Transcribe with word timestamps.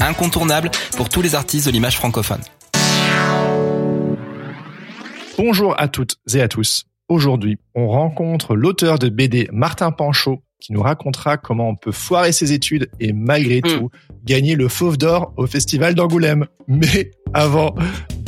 incontournable 0.00 0.70
pour 0.96 1.08
tous 1.08 1.22
les 1.22 1.34
artistes 1.34 1.66
de 1.66 1.72
l'image 1.72 1.96
francophone. 1.96 2.40
Bonjour 5.36 5.74
à 5.80 5.88
toutes 5.88 6.16
et 6.34 6.40
à 6.40 6.48
tous. 6.48 6.84
Aujourd'hui, 7.08 7.58
on 7.74 7.88
rencontre 7.88 8.54
l'auteur 8.54 8.98
de 8.98 9.08
BD 9.08 9.48
Martin 9.52 9.90
Panchaud 9.90 10.42
qui 10.60 10.72
nous 10.72 10.82
racontera 10.82 11.38
comment 11.38 11.70
on 11.70 11.76
peut 11.76 11.92
foirer 11.92 12.32
ses 12.32 12.52
études 12.52 12.90
et 13.00 13.12
malgré 13.12 13.62
tout 13.62 13.90
gagner 14.24 14.54
le 14.54 14.68
Fauve 14.68 14.98
d'Or 14.98 15.32
au 15.36 15.46
Festival 15.46 15.94
d'Angoulême. 15.94 16.46
Mais 16.68 17.10
avant 17.32 17.74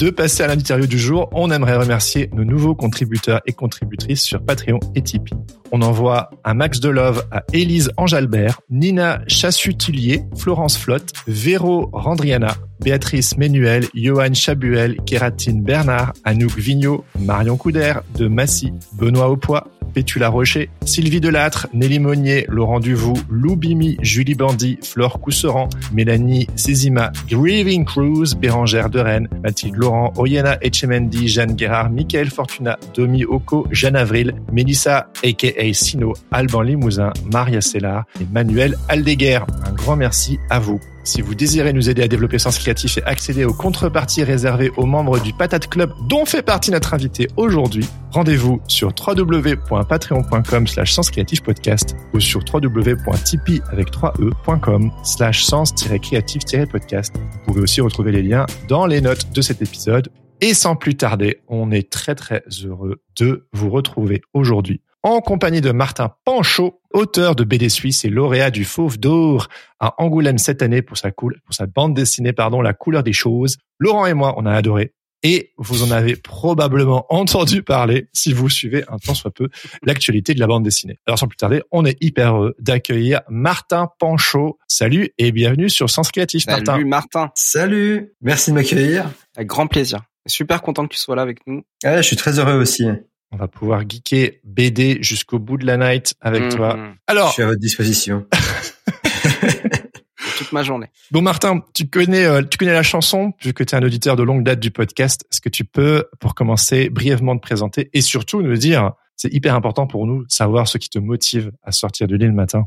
de 0.02 0.10
passer 0.10 0.42
à 0.42 0.48
l'interview 0.48 0.88
du 0.88 0.98
jour, 0.98 1.28
on 1.32 1.52
aimerait 1.52 1.76
remercier 1.76 2.28
nos 2.32 2.42
nouveaux 2.42 2.74
contributeurs 2.74 3.40
et 3.46 3.52
contributrices 3.52 4.22
sur 4.22 4.44
Patreon 4.44 4.80
et 4.96 5.02
Tipeee. 5.02 5.36
On 5.70 5.80
envoie 5.80 6.30
un 6.42 6.54
max 6.54 6.80
de 6.80 6.88
love 6.88 7.24
à 7.30 7.44
Élise 7.52 7.92
Angelbert, 7.96 8.60
Nina 8.68 9.20
Chassutillier, 9.28 10.24
Florence 10.36 10.76
Flotte, 10.76 11.12
Véro 11.28 11.88
Randriana, 11.92 12.56
Béatrice 12.80 13.36
Ménuel, 13.36 13.86
Johan 13.94 14.34
Chabuel, 14.34 14.96
Kératine 15.06 15.62
Bernard, 15.62 16.14
Anouk 16.24 16.58
Vigneault, 16.58 17.04
Marion 17.20 17.56
Couder, 17.56 17.94
de 18.18 18.26
Massy, 18.26 18.72
Benoît 18.94 19.30
Aupois, 19.30 19.68
Pétula 19.92 20.28
Rocher, 20.28 20.70
Sylvie 20.84 21.20
Delattre, 21.20 21.68
Nelly 21.74 21.98
Monnier, 21.98 22.46
Laurent 22.48 22.80
Duvou, 22.80 23.14
Lou 23.28 23.56
Bimi, 23.56 23.98
Julie 24.00 24.34
Bandy, 24.34 24.78
Flore 24.82 25.20
Cousseran, 25.20 25.68
Mélanie 25.92 26.46
Césima, 26.56 27.12
Grieving 27.28 27.84
Cruz, 27.84 28.34
Bérangère 28.34 28.90
de 28.90 29.00
Rennes, 29.00 29.28
Mathilde 29.42 29.76
Laurent, 29.76 29.91
Oyana 30.16 30.58
Echemendi, 30.60 31.28
Jeanne 31.28 31.54
Guérard, 31.54 31.90
Michael 31.90 32.30
Fortuna, 32.30 32.78
Domi 32.94 33.24
Oko, 33.24 33.66
Jeanne 33.70 33.96
Avril, 33.96 34.34
Mélissa, 34.52 35.08
a.k.a. 35.24 35.72
Sino, 35.72 36.14
Alban 36.30 36.62
Limousin, 36.62 37.12
Maria 37.32 37.60
Sellar 37.60 38.04
et 38.20 38.26
Manuel 38.32 38.76
Aldeguer. 38.88 39.40
Un 39.66 39.72
grand 39.72 39.96
merci 39.96 40.38
à 40.50 40.58
vous. 40.58 40.80
Si 41.04 41.20
vous 41.20 41.34
désirez 41.34 41.72
nous 41.72 41.90
aider 41.90 42.02
à 42.02 42.08
développer 42.08 42.38
Sens 42.38 42.58
Créatif 42.58 42.98
et 42.98 43.02
accéder 43.04 43.44
aux 43.44 43.52
contreparties 43.52 44.22
réservées 44.22 44.70
aux 44.76 44.86
membres 44.86 45.18
du 45.18 45.32
Patate 45.32 45.68
Club 45.68 45.92
dont 46.08 46.24
fait 46.24 46.42
partie 46.42 46.70
notre 46.70 46.94
invité 46.94 47.26
aujourd'hui, 47.36 47.84
rendez-vous 48.12 48.60
sur 48.68 48.92
www.patreon.com 48.94 50.66
slash 50.66 50.96
podcast 51.44 51.96
ou 52.14 52.20
sur 52.20 52.40
www.tipeee 52.52 53.62
avec 53.70 53.90
3e.com 53.90 54.92
slash 55.02 55.44
sens-créatif-podcast. 55.44 57.14
Vous 57.16 57.38
pouvez 57.46 57.62
aussi 57.62 57.80
retrouver 57.80 58.12
les 58.12 58.22
liens 58.22 58.46
dans 58.68 58.86
les 58.86 59.00
notes 59.00 59.32
de 59.32 59.40
cet 59.40 59.60
épisode. 59.60 60.08
Et 60.40 60.54
sans 60.54 60.76
plus 60.76 60.96
tarder, 60.96 61.40
on 61.48 61.70
est 61.70 61.90
très 61.90 62.14
très 62.14 62.42
heureux 62.64 63.02
de 63.18 63.48
vous 63.52 63.70
retrouver 63.70 64.22
aujourd'hui 64.34 64.80
en 65.02 65.20
compagnie 65.20 65.60
de 65.60 65.72
Martin 65.72 66.12
Panchaud, 66.24 66.80
auteur 66.92 67.34
de 67.34 67.44
BD 67.44 67.68
Suisse 67.68 68.04
et 68.04 68.08
lauréat 68.08 68.50
du 68.50 68.64
Fauve 68.64 68.98
d'Or 68.98 69.48
à 69.80 69.94
Angoulême 70.02 70.38
cette 70.38 70.62
année 70.62 70.82
pour 70.82 70.96
sa, 70.96 71.10
cool, 71.10 71.40
pour 71.44 71.54
sa 71.54 71.66
bande 71.66 71.94
dessinée 71.94 72.32
pardon, 72.32 72.60
La 72.60 72.72
couleur 72.72 73.02
des 73.02 73.12
choses. 73.12 73.58
Laurent 73.78 74.06
et 74.06 74.14
moi, 74.14 74.34
on 74.36 74.46
a 74.46 74.52
adoré. 74.52 74.94
Et 75.24 75.52
vous 75.56 75.84
en 75.84 75.92
avez 75.92 76.16
probablement 76.16 77.06
entendu 77.08 77.62
parler 77.62 78.08
si 78.12 78.32
vous 78.32 78.48
suivez 78.48 78.84
un 78.88 78.98
temps 78.98 79.14
soit 79.14 79.30
peu 79.30 79.48
l'actualité 79.84 80.34
de 80.34 80.40
la 80.40 80.48
bande 80.48 80.64
dessinée. 80.64 80.98
Alors 81.06 81.18
sans 81.18 81.28
plus 81.28 81.36
tarder, 81.36 81.62
on 81.70 81.84
est 81.84 81.96
hyper 82.00 82.34
heureux 82.34 82.54
d'accueillir 82.58 83.20
Martin 83.28 83.88
Panchaud. 84.00 84.58
Salut 84.66 85.10
et 85.18 85.30
bienvenue 85.30 85.70
sur 85.70 85.90
Sens 85.90 86.10
Créatif, 86.10 86.42
Salut 86.42 86.64
Martin. 86.64 86.84
Martin, 86.84 87.30
Salut, 87.36 88.14
merci 88.20 88.50
de 88.50 88.56
m'accueillir. 88.56 89.10
avec 89.36 89.48
grand 89.48 89.68
plaisir. 89.68 90.00
Super 90.26 90.60
content 90.62 90.86
que 90.86 90.92
tu 90.94 90.98
sois 90.98 91.14
là 91.16 91.22
avec 91.22 91.38
nous. 91.46 91.62
Ouais, 91.84 91.96
je 91.98 92.02
suis 92.02 92.16
très 92.16 92.38
heureux 92.40 92.54
aussi. 92.54 92.84
On 93.32 93.36
va 93.38 93.48
pouvoir 93.48 93.82
geeker 93.88 94.32
BD 94.44 94.98
jusqu'au 95.02 95.38
bout 95.38 95.56
de 95.56 95.64
la 95.66 95.76
night 95.78 96.14
avec 96.20 96.42
Mhm. 96.44 96.48
toi. 96.50 96.76
Je 96.78 96.92
Alors, 97.06 97.32
suis 97.32 97.42
à 97.42 97.46
votre 97.46 97.60
disposition. 97.60 98.26
Toute 100.38 100.52
ma 100.52 100.62
journée. 100.62 100.86
Bon 101.10 101.22
Martin, 101.22 101.62
tu 101.74 101.88
connais 101.88 102.24
euh, 102.24 102.42
tu 102.42 102.58
connais 102.58 102.72
la 102.72 102.82
chanson 102.82 103.32
vu 103.42 103.52
que 103.52 103.64
tu 103.64 103.74
es 103.74 103.78
un 103.78 103.82
auditeur 103.82 104.16
de 104.16 104.22
longue 104.22 104.44
date 104.44 104.60
du 104.60 104.70
podcast. 104.70 105.24
Est-ce 105.32 105.40
que 105.40 105.48
tu 105.48 105.64
peux 105.64 106.04
pour 106.20 106.34
commencer 106.34 106.90
brièvement 106.90 107.36
te 107.36 107.42
présenter 107.42 107.90
et 107.92 108.00
surtout 108.02 108.42
nous 108.42 108.56
dire 108.56 108.92
c'est 109.16 109.32
hyper 109.32 109.54
important 109.54 109.86
pour 109.86 110.06
nous 110.06 110.24
de 110.24 110.30
savoir 110.30 110.68
ce 110.68 110.78
qui 110.78 110.88
te 110.90 110.98
motive 110.98 111.52
à 111.62 111.72
sortir 111.72 112.06
du 112.06 112.18
lit 112.18 112.26
le 112.26 112.32
matin? 112.32 112.66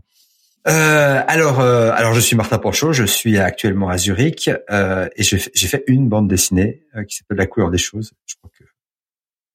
Euh, 0.67 1.21
alors, 1.27 1.59
euh, 1.59 1.91
alors 1.93 2.13
je 2.13 2.19
suis 2.19 2.35
Martin 2.35 2.57
Panchaud, 2.57 2.91
je 2.91 3.03
suis 3.03 3.37
actuellement 3.37 3.89
à 3.89 3.97
Zurich 3.97 4.49
euh, 4.71 5.07
et 5.15 5.23
j'ai 5.23 5.37
fait- 5.37 5.51
j'ai 5.53 5.67
fait 5.67 5.83
une 5.87 6.09
bande 6.09 6.27
dessinée 6.27 6.81
euh, 6.95 7.03
qui 7.03 7.17
s'appelle 7.17 7.37
La 7.37 7.45
couleur 7.45 7.69
des 7.71 7.77
choses. 7.77 8.13
Je 8.25 8.35
crois 8.35 8.49
que 8.57 8.63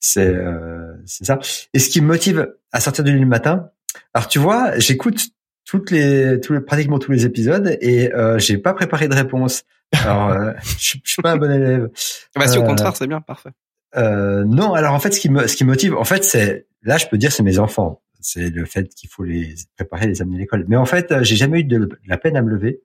c'est 0.01 0.27
euh, 0.27 0.95
c'est 1.07 1.25
ça. 1.25 1.39
Et 1.75 1.79
ce 1.79 1.89
qui 1.91 2.01
me 2.01 2.07
motive 2.07 2.55
à 2.73 2.81
sortir 2.81 3.05
du 3.05 3.13
lit 3.13 3.21
le 3.21 3.27
matin, 3.27 3.71
alors 4.15 4.29
tu 4.29 4.39
vois, 4.39 4.79
j'écoute 4.79 5.29
toutes 5.65 5.91
les, 5.91 6.41
tous 6.41 6.55
les, 6.55 6.61
pratiquement 6.61 6.99
tous 6.99 7.13
les 7.13 7.25
épisodes 7.27 7.77
et 7.81 8.13
euh, 8.15 8.39
j'ai 8.39 8.59
pas 8.59 8.75
préparé 8.75 9.07
de 9.09 9.15
réponse. 9.15 9.63
Alors, 9.95 10.31
euh, 10.31 10.53
je, 10.79 10.97
je 11.05 11.13
suis 11.13 11.23
pas 11.23 11.33
un 11.33 11.37
bon 11.37 11.51
élève. 11.51 11.89
Bah, 12.35 12.49
si 12.49 12.59
au 12.59 12.63
Euh, 12.63 12.67
contraire, 12.67 12.97
c'est 12.97 13.07
bien, 13.07 13.21
parfait. 13.21 13.51
Euh, 13.97 14.45
non, 14.45 14.75
alors 14.75 14.95
en 14.95 15.01
fait, 15.01 15.13
ce 15.13 15.21
qui 15.21 15.29
me, 15.29 15.47
ce 15.47 15.57
qui 15.57 15.65
me 15.65 15.71
motive, 15.71 15.95
en 15.97 16.05
fait, 16.05 16.25
c'est 16.25 16.67
là, 16.83 16.97
je 16.97 17.07
peux 17.07 17.19
dire, 17.19 17.31
c'est 17.33 17.43
mes 17.43 17.59
enfants. 17.59 18.03
C'est 18.21 18.51
le 18.51 18.65
fait 18.67 18.89
qu'il 18.95 19.09
faut 19.09 19.25
les 19.25 19.55
préparer, 19.77 20.07
les 20.07 20.21
amener 20.23 20.37
à 20.37 20.39
l'école. 20.41 20.65
Mais 20.69 20.77
en 20.77 20.85
fait, 20.85 21.23
j'ai 21.23 21.37
jamais 21.37 21.61
eu 21.61 21.65
de, 21.65 21.79
de 21.79 21.99
la 22.07 22.19
peine 22.19 22.37
à 22.37 22.43
me 22.43 22.51
lever. 22.51 22.83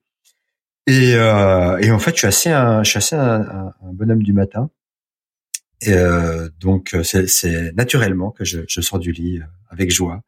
Et, 0.87 1.15
euh, 1.15 1.77
et 1.77 1.91
en 1.91 1.99
fait, 1.99 2.11
je 2.11 2.17
suis 2.19 2.27
assez 2.27 2.51
un, 2.51 2.83
je 2.83 2.89
suis 2.91 2.97
assez 2.97 3.15
un, 3.15 3.41
un, 3.41 3.73
un 3.81 3.93
bonhomme 3.93 4.23
du 4.23 4.33
matin. 4.33 4.69
Et 5.81 5.93
euh, 5.93 6.49
donc, 6.59 6.93
euh, 6.93 7.03
c'est, 7.03 7.71
naturellement 7.75 8.31
que 8.31 8.45
je, 8.45 8.61
je 8.67 8.81
sors 8.81 8.99
du 8.99 9.11
lit 9.11 9.39
euh, 9.39 9.45
avec 9.69 9.91
joie. 9.91 10.21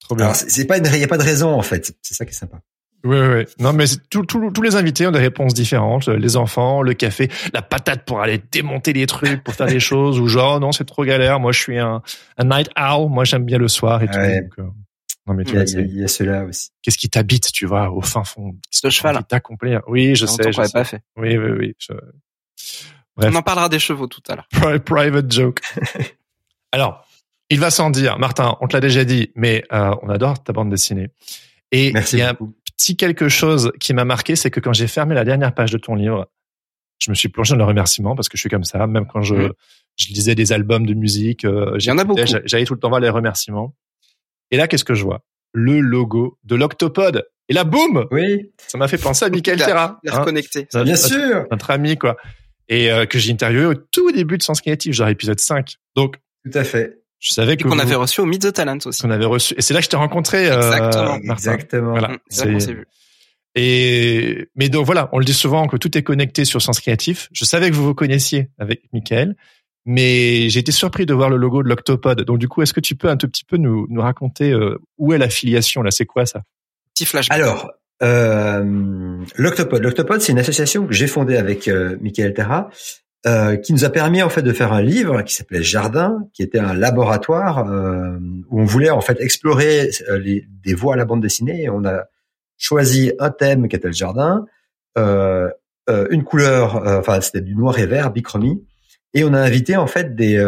Trop 0.00 0.14
bien. 0.14 0.26
Alors, 0.26 0.36
c'est, 0.36 0.66
pas, 0.66 0.78
il 0.78 0.96
y 1.00 1.04
a 1.04 1.08
pas 1.08 1.18
de 1.18 1.22
raison 1.22 1.50
en 1.52 1.62
fait. 1.62 1.94
C'est 2.02 2.14
ça 2.14 2.24
qui 2.24 2.30
est 2.30 2.34
sympa. 2.34 2.60
Oui, 3.04 3.18
oui, 3.20 3.26
oui. 3.36 3.44
Non, 3.60 3.72
mais 3.72 3.86
c'est 3.86 4.08
tout- 4.08 4.24
tout- 4.24 4.50
tous 4.50 4.62
les 4.62 4.74
invités 4.74 5.06
ont 5.06 5.12
des 5.12 5.18
réponses 5.20 5.54
différentes. 5.54 6.08
Les 6.08 6.36
enfants, 6.36 6.82
le 6.82 6.94
café, 6.94 7.28
la 7.52 7.62
patate 7.62 8.04
pour 8.04 8.20
aller 8.20 8.40
démonter 8.50 8.92
les 8.92 9.06
trucs, 9.06 9.44
pour 9.44 9.54
faire 9.54 9.66
des 9.66 9.78
choses, 9.90 10.18
ou 10.18 10.26
genre, 10.26 10.58
non, 10.58 10.72
c'est 10.72 10.84
trop 10.84 11.04
galère. 11.04 11.38
Moi, 11.38 11.52
je 11.52 11.60
suis 11.60 11.78
un, 11.78 12.02
un 12.38 12.44
night 12.44 12.68
owl. 12.76 13.10
Moi, 13.10 13.24
j'aime 13.24 13.44
bien 13.44 13.58
le 13.58 13.68
soir 13.68 14.02
et 14.02 14.06
tout. 14.06 14.12
Donc, 14.18 14.58
euh, 14.58 14.70
non, 15.26 15.34
mais 15.34 15.44
tu 15.44 15.52
Il 15.52 15.56
y 15.56 15.60
a, 15.60 15.64
vois, 15.64 15.80
il 15.82 15.98
y 16.00 16.04
a- 16.04 16.08
cela 16.08 16.44
aussi. 16.44 16.70
qu'est-ce 16.82 16.98
qui 16.98 17.08
t'habite, 17.10 17.52
tu 17.52 17.66
vois, 17.66 17.90
au 17.90 18.00
fin 18.00 18.24
fond? 18.24 18.56
Le 18.82 18.90
cheval. 18.90 19.18
Qui 19.18 19.24
t'accomplit 19.24 19.74
Oui, 19.86 20.14
je 20.16 20.26
sais. 20.26 20.50
Je 20.50 20.62
sais. 20.62 20.72
pas 20.72 20.84
fait. 20.84 21.00
Oui, 21.16 21.36
oui, 21.36 21.50
oui. 21.58 21.74
je- 21.78 21.92
Bref. 23.16 23.32
On 23.32 23.36
en 23.38 23.42
parlera 23.42 23.68
des 23.68 23.78
chevaux 23.78 24.06
tout 24.06 24.22
à 24.28 24.36
l'heure. 24.36 24.46
Pri- 24.52 24.78
Private 24.80 25.30
joke. 25.32 25.60
Alors, 26.72 27.06
il 27.50 27.60
va 27.60 27.70
sans 27.70 27.90
dire, 27.90 28.18
Martin, 28.18 28.56
on 28.60 28.68
te 28.68 28.74
l'a 28.76 28.80
déjà 28.80 29.04
dit, 29.04 29.30
mais 29.34 29.64
euh, 29.72 29.94
on 30.02 30.08
adore 30.08 30.42
ta 30.42 30.52
bande 30.52 30.68
dessinée. 30.70 31.08
Et 31.72 31.92
Merci 31.92 32.16
il 32.16 32.18
y 32.20 32.22
a 32.22 32.30
un 32.30 32.34
petit 32.34 32.96
quelque 32.96 33.28
chose 33.28 33.72
qui 33.80 33.94
m'a 33.94 34.04
marqué, 34.04 34.36
c'est 34.36 34.50
que 34.50 34.60
quand 34.60 34.72
j'ai 34.72 34.86
fermé 34.86 35.14
la 35.14 35.24
dernière 35.24 35.54
page 35.54 35.72
de 35.72 35.78
ton 35.78 35.94
livre, 35.94 36.26
je 36.98 37.10
me 37.10 37.14
suis 37.14 37.28
plongé 37.28 37.52
dans 37.52 37.58
le 37.58 37.64
remerciement 37.64 38.14
parce 38.14 38.28
que 38.28 38.36
je 38.36 38.40
suis 38.40 38.50
comme 38.50 38.64
ça, 38.64 38.86
même 38.86 39.06
quand 39.06 39.22
je, 39.22 39.34
je 39.96 40.08
lisais 40.08 40.34
des 40.34 40.52
albums 40.52 40.86
de 40.86 40.94
musique, 40.94 41.44
euh, 41.44 41.76
Il 41.78 41.84
y 41.86 41.90
en 41.90 41.98
a 41.98 42.02
j'écoutais, 42.02 42.04
beaucoup. 42.04 42.26
j'a- 42.26 42.40
J'allais 42.44 42.64
tout 42.64 42.74
le 42.74 42.80
temps 42.80 42.88
voir 42.88 43.00
les 43.00 43.08
remerciements. 43.10 43.74
Et 44.50 44.56
là, 44.56 44.68
qu'est-ce 44.68 44.84
que 44.84 44.94
je 44.94 45.02
vois? 45.04 45.24
Le 45.52 45.80
logo 45.80 46.38
de 46.44 46.54
l'Octopode. 46.56 47.26
Et 47.48 47.52
là, 47.54 47.64
boum 47.64 48.06
Oui. 48.10 48.50
Ça 48.66 48.76
m'a 48.78 48.88
fait 48.88 48.98
penser 48.98 49.24
à 49.24 49.30
Michael 49.30 49.58
Terra. 49.66 50.00
Hein, 50.18 50.24
Bien 50.84 50.96
sûr. 51.08 51.46
Notre 51.50 51.70
ami, 51.70 51.96
quoi. 51.96 52.16
Et 52.68 52.90
euh, 52.90 53.06
que 53.06 53.18
j'ai 53.18 53.32
interviewé 53.32 53.64
au 53.66 53.74
tout 53.74 54.10
début 54.12 54.38
de 54.38 54.42
Sens 54.42 54.60
Créatif, 54.60 54.92
genre 54.92 55.08
épisode 55.08 55.38
5. 55.38 55.76
Donc, 55.94 56.16
tout 56.44 56.58
à 56.58 56.64
fait. 56.64 56.98
Je 57.18 57.32
savais 57.32 57.56
que 57.56 57.66
qu'on 57.66 57.78
avait 57.78 57.94
reçu 57.94 58.20
au 58.20 58.26
Meet 58.26 58.42
the 58.42 58.52
Talent 58.52 58.78
aussi. 58.84 59.02
Qu'on 59.02 59.10
avait 59.10 59.24
reçu. 59.24 59.54
Et 59.56 59.62
c'est 59.62 59.72
là 59.72 59.80
que 59.80 59.84
je 59.84 59.90
t'ai 59.90 59.96
rencontré. 59.96 60.50
Euh, 60.50 60.56
Exactement. 60.56 61.16
Exactement. 61.32 61.90
Voilà. 61.92 62.08
Mmh, 62.08 62.18
c'est 62.28 62.44
là 62.44 62.52
qu'on 62.52 62.60
s'est 62.60 62.74
vu. 62.74 62.86
Et 63.54 64.48
mais 64.54 64.68
donc 64.68 64.84
voilà, 64.84 65.08
on 65.12 65.18
le 65.18 65.24
dit 65.24 65.32
souvent 65.32 65.66
que 65.66 65.78
tout 65.78 65.96
est 65.96 66.02
connecté 66.02 66.44
sur 66.44 66.60
Sens 66.60 66.78
Créatif. 66.78 67.28
Je 67.32 67.44
savais 67.44 67.70
que 67.70 67.74
vous 67.74 67.84
vous 67.84 67.94
connaissiez 67.94 68.50
avec 68.58 68.82
Michael, 68.92 69.34
mais 69.86 70.50
j'ai 70.50 70.60
été 70.60 70.72
surpris 70.72 71.06
de 71.06 71.14
voir 71.14 71.30
le 71.30 71.38
logo 71.38 71.62
de 71.62 71.68
l'Octopod. 71.68 72.20
Donc 72.22 72.38
du 72.38 72.48
coup, 72.48 72.60
est-ce 72.60 72.74
que 72.74 72.80
tu 72.80 72.96
peux 72.96 73.08
un 73.08 73.16
tout 73.16 73.28
petit 73.28 73.44
peu 73.44 73.56
nous, 73.56 73.86
nous 73.88 74.02
raconter 74.02 74.52
euh, 74.52 74.78
où 74.98 75.14
est 75.14 75.18
l'affiliation 75.18 75.80
là? 75.80 75.90
C'est 75.90 76.04
quoi 76.04 76.26
ça? 76.26 76.42
Petit 76.94 77.06
flash. 77.06 77.30
Alors, 77.30 77.72
euh, 78.02 79.24
l'Octopod. 79.36 79.82
L'Octopod, 79.82 80.20
c'est 80.20 80.32
une 80.32 80.38
association 80.38 80.86
que 80.86 80.92
j'ai 80.92 81.06
fondée 81.06 81.36
avec 81.36 81.68
euh, 81.68 81.96
Michael 82.00 82.34
Terra, 82.34 82.68
euh, 83.26 83.56
qui 83.56 83.72
nous 83.72 83.84
a 83.84 83.90
permis 83.90 84.22
en 84.22 84.28
fait 84.28 84.42
de 84.42 84.52
faire 84.52 84.72
un 84.72 84.82
livre 84.82 85.22
qui 85.22 85.34
s'appelait 85.34 85.62
Jardin, 85.62 86.28
qui 86.32 86.42
était 86.42 86.58
un 86.58 86.74
laboratoire 86.74 87.68
euh, 87.68 88.18
où 88.50 88.60
on 88.60 88.64
voulait 88.64 88.90
en 88.90 89.00
fait 89.00 89.20
explorer 89.20 89.90
euh, 90.08 90.18
les, 90.18 90.46
des 90.64 90.74
voies 90.74 90.94
à 90.94 90.96
la 90.96 91.04
bande 91.04 91.22
dessinée. 91.22 91.68
On 91.68 91.84
a 91.84 92.04
choisi 92.58 93.12
un 93.18 93.30
thème 93.30 93.68
qui 93.68 93.76
était 93.76 93.88
le 93.88 93.94
jardin, 93.94 94.46
euh, 94.96 95.50
une 96.10 96.24
couleur, 96.24 96.82
enfin 96.98 97.20
c'était 97.20 97.42
du 97.42 97.54
noir 97.54 97.78
et 97.78 97.86
vert, 97.86 98.10
bichromie, 98.10 98.64
et 99.14 99.24
on 99.24 99.32
a 99.34 99.40
invité 99.40 99.76
en 99.76 99.86
fait 99.86 100.16
des, 100.16 100.42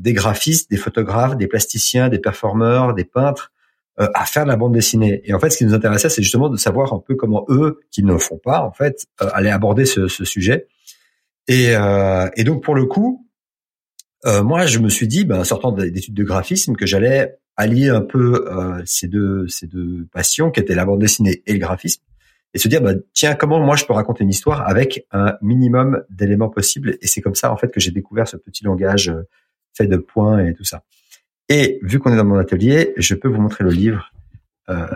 des 0.00 0.12
graphistes, 0.12 0.70
des 0.70 0.76
photographes, 0.76 1.36
des 1.36 1.46
plasticiens, 1.46 2.08
des 2.08 2.18
performeurs, 2.18 2.94
des 2.94 3.04
peintres 3.04 3.52
à 3.98 4.24
faire 4.24 4.44
de 4.44 4.48
la 4.48 4.56
bande 4.56 4.72
dessinée. 4.72 5.20
Et 5.24 5.34
en 5.34 5.38
fait, 5.38 5.50
ce 5.50 5.58
qui 5.58 5.66
nous 5.66 5.74
intéressait, 5.74 6.08
c'est 6.08 6.22
justement 6.22 6.48
de 6.48 6.56
savoir 6.56 6.92
un 6.92 6.98
peu 6.98 7.14
comment 7.14 7.44
eux, 7.48 7.80
qui 7.90 8.02
ne 8.02 8.12
le 8.12 8.18
font 8.18 8.38
pas, 8.38 8.62
en 8.62 8.72
fait, 8.72 9.06
allaient 9.18 9.50
aborder 9.50 9.84
ce, 9.84 10.08
ce 10.08 10.24
sujet. 10.24 10.66
Et, 11.46 11.74
et, 12.36 12.44
donc 12.44 12.64
pour 12.64 12.74
le 12.74 12.86
coup, 12.86 13.28
moi, 14.24 14.66
je 14.66 14.78
me 14.78 14.88
suis 14.88 15.08
dit, 15.08 15.24
ben, 15.24 15.44
sortant 15.44 15.72
d'études 15.72 16.14
de 16.14 16.24
graphisme, 16.24 16.74
que 16.74 16.86
j'allais 16.86 17.38
allier 17.56 17.88
un 17.88 18.00
peu 18.00 18.46
euh, 18.50 18.82
ces 18.84 19.08
deux 19.08 19.46
ces 19.48 19.66
deux 19.66 20.06
passions 20.12 20.50
qui 20.50 20.60
étaient 20.60 20.74
la 20.74 20.84
bande 20.84 21.00
dessinée 21.00 21.42
et 21.46 21.52
le 21.52 21.58
graphisme 21.58 22.02
et 22.54 22.58
se 22.58 22.68
dire 22.68 22.80
bah 22.80 22.94
tiens 23.12 23.34
comment 23.34 23.60
moi 23.60 23.76
je 23.76 23.84
peux 23.84 23.92
raconter 23.92 24.24
une 24.24 24.30
histoire 24.30 24.68
avec 24.68 25.06
un 25.10 25.36
minimum 25.42 26.02
d'éléments 26.10 26.48
possibles 26.48 26.96
et 27.00 27.06
c'est 27.06 27.20
comme 27.20 27.34
ça 27.34 27.52
en 27.52 27.56
fait 27.56 27.68
que 27.68 27.80
j'ai 27.80 27.90
découvert 27.90 28.26
ce 28.26 28.36
petit 28.36 28.64
langage 28.64 29.08
euh, 29.08 29.28
fait 29.74 29.86
de 29.86 29.96
points 29.96 30.44
et 30.46 30.54
tout 30.54 30.64
ça 30.64 30.82
et 31.52 31.78
vu 31.82 31.98
qu'on 31.98 32.12
est 32.12 32.16
dans 32.16 32.24
mon 32.24 32.38
atelier 32.38 32.92
je 32.96 33.14
peux 33.14 33.28
vous 33.28 33.40
montrer 33.40 33.64
le 33.64 33.70
livre 33.70 34.12
euh, 34.68 34.86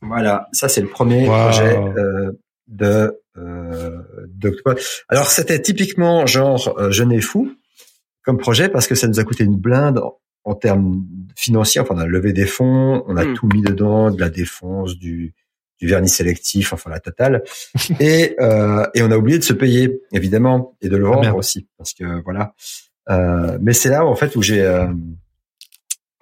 voilà 0.00 0.48
ça 0.52 0.68
c'est 0.68 0.80
le 0.80 0.88
premier 0.88 1.28
wow. 1.28 1.34
projet 1.34 1.76
euh, 1.76 2.32
de 2.68 3.20
euh, 3.36 4.02
alors 5.08 5.26
c'était 5.26 5.60
typiquement 5.60 6.26
genre 6.26 6.74
euh, 6.78 6.90
jeune 6.90 7.12
et 7.12 7.20
fou 7.20 7.52
comme 8.22 8.38
projet 8.38 8.68
parce 8.68 8.86
que 8.86 8.94
ça 8.94 9.08
nous 9.08 9.18
a 9.18 9.24
coûté 9.24 9.44
une 9.44 9.56
blinde 9.56 9.98
en, 9.98 10.18
en 10.44 10.54
termes 10.54 11.04
financiers. 11.36 11.80
Enfin, 11.80 11.94
on 11.96 11.98
a 11.98 12.06
levé 12.06 12.32
des 12.32 12.46
fonds, 12.46 13.04
on 13.06 13.16
a 13.16 13.24
mmh. 13.24 13.34
tout 13.34 13.48
mis 13.48 13.62
dedans, 13.62 14.10
de 14.10 14.20
la 14.20 14.30
défense, 14.30 14.96
du, 14.96 15.34
du 15.78 15.86
vernis 15.86 16.08
sélectif, 16.08 16.72
enfin 16.72 16.90
la 16.90 17.00
totale. 17.00 17.42
et, 18.00 18.36
euh, 18.40 18.86
et 18.94 19.02
on 19.02 19.10
a 19.10 19.16
oublié 19.16 19.38
de 19.38 19.44
se 19.44 19.52
payer, 19.52 20.00
évidemment, 20.12 20.76
et 20.80 20.88
de 20.88 20.96
le 20.96 21.04
vendre 21.04 21.28
ah, 21.28 21.34
aussi, 21.34 21.68
parce 21.76 21.94
que 21.94 22.22
voilà. 22.22 22.54
Euh, 23.10 23.58
mais 23.60 23.72
c'est 23.72 23.90
là 23.90 24.06
en 24.06 24.14
fait 24.14 24.34
où 24.36 24.42
j'ai 24.42 24.62
euh, 24.62 24.86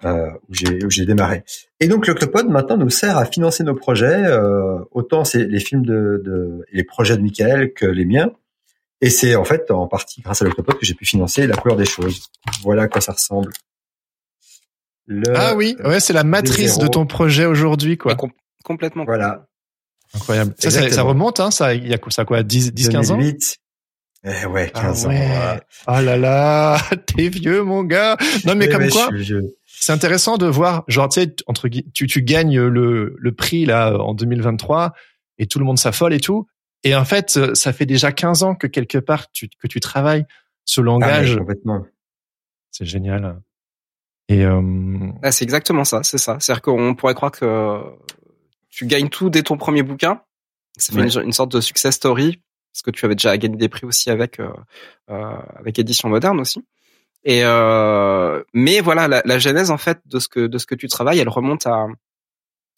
euh, 0.05 0.29
où 0.49 0.53
j'ai 0.53 0.83
où 0.83 0.89
j'ai 0.89 1.05
démarré. 1.05 1.43
Et 1.79 1.87
donc 1.87 2.07
l'Octopod 2.07 2.49
maintenant 2.49 2.77
nous 2.77 2.89
sert 2.89 3.17
à 3.17 3.25
financer 3.25 3.63
nos 3.63 3.75
projets, 3.75 4.25
euh, 4.25 4.79
autant 4.91 5.23
c'est 5.23 5.45
les 5.45 5.59
films 5.59 5.85
de, 5.85 6.21
de 6.23 6.65
les 6.71 6.83
projets 6.83 7.15
de 7.15 7.21
Michael 7.21 7.73
que 7.73 7.85
les 7.85 8.05
miens. 8.05 8.31
Et 9.01 9.09
c'est 9.09 9.35
en 9.35 9.43
fait 9.43 9.69
en 9.71 9.87
partie 9.87 10.21
grâce 10.21 10.41
à 10.41 10.45
l'Octopod 10.45 10.77
que 10.77 10.85
j'ai 10.85 10.93
pu 10.93 11.05
financer 11.05 11.47
la 11.47 11.55
couleur 11.55 11.77
des 11.77 11.85
choses. 11.85 12.29
Voilà 12.63 12.83
à 12.83 12.87
quoi 12.87 13.01
ça 13.01 13.13
ressemble. 13.13 13.51
Le 15.05 15.33
ah 15.35 15.55
oui, 15.55 15.75
ouais, 15.83 15.99
c'est 15.99 16.13
la 16.13 16.23
matrice 16.23 16.77
de 16.77 16.87
ton 16.87 17.05
projet 17.05 17.45
aujourd'hui, 17.45 17.97
quoi. 17.97 18.15
Com 18.15 18.31
complètement. 18.63 19.03
Voilà. 19.03 19.47
Incroyable. 20.13 20.53
Ça, 20.57 20.69
ça, 20.69 20.89
ça, 20.89 21.01
remonte, 21.01 21.39
hein, 21.39 21.51
ça, 21.51 21.73
il 21.73 21.87
y 21.87 21.93
a 21.93 21.97
ça 22.09 22.23
quoi, 22.23 22.43
10, 22.43 22.73
10 22.73 22.89
15 22.89 23.11
ans? 23.11 23.19
Eh 24.25 24.45
ouais, 24.45 24.71
15 24.73 25.05
ah 25.05 25.09
ouais. 25.09 25.17
ans. 25.17 25.59
Oh 25.87 26.01
là 26.01 26.17
là, 26.17 26.79
t'es 27.07 27.27
vieux, 27.27 27.61
mon 27.63 27.83
gars. 27.83 28.17
Non, 28.45 28.55
mais, 28.55 28.67
mais 28.67 28.69
comme 28.69 28.83
mais 28.83 28.89
quoi, 28.89 29.09
c'est 29.65 29.91
intéressant 29.91 30.37
de 30.37 30.45
voir, 30.45 30.85
genre, 30.87 31.09
tu 31.09 31.21
sais, 31.21 31.35
entre, 31.45 31.67
tu, 31.67 32.07
tu 32.07 32.21
gagnes 32.21 32.61
le, 32.61 33.15
le 33.17 33.31
prix, 33.33 33.65
là, 33.65 33.97
en 33.97 34.13
2023, 34.13 34.93
et 35.39 35.47
tout 35.47 35.59
le 35.59 35.65
monde 35.65 35.77
s'affole 35.77 36.13
et 36.13 36.21
tout. 36.21 36.47
Et 36.83 36.95
en 36.95 37.03
fait, 37.03 37.53
ça 37.53 37.73
fait 37.73 37.85
déjà 37.85 38.11
15 38.11 38.43
ans 38.43 38.55
que 38.55 38.67
quelque 38.67 38.97
part 38.97 39.29
tu, 39.31 39.49
que 39.49 39.67
tu 39.67 39.79
travailles 39.79 40.25
ce 40.63 40.79
langage. 40.79 41.33
Ah, 41.35 41.39
complètement. 41.39 41.85
C'est 42.71 42.85
génial. 42.85 43.41
Et 44.29 44.45
euh... 44.45 45.11
ah, 45.21 45.31
c'est 45.31 45.43
exactement 45.43 45.83
ça, 45.83 46.01
c'est 46.03 46.17
ça. 46.17 46.37
C'est-à-dire 46.39 46.61
qu'on 46.61 46.95
pourrait 46.95 47.13
croire 47.13 47.31
que 47.31 47.81
tu 48.69 48.85
gagnes 48.85 49.09
tout 49.09 49.29
dès 49.29 49.43
ton 49.43 49.57
premier 49.57 49.83
bouquin. 49.83 50.21
Ça 50.77 50.93
fait 50.93 51.01
ouais. 51.01 51.13
une, 51.13 51.25
une, 51.25 51.33
sorte 51.33 51.51
de 51.51 51.61
success 51.61 51.95
story 51.95 52.41
parce 52.73 52.81
que 52.81 52.91
tu 52.91 53.05
avais 53.05 53.15
déjà 53.15 53.37
gagné 53.37 53.55
des 53.55 53.69
prix 53.69 53.85
aussi 53.85 54.09
avec 54.09 54.39
euh, 54.39 54.49
euh, 55.09 55.37
avec 55.55 55.77
édition 55.79 56.09
moderne 56.09 56.39
aussi. 56.39 56.65
Et 57.23 57.41
euh, 57.43 58.43
mais 58.53 58.81
voilà, 58.81 59.07
la, 59.07 59.21
la, 59.23 59.39
genèse 59.39 59.71
en 59.71 59.77
fait 59.77 59.99
de 60.05 60.19
ce 60.19 60.27
que 60.27 60.47
de 60.47 60.57
ce 60.57 60.65
que 60.65 60.75
tu 60.75 60.87
travailles, 60.87 61.19
elle 61.19 61.29
remonte 61.29 61.67
à 61.67 61.87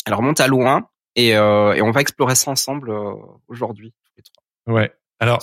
elle 0.06 0.14
remonte 0.14 0.40
à 0.40 0.48
loin. 0.48 0.88
Et, 1.16 1.36
euh, 1.36 1.74
et, 1.74 1.82
on 1.82 1.92
va 1.92 2.02
explorer 2.02 2.36
ça 2.36 2.52
ensemble 2.52 2.90
euh, 2.90 3.14
aujourd'hui 3.48 3.94
tous 4.04 4.12
les 4.18 4.24
trois. 4.24 4.82
Ouais. 4.82 4.92
Alors. 5.20 5.40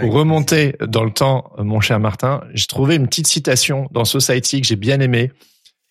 Pour 0.00 0.12
remonter 0.14 0.76
dans 0.80 1.04
le 1.04 1.12
temps, 1.12 1.52
mon 1.58 1.80
cher 1.80 2.00
Martin, 2.00 2.42
j'ai 2.54 2.66
trouvé 2.66 2.96
une 2.96 3.06
petite 3.06 3.26
citation 3.26 3.86
dans 3.90 4.06
Society 4.06 4.62
que 4.62 4.66
j'ai 4.66 4.76
bien 4.76 4.98
aimée, 5.00 5.30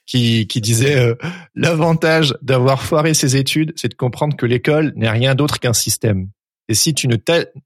qui, 0.08 0.48
qui 0.48 0.62
disait 0.62 0.98
euh, 0.98 1.16
l'avantage 1.54 2.36
d'avoir 2.42 2.82
foiré 2.82 3.14
ses 3.14 3.36
études, 3.36 3.72
c'est 3.76 3.90
de 3.90 3.94
comprendre 3.94 4.36
que 4.36 4.48
l'école 4.48 4.94
n'est 4.96 5.12
rien 5.12 5.36
d'autre 5.36 5.60
qu'un 5.60 5.74
système. 5.74 6.30
Et 6.68 6.74
si 6.74 6.94
tu 6.94 7.08
ne 7.08 7.18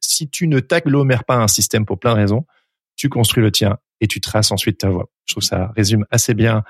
si 0.02 0.30
t'agglomères 0.68 1.24
pas 1.24 1.36
un 1.36 1.48
système 1.48 1.86
pour 1.86 2.00
plein 2.00 2.14
de 2.14 2.20
raisons, 2.20 2.46
tu 2.96 3.10
construis 3.10 3.44
le 3.44 3.52
tien 3.52 3.78
et 4.02 4.08
tu 4.08 4.22
traces 4.22 4.52
ensuite 4.52 4.80
ta 4.80 4.90
voie. 4.90 5.10
Je 5.26 5.34
trouve 5.34 5.44
que 5.44 5.48
ça 5.48 5.72
résume 5.76 6.06
assez 6.12 6.34
bien 6.34 6.64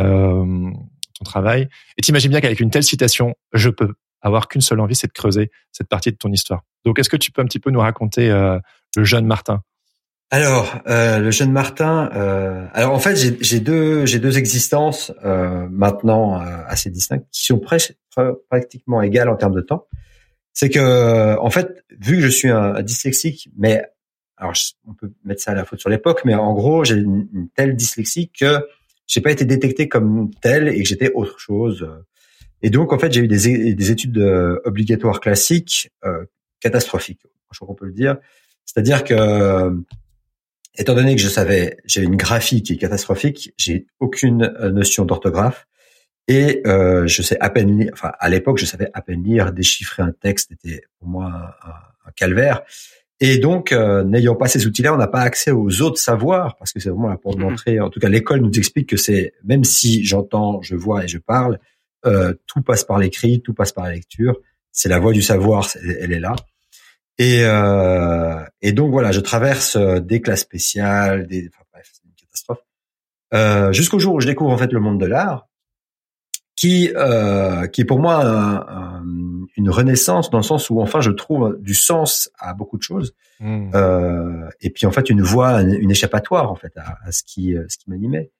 euh, 0.00 0.70
ton 1.18 1.24
travail. 1.24 1.68
Et 1.96 2.02
t'imagines 2.02 2.30
bien 2.30 2.40
qu'avec 2.40 2.60
une 2.60 2.70
telle 2.70 2.82
citation, 2.82 3.34
je 3.52 3.70
peux 3.70 3.94
avoir 4.22 4.48
qu'une 4.48 4.62
seule 4.62 4.80
envie, 4.80 4.94
c'est 4.94 5.06
de 5.06 5.12
creuser 5.12 5.50
cette 5.70 5.88
partie 5.88 6.10
de 6.10 6.16
ton 6.16 6.32
histoire. 6.32 6.62
Donc, 6.84 6.98
est-ce 6.98 7.10
que 7.10 7.16
tu 7.16 7.30
peux 7.30 7.42
un 7.42 7.44
petit 7.44 7.60
peu 7.60 7.70
nous 7.70 7.80
raconter 7.80 8.30
euh, 8.30 8.58
le 8.96 9.04
jeune 9.04 9.26
Martin? 9.26 9.62
Alors, 10.30 10.80
euh, 10.88 11.18
le 11.18 11.30
jeune 11.30 11.52
Martin. 11.52 12.06
Alors, 12.72 12.94
en 12.94 12.98
fait, 12.98 13.14
j'ai 13.14 13.60
deux, 13.60 14.06
j'ai 14.06 14.18
deux 14.18 14.38
existences 14.38 15.12
maintenant 15.22 16.38
assez 16.66 16.90
distinctes 16.90 17.26
qui 17.30 17.44
sont 17.44 17.60
pratiquement 18.48 19.02
égales 19.02 19.28
en 19.28 19.36
termes 19.36 19.54
de 19.54 19.60
temps. 19.60 19.86
C'est 20.54 20.70
que, 20.70 21.36
en 21.38 21.50
fait, 21.50 21.84
vu 22.00 22.16
que 22.16 22.22
je 22.22 22.28
suis 22.28 22.48
un, 22.48 22.80
dyslexique, 22.80 23.50
mais 23.58 23.82
alors 24.36 24.54
on 24.86 24.94
peut 24.94 25.12
mettre 25.24 25.42
ça 25.42 25.50
à 25.50 25.54
la 25.54 25.64
faute 25.64 25.80
sur 25.80 25.90
l'époque, 25.90 26.22
mais 26.24 26.34
en 26.34 26.54
gros, 26.54 26.84
j'ai 26.84 26.94
une, 26.94 27.48
telle 27.56 27.74
dyslexie 27.74 28.30
que 28.30 28.60
j'ai 29.06 29.20
pas 29.20 29.32
été 29.32 29.44
détecté 29.44 29.88
comme 29.88 30.30
tel 30.40 30.68
et 30.68 30.80
que 30.80 30.88
j'étais 30.88 31.12
autre 31.12 31.38
chose. 31.40 31.86
Et 32.62 32.70
donc, 32.70 32.92
en 32.92 32.98
fait, 32.98 33.12
j'ai 33.12 33.20
eu 33.20 33.28
des, 33.28 33.74
des 33.74 33.90
études 33.90 34.16
euh, 34.16 34.60
obligatoires 34.64 35.20
classiques 35.20 35.90
euh, 36.04 36.24
catastrophiques, 36.60 37.22
je 37.50 37.58
crois 37.58 37.68
qu'on 37.68 37.74
peut 37.74 37.86
le 37.86 37.92
dire. 37.92 38.16
C'est-à-dire 38.64 39.02
que, 39.02 39.84
étant 40.76 40.94
donné 40.94 41.16
que 41.16 41.20
je 41.20 41.28
savais, 41.28 41.78
j'ai 41.84 42.02
une 42.02 42.16
graphie 42.16 42.62
qui 42.62 42.74
est 42.74 42.78
catastrophique, 42.78 43.52
j'ai 43.58 43.86
aucune 43.98 44.54
notion 44.72 45.04
d'orthographe 45.04 45.66
et 46.28 46.62
euh, 46.66 47.06
je 47.06 47.22
sais 47.22 47.38
à 47.40 47.50
peine 47.50 47.78
lire. 47.78 47.90
Enfin, 47.92 48.12
à 48.18 48.28
l'époque, 48.28 48.58
je 48.58 48.66
savais 48.66 48.90
à 48.94 49.02
peine 49.02 49.22
lire, 49.22 49.52
déchiffrer 49.52 50.02
un 50.02 50.12
texte 50.12 50.52
était 50.52 50.82
pour 50.98 51.08
moi 51.08 51.26
un, 51.26 52.08
un 52.08 52.12
calvaire. 52.16 52.62
Et 53.20 53.38
donc, 53.38 53.72
euh, 53.72 54.02
n'ayant 54.04 54.34
pas 54.34 54.48
ces 54.48 54.66
outils-là, 54.66 54.92
on 54.92 54.96
n'a 54.96 55.06
pas 55.06 55.20
accès 55.20 55.50
aux 55.50 55.82
autres 55.82 55.98
savoirs 55.98 56.56
parce 56.56 56.72
que 56.72 56.80
c'est 56.80 56.90
vraiment 56.90 57.08
la 57.08 57.16
porte 57.16 57.38
d'entrée. 57.38 57.80
En 57.80 57.88
tout 57.88 58.00
cas, 58.00 58.08
l'école 58.08 58.40
nous 58.40 58.52
explique 58.52 58.88
que 58.88 58.96
c'est 58.96 59.32
même 59.44 59.64
si 59.64 60.04
j'entends, 60.04 60.60
je 60.62 60.74
vois 60.74 61.04
et 61.04 61.08
je 61.08 61.18
parle, 61.18 61.58
euh, 62.06 62.34
tout 62.46 62.60
passe 62.60 62.84
par 62.84 62.98
l'écrit, 62.98 63.40
tout 63.40 63.54
passe 63.54 63.72
par 63.72 63.84
la 63.84 63.92
lecture. 63.92 64.36
C'est 64.72 64.88
la 64.88 64.98
voie 64.98 65.12
du 65.12 65.22
savoir, 65.22 65.68
elle 66.00 66.12
est 66.12 66.20
là. 66.20 66.34
Et, 67.18 67.44
euh, 67.44 68.40
et 68.60 68.72
donc 68.72 68.90
voilà, 68.90 69.12
je 69.12 69.20
traverse 69.20 69.76
euh, 69.76 70.00
des 70.00 70.20
classes 70.20 70.40
spéciales, 70.40 71.26
des, 71.28 71.48
enfin 71.48 71.64
bref, 71.72 71.88
c'est 71.92 72.04
une 72.04 72.14
catastrophe. 72.14 72.58
Euh, 73.32 73.72
Jusqu'au 73.72 74.00
jour 74.00 74.14
où 74.14 74.20
je 74.20 74.26
découvre 74.26 74.50
en 74.50 74.58
fait 74.58 74.72
le 74.72 74.80
monde 74.80 75.00
de 75.00 75.06
l'art, 75.06 75.46
qui 76.56 76.90
euh, 76.94 77.66
qui 77.66 77.80
est 77.80 77.84
pour 77.84 77.98
moi 77.98 78.24
un, 78.24 78.56
un, 78.56 79.04
une 79.56 79.70
renaissance 79.70 80.30
dans 80.30 80.38
le 80.38 80.44
sens 80.44 80.70
où 80.70 80.80
enfin 80.80 81.00
je 81.00 81.10
trouve 81.10 81.58
du 81.60 81.74
sens 81.74 82.30
à 82.38 82.54
beaucoup 82.54 82.78
de 82.78 82.82
choses. 82.82 83.14
Mmh. 83.40 83.70
Euh, 83.74 84.48
et 84.60 84.70
puis 84.70 84.86
en 84.86 84.90
fait 84.90 85.10
une 85.10 85.22
voie, 85.22 85.60
une, 85.62 85.74
une 85.74 85.90
échappatoire 85.90 86.50
en 86.50 86.54
fait 86.54 86.72
à, 86.76 86.98
à 87.04 87.12
ce 87.12 87.22
qui 87.24 87.56
ce 87.68 87.76
qui 87.76 87.90
m'animait 87.90 88.30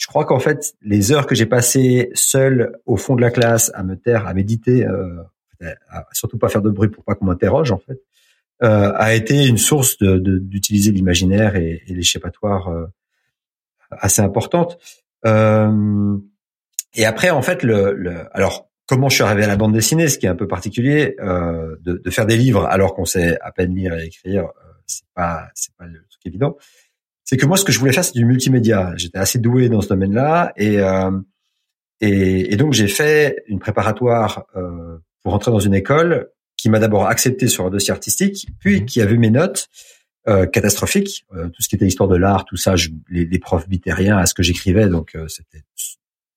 je 0.00 0.06
crois 0.06 0.24
qu'en 0.24 0.38
fait, 0.38 0.74
les 0.80 1.12
heures 1.12 1.26
que 1.26 1.34
j'ai 1.34 1.44
passées 1.44 2.10
seul 2.14 2.78
au 2.86 2.96
fond 2.96 3.16
de 3.16 3.20
la 3.20 3.30
classe 3.30 3.70
à 3.74 3.82
me 3.82 3.96
taire, 3.96 4.26
à 4.26 4.32
méditer, 4.32 4.86
euh, 4.86 5.22
à 5.90 6.06
surtout 6.12 6.38
pas 6.38 6.48
faire 6.48 6.62
de 6.62 6.70
bruit 6.70 6.88
pour 6.88 7.04
pas 7.04 7.14
qu'on 7.14 7.26
m'interroge 7.26 7.70
en 7.70 7.76
fait, 7.76 8.00
euh, 8.62 8.92
a 8.94 9.14
été 9.14 9.46
une 9.46 9.58
source 9.58 9.98
d'utiliser 9.98 10.90
de, 10.90 10.96
l'imaginaire 10.96 11.54
et, 11.56 11.82
et 11.86 11.94
l'échappatoire 11.94 12.68
euh, 12.68 12.86
assez 13.90 14.22
importante. 14.22 14.78
Euh, 15.26 16.16
et 16.94 17.04
après, 17.04 17.30
en 17.30 17.42
fait, 17.42 17.62
le, 17.62 17.92
le, 17.94 18.24
alors 18.32 18.68
comment 18.86 19.08
je 19.08 19.16
suis 19.16 19.24
arrivé 19.24 19.44
à 19.44 19.46
la 19.46 19.56
bande 19.56 19.72
dessinée, 19.72 20.08
ce 20.08 20.18
qui 20.18 20.26
est 20.26 20.28
un 20.30 20.36
peu 20.36 20.48
particulier, 20.48 21.16
euh, 21.20 21.76
de, 21.80 22.00
de, 22.04 22.10
faire 22.10 22.26
des 22.26 22.36
livres 22.36 22.64
alors 22.66 22.94
qu'on 22.94 23.04
sait 23.04 23.38
à 23.40 23.52
peine 23.52 23.74
lire 23.74 23.94
et 23.94 24.06
écrire, 24.06 24.44
euh, 24.44 24.70
c'est 24.86 25.04
pas 25.14 25.48
c'est 25.54 25.74
pas 25.76 25.86
le 25.86 26.04
truc 26.08 26.26
évident. 26.26 26.56
C'est 27.24 27.36
que 27.36 27.46
moi, 27.46 27.56
ce 27.56 27.64
que 27.64 27.70
je 27.70 27.78
voulais 27.78 27.92
faire, 27.92 28.04
c'est 28.04 28.14
du 28.14 28.24
multimédia. 28.24 28.92
J'étais 28.96 29.18
assez 29.18 29.38
doué 29.38 29.68
dans 29.68 29.80
ce 29.80 29.88
domaine-là, 29.88 30.52
et, 30.56 30.80
euh, 30.80 31.12
et, 32.00 32.52
et 32.52 32.56
donc 32.56 32.72
j'ai 32.72 32.88
fait 32.88 33.44
une 33.46 33.60
préparatoire 33.60 34.46
euh, 34.56 34.98
pour 35.22 35.34
entrer 35.34 35.52
dans 35.52 35.60
une 35.60 35.74
école 35.74 36.30
qui 36.56 36.68
m'a 36.68 36.78
d'abord 36.78 37.06
accepté 37.06 37.48
sur 37.48 37.66
un 37.66 37.70
dossier 37.70 37.92
artistique, 37.92 38.48
puis 38.58 38.80
mhm. 38.80 38.86
qui 38.86 39.00
a 39.00 39.06
vu 39.06 39.18
mes 39.18 39.30
notes 39.30 39.68
euh, 40.28 40.46
catastrophiques, 40.46 41.24
euh, 41.34 41.48
tout 41.48 41.62
ce 41.62 41.68
qui 41.68 41.76
était 41.76 41.86
histoire 41.86 42.08
de 42.08 42.16
l'art, 42.16 42.44
tout 42.44 42.56
ça, 42.56 42.76
je, 42.76 42.90
les, 43.08 43.24
les, 43.24 43.38
profs 43.38 43.66
bitaient 43.66 43.94
rien 43.94 44.18
à 44.18 44.26
ce 44.26 44.34
que 44.34 44.42
j'écrivais, 44.42 44.86
donc 44.86 45.14
euh, 45.14 45.26
c'était. 45.28 45.64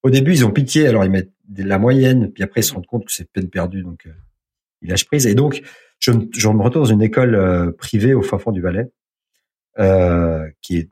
Au 0.04 0.10
début, 0.10 0.34
ils 0.34 0.46
ont 0.46 0.52
pitié, 0.52 0.88
alors 0.88 1.04
ils 1.06 1.12
mettent 1.12 1.32
la 1.56 1.80
moyenne, 1.80 2.32
puis 2.32 2.44
après 2.44 2.62
ils 2.62 2.64
se 2.64 2.74
rendent 2.74 2.86
compte 2.86 3.06
que 3.06 3.12
c'est 3.12 3.30
peine 3.32 3.50
perdue, 3.50 3.82
donc 3.82 4.06
euh, 4.06 4.12
ils 4.82 4.90
lâchent 4.90 5.06
prise. 5.06 5.26
Et 5.28 5.36
donc, 5.36 5.62
je, 6.00 6.12
je 6.34 6.48
me 6.50 6.62
retourne 6.62 6.86
dans 6.86 6.92
une 6.92 7.02
école 7.02 7.74
privée 7.78 8.14
au 8.14 8.22
fin 8.22 8.52
du 8.52 8.62
Valais, 8.62 8.92
qui 10.62 10.78
est 10.78 10.90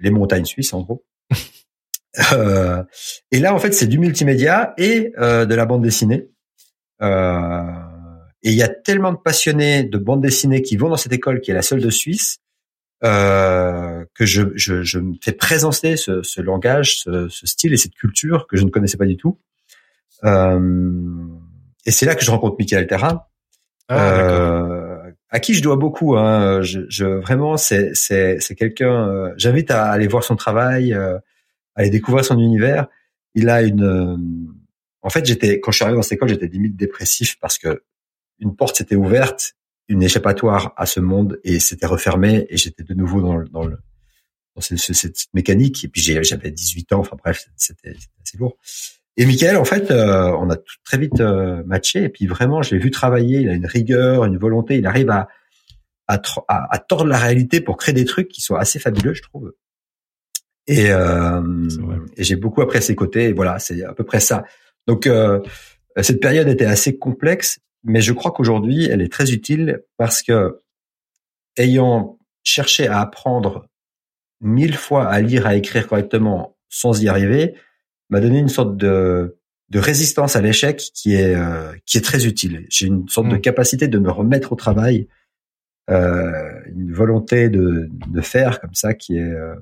les 0.00 0.10
montagnes 0.10 0.44
suisses 0.44 0.74
en 0.74 0.82
gros. 0.82 1.04
et 3.32 3.38
là, 3.38 3.54
en 3.54 3.58
fait, 3.58 3.72
c'est 3.72 3.86
du 3.86 3.98
multimédia 3.98 4.74
et 4.76 5.12
de 5.16 5.54
la 5.54 5.64
bande 5.64 5.82
dessinée. 5.82 6.28
Euh, 7.02 7.62
et 8.42 8.50
il 8.50 8.56
y 8.56 8.62
a 8.62 8.68
tellement 8.68 9.12
de 9.12 9.18
passionnés 9.18 9.84
de 9.84 9.98
bande 9.98 10.22
dessinée 10.22 10.62
qui 10.62 10.76
vont 10.76 10.88
dans 10.88 10.96
cette 10.96 11.12
école, 11.12 11.40
qui 11.40 11.50
est 11.50 11.54
la 11.54 11.62
seule 11.62 11.80
de 11.80 11.90
Suisse, 11.90 12.38
euh, 13.04 14.04
que 14.14 14.24
je, 14.24 14.42
je, 14.54 14.82
je, 14.82 14.98
me 14.98 15.14
fais 15.22 15.32
présenter 15.32 15.96
ce, 15.96 16.22
ce 16.22 16.40
langage, 16.40 17.00
ce, 17.00 17.28
ce, 17.28 17.46
style 17.46 17.72
et 17.72 17.76
cette 17.76 17.94
culture 17.94 18.46
que 18.46 18.56
je 18.56 18.64
ne 18.64 18.70
connaissais 18.70 18.96
pas 18.96 19.06
du 19.06 19.16
tout. 19.16 19.38
Euh, 20.24 21.26
et 21.84 21.90
c'est 21.90 22.06
là 22.06 22.14
que 22.14 22.24
je 22.24 22.30
rencontre 22.30 22.56
Michael 22.58 22.86
Terra, 22.86 23.30
ah, 23.88 24.20
euh, 24.20 25.12
à 25.30 25.40
qui 25.40 25.54
je 25.54 25.62
dois 25.62 25.76
beaucoup. 25.76 26.16
Hein. 26.16 26.62
Je, 26.62 26.80
je, 26.88 27.04
vraiment, 27.04 27.56
c'est 27.56 27.94
c'est 27.94 28.40
c'est 28.40 28.54
quelqu'un. 28.54 29.08
Euh, 29.08 29.34
j'invite 29.36 29.70
à 29.70 29.90
aller 29.90 30.08
voir 30.08 30.24
son 30.24 30.36
travail, 30.36 30.92
euh, 30.92 31.16
à 31.74 31.80
aller 31.80 31.90
découvrir 31.90 32.24
son 32.24 32.38
univers. 32.38 32.86
Il 33.34 33.48
a 33.48 33.62
une. 33.62 33.84
Euh, 33.84 34.16
en 35.02 35.10
fait, 35.10 35.24
j'étais 35.24 35.60
quand 35.60 35.70
je 35.70 35.76
suis 35.76 35.84
arrivé 35.84 35.96
dans 35.96 36.02
cette 36.02 36.12
école, 36.12 36.28
j'étais 36.28 36.48
limite 36.48 36.76
dépressif 36.76 37.38
parce 37.40 37.58
que 37.58 37.84
une 38.40 38.56
porte 38.56 38.76
s'était 38.76 38.96
ouverte, 38.96 39.55
une 39.88 40.02
échappatoire 40.02 40.72
à 40.76 40.86
ce 40.86 41.00
monde 41.00 41.38
et 41.44 41.60
s'était 41.60 41.86
refermée 41.86 42.46
et 42.48 42.56
j'étais 42.56 42.82
de 42.82 42.94
nouveau 42.94 43.20
dans, 43.20 43.42
dans, 43.44 43.64
le, 43.64 43.78
dans 44.54 44.60
cette, 44.60 44.78
cette, 44.78 45.26
mécanique. 45.34 45.84
Et 45.84 45.88
puis 45.88 46.00
j'avais 46.00 46.50
18 46.50 46.92
ans, 46.92 47.00
enfin 47.00 47.16
bref, 47.16 47.46
c'était 47.56 47.94
assez 48.22 48.38
lourd. 48.38 48.56
Et 49.16 49.24
Michael, 49.24 49.56
en 49.56 49.64
fait, 49.64 49.90
euh, 49.90 50.30
on 50.38 50.50
a 50.50 50.56
tout, 50.56 50.76
très 50.84 50.98
vite 50.98 51.20
euh, 51.20 51.62
matché. 51.64 52.04
Et 52.04 52.08
puis 52.08 52.26
vraiment, 52.26 52.62
je 52.62 52.74
l'ai 52.74 52.80
vu 52.80 52.90
travailler. 52.90 53.40
Il 53.40 53.48
a 53.48 53.54
une 53.54 53.66
rigueur, 53.66 54.24
une 54.24 54.36
volonté. 54.36 54.76
Il 54.76 54.86
arrive 54.86 55.08
à, 55.10 55.28
à, 56.08 56.20
à, 56.48 56.78
tordre 56.78 57.10
la 57.10 57.18
réalité 57.18 57.60
pour 57.60 57.76
créer 57.76 57.94
des 57.94 58.04
trucs 58.04 58.28
qui 58.28 58.40
sont 58.40 58.56
assez 58.56 58.78
fabuleux, 58.78 59.14
je 59.14 59.22
trouve. 59.22 59.54
Et, 60.66 60.90
euh, 60.90 61.68
et 62.16 62.24
j'ai 62.24 62.36
beaucoup 62.36 62.60
appris 62.60 62.78
à 62.78 62.82
ses 62.82 62.94
côtés. 62.94 63.24
Et 63.26 63.32
voilà, 63.32 63.58
c'est 63.58 63.82
à 63.84 63.94
peu 63.94 64.04
près 64.04 64.20
ça. 64.20 64.44
Donc 64.86 65.06
euh, 65.06 65.40
cette 66.02 66.20
période 66.20 66.48
était 66.48 66.66
assez 66.66 66.98
complexe, 66.98 67.58
mais 67.86 68.00
je 68.00 68.12
crois 68.12 68.32
qu'aujourd'hui, 68.32 68.86
elle 68.86 69.00
est 69.00 69.12
très 69.12 69.32
utile 69.32 69.82
parce 69.96 70.22
que, 70.22 70.60
ayant 71.56 72.18
cherché 72.42 72.88
à 72.88 73.00
apprendre 73.00 73.68
mille 74.40 74.76
fois 74.76 75.08
à 75.08 75.20
lire, 75.20 75.46
à 75.46 75.54
écrire 75.54 75.86
correctement 75.86 76.56
sans 76.68 77.00
y 77.00 77.08
arriver, 77.08 77.54
m'a 78.10 78.20
donné 78.20 78.40
une 78.40 78.48
sorte 78.48 78.76
de, 78.76 79.38
de 79.70 79.78
résistance 79.78 80.34
à 80.36 80.40
l'échec 80.40 80.78
qui 80.94 81.14
est 81.14 81.34
euh, 81.36 81.72
qui 81.86 81.96
est 81.96 82.02
très 82.02 82.26
utile. 82.26 82.66
J'ai 82.68 82.86
une 82.86 83.08
sorte 83.08 83.28
de 83.28 83.36
mmh. 83.36 83.40
capacité 83.40 83.88
de 83.88 83.98
me 83.98 84.10
remettre 84.10 84.52
au 84.52 84.56
travail, 84.56 85.08
euh, 85.88 86.60
une 86.66 86.92
volonté 86.92 87.48
de, 87.48 87.88
de 87.90 88.20
faire 88.20 88.60
comme 88.60 88.74
ça 88.74 88.94
qui 88.94 89.16
est 89.16 89.32
euh, 89.32 89.54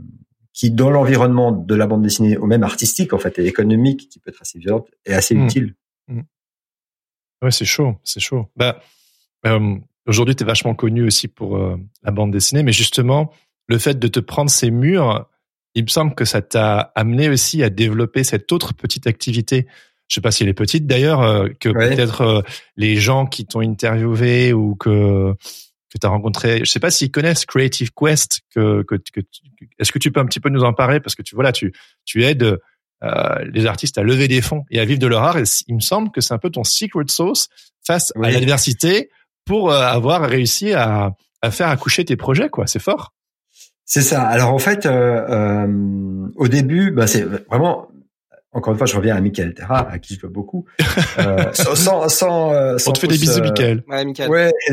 qui 0.55 0.71
dans 0.71 0.91
l'environnement 0.91 1.53
de 1.53 1.75
la 1.75 1.87
bande 1.87 2.03
dessinée, 2.03 2.39
ou 2.39 2.47
même 2.47 2.63
artistique 2.63 3.13
en 3.13 3.19
fait 3.19 3.39
et 3.39 3.47
économique, 3.47 4.09
qui 4.09 4.19
peut 4.19 4.31
être 4.31 4.41
assez 4.41 4.59
violente, 4.59 4.89
est 5.05 5.13
assez 5.13 5.35
mmh. 5.35 5.45
utile. 5.45 5.75
Ouais, 7.43 7.51
c'est 7.51 7.65
chaud, 7.65 7.97
c'est 8.05 8.21
chaud. 8.21 8.51
Bah, 8.57 8.81
euh, 9.47 9.77
aujourd'hui, 10.07 10.35
tu 10.35 10.45
es 10.45 10.47
vachement 10.47 10.75
connu 10.75 11.05
aussi 11.05 11.29
pour 11.29 11.57
euh, 11.57 11.77
la 12.03 12.11
bande 12.11 12.31
dessinée, 12.31 12.63
mais 12.63 12.73
justement, 12.73 13.33
le 13.67 13.79
fait 13.79 13.99
de 13.99 14.09
te 14.09 14.21
prendre 14.21 14.51
ces 14.51 14.71
murs, 14.71 15.29
il 15.75 15.85
me 15.85 15.89
semble 15.89 16.15
que 16.15 16.25
ça 16.25 16.43
t'a 16.43 16.93
amené 16.95 17.29
aussi 17.29 17.63
à 17.63 17.71
développer 17.71 18.25
cette 18.25 18.51
autre 18.53 18.75
petite 18.75 19.07
activité. 19.07 19.67
Je 20.09 20.17
sais 20.17 20.21
pas 20.21 20.31
si 20.31 20.43
elle 20.43 20.49
est 20.49 20.55
petite 20.55 20.87
d'ailleurs, 20.87 21.23
euh, 21.23 21.49
que 21.61 21.71
peut-être 21.71 22.45
les 22.77 22.97
gens 22.97 23.27
qui 23.27 23.47
t'ont 23.47 23.61
interviewé 23.61 24.53
ou 24.53 24.75
que 24.75 25.35
que 25.95 25.99
tu 25.99 26.07
as 26.09 26.11
rencontré, 26.11 26.59
je 26.65 26.71
sais 26.71 26.81
pas 26.81 26.91
s'ils 26.91 27.13
connaissent 27.13 27.47
Creative 27.47 27.93
Quest, 27.95 28.41
que, 28.51 28.83
que, 28.83 28.97
que 28.97 29.21
est-ce 29.79 29.93
que 29.93 30.01
tu 30.01 30.11
peux 30.11 30.19
un 30.19 30.27
petit 30.27 30.41
peu 30.41 30.49
nous 30.49 30.65
en 30.65 30.73
parler? 30.73 30.99
Parce 30.99 31.15
que 31.15 31.23
tu 31.23 31.37
voilà, 31.37 31.53
tu 31.53 31.73
tu 32.05 32.25
aides 32.25 32.59
euh, 33.03 33.45
les 33.53 33.67
artistes 33.67 33.99
à 33.99 34.03
lever 34.03 34.29
des 34.29 34.41
fonds 34.41 34.65
et 34.71 34.81
à 34.81 34.85
vivre 34.85 35.01
de 35.01 35.07
leur 35.07 35.23
art. 35.23 35.39
Et 35.39 35.45
il 35.67 35.75
me 35.75 35.81
semble 35.81 36.11
que 36.11 36.21
c'est 36.21 36.33
un 36.35 36.39
peu 36.39 36.51
ton 36.51 36.65
secret 36.65 37.05
sauce 37.09 37.49
face 37.87 38.13
à 38.17 38.31
l'adversité 38.31 39.11
pour 39.45 39.71
euh, 39.71 39.81
avoir 39.81 40.23
réussi 40.23 40.73
à, 40.73 41.13
à 41.43 41.51
faire 41.51 41.69
accoucher 41.69 42.05
tes 42.05 42.17
projets. 42.17 42.49
quoi. 42.49 42.67
C'est 42.67 42.79
fort. 42.79 43.13
C'est 43.85 44.01
ça. 44.01 44.23
Alors 44.23 44.53
en 44.55 44.59
fait, 44.59 44.87
euh, 44.87 45.27
euh, 45.29 46.29
au 46.37 46.49
début, 46.49 46.91
bah, 46.91 47.07
c'est 47.07 47.23
vraiment. 47.23 47.89
Encore 48.53 48.73
une 48.73 48.79
fois, 48.79 48.87
je 48.87 48.97
reviens 48.97 49.17
à 49.17 49.21
Michael 49.21 49.53
Terra, 49.53 49.91
à 49.91 49.99
qui 49.99 50.15
je 50.15 50.21
dois 50.21 50.31
beaucoup. 50.31 50.65
Euh, 51.19 51.53
sans, 51.53 52.09
sans, 52.09 52.53
euh, 52.53 52.77
On 52.87 52.93
te 52.93 52.99
fait 52.99 53.07
des 53.07 53.19
bisous, 53.19 53.41
Michael. 53.41 53.85
Ouais, 53.89 54.05
Michael. 54.05 54.29
Ouais. 54.31 54.53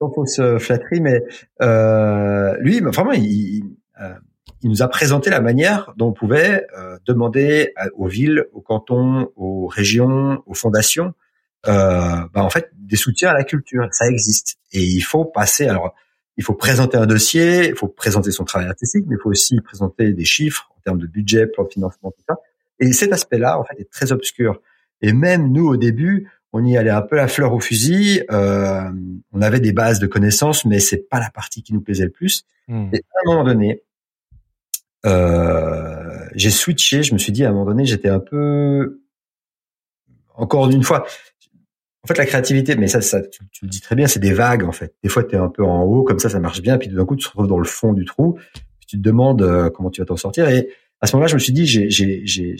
sans 0.00 0.12
fausse 0.12 0.40
flatterie, 0.58 1.00
mais 1.00 1.20
lui, 2.60 2.80
bah, 2.80 2.90
vraiment, 2.90 3.12
il, 3.12 3.24
il 3.24 3.64
nous 4.68 4.82
a 4.82 4.88
présenté 4.88 5.30
la 5.30 5.40
manière 5.40 5.92
dont 5.96 6.08
on 6.08 6.12
pouvait 6.12 6.66
euh, 6.76 6.98
demander 7.06 7.74
aux 7.94 8.06
villes, 8.06 8.46
aux 8.52 8.60
cantons, 8.60 9.30
aux 9.36 9.66
régions, 9.66 10.42
aux 10.46 10.54
fondations, 10.54 11.14
euh, 11.66 12.26
bah, 12.32 12.42
en 12.42 12.50
fait, 12.50 12.70
des 12.76 12.96
soutiens 12.96 13.30
à 13.30 13.34
la 13.34 13.44
culture. 13.44 13.88
Ça 13.92 14.06
existe 14.06 14.58
et 14.72 14.82
il 14.82 15.00
faut 15.00 15.24
passer. 15.24 15.66
Alors, 15.66 15.94
il 16.36 16.44
faut 16.44 16.54
présenter 16.54 16.96
un 16.96 17.06
dossier, 17.06 17.68
il 17.68 17.76
faut 17.76 17.88
présenter 17.88 18.30
son 18.30 18.44
travail 18.44 18.68
artistique, 18.68 19.04
mais 19.08 19.16
il 19.16 19.22
faut 19.22 19.30
aussi 19.30 19.60
présenter 19.60 20.12
des 20.12 20.24
chiffres 20.24 20.70
en 20.76 20.80
termes 20.80 20.98
de 20.98 21.06
budget, 21.06 21.46
plan 21.46 21.64
de 21.64 21.68
financement, 21.68 22.10
tout 22.10 22.24
ça. 22.28 22.36
Et 22.80 22.92
cet 22.92 23.12
aspect-là, 23.12 23.58
en 23.58 23.64
fait, 23.64 23.80
est 23.80 23.90
très 23.90 24.12
obscur. 24.12 24.60
Et 25.02 25.12
même 25.12 25.52
nous, 25.52 25.66
au 25.66 25.76
début, 25.76 26.30
on 26.52 26.64
y 26.64 26.76
allait 26.76 26.90
un 26.90 27.02
peu 27.02 27.16
la 27.16 27.28
fleur 27.28 27.52
au 27.54 27.60
fusil. 27.60 28.22
Euh, 28.30 28.90
on 29.32 29.42
avait 29.42 29.60
des 29.60 29.72
bases 29.72 29.98
de 29.98 30.06
connaissances, 30.06 30.64
mais 30.64 30.80
c'est 30.80 31.08
pas 31.08 31.20
la 31.20 31.30
partie 31.30 31.62
qui 31.62 31.72
nous 31.74 31.80
plaisait 31.80 32.04
le 32.04 32.10
plus. 32.10 32.44
Hmm. 32.68 32.88
Et 32.92 32.98
à 32.98 33.30
un 33.30 33.32
moment 33.32 33.44
donné, 33.44 33.82
euh, 35.06 36.26
j'ai 36.34 36.50
switché. 36.50 37.02
Je 37.02 37.12
me 37.12 37.18
suis 37.18 37.32
dit 37.32 37.44
à 37.44 37.50
un 37.50 37.52
moment 37.52 37.66
donné, 37.66 37.84
j'étais 37.84 38.08
un 38.08 38.20
peu, 38.20 39.02
encore 40.34 40.70
une 40.70 40.82
fois, 40.82 41.04
en 42.04 42.08
fait, 42.08 42.18
la 42.18 42.26
créativité, 42.26 42.74
mais 42.76 42.88
ça, 42.88 43.00
ça 43.00 43.20
tu, 43.22 43.42
le 43.62 43.68
dis 43.68 43.80
très 43.80 43.94
bien, 43.94 44.06
c'est 44.06 44.20
des 44.20 44.32
vagues 44.32 44.64
en 44.64 44.72
fait. 44.72 44.94
Des 45.02 45.08
fois, 45.08 45.22
tu 45.22 45.36
es 45.36 45.38
un 45.38 45.48
peu 45.48 45.64
en 45.64 45.82
haut, 45.82 46.02
comme 46.02 46.18
ça, 46.18 46.28
ça 46.28 46.40
marche 46.40 46.62
bien, 46.62 46.78
puis 46.78 46.88
d'un 46.88 47.04
coup, 47.04 47.16
tu 47.16 47.24
te 47.24 47.28
retrouves 47.28 47.48
dans 47.48 47.58
le 47.58 47.64
fond 47.64 47.92
du 47.92 48.04
trou, 48.04 48.34
puis 48.54 48.86
tu 48.86 48.96
te 48.96 49.02
demandes 49.02 49.42
euh, 49.42 49.70
comment 49.70 49.90
tu 49.90 50.00
vas 50.00 50.06
t'en 50.06 50.16
sortir. 50.16 50.48
Et 50.48 50.68
à 51.00 51.06
ce 51.06 51.14
moment-là, 51.16 51.28
je 51.28 51.34
me 51.34 51.38
suis 51.38 51.52
dit, 51.52 51.66
j'ai, 51.66 51.90
j'ai, 51.90 52.22
j'ai, 52.26 52.56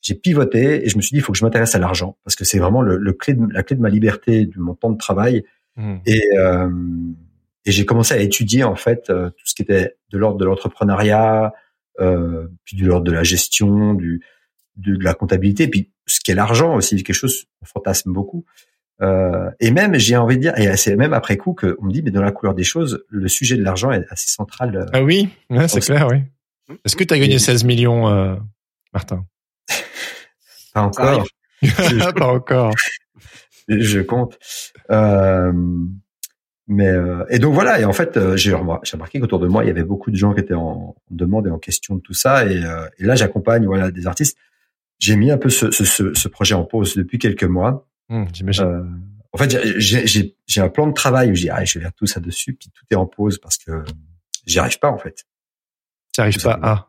j'ai 0.00 0.14
pivoté 0.14 0.84
et 0.84 0.88
je 0.88 0.96
me 0.96 1.02
suis 1.02 1.12
dit, 1.14 1.18
il 1.18 1.22
faut 1.22 1.32
que 1.32 1.38
je 1.38 1.44
m'intéresse 1.44 1.74
à 1.74 1.78
l'argent 1.78 2.16
parce 2.24 2.36
que 2.36 2.44
c'est 2.44 2.58
vraiment 2.58 2.82
le, 2.82 2.96
le, 2.96 3.12
clé 3.12 3.34
de, 3.34 3.46
la 3.52 3.62
clé 3.62 3.76
de 3.76 3.80
ma 3.80 3.88
liberté, 3.88 4.46
de 4.46 4.58
mon 4.58 4.74
temps 4.74 4.90
de 4.90 4.98
travail. 4.98 5.44
Mmh. 5.76 5.96
Et 6.06 6.22
euh, 6.38 6.70
et 7.64 7.72
j'ai 7.72 7.84
commencé 7.84 8.14
à 8.14 8.18
étudier 8.18 8.64
en 8.64 8.76
fait 8.76 9.10
euh, 9.10 9.30
tout 9.30 9.46
ce 9.46 9.54
qui 9.54 9.62
était 9.62 9.96
de 10.10 10.18
l'ordre 10.18 10.38
de 10.38 10.44
l'entrepreneuriat, 10.44 11.52
euh, 12.00 12.48
puis 12.64 12.76
de 12.76 12.86
l'ordre 12.86 13.04
de 13.04 13.12
la 13.12 13.24
gestion, 13.24 13.94
du 13.94 14.22
de, 14.76 14.96
la 15.02 15.14
comptabilité, 15.14 15.68
puis 15.68 15.92
ce 16.06 16.20
qui 16.20 16.30
est 16.30 16.34
l'argent 16.34 16.76
aussi, 16.76 17.02
quelque 17.02 17.14
chose 17.14 17.44
qu'on 17.58 17.66
fantasme 17.66 18.12
beaucoup. 18.12 18.44
Euh, 19.00 19.50
et 19.60 19.70
même, 19.70 19.96
j'ai 19.96 20.16
envie 20.16 20.36
de 20.36 20.42
dire, 20.42 20.58
et 20.58 20.76
c'est 20.76 20.96
même 20.96 21.12
après 21.12 21.36
coup 21.36 21.54
qu'on 21.54 21.84
me 21.84 21.92
dit, 21.92 22.02
mais 22.02 22.10
dans 22.10 22.22
la 22.22 22.32
couleur 22.32 22.54
des 22.54 22.64
choses, 22.64 23.04
le 23.08 23.28
sujet 23.28 23.56
de 23.56 23.62
l'argent 23.62 23.92
est 23.92 24.04
assez 24.10 24.28
central. 24.28 24.76
Euh, 24.76 24.86
ah 24.92 25.02
oui, 25.02 25.28
ouais, 25.50 25.68
c'est 25.68 25.80
clair, 25.80 26.08
oui. 26.10 26.22
Est-ce 26.84 26.96
que 26.96 27.04
tu 27.04 27.14
as 27.14 27.18
gagné 27.18 27.38
16 27.38 27.64
millions, 27.64 28.08
euh, 28.08 28.34
Martin? 28.92 29.24
Pas 30.74 30.82
encore. 30.82 31.26
Pas 32.16 32.26
encore. 32.26 32.74
Je 33.68 34.00
compte. 34.00 34.38
Euh, 34.90 35.52
Mais 36.68 36.88
euh, 36.88 37.24
et 37.30 37.38
donc 37.38 37.54
voilà. 37.54 37.80
Et 37.80 37.84
en 37.84 37.92
fait, 37.92 38.16
euh, 38.16 38.36
j'ai 38.36 38.52
remarqué 38.52 39.20
qu'autour 39.20 39.40
de 39.40 39.48
moi, 39.48 39.64
il 39.64 39.68
y 39.68 39.70
avait 39.70 39.84
beaucoup 39.84 40.10
de 40.10 40.16
gens 40.16 40.34
qui 40.34 40.40
étaient 40.40 40.54
en, 40.54 40.94
demande 41.10 41.46
et 41.46 41.50
en 41.50 41.58
question 41.58 41.96
de 41.96 42.00
tout 42.00 42.12
ça. 42.12 42.46
Et, 42.46 42.62
et 42.98 43.04
là, 43.04 43.14
j'accompagne 43.14 43.64
voilà 43.66 43.90
des 43.90 44.06
artistes. 44.06 44.36
J'ai 44.98 45.16
mis 45.16 45.30
un 45.30 45.38
peu 45.38 45.48
ce, 45.48 45.70
ce, 45.70 46.12
ce, 46.12 46.28
projet 46.28 46.54
en 46.54 46.64
pause 46.64 46.96
depuis 46.96 47.18
quelques 47.18 47.44
mois. 47.44 47.88
Mmh, 48.08 48.24
J'imagine. 48.32 48.86
en 49.32 49.38
fait, 49.38 49.56
j'ai 49.78 50.60
un 50.60 50.68
plan 50.68 50.86
de 50.86 50.92
travail 50.92 51.30
où 51.30 51.34
je 51.34 51.42
dis 51.42 51.50
ah, 51.50 51.64
je 51.64 51.78
vais 51.78 51.84
faire 51.84 51.94
tout 51.94 52.06
ça 52.06 52.20
dessus, 52.20 52.52
puis 52.52 52.68
tout 52.70 52.84
est 52.90 52.96
en 52.96 53.06
pause 53.06 53.38
parce 53.38 53.56
que 53.56 53.84
j'y 54.46 54.58
arrive 54.58 54.78
pas 54.78 54.90
en 54.90 54.98
fait. 54.98 55.24
Tu 56.12 56.20
arrives 56.20 56.42
pas 56.42 56.58
à 56.62 56.88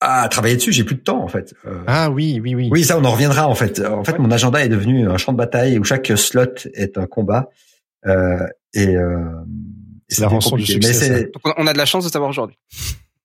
à 0.00 0.28
travailler 0.28 0.56
dessus, 0.56 0.72
j'ai 0.72 0.84
plus 0.84 0.94
de 0.94 1.00
temps 1.00 1.22
en 1.22 1.28
fait. 1.28 1.54
Euh, 1.66 1.82
ah 1.86 2.10
oui, 2.10 2.40
oui, 2.42 2.54
oui. 2.54 2.68
Oui, 2.70 2.84
ça 2.84 2.98
on 2.98 3.04
en 3.04 3.10
reviendra 3.10 3.48
en 3.48 3.54
fait. 3.54 3.80
En 3.80 4.04
fait, 4.04 4.18
mon 4.18 4.30
agenda 4.30 4.64
est 4.64 4.68
devenu 4.68 5.08
un 5.08 5.16
champ 5.16 5.32
de 5.32 5.38
bataille 5.38 5.78
où 5.78 5.84
chaque 5.84 6.06
slot 6.16 6.68
est 6.74 6.98
un 6.98 7.06
combat 7.06 7.50
euh, 8.06 8.46
et, 8.74 8.96
euh, 8.96 9.24
c'est 10.08 10.22
la 10.22 10.28
rançon 10.28 10.56
du 10.56 10.64
succès. 10.64 11.30
Donc 11.32 11.54
on 11.56 11.66
a 11.66 11.72
de 11.72 11.78
la 11.78 11.86
chance 11.86 12.04
de 12.04 12.10
savoir 12.10 12.30
aujourd'hui. 12.30 12.58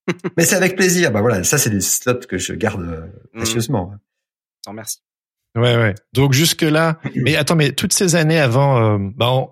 mais 0.38 0.44
c'est 0.44 0.56
avec 0.56 0.76
plaisir. 0.76 1.12
Bah 1.12 1.22
voilà, 1.22 1.44
ça 1.44 1.58
c'est 1.58 1.70
des 1.70 1.82
slots 1.82 2.28
que 2.28 2.38
je 2.38 2.54
garde 2.54 2.82
euh, 2.82 3.08
mmh. 3.34 3.38
précieusement. 3.38 3.94
Mmh. 4.68 4.74
Merci. 4.74 5.00
Ouais, 5.56 5.78
ouais. 5.78 5.96
Donc 6.14 6.34
jusque 6.34 6.64
là, 6.64 7.00
mais 7.16 7.36
attends, 7.36 7.56
mais 7.56 7.72
toutes 7.72 7.94
ces 7.94 8.16
années 8.16 8.40
avant, 8.40 8.96
euh, 8.96 8.98
bah 9.16 9.32
on, 9.32 9.50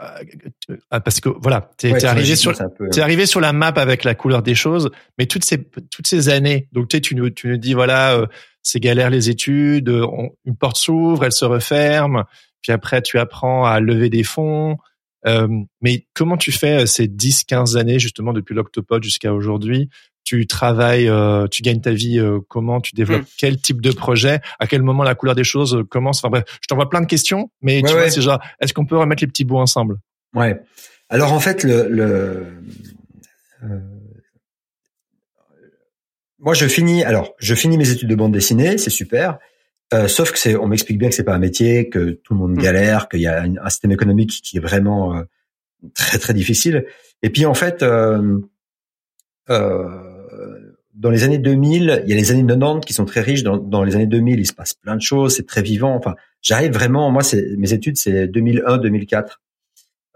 euh, 0.00 1.00
parce 1.00 1.20
que 1.20 1.28
voilà, 1.28 1.70
t'es 1.76 1.90
es 1.90 2.04
arrivé 2.04 2.36
sur 2.36 2.52
t'es 2.90 3.00
arrivé 3.00 3.26
sur 3.26 3.40
la 3.40 3.52
map 3.52 3.72
avec 3.76 4.04
la 4.04 4.14
couleur 4.14 4.42
des 4.42 4.54
choses, 4.54 4.90
mais 5.18 5.26
toutes 5.26 5.44
ces 5.44 5.62
toutes 5.90 6.06
ces 6.06 6.28
années, 6.28 6.68
donc 6.72 6.88
tu 6.88 7.00
tu 7.00 7.14
nous 7.14 7.30
tu 7.30 7.48
nous 7.48 7.56
dis 7.56 7.74
voilà, 7.74 8.14
euh, 8.14 8.26
c'est 8.62 8.80
galère 8.80 9.10
les 9.10 9.30
études, 9.30 9.88
une 9.88 10.56
porte 10.56 10.76
s'ouvre, 10.76 11.24
elle 11.24 11.32
se 11.32 11.44
referme, 11.44 12.24
puis 12.62 12.72
après 12.72 13.02
tu 13.02 13.18
apprends 13.18 13.64
à 13.64 13.80
lever 13.80 14.08
des 14.08 14.22
fonds. 14.22 14.76
Euh, 15.26 15.48
mais 15.80 16.06
comment 16.14 16.36
tu 16.36 16.50
fais 16.50 16.86
ces 16.86 17.06
10 17.06 17.44
15 17.44 17.76
années 17.76 17.98
justement 17.98 18.32
depuis 18.32 18.54
l'Octopod 18.54 19.02
jusqu'à 19.02 19.32
aujourd'hui? 19.32 19.88
Tu 20.24 20.46
travailles, 20.46 21.08
euh, 21.08 21.46
tu 21.48 21.62
gagnes 21.62 21.80
ta 21.80 21.92
vie 21.92 22.18
euh, 22.18 22.38
comment, 22.48 22.80
tu 22.80 22.94
développes 22.94 23.22
hmm. 23.22 23.36
quel 23.38 23.60
type 23.60 23.80
de 23.80 23.90
projet, 23.90 24.40
à 24.60 24.66
quel 24.68 24.82
moment 24.82 25.02
la 25.02 25.16
couleur 25.16 25.34
des 25.34 25.44
choses 25.44 25.74
euh, 25.74 25.82
commence? 25.82 26.18
Enfin 26.18 26.30
bref, 26.30 26.44
je 26.60 26.68
t'envoie 26.68 26.88
plein 26.88 27.00
de 27.00 27.06
questions, 27.06 27.50
mais 27.60 27.82
tu 27.82 27.92
vois, 27.92 28.08
c'est 28.08 28.22
genre, 28.22 28.40
est-ce 28.60 28.72
qu'on 28.72 28.86
peut 28.86 28.96
remettre 28.96 29.22
les 29.22 29.26
petits 29.26 29.44
bouts 29.44 29.58
ensemble? 29.58 29.98
Ouais. 30.34 30.60
Alors 31.08 31.32
en 31.32 31.40
fait, 31.40 31.64
le, 31.64 31.88
le 31.88 32.46
moi 36.38 36.54
je 36.54 36.66
finis, 36.66 37.04
alors 37.04 37.34
je 37.38 37.54
finis 37.54 37.76
mes 37.76 37.90
études 37.90 38.08
de 38.08 38.14
bande 38.14 38.32
dessinée, 38.32 38.78
c'est 38.78 38.90
super. 38.90 39.38
Sauf 40.08 40.32
que 40.32 40.38
c'est, 40.38 40.56
on 40.56 40.66
m'explique 40.66 40.98
bien 40.98 41.08
que 41.08 41.14
c'est 41.14 41.24
pas 41.24 41.34
un 41.34 41.38
métier, 41.38 41.88
que 41.88 42.10
tout 42.10 42.34
le 42.34 42.40
monde 42.40 42.52
hmm. 42.52 42.62
galère, 42.62 43.08
qu'il 43.08 43.20
y 43.20 43.26
a 43.26 43.42
un, 43.42 43.68
système 43.68 43.92
économique 43.92 44.30
qui 44.42 44.56
est 44.56 44.60
vraiment 44.60 45.22
très 45.94 46.18
très 46.18 46.34
difficile. 46.34 46.86
Et 47.22 47.30
puis 47.30 47.46
en 47.46 47.54
fait. 47.54 47.82
Euh, 47.82 48.38
dans 50.94 51.10
les 51.10 51.24
années 51.24 51.38
2000, 51.38 52.02
il 52.04 52.10
y 52.10 52.12
a 52.12 52.16
les 52.16 52.30
années 52.30 52.46
90 52.46 52.86
qui 52.86 52.92
sont 52.92 53.04
très 53.04 53.20
riches. 53.20 53.42
Dans, 53.42 53.56
dans 53.56 53.82
les 53.82 53.94
années 53.94 54.06
2000, 54.06 54.38
il 54.38 54.46
se 54.46 54.52
passe 54.52 54.74
plein 54.74 54.96
de 54.96 55.00
choses, 55.00 55.36
c'est 55.36 55.46
très 55.46 55.62
vivant. 55.62 55.94
Enfin, 55.96 56.14
j'arrive 56.42 56.72
vraiment. 56.72 57.10
Moi, 57.10 57.22
c'est 57.22 57.56
mes 57.56 57.72
études, 57.72 57.96
c'est 57.96 58.26
2001-2004. 58.26 59.38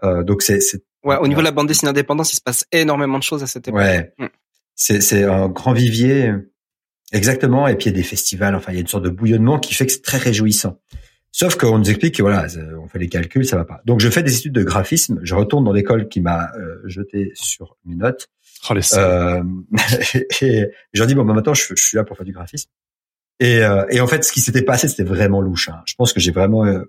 Euh, 0.03 0.23
donc 0.23 0.41
c'est. 0.41 0.59
Ouais, 1.03 1.17
au 1.17 1.27
niveau 1.27 1.41
de 1.41 1.45
la 1.45 1.51
bande 1.51 1.67
dessinée 1.67 1.89
indépendante, 1.89 2.31
il 2.31 2.35
se 2.35 2.41
passe 2.41 2.65
énormément 2.71 3.17
de 3.17 3.23
choses 3.23 3.43
à 3.43 3.47
cette 3.47 3.67
époque. 3.67 3.79
Ouais. 3.79 4.13
Mm. 4.17 4.27
C'est 4.75 5.01
c'est 5.01 5.23
un 5.23 5.49
grand 5.49 5.73
vivier, 5.73 6.31
exactement. 7.11 7.67
Et 7.67 7.75
puis 7.75 7.85
il 7.85 7.91
y 7.91 7.95
a 7.95 7.97
des 7.97 8.03
festivals. 8.03 8.55
Enfin, 8.55 8.71
il 8.71 8.75
y 8.75 8.77
a 8.77 8.81
une 8.81 8.87
sorte 8.87 9.03
de 9.03 9.09
bouillonnement 9.09 9.59
qui 9.59 9.73
fait 9.73 9.85
que 9.85 9.91
c'est 9.91 10.03
très 10.03 10.17
réjouissant. 10.17 10.79
Sauf 11.31 11.55
qu'on 11.55 11.77
nous 11.77 11.89
explique 11.89 12.15
que 12.15 12.23
voilà, 12.23 12.47
on 12.81 12.87
fait 12.87 12.99
les 12.99 13.09
calculs, 13.09 13.45
ça 13.45 13.57
va 13.57 13.65
pas. 13.65 13.81
Donc 13.85 13.99
je 13.99 14.09
fais 14.09 14.23
des 14.23 14.35
études 14.35 14.53
de 14.53 14.63
graphisme. 14.63 15.19
Je 15.21 15.35
retourne 15.35 15.63
dans 15.63 15.73
l'école 15.73 16.07
qui 16.07 16.19
m'a 16.19 16.49
euh, 16.57 16.81
jeté 16.85 17.31
sur 17.35 17.77
mes 17.85 17.95
notes. 17.95 18.29
Oh, 18.69 18.73
euh, 18.73 19.43
et 20.41 20.67
je 20.93 20.99
leur 20.99 21.07
dis 21.07 21.15
bon, 21.15 21.25
bah, 21.25 21.33
maintenant 21.33 21.53
je, 21.53 21.73
suis 21.75 21.95
là 21.95 22.03
pour 22.03 22.17
faire 22.17 22.25
du 22.25 22.31
graphisme. 22.31 22.69
Et, 23.39 23.61
euh, 23.61 23.85
et 23.89 24.01
en 24.01 24.07
fait, 24.07 24.23
ce 24.23 24.31
qui 24.31 24.41
s'était 24.41 24.63
passé, 24.63 24.87
c'était 24.87 25.03
vraiment 25.03 25.41
louche. 25.41 25.69
Hein. 25.69 25.81
Je 25.85 25.93
pense 25.95 26.11
que 26.11 26.19
j'ai 26.19 26.31
vraiment, 26.31 26.65
euh, 26.65 26.83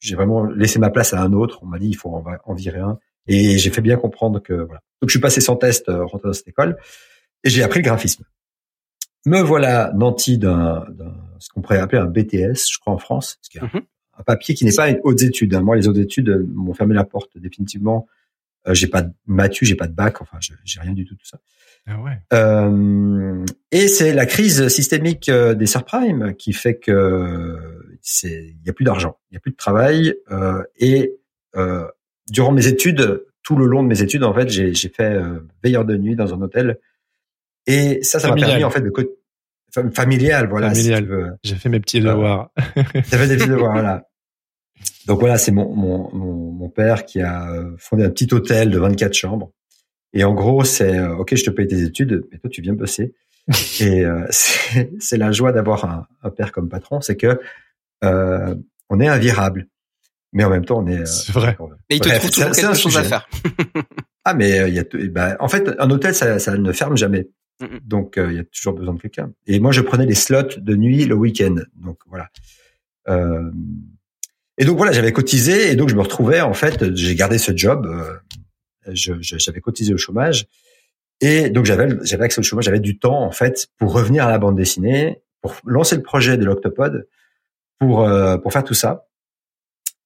j'ai 0.00 0.16
vraiment 0.16 0.44
laissé 0.44 0.78
ma 0.78 0.90
place 0.90 1.14
à 1.14 1.20
un 1.20 1.32
autre. 1.32 1.60
On 1.62 1.66
m'a 1.66 1.78
dit 1.78 1.88
il 1.88 1.96
faut 1.96 2.10
en, 2.10 2.24
en 2.44 2.54
virer 2.54 2.80
un. 2.80 2.98
Et 3.28 3.58
j'ai 3.58 3.70
fait 3.70 3.80
bien 3.80 3.96
comprendre 3.96 4.40
que 4.40 4.54
voilà. 4.54 4.82
Donc 5.00 5.08
je 5.08 5.12
suis 5.12 5.20
passé 5.20 5.40
sans 5.40 5.56
test 5.56 5.84
rentré 5.88 6.28
dans 6.28 6.32
cette 6.32 6.48
école 6.48 6.76
et 7.44 7.50
j'ai 7.50 7.62
appris 7.62 7.80
le 7.80 7.84
graphisme. 7.84 8.24
Me 9.26 9.40
voilà 9.40 9.92
nanti 9.94 10.38
d'un, 10.38 10.86
ce 11.38 11.48
qu'on 11.50 11.60
pourrait 11.60 11.78
appeler 11.78 12.00
un 12.00 12.06
BTS, 12.06 12.70
je 12.72 12.78
crois 12.78 12.94
en 12.94 12.98
France, 12.98 13.38
ce 13.42 13.50
qui 13.50 13.58
est 13.58 13.60
un, 13.60 14.22
papier 14.24 14.54
qui 14.54 14.64
n'est 14.64 14.74
pas 14.74 14.88
une 14.88 15.00
haute 15.04 15.22
étude. 15.22 15.54
Hein. 15.54 15.60
Moi, 15.60 15.76
les 15.76 15.88
hautes 15.88 15.98
études 15.98 16.46
m'ont 16.54 16.72
fermé 16.72 16.94
la 16.94 17.04
porte 17.04 17.36
définitivement 17.36 18.06
euh, 18.68 18.74
j'ai 18.74 18.86
pas 18.86 19.02
de 19.02 19.12
matu, 19.26 19.64
j'ai 19.64 19.74
pas 19.74 19.86
de 19.86 19.94
bac, 19.94 20.20
enfin 20.20 20.38
j'ai 20.40 20.80
rien 20.80 20.92
du 20.92 21.04
tout 21.04 21.14
tout 21.14 21.26
ça. 21.26 21.38
Ah 21.86 22.00
ouais. 22.00 22.18
Euh, 22.32 23.44
et 23.70 23.86
c'est 23.86 24.12
la 24.12 24.26
crise 24.26 24.66
systémique 24.68 25.28
euh, 25.28 25.54
des 25.54 25.66
subprimes 25.66 26.34
qui 26.34 26.52
fait 26.52 26.76
que 26.76 27.56
c'est 28.02 28.54
il 28.60 28.66
y 28.66 28.70
a 28.70 28.72
plus 28.72 28.84
d'argent, 28.84 29.18
il 29.30 29.34
y 29.34 29.36
a 29.36 29.40
plus 29.40 29.52
de 29.52 29.56
travail 29.56 30.14
euh, 30.32 30.62
et 30.78 31.14
euh, 31.54 31.86
durant 32.28 32.50
mes 32.50 32.66
études, 32.66 33.24
tout 33.44 33.56
le 33.56 33.66
long 33.66 33.84
de 33.84 33.88
mes 33.88 34.02
études 34.02 34.24
en 34.24 34.34
fait, 34.34 34.48
j'ai 34.48 34.88
fait 34.88 35.20
veilleur 35.62 35.84
de 35.84 35.96
nuit 35.96 36.16
dans 36.16 36.34
un 36.34 36.40
hôtel 36.42 36.80
et 37.66 38.02
ça 38.02 38.20
ça 38.20 38.28
m'a 38.28 38.34
permis 38.34 38.64
en 38.64 38.70
fait 38.70 38.80
de 38.80 38.92
familial 39.92 40.48
voilà 40.48 40.68
familial. 40.68 41.36
j'ai 41.42 41.56
fait 41.56 41.68
mes 41.68 41.80
petits 41.80 42.00
devoirs. 42.00 42.50
J'ai 42.76 43.02
fait 43.02 43.28
des 43.28 43.36
petits 43.36 43.48
devoirs 43.48 43.72
voilà. 43.72 44.06
Donc 45.06 45.20
voilà, 45.20 45.38
c'est 45.38 45.52
mon, 45.52 45.74
mon, 45.74 46.12
mon, 46.12 46.68
père 46.68 47.04
qui 47.04 47.20
a 47.20 47.48
euh, 47.50 47.74
fondé 47.78 48.04
un 48.04 48.10
petit 48.10 48.32
hôtel 48.32 48.70
de 48.70 48.78
24 48.78 49.14
chambres. 49.14 49.52
Et 50.12 50.24
en 50.24 50.34
gros, 50.34 50.64
c'est 50.64 50.98
euh, 50.98 51.16
ok, 51.16 51.34
je 51.34 51.44
te 51.44 51.50
paye 51.50 51.66
tes 51.66 51.82
études, 51.82 52.24
mais 52.30 52.38
toi 52.38 52.50
tu 52.50 52.62
viens 52.62 52.72
bosser. 52.72 53.14
et 53.80 54.04
euh, 54.04 54.26
c'est 54.30 55.16
la 55.16 55.32
joie 55.32 55.52
d'avoir 55.52 55.84
un, 55.84 56.06
un, 56.22 56.30
père 56.30 56.52
comme 56.52 56.68
patron, 56.68 57.00
c'est 57.00 57.16
que 57.16 57.38
euh, 58.04 58.54
on 58.88 59.00
est 59.00 59.08
invirable, 59.08 59.68
mais 60.32 60.44
en 60.44 60.50
même 60.50 60.64
temps 60.64 60.82
on 60.82 60.86
est. 60.86 61.06
c'est 61.06 61.32
vrai. 61.32 61.56
Mais 61.90 61.96
il 61.96 62.00
te 62.00 62.08
trouve 62.08 62.30
toujours 62.30 62.50
quelque 62.50 62.74
chose 62.74 62.96
à 62.96 63.04
faire. 63.04 63.28
ah 64.24 64.34
mais 64.34 64.68
il 64.68 64.74
y 64.74 64.78
a, 64.78 64.84
bah, 65.10 65.36
en 65.38 65.48
fait, 65.48 65.74
un 65.78 65.90
hôtel 65.90 66.14
ça, 66.14 66.38
ça 66.38 66.56
ne 66.56 66.72
ferme 66.72 66.96
jamais. 66.96 67.28
Donc 67.84 68.14
il 68.18 68.34
y 68.34 68.38
a 68.38 68.44
toujours 68.44 68.74
besoin 68.74 68.94
de 68.94 69.00
quelqu'un. 69.00 69.32
Et 69.46 69.60
moi 69.60 69.72
je 69.72 69.80
prenais 69.80 70.06
des 70.06 70.14
slots 70.14 70.58
de 70.58 70.76
nuit 70.76 71.04
le 71.04 71.14
week-end. 71.14 71.56
Donc 71.74 71.98
voilà. 72.06 72.28
Euh, 73.08 73.50
et 74.58 74.64
donc 74.64 74.76
voilà, 74.78 74.92
j'avais 74.92 75.12
cotisé 75.12 75.70
et 75.70 75.76
donc 75.76 75.88
je 75.88 75.94
me 75.94 76.00
retrouvais 76.00 76.40
en 76.40 76.54
fait, 76.54 76.94
j'ai 76.94 77.14
gardé 77.14 77.38
ce 77.38 77.54
job, 77.54 77.86
euh, 77.86 78.16
j'avais 78.92 79.60
cotisé 79.60 79.92
au 79.92 79.98
chômage 79.98 80.46
et 81.20 81.50
donc 81.50 81.66
j'avais 81.66 82.24
accès 82.24 82.40
au 82.40 82.42
chômage, 82.42 82.64
j'avais 82.64 82.80
du 82.80 82.98
temps 82.98 83.22
en 83.22 83.30
fait 83.30 83.68
pour 83.78 83.92
revenir 83.92 84.26
à 84.26 84.30
la 84.30 84.38
bande 84.38 84.56
dessinée, 84.56 85.22
pour 85.42 85.54
lancer 85.64 85.96
le 85.96 86.02
projet 86.02 86.36
de 86.36 86.44
l'Octopod, 86.44 87.06
pour 87.78 88.02
euh, 88.02 88.38
pour 88.38 88.52
faire 88.52 88.64
tout 88.64 88.74
ça. 88.74 89.06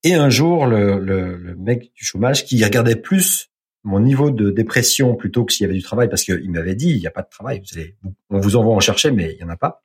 Et 0.03 0.15
un 0.15 0.31
jour, 0.31 0.67
le, 0.67 0.99
le, 0.99 1.37
le, 1.37 1.55
mec 1.57 1.93
du 1.95 2.05
chômage 2.05 2.47
qui 2.47 2.65
regardait 2.65 2.97
plus 2.97 3.51
mon 3.83 4.01
niveau 4.01 4.31
de 4.31 4.51
dépression 4.51 5.15
plutôt 5.15 5.45
que 5.45 5.53
s'il 5.53 5.65
y 5.65 5.69
avait 5.69 5.77
du 5.77 5.83
travail, 5.83 6.09
parce 6.09 6.23
qu'il 6.23 6.51
m'avait 6.51 6.75
dit 6.75 6.91
il 6.91 6.99
n'y 6.99 7.07
a 7.07 7.11
pas 7.11 7.23
de 7.23 7.29
travail, 7.31 7.61
vous 7.61 7.79
allez, 7.79 7.97
on 8.29 8.39
vous 8.39 8.57
envoie 8.57 8.75
en 8.75 8.81
chercher, 8.81 9.11
mais 9.11 9.35
il 9.35 9.41
y 9.41 9.45
en 9.45 9.49
a 9.49 9.57
pas. 9.57 9.83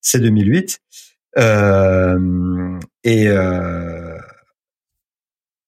C'est 0.00 0.20
2008. 0.20 0.80
Euh, 1.38 2.78
et, 3.04 3.28
euh, 3.28 4.18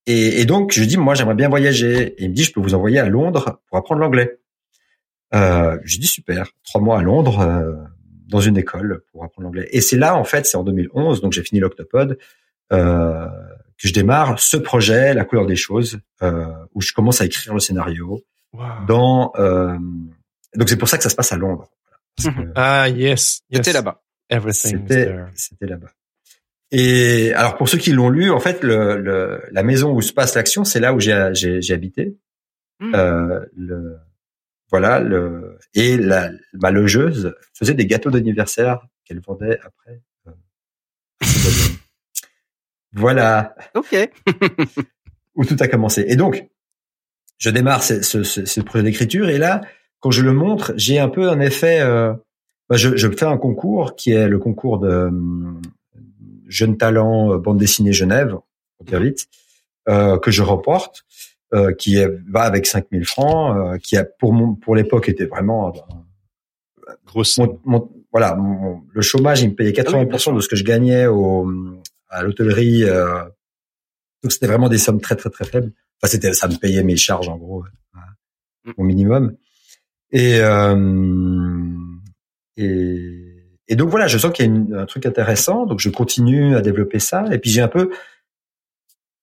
et, 0.07 0.40
et 0.40 0.44
donc 0.44 0.72
je 0.72 0.85
dis 0.85 0.98
moi 0.98 1.14
j'aimerais 1.14 1.35
bien 1.35 1.48
voyager. 1.48 2.14
Et 2.18 2.24
il 2.24 2.31
me 2.31 2.35
dit 2.35 2.44
je 2.44 2.53
peux 2.53 2.61
vous 2.61 2.74
envoyer 2.74 2.98
à 2.98 3.09
Londres 3.09 3.62
pour 3.68 3.79
apprendre 3.79 4.00
l'anglais. 4.00 4.38
Euh, 5.35 5.79
je 5.85 5.98
dis 5.98 6.07
super, 6.07 6.48
trois 6.64 6.81
mois 6.81 6.98
à 6.98 7.03
Londres 7.03 7.40
euh, 7.40 7.72
dans 8.29 8.40
une 8.40 8.57
école 8.57 9.05
pour 9.11 9.24
apprendre 9.24 9.46
l'anglais. 9.46 9.68
Et 9.72 9.81
c'est 9.81 9.96
là 9.96 10.16
en 10.16 10.24
fait, 10.24 10.46
c'est 10.46 10.57
en 10.57 10.64
2011, 10.64 11.20
donc 11.22 11.33
j'ai 11.33 11.42
fini 11.42 11.61
l'Octopod, 11.61 12.18
euh, 12.72 13.29
que 13.78 13.88
je 13.88 13.92
démarre 13.92 14.38
ce 14.38 14.56
projet, 14.56 15.14
la 15.14 15.24
couleur 15.24 15.46
des 15.46 15.56
choses, 15.56 15.98
euh, 16.22 16.46
où 16.74 16.80
je 16.80 16.92
commence 16.92 17.20
à 17.20 17.24
écrire 17.24 17.54
le 17.54 17.60
scénario. 17.60 18.22
Dans 18.87 19.32
euh, 19.37 19.76
donc 20.54 20.68
c'est 20.68 20.76
pour 20.76 20.88
ça 20.88 20.96
que 20.96 21.02
ça 21.02 21.10
se 21.10 21.16
passe 21.16 21.32
à 21.32 21.37
Londres. 21.37 21.68
ah 22.54 22.88
yes, 22.88 23.42
yes. 23.50 23.58
c'était 23.58 23.72
là-bas. 23.72 24.02
C'était 24.52 25.16
c'était 25.34 25.66
là-bas. 25.66 25.90
Et 26.70 27.32
alors 27.34 27.56
pour 27.56 27.68
ceux 27.68 27.78
qui 27.78 27.92
l'ont 27.92 28.10
lu, 28.10 28.30
en 28.30 28.40
fait, 28.40 28.62
le, 28.62 28.96
le, 28.96 29.42
la 29.50 29.62
maison 29.62 29.92
où 29.92 30.00
se 30.02 30.12
passe 30.12 30.34
l'action, 30.34 30.64
c'est 30.64 30.80
là 30.80 30.94
où 30.94 31.00
j'ai 31.00 31.30
j'ai 31.32 31.74
habité. 31.74 32.16
Hmm. 32.80 32.94
Euh, 32.94 33.40
le, 33.56 33.96
voilà 34.70 34.98
le 34.98 35.58
et 35.74 35.96
la 35.96 36.30
ma 36.54 36.70
logeuse 36.70 37.34
faisait 37.52 37.74
des 37.74 37.87
gâteaux 37.87 38.10
d'anniversaire 38.10 38.87
qu'elle 39.04 39.20
vendait 39.20 39.58
après. 39.60 40.02
Voilà. 42.94 43.54
Ok. 43.74 43.94
où 45.35 45.44
tout 45.44 45.57
a 45.61 45.68
commencé. 45.68 46.04
Et 46.09 46.16
donc, 46.16 46.46
je 47.38 47.50
démarre 47.50 47.83
ce, 47.83 48.02
ce, 48.02 48.22
ce 48.22 48.61
projet 48.61 48.85
d'écriture 48.85 49.28
et 49.28 49.38
là, 49.38 49.61
quand 50.00 50.11
je 50.11 50.22
le 50.22 50.33
montre, 50.33 50.72
j'ai 50.76 50.98
un 50.98 51.09
peu 51.09 51.28
un 51.28 51.40
effet. 51.40 51.80
Euh, 51.80 52.12
bah, 52.68 52.76
je, 52.76 52.96
je, 52.96 53.09
fais 53.11 53.24
un 53.26 53.37
concours 53.37 53.96
qui 53.96 54.12
est 54.12 54.28
le 54.28 54.38
concours 54.38 54.78
de 54.78 54.88
euh, 54.88 55.11
jeunes 56.46 56.76
talents 56.76 57.33
euh, 57.33 57.38
bande 57.38 57.59
dessinée 57.59 57.92
Genève, 57.92 58.37
pour 58.78 58.87
dire 58.87 59.00
vite. 59.00 59.26
euh, 59.88 60.18
que 60.18 60.30
je 60.30 60.42
reporte, 60.42 61.04
euh, 61.52 61.72
qui 61.72 61.96
est, 61.98 62.09
va 62.30 62.42
avec 62.42 62.66
5000 62.66 63.04
francs, 63.04 63.57
euh, 63.57 63.78
qui 63.78 63.96
a 63.96 64.04
pour 64.04 64.33
mon 64.33 64.54
pour 64.54 64.76
l'époque 64.76 65.09
était 65.09 65.26
vraiment 65.26 65.72
Grosse. 67.07 67.38
mon- 67.38 67.59
mon- 67.64 67.90
voilà 68.12 68.35
mon- 68.35 68.83
le 68.92 69.02
chômage 69.02 69.42
il 69.42 69.50
me 69.50 69.54
payait 69.54 69.72
80% 69.72 70.35
de 70.35 70.40
ce 70.40 70.48
que 70.48 70.57
je 70.57 70.64
gagnais 70.64 71.07
au 71.07 71.50
à 72.14 72.22
l'hôtellerie 72.22 72.85
euh, 72.85 73.22
donc 74.22 74.33
c'était 74.33 74.46
vraiment 74.46 74.68
des 74.68 74.79
sommes 74.79 75.00
très 75.00 75.16
très 75.16 75.31
très 75.31 75.44
faibles. 75.44 75.72
Enfin 76.00 76.11
c'était 76.11 76.33
ça 76.33 76.48
me 76.48 76.57
payait 76.57 76.83
mes 76.83 76.96
charges 76.96 77.29
en 77.29 77.37
gros 77.37 77.64
euh, 77.64 78.72
au 78.77 78.85
minimum. 78.85 79.37
Et 80.12 80.40
euh, 80.40 81.72
et 82.57 83.31
et 83.68 83.77
donc 83.77 83.88
voilà 83.90 84.07
je 84.07 84.18
sens 84.18 84.33
qu'il 84.33 84.46
y 84.46 84.48
a 84.48 84.53
une- 84.53 84.74
un 84.74 84.87
truc 84.87 85.07
intéressant 85.07 85.66
donc 85.66 85.81
je 85.81 85.90
continue 85.90 86.55
à 86.57 86.61
développer 86.62 86.98
ça. 86.98 87.27
Et 87.33 87.38
puis 87.38 87.50
j'ai 87.50 87.61
un 87.61 87.68
peu 87.68 87.90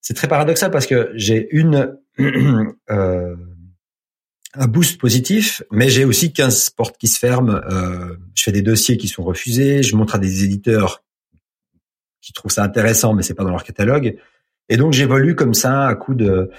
c'est 0.02 0.14
très 0.16 0.28
paradoxal 0.28 0.72
parce 0.72 0.88
que 0.88 1.12
j'ai 1.16 1.48
une 1.52 1.98
euh, 2.90 3.36
un 4.54 4.68
boost 4.68 5.00
positif, 5.00 5.64
mais 5.72 5.90
j'ai 5.90 6.04
aussi 6.04 6.34
15 6.34 6.72
portes 6.72 6.98
qui 6.98 7.08
se 7.08 7.18
ferment. 7.18 7.62
Euh, 7.72 8.18
je 8.36 8.44
fais 8.44 8.52
des 8.52 8.62
dossiers 8.62 8.98
qui 8.98 9.08
sont 9.08 9.24
refusés, 9.24 9.82
je 9.82 9.96
montre 9.96 10.16
à 10.16 10.20
des 10.20 10.44
éditeurs 10.44 11.04
qui 12.22 12.34
trouvent 12.34 12.52
ça 12.52 12.64
intéressant, 12.64 13.14
mais 13.14 13.24
c'est 13.24 13.34
pas 13.34 13.44
dans 13.44 13.52
leur 13.52 13.64
catalogue. 13.64 14.18
Et 14.70 14.78
donc 14.78 14.94
j'évolue 14.94 15.36
comme 15.36 15.54
ça 15.54 15.88
à 15.88 15.96
coup 15.96 16.14
de, 16.14 16.50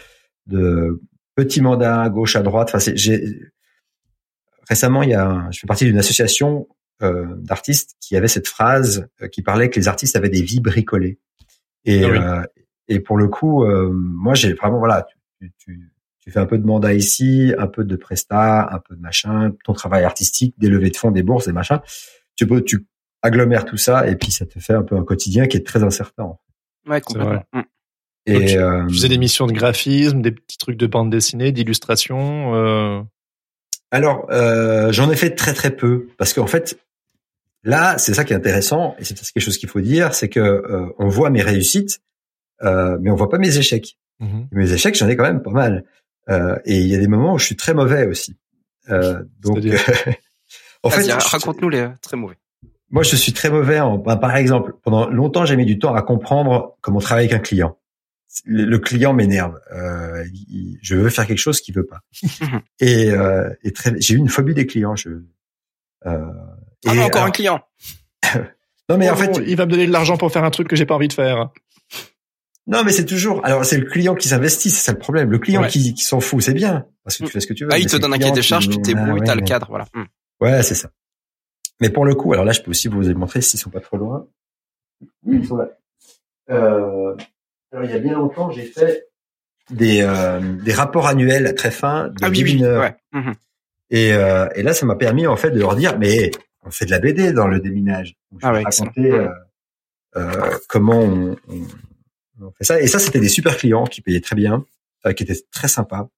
de 0.47 1.01
petits 1.35 1.61
mandats 1.61 2.03
à 2.03 2.09
gauche, 2.11 2.37
à 2.37 2.43
droite. 2.43 2.71
Enfin, 2.75 2.93
récemment, 4.69 5.03
il 5.03 5.11
y 5.11 5.15
a, 5.15 5.49
je 5.51 5.61
fais 5.61 5.67
partie 5.67 5.85
d'une 5.85 5.99
association 5.99 6.69
euh, 7.03 7.27
d'artistes 7.37 7.97
qui 8.01 8.17
avait 8.17 8.29
cette 8.29 8.49
phrase 8.49 9.09
euh, 9.23 9.29
qui 9.29 9.43
parlait 9.43 9.71
que 9.71 9.79
les 9.79 9.89
artistes 9.89 10.17
avaient 10.17 10.29
des 10.29 10.43
vies 10.43 10.61
bricolées. 10.61 11.19
Et, 11.85 12.05
Ah 12.05 12.09
oui. 12.11 12.19
euh, 12.19 12.43
et 12.89 13.01
pour 13.01 13.17
le 13.17 13.29
coup, 13.29 13.65
euh, 13.65 13.91
moi, 13.93 14.35
j'ai 14.35 14.53
vraiment 14.55 14.79
voilà, 14.79 15.07
tu, 15.41 15.53
tu, 15.59 15.93
tu 16.21 16.31
fais 16.31 16.39
un 16.39 16.47
peu 16.47 16.59
de 16.59 16.67
mandat 16.67 16.95
ici, 16.95 17.53
un 17.59 17.67
peu 17.67 17.85
de 17.85 17.97
presta, 17.97 18.69
un 18.73 18.79
peu 18.79 18.95
de 18.95 19.01
machin, 19.01 19.53
ton 19.65 19.73
travail 19.73 20.05
artistique, 20.05 20.55
des 20.59 20.69
levées 20.69 20.91
de 20.91 20.97
fonds, 20.97 21.11
des 21.11 21.23
bourses, 21.23 21.47
des 21.47 21.53
machins. 21.53 21.81
Tu 22.37 22.47
peux, 22.47 22.63
tu 22.63 22.87
agglomères 23.23 23.65
tout 23.65 23.77
ça 23.77 24.07
et 24.09 24.17
puis 24.17 24.31
ça 24.33 24.45
te 24.47 24.59
fait 24.59 24.75
un 24.75 24.83
peu 24.83 24.97
un 24.97 25.05
quotidien 25.05 25.47
qui 25.47 25.57
est 25.57 25.67
très 25.67 25.83
incertain. 25.83 26.33
Ouais, 26.87 27.01
complètement. 27.01 27.43
Mm. 27.53 27.61
Et 28.27 28.33
Donc, 28.35 28.45
tu- 28.49 28.59
euh, 28.59 28.87
Tu 28.87 28.95
faisais 28.95 29.09
des 29.09 29.19
missions 29.19 29.47
de 29.47 29.53
graphisme, 29.53 30.23
des 30.23 30.31
petits 30.33 30.59
trucs 30.59 30.77
de 30.77 30.87
bande 30.87 31.11
dessinée, 31.11 31.51
d'illustration. 31.53 32.55
Euh... 32.55 33.03
Alors, 33.91 34.27
euh, 34.31 34.93
j'en 34.93 35.11
ai 35.11 35.17
fait 35.17 35.31
très 35.35 35.55
très 35.55 35.71
peu 35.75 36.09
parce 36.19 36.33
qu'en 36.33 36.47
fait, 36.47 36.79
là, 37.65 37.99
c'est 37.99 38.15
ça 38.15 38.25
qui 38.25 38.33
est 38.33 38.37
intéressant 38.37 38.95
et 38.99 39.05
c'est 39.05 39.15
quelque 39.15 39.43
chose 39.43 39.59
qu'il 39.59 39.69
faut 39.69 39.81
dire, 39.81 40.15
c'est 40.15 40.29
que 40.29 40.41
euh, 40.41 40.87
on 40.99 41.09
voit 41.09 41.31
mes 41.31 41.43
réussites, 41.43 42.01
euh, 42.63 42.97
mais 43.01 43.11
on 43.11 43.17
voit 43.17 43.29
pas 43.29 43.39
mes 43.39 43.57
échecs. 43.59 43.99
mhm. 44.21 44.49
Mes 44.53 44.73
échecs, 44.73 44.95
j'en 44.95 45.09
ai 45.09 45.17
quand 45.17 45.25
même 45.25 45.43
pas 45.43 45.51
mal. 45.51 45.85
Euh, 46.31 46.57
et 46.65 46.79
il 46.79 46.87
y 46.87 46.95
a 46.95 46.99
des 46.99 47.09
moments 47.09 47.35
où 47.35 47.39
je 47.39 47.45
suis 47.47 47.57
très 47.57 47.75
mauvais 47.75 48.07
aussi. 48.07 48.37
Euh, 48.89 49.23
donc, 49.41 49.59
en 50.85 50.91
fait, 50.91 51.11
raconte-nous 51.13 51.69
les 51.69 51.89
très 52.01 52.17
mauvais. 52.17 52.37
Moi, 52.93 53.03
je 53.03 53.17
suis 53.17 53.33
très 53.33 53.51
mauvais 53.51 53.81
en, 53.81 53.99
ben, 53.99 54.17
par 54.17 54.37
exemple, 54.37 54.75
pendant 54.85 55.09
longtemps, 55.09 55.45
j'ai 55.47 55.57
mis 55.57 55.67
du 55.67 55.79
temps 55.79 55.95
à 55.95 56.03
comprendre 56.03 56.77
comment 56.83 57.01
travailler 57.01 57.29
avec 57.29 57.41
un 57.41 57.43
client. 57.43 57.77
Le, 58.45 58.65
le 58.65 58.79
client 58.79 59.13
m'énerve. 59.13 59.59
Euh, 59.75 60.25
il- 60.33 60.79
je 60.83 60.95
veux 60.95 61.11
faire 61.11 61.27
quelque 61.27 61.39
chose 61.39 61.61
qu'il 61.61 61.75
veut 61.75 61.85
pas. 61.87 62.01
et 62.81 63.11
euh, 63.11 63.51
et 63.63 63.73
très, 63.73 63.93
j'ai 64.01 64.15
eu 64.15 64.19
une 64.19 64.29
phobie 64.29 64.55
des 64.55 64.67
clients. 64.67 64.95
Je, 64.97 65.09
euh, 65.09 65.23
Ah 66.07 66.93
et 66.93 66.97
non, 66.97 67.03
encore 67.03 67.17
alors- 67.23 67.25
un 67.27 67.31
client. 67.31 67.61
non, 68.89 68.97
mais 68.99 69.11
en 69.11 69.15
Oh 69.15 69.17
fait, 69.17 69.29
non, 69.39 69.45
il 69.47 69.57
va 69.57 69.67
me 69.67 69.71
donner 69.71 69.87
de 69.87 69.93
l'argent 69.93 70.17
pour 70.17 70.33
faire 70.33 70.45
un 70.45 70.51
truc 70.51 70.69
que 70.69 70.77
j'ai 70.77 70.87
pas 70.87 70.95
envie 70.95 71.09
de 71.09 71.13
faire. 71.13 71.51
non, 72.67 72.85
mais 72.85 72.93
c'est 72.93 73.05
toujours. 73.05 73.45
Alors, 73.45 73.65
c'est 73.65 73.79
le 73.79 73.87
client 73.87 74.15
qui 74.15 74.29
s'investit, 74.29 74.71
c'est 74.71 74.85
ça 74.85 74.93
le 74.93 74.99
problème. 74.99 75.31
Le 75.31 75.39
client 75.39 75.63
Ouais. 75.63 75.69
qui, 75.69 75.93
qui 75.95 76.05
s'en 76.05 76.21
fout, 76.21 76.43
c'est 76.43 76.55
bien 76.55 76.87
parce 77.05 77.19
que 77.19 77.25
tu 77.25 77.31
fais 77.33 77.41
ce 77.41 77.47
que 77.47 77.53
tu 77.55 77.65
veux. 77.65 77.71
Ah, 77.73 77.79
il 77.79 77.87
te 77.87 77.97
le 77.97 78.01
donne 78.01 78.13
un 78.13 78.17
cahier 78.19 78.31
client 78.31 78.35
des 78.35 78.43
charges, 78.43 78.69
tu 78.69 78.81
t'ébrouilles, 78.81 79.21
Ah, 79.23 79.25
t'as 79.25 79.31
ouais, 79.33 79.37
le 79.37 79.41
ouais. 79.43 79.47
cadre, 79.49 79.67
voilà. 79.69 79.87
Mm. 79.95 80.03
Ouais, 80.41 80.63
c'est 80.63 80.75
ça. 80.75 80.91
Mais 81.83 81.91
pour 81.91 82.05
le 82.05 82.15
coup, 82.15 82.33
alors 82.33 82.45
là, 82.45 82.53
je 82.53 82.63
peux 82.63 82.71
aussi 82.71 82.87
vous 82.87 83.01
les 83.01 83.13
montrer 83.13 83.41
s'ils 83.43 83.59
sont 83.59 83.69
pas 83.71 83.81
trop 83.81 83.97
loin. 83.97 84.29
Oui, 85.25 85.39
ils 85.41 85.47
sont 85.49 85.57
là. 85.57 85.69
Euh, 86.51 87.17
alors, 87.73 87.85
il 87.85 87.91
y 87.91 87.95
a 87.95 87.99
bien 87.99 88.13
longtemps, 88.15 88.53
j'ai 88.53 88.63
fait 88.67 89.09
des, 89.69 90.01
euh, 90.03 90.39
des 90.63 90.73
rapports 90.73 91.09
annuels 91.09 91.57
très 91.57 91.73
fins 91.73 92.07
de 92.09 92.15
Ah 92.23 92.29
oui, 92.31 92.45
oui, 92.45 92.53
démineurs. 92.53 92.81
ouais. 92.83 92.97
Mhm. 93.13 93.35
Et, 93.91 94.13
euh, 94.13 94.49
et 94.55 94.63
là, 94.63 94.75
ça 94.75 94.87
m'a 94.87 94.95
permis 94.95 95.27
en 95.27 95.35
fait 95.37 95.51
de 95.51 95.59
leur 95.59 95.75
dire, 95.75 95.99
mais 95.99 96.31
on 96.65 96.71
fait 96.71 96.85
de 96.87 96.93
la 96.93 97.01
BD 97.01 97.33
dans 97.33 97.49
le 97.49 97.59
déminage. 97.59 98.15
Donc, 98.31 98.41
je 98.43 98.47
Ah 98.47 98.53
vais 98.53 98.59
ouais, 98.59 98.65
raconter 98.65 99.11
euh, 99.11 99.29
euh, 100.17 100.57
comment 100.69 101.01
on, 101.01 101.37
on- 101.49 101.67
on 102.43 102.51
fait 102.53 102.65
ça. 102.65 102.81
Et 102.81 102.87
ça, 102.87 103.01
c'était 103.01 103.19
des 103.21 103.29
super 103.29 103.57
clients 103.57 103.85
qui 103.87 104.03
payaient 104.03 104.21
très 104.21 104.37
bien, 104.37 104.65
euh, 105.05 105.13
qui 105.15 105.25
étaient 105.25 105.41
très 105.51 105.67
sympas. 105.69 106.09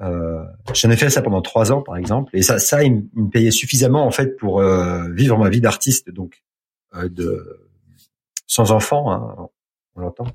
Euh, 0.00 0.44
J'en 0.74 0.90
ai 0.90 0.96
fait 0.96 1.10
ça 1.10 1.22
pendant 1.22 1.42
trois 1.42 1.72
ans, 1.72 1.82
par 1.82 1.96
exemple, 1.96 2.36
et 2.36 2.42
ça, 2.42 2.58
ça, 2.58 2.84
ils 2.84 3.08
me 3.14 3.28
payaient 3.30 3.50
suffisamment 3.50 4.06
en 4.06 4.12
fait 4.12 4.36
pour 4.36 4.60
euh, 4.60 5.08
vivre 5.10 5.36
ma 5.38 5.48
vie 5.48 5.60
d'artiste, 5.60 6.10
donc 6.10 6.42
euh, 6.94 7.08
de 7.08 7.66
sans 8.46 8.70
enfant, 8.70 9.12
hein, 9.12 9.48
on 9.96 10.00
l'entend, 10.00 10.28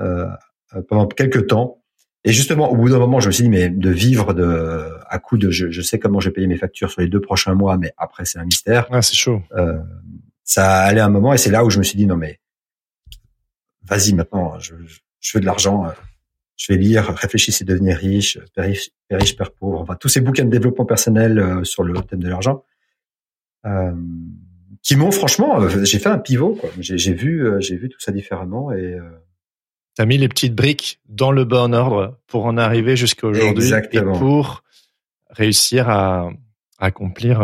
euh, 0.00 0.28
euh, 0.74 0.82
pendant 0.88 1.06
quelques 1.06 1.46
temps. 1.46 1.80
Et 2.26 2.32
justement, 2.32 2.70
au 2.70 2.76
bout 2.76 2.88
d'un 2.88 2.98
moment, 2.98 3.20
je 3.20 3.26
me 3.28 3.32
suis 3.32 3.44
dit, 3.44 3.50
mais 3.50 3.68
de 3.68 3.90
vivre 3.90 4.32
de 4.34 4.90
à 5.08 5.18
coup 5.18 5.36
de, 5.38 5.50
je, 5.50 5.70
je 5.70 5.82
sais 5.82 5.98
comment 5.98 6.20
j'ai 6.20 6.30
payé 6.30 6.46
mes 6.46 6.56
factures 6.56 6.90
sur 6.90 7.00
les 7.00 7.08
deux 7.08 7.20
prochains 7.20 7.54
mois, 7.54 7.76
mais 7.76 7.92
après 7.96 8.24
c'est 8.24 8.38
un 8.38 8.44
mystère. 8.44 8.86
Ah, 8.90 9.02
c'est 9.02 9.14
chaud. 9.16 9.42
Euh, 9.52 9.78
ça 10.42 10.80
allait 10.82 11.00
un 11.00 11.08
moment, 11.10 11.32
et 11.32 11.38
c'est 11.38 11.50
là 11.50 11.64
où 11.64 11.70
je 11.70 11.78
me 11.78 11.84
suis 11.84 11.96
dit, 11.96 12.06
non 12.06 12.16
mais 12.16 12.38
vas-y 13.82 14.12
maintenant, 14.14 14.58
je, 14.58 14.74
je, 14.84 15.00
je 15.20 15.36
veux 15.36 15.40
de 15.40 15.46
l'argent. 15.46 15.86
Je 16.56 16.72
vais 16.72 16.78
lire 16.78 17.12
Réfléchissez, 17.14 17.64
devenir 17.64 17.96
riche, 17.96 18.38
Père 18.54 18.64
riche, 18.64 18.90
Père 19.08 19.20
riche, 19.20 19.36
Père 19.36 19.50
pauvre, 19.52 19.80
enfin 19.80 19.96
tous 19.96 20.08
ces 20.08 20.20
bouquins 20.20 20.44
de 20.44 20.50
développement 20.50 20.84
personnel 20.86 21.38
euh, 21.38 21.64
sur 21.64 21.82
le 21.82 21.94
thème 22.02 22.20
de 22.22 22.28
l'argent, 22.28 22.64
euh, 23.66 23.92
qui 24.82 24.96
m'ont 24.96 25.10
franchement, 25.10 25.60
euh, 25.62 25.84
j'ai 25.84 25.98
fait 25.98 26.10
un 26.10 26.18
pivot. 26.18 26.54
quoi. 26.54 26.70
J'ai 26.78 27.14
vu, 27.14 27.46
euh, 27.46 27.58
j'ai 27.60 27.76
vu 27.76 27.88
tout 27.88 27.98
ça 28.00 28.12
différemment 28.12 28.70
et 28.70 28.94
euh, 28.94 29.02
T'as 29.96 30.06
mis 30.06 30.18
les 30.18 30.28
petites 30.28 30.54
briques 30.56 31.00
dans 31.08 31.30
le 31.30 31.44
bon 31.44 31.72
ordre 31.72 32.18
pour 32.26 32.46
en 32.46 32.56
arriver 32.56 32.96
jusqu'à 32.96 33.28
aujourd'hui 33.28 33.72
et 33.72 34.00
pour 34.18 34.64
réussir 35.30 35.88
à, 35.88 36.30
à 36.78 36.86
accomplir 36.86 37.38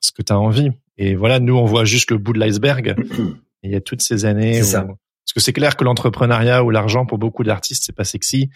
ce 0.00 0.12
que 0.12 0.22
tu 0.22 0.32
as 0.32 0.38
envie. 0.38 0.70
Et 0.96 1.16
voilà, 1.16 1.40
nous, 1.40 1.56
on 1.56 1.64
voit 1.64 1.84
juste 1.84 2.12
le 2.12 2.18
bout 2.18 2.32
de 2.32 2.38
l'iceberg. 2.38 2.94
Il 3.64 3.72
y 3.72 3.74
a 3.74 3.80
toutes 3.80 4.02
ces 4.02 4.24
années 4.24 4.60
où... 4.60 4.64
ça. 4.64 4.86
Parce 5.28 5.34
que 5.34 5.40
c'est 5.40 5.52
clair 5.52 5.76
que 5.76 5.84
l'entrepreneuriat 5.84 6.64
ou 6.64 6.70
l'argent, 6.70 7.04
pour 7.06 7.18
beaucoup 7.18 7.44
d'artistes, 7.44 7.82
c'est 7.84 7.94
pas 7.94 8.04
sexy. 8.04 8.50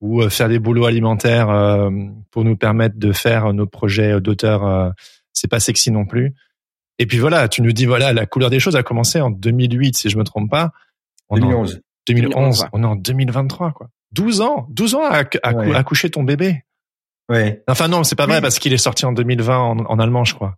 Ou 0.00 0.22
euh, 0.22 0.28
faire 0.30 0.48
des 0.48 0.58
boulots 0.58 0.86
alimentaires 0.86 1.50
euh, 1.50 1.90
pour 2.30 2.44
nous 2.44 2.56
permettre 2.56 2.98
de 2.98 3.12
faire 3.12 3.52
nos 3.52 3.66
projets 3.66 4.20
d'auteur, 4.20 4.66
euh, 4.66 4.90
c'est 5.32 5.48
pas 5.48 5.60
sexy 5.60 5.90
non 5.90 6.04
plus. 6.06 6.34
Et 6.98 7.06
puis 7.06 7.18
voilà, 7.18 7.48
tu 7.48 7.60
nous 7.62 7.72
dis, 7.72 7.86
voilà, 7.86 8.12
la 8.12 8.26
couleur 8.26 8.50
des 8.50 8.60
choses 8.60 8.76
a 8.76 8.82
commencé 8.82 9.20
en 9.20 9.30
2008, 9.30 9.96
si 9.96 10.08
je 10.10 10.16
me 10.18 10.24
trompe 10.24 10.50
pas. 10.50 10.72
On 11.28 11.36
est 11.36 11.42
en 11.42 11.46
2011. 11.48 11.80
2011, 12.06 12.30
2011, 12.34 12.60
ouais. 12.62 12.68
on 12.72 12.82
est 12.82 12.86
en 12.86 12.96
2023, 12.96 13.72
quoi. 13.72 13.88
12 14.12 14.40
ans, 14.42 14.66
12 14.70 14.94
ans 14.94 15.02
à, 15.04 15.16
à, 15.18 15.24
cou- 15.24 15.38
Ouais. 15.54 15.74
à 15.74 15.82
coucher 15.84 16.10
ton 16.10 16.22
bébé. 16.22 16.62
Ouais, 17.30 17.62
Enfin 17.68 17.88
non, 17.88 18.04
c'est 18.04 18.14
pas 18.16 18.26
vrai 18.26 18.36
Oui. 18.36 18.42
parce 18.42 18.58
qu'il 18.58 18.72
est 18.72 18.78
sorti 18.78 19.06
en 19.06 19.12
2020 19.12 19.56
en, 19.58 19.78
en 19.78 19.98
allemand, 19.98 20.24
je 20.24 20.34
crois. 20.34 20.56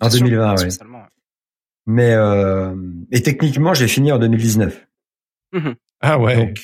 en 0.00 0.08
2020, 0.08 0.50
ouais. 0.52 0.56
Spécialement, 0.56 0.98
ouais. 1.00 1.04
Mais 1.86 2.12
euh, 2.12 2.74
et 3.12 3.22
techniquement, 3.22 3.74
j'ai 3.74 3.88
fini 3.88 4.10
en 4.12 4.18
2019. 4.18 4.86
Ah 6.00 6.18
ouais. 6.18 6.36
Donc, 6.36 6.58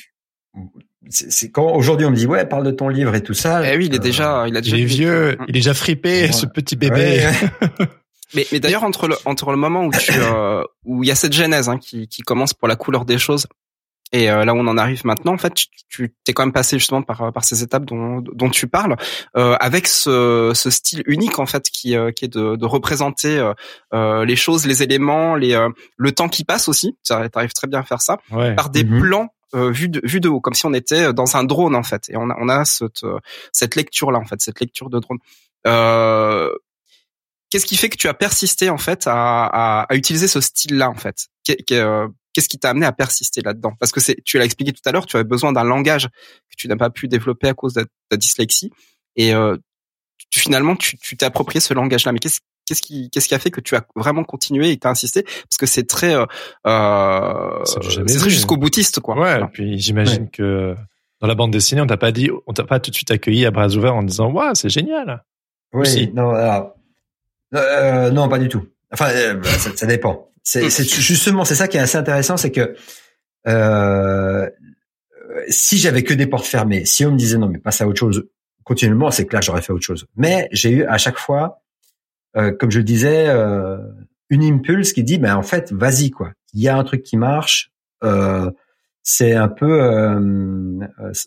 c'est 1.09 1.31
c'est 1.31 1.51
quand 1.51 1.73
aujourd'hui 1.75 2.05
on 2.05 2.11
me 2.11 2.15
dit 2.15 2.25
ouais, 2.25 2.45
parle 2.45 2.65
de 2.65 2.71
ton 2.71 2.89
livre 2.89 3.13
et 3.15 3.21
tout 3.21 3.33
ça. 3.33 3.61
Eh 3.71 3.77
oui, 3.77 3.85
il 3.87 3.93
est 3.93 3.97
euh, 3.97 3.99
déjà, 3.99 4.45
il 4.47 4.55
a 4.57 4.59
il 4.61 4.75
est 4.79 4.85
vieux, 4.85 5.31
Mm. 5.39 5.45
il 5.47 5.49
est 5.49 5.59
déjà 5.59 5.73
frippé, 5.73 6.23
Ouais. 6.23 6.31
ce 6.31 6.45
petit 6.45 6.75
bébé. 6.75 6.95
ouais, 6.95 7.25
ouais. 7.25 7.87
Mais, 8.33 8.45
mais 8.51 8.59
d'ailleurs 8.59 8.83
entre 8.83 9.07
le 9.07 9.15
entre 9.25 9.51
le 9.51 9.55
moment 9.57 9.85
où 9.85 9.91
tu 9.91 10.11
euh, 10.17 10.63
où 10.83 11.03
il 11.03 11.07
y 11.07 11.11
a 11.11 11.15
cette 11.15 11.31
genèse 11.31 11.69
hein, 11.69 11.77
qui 11.77 12.07
qui 12.07 12.21
commence 12.23 12.53
pour 12.53 12.67
la 12.67 12.75
couleur 12.75 13.05
des 13.05 13.17
choses 13.19 13.45
et 14.17 14.29
euh, 14.29 14.45
là 14.45 14.53
où 14.53 14.57
on 14.57 14.67
en 14.67 14.77
arrive 14.77 15.05
maintenant, 15.05 15.33
en 15.33 15.37
fait, 15.37 15.53
tu, 15.53 15.67
tu 15.89 16.15
t'es 16.23 16.33
quand 16.33 16.43
même 16.45 16.53
passé 16.53 16.77
justement 16.79 17.01
par 17.01 17.31
par 17.33 17.43
ces 17.43 17.63
étapes 17.63 17.85
dont 17.85 18.21
dont 18.21 18.49
tu 18.49 18.67
parles, 18.67 18.95
euh, 19.37 19.55
avec 19.59 19.87
ce 19.87 20.51
ce 20.53 20.69
style 20.69 21.03
unique 21.05 21.37
en 21.39 21.45
fait 21.45 21.69
qui 21.69 21.95
euh, 21.95 22.11
qui 22.11 22.25
est 22.25 22.33
de 22.37 22.55
de 22.55 22.65
représenter 22.65 23.37
euh, 23.37 23.53
euh, 23.93 24.25
les 24.25 24.35
choses, 24.35 24.65
les 24.65 24.83
éléments, 24.83 25.35
les 25.35 25.53
euh, 25.53 25.69
le 25.97 26.11
temps 26.11 26.29
qui 26.29 26.43
passe 26.43 26.67
aussi. 26.67 26.97
Tu 27.05 27.13
arrives 27.13 27.53
très 27.53 27.67
bien 27.67 27.79
à 27.79 27.83
faire 27.83 28.01
ça 28.01 28.17
Ouais. 28.31 28.55
par 28.55 28.69
des 28.69 28.83
Mhm. 28.83 29.01
plans 29.01 29.27
euh, 29.55 29.69
vus 29.71 29.89
de 29.89 30.01
vus 30.03 30.19
de 30.21 30.29
haut, 30.29 30.41
comme 30.41 30.53
si 30.55 30.65
on 30.65 30.73
était 30.73 31.13
dans 31.13 31.35
un 31.37 31.43
drone 31.43 31.75
en 31.75 31.83
fait. 31.83 32.09
Et 32.09 32.17
on 32.17 32.29
a 32.29 32.35
on 32.39 32.49
a 32.49 32.65
cette 32.65 33.03
cette 33.51 33.75
lecture 33.75 34.11
là 34.11 34.19
en 34.19 34.25
fait, 34.25 34.39
cette 34.41 34.59
lecture 34.59 34.89
de 34.89 34.99
drone. 34.99 35.19
Euh, 35.67 36.49
Qu'est-ce 37.51 37.67
qui 37.67 37.77
fait 37.77 37.89
que 37.89 37.95
tu 37.97 38.07
as 38.07 38.13
persisté 38.13 38.69
en 38.69 38.77
fait 38.77 39.07
à, 39.07 39.45
à, 39.45 39.81
à 39.83 39.95
utiliser 39.95 40.27
ce 40.27 40.41
style-là 40.41 40.89
en 40.89 40.95
fait? 40.95 41.27
Qu'est-ce 42.35 42.49
qui 42.49 42.59
t'a 42.59 42.71
amené 42.71 42.85
à 42.85 42.91
persister 42.91 43.41
là-dedans? 43.41 43.73
Parce 43.79 43.93
que 43.93 44.01
c'est, 44.01 44.17
tu 44.25 44.37
l'as 44.37 44.43
expliqué 44.43 44.73
tout 44.73 44.81
à 44.83 44.91
l'heure, 44.91 45.05
tu 45.05 45.15
avais 45.15 45.23
besoin 45.23 45.53
d'un 45.53 45.63
langage 45.63 46.09
que 46.49 46.55
tu 46.57 46.67
n'as 46.67 46.75
pas 46.75 46.89
pu 46.89 47.07
développer 47.07 47.47
à 47.47 47.53
cause 47.53 47.73
de 47.73 47.87
ta 48.09 48.17
dyslexie, 48.17 48.71
et 49.15 49.33
euh, 49.33 49.55
tu, 50.29 50.41
finalement 50.41 50.75
tu 50.75 50.97
tu 50.97 51.15
t'es 51.15 51.25
approprié 51.25 51.61
ce 51.61 51.73
langage-là. 51.73 52.11
Mais 52.11 52.19
qu'est-ce 52.19 52.41
qu'est-ce 52.65 52.81
qui 52.81 53.09
qu'est-ce 53.09 53.29
qui 53.29 53.35
a 53.35 53.39
fait 53.39 53.51
que 53.51 53.61
tu 53.61 53.73
as 53.77 53.87
vraiment 53.95 54.25
continué 54.25 54.69
et 54.71 54.75
que 54.75 54.81
tu 54.81 54.87
as 54.87 54.91
insisté? 54.91 55.23
Parce 55.23 55.57
que 55.57 55.65
c'est 55.65 55.87
très 55.87 56.13
euh, 56.13 56.25
euh 56.67 57.63
c'est 57.63 57.79
très 58.17 58.29
jusqu'au 58.29 58.57
boutiste 58.57 58.99
quoi. 58.99 59.17
Ouais, 59.17 59.41
et 59.41 59.47
puis 59.53 59.79
j'imagine 59.79 60.29
que 60.29 60.75
dans 61.21 61.27
la 61.27 61.35
bande 61.35 61.51
dessinée, 61.51 61.79
on 61.79 61.87
t'a 61.87 61.95
pas 61.95 62.11
dit 62.11 62.29
on 62.47 62.51
t'a 62.51 62.65
pas 62.65 62.81
tout 62.81 62.91
de 62.91 62.95
suite 62.95 63.11
accueilli 63.11 63.45
à 63.45 63.51
bras 63.51 63.69
ouverts 63.69 63.95
en 63.95 64.03
disant 64.03 64.29
"Waouh, 64.29 64.55
c'est 64.55 64.69
génial." 64.69 65.23
Oui, 65.71 66.11
non 66.13 66.33
euh, 67.53 68.11
non 68.11 68.27
pas 68.27 68.39
du 68.39 68.49
tout. 68.49 68.67
Enfin 68.91 69.09
euh, 69.11 69.41
ça, 69.43 69.75
ça, 69.75 69.85
dépend. 69.85 70.29
C'est 70.45 70.69
justement 70.69 71.43
c'est 71.43 71.55
ça 71.55 71.67
qui 71.67 71.77
est 71.77 71.81
assez 71.81 71.97
intéressant, 71.97 72.37
c'est 72.37 72.51
que 72.51 72.75
euh, 73.47 74.49
si 75.49 75.77
j'avais 75.77 76.03
que 76.03 76.13
des 76.13 76.27
portes 76.27 76.45
fermées, 76.45 76.85
si 76.85 77.05
on 77.05 77.11
me 77.11 77.17
disait 77.17 77.37
non 77.37 77.49
mais 77.49 77.59
passe 77.59 77.81
à 77.81 77.87
autre 77.87 77.99
chose 77.99 78.27
continuellement, 78.63 79.11
c'est 79.11 79.25
que 79.25 79.35
là 79.35 79.41
j'aurais 79.41 79.61
fait 79.61 79.73
autre 79.73 79.83
chose. 79.83 80.07
Mais 80.15 80.47
j'ai 80.51 80.69
eu 80.69 80.83
à 80.85 80.97
chaque 80.97 81.17
fois 81.17 81.61
euh, 82.37 82.51
comme 82.51 82.71
je 82.71 82.79
le 82.79 82.83
disais, 82.83 83.27
euh, 83.27 83.77
une 84.29 84.43
impulse 84.43 84.93
qui 84.93 85.03
dit, 85.03 85.17
ben 85.17 85.35
en 85.35 85.43
fait, 85.43 85.71
vas-y 85.71 86.11
quoi. 86.11 86.31
Il 86.53 86.61
y 86.61 86.67
a 86.67 86.77
un 86.77 86.83
truc 86.83 87.03
qui 87.03 87.17
marche. 87.17 87.71
Euh, 88.03 88.51
c'est 89.07 89.33
un 89.33 89.49
peu 89.49 89.81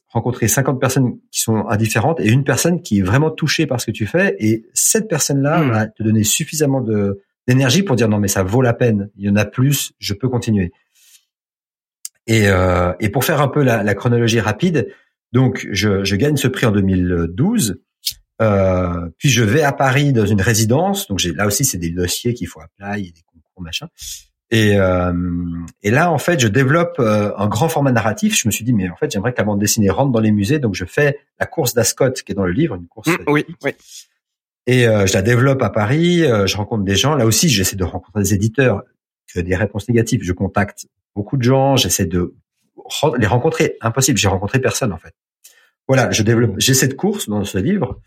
rencontrer 0.09 0.49
50 0.49 0.81
personnes 0.81 1.19
qui 1.31 1.41
sont 1.41 1.69
indifférentes 1.69 2.19
et 2.19 2.29
une 2.29 2.43
personne 2.43 2.83
qui 2.83 2.99
est 2.99 3.03
vraiment 3.03 3.31
touchée 3.31 3.67
par 3.67 3.81
ce 3.81 3.87
que 3.87 3.93
tu 3.93 4.05
fais. 4.05 4.35
Et 4.41 4.67
cette 4.75 5.09
personne-là 5.09 5.63
hmm. 5.63 5.71
va 5.71 5.87
te 5.87 6.03
donner 6.03 6.25
suffisamment 6.25 6.81
de 6.81 7.23
d'énergie 7.49 7.83
pour 7.83 7.97
dire 7.97 8.09
non 8.09 8.19
mais 8.19 8.29
ça 8.29 8.45
vaut 8.45 8.63
la 8.63 8.75
peine. 8.75 9.11
Il 9.17 9.25
y 9.25 9.31
en 9.31 9.37
a 9.37 9.47
plus, 9.47 9.93
je 9.99 10.15
peux 10.15 10.29
continuer. 10.29 10.71
Et, 12.27 12.47
euh, 12.47 12.93
et 13.01 13.09
pour 13.09 13.25
faire 13.25 13.41
un 13.41 13.49
peu 13.49 13.63
la, 13.63 13.83
la 13.83 13.95
chronologie 13.95 14.39
rapide, 14.39 14.95
donc 15.33 15.67
je, 15.73 16.05
je, 16.05 16.17
gagne 16.17 16.37
ce 16.37 16.47
prix 16.47 16.67
en 16.67 16.73
2012. 16.73 17.81
Euh, 18.41 19.09
puis 19.19 19.31
je 19.31 19.43
vais 19.43 19.63
à 19.63 19.73
Paris 19.73 20.13
dans 20.13 20.27
une 20.27 20.43
résidence. 20.43 21.09
Donc 21.09 21.19
j'ai 21.19 21.33
là 21.33 21.47
aussi 21.47 21.65
c'est 21.65 21.79
des 21.79 21.91
dossiers 21.91 22.35
qu'il 22.35 22.47
faut 22.49 22.61
appeler, 22.61 23.13
des 23.13 23.23
concours 23.23 23.63
machin. 23.63 23.89
Et, 24.51 24.79
euh, 24.79 25.13
et 25.83 25.91
là 25.91 26.11
en 26.13 26.19
fait 26.19 26.41
je 26.41 26.49
développe 26.49 27.01
un 27.01 27.49
grand 27.49 27.71
format 27.71 27.93
narratif. 27.93 28.39
Je 28.39 28.47
me 28.47 28.53
suis 28.53 28.65
dit 28.65 28.75
mais 28.75 28.91
en 28.91 28.97
fait 28.97 29.11
j'aimerais 29.11 29.33
que 29.33 29.39
la 29.39 29.45
bande 29.45 29.59
dessinée 29.59 29.89
rentre 29.89 30.13
dans 30.13 30.21
les 30.21 30.33
musées. 30.33 30.59
Donc 30.59 30.75
je 30.75 30.85
fais 30.85 31.19
la 31.41 31.47
course 31.47 31.73
d'Ascot 31.73 32.13
qui 32.13 32.33
est 32.33 32.35
dans 32.35 32.45
le 32.45 32.53
livre, 32.53 32.75
une 32.75 32.89
course. 32.89 33.09
Mmh, 33.09 33.25
oui, 33.29 33.47
oui. 33.65 33.73
Et 34.69 34.87
euh, 34.87 35.07
je 35.07 35.15
la 35.15 35.23
développe 35.23 35.61
à 35.63 35.71
Paris. 35.71 36.23
Euh, 36.23 36.47
je 36.47 36.57
rencontre 36.57 36.85
des 36.85 36.95
gens. 36.95 37.17
Là 37.17 37.27
aussi 37.27 37.49
j'essaie 37.49 37.75
de 37.75 37.83
rencontrer 37.83 38.23
des 38.23 38.35
éditeurs. 38.35 38.85
Des 39.35 39.57
réponses 39.57 39.89
négatives. 39.89 40.23
Je 40.23 40.33
contacte 40.33 40.87
beaucoup 41.17 41.37
de 41.37 41.43
gens. 41.43 41.77
J'essaie 41.77 42.07
de 42.07 42.37
les 43.19 43.27
rencontrer. 43.27 43.77
Impossible. 43.81 44.17
J'ai 44.19 44.29
rencontré 44.29 44.61
personne 44.61 44.93
en 44.93 44.99
fait. 44.99 45.15
Voilà, 45.89 46.11
je 46.13 46.23
développe. 46.23 46.55
J'ai 46.59 46.75
cette 46.75 46.95
course 46.97 47.29
dans 47.29 47.43
ce 47.45 47.59
livre. 47.59 48.01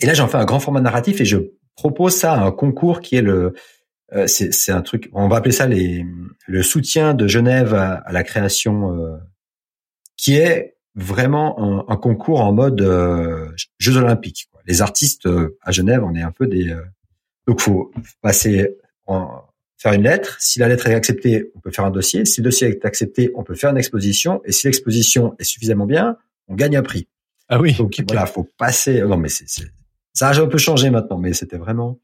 Et 0.00 0.06
là, 0.06 0.14
j'en 0.14 0.26
fais 0.26 0.38
un 0.38 0.44
grand 0.44 0.60
format 0.60 0.80
narratif 0.80 1.20
et 1.20 1.24
je 1.24 1.36
propose 1.76 2.14
ça 2.14 2.32
à 2.32 2.40
un 2.40 2.50
concours 2.50 3.00
qui 3.00 3.16
est 3.16 3.22
le, 3.22 3.54
euh, 4.12 4.26
c'est 4.26 4.70
un 4.72 4.82
truc, 4.82 5.10
on 5.12 5.28
va 5.28 5.36
appeler 5.36 5.52
ça 5.52 5.66
les, 5.66 6.04
le 6.46 6.62
soutien 6.62 7.14
de 7.14 7.26
Genève 7.26 7.74
à, 7.74 8.04
la 8.12 8.22
création, 8.22 8.96
euh, 8.96 9.16
qui 10.16 10.36
est 10.36 10.76
vraiment 10.94 11.88
un, 11.90 11.96
concours 11.96 12.40
en 12.40 12.52
mode 12.52 12.80
euh, 12.80 13.50
Jeux 13.78 13.96
Olympiques. 13.96 14.48
Les 14.66 14.82
artistes 14.82 15.28
à 15.62 15.70
Genève, 15.70 16.02
on 16.04 16.14
est 16.14 16.22
un 16.22 16.32
peu 16.32 16.46
des, 16.46 16.74
donc 17.46 17.60
faut 17.60 17.92
passer 18.22 18.76
en, 19.06 19.42
faire 19.76 19.92
une 19.92 20.02
lettre. 20.02 20.36
Si 20.40 20.58
la 20.58 20.68
lettre 20.68 20.86
est 20.86 20.94
acceptée, 20.94 21.50
on 21.54 21.60
peut 21.60 21.70
faire 21.70 21.84
un 21.84 21.90
dossier. 21.90 22.24
Si 22.24 22.40
le 22.40 22.44
dossier 22.44 22.68
est 22.68 22.84
accepté, 22.84 23.30
on 23.34 23.44
peut 23.44 23.54
faire 23.54 23.70
une 23.70 23.76
exposition. 23.76 24.40
Et 24.44 24.52
si 24.52 24.66
l'exposition 24.66 25.34
est 25.38 25.44
suffisamment 25.44 25.86
bien, 25.86 26.16
on 26.48 26.54
gagne 26.54 26.76
un 26.76 26.82
prix. 26.82 27.08
Ah 27.48 27.60
oui. 27.60 27.74
Donc 27.74 27.94
voilà, 28.08 28.24
faut 28.26 28.48
passer. 28.56 29.02
Non 29.02 29.18
mais 29.18 29.28
c'est 29.28 29.46
ça 30.14 30.28
a 30.28 30.40
un 30.40 30.46
peu 30.46 30.58
changé 30.58 30.90
maintenant, 30.90 31.18
mais 31.18 31.32
c'était 31.34 31.58
vraiment. 31.58 32.00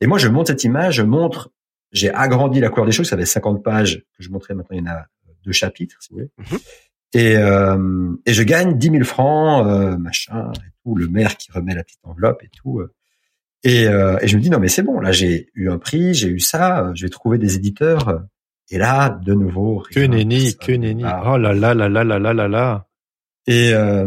Et 0.00 0.06
moi, 0.06 0.18
je 0.18 0.28
montre 0.28 0.48
cette 0.48 0.64
image, 0.64 0.96
je 0.96 1.02
montre, 1.02 1.50
j'ai 1.92 2.10
agrandi 2.12 2.60
la 2.60 2.68
couleur 2.68 2.86
des 2.86 2.92
choses, 2.92 3.08
ça 3.08 3.14
avait 3.14 3.24
50 3.24 3.64
pages 3.64 4.04
que 4.16 4.22
je 4.22 4.28
montrais 4.28 4.54
maintenant, 4.54 4.76
il 4.76 4.84
y 4.84 4.88
en 4.88 4.92
a 4.92 5.06
deux 5.44 5.52
chapitres, 5.52 5.96
si 6.00 6.10
vous 6.10 6.16
voulez. 6.16 6.30
Mhm. 6.38 6.58
Et, 7.14 7.36
euh, 7.36 8.12
et 8.26 8.32
je 8.32 8.42
gagne 8.42 8.76
10 8.76 8.90
000 8.90 9.04
francs, 9.04 9.66
euh, 9.66 9.96
machin, 9.96 10.52
et 10.56 10.70
tout, 10.82 10.96
le 10.96 11.08
maire 11.08 11.36
qui 11.36 11.50
remet 11.52 11.74
la 11.74 11.84
petite 11.84 12.04
enveloppe 12.04 12.42
et 12.42 12.48
tout. 12.48 12.80
Euh. 12.80 12.92
Et, 13.62 13.88
euh, 13.88 14.18
et 14.20 14.28
je 14.28 14.36
me 14.36 14.42
dis, 14.42 14.50
non 14.50 14.58
mais 14.58 14.68
c'est 14.68 14.82
bon, 14.82 15.00
là 15.00 15.10
j'ai 15.10 15.48
eu 15.54 15.70
un 15.70 15.78
prix, 15.78 16.12
j'ai 16.12 16.28
eu 16.28 16.40
ça, 16.40 16.90
je 16.94 17.06
vais 17.06 17.10
trouver 17.10 17.38
des 17.38 17.56
éditeurs. 17.56 18.22
Et 18.70 18.78
là, 18.78 19.08
de 19.10 19.34
nouveau... 19.34 19.84
Que 19.90 20.00
nenni, 20.00 20.56
que 20.56 20.72
nenni. 20.72 21.04
Oh 21.04 21.38
là 21.38 21.52
là 21.54 21.74
là 21.74 21.88
là 21.88 22.04
là 22.04 22.18
là 22.18 22.32
là 22.32 22.48
là. 22.48 22.86
Et, 23.46 23.72
euh, 23.72 24.06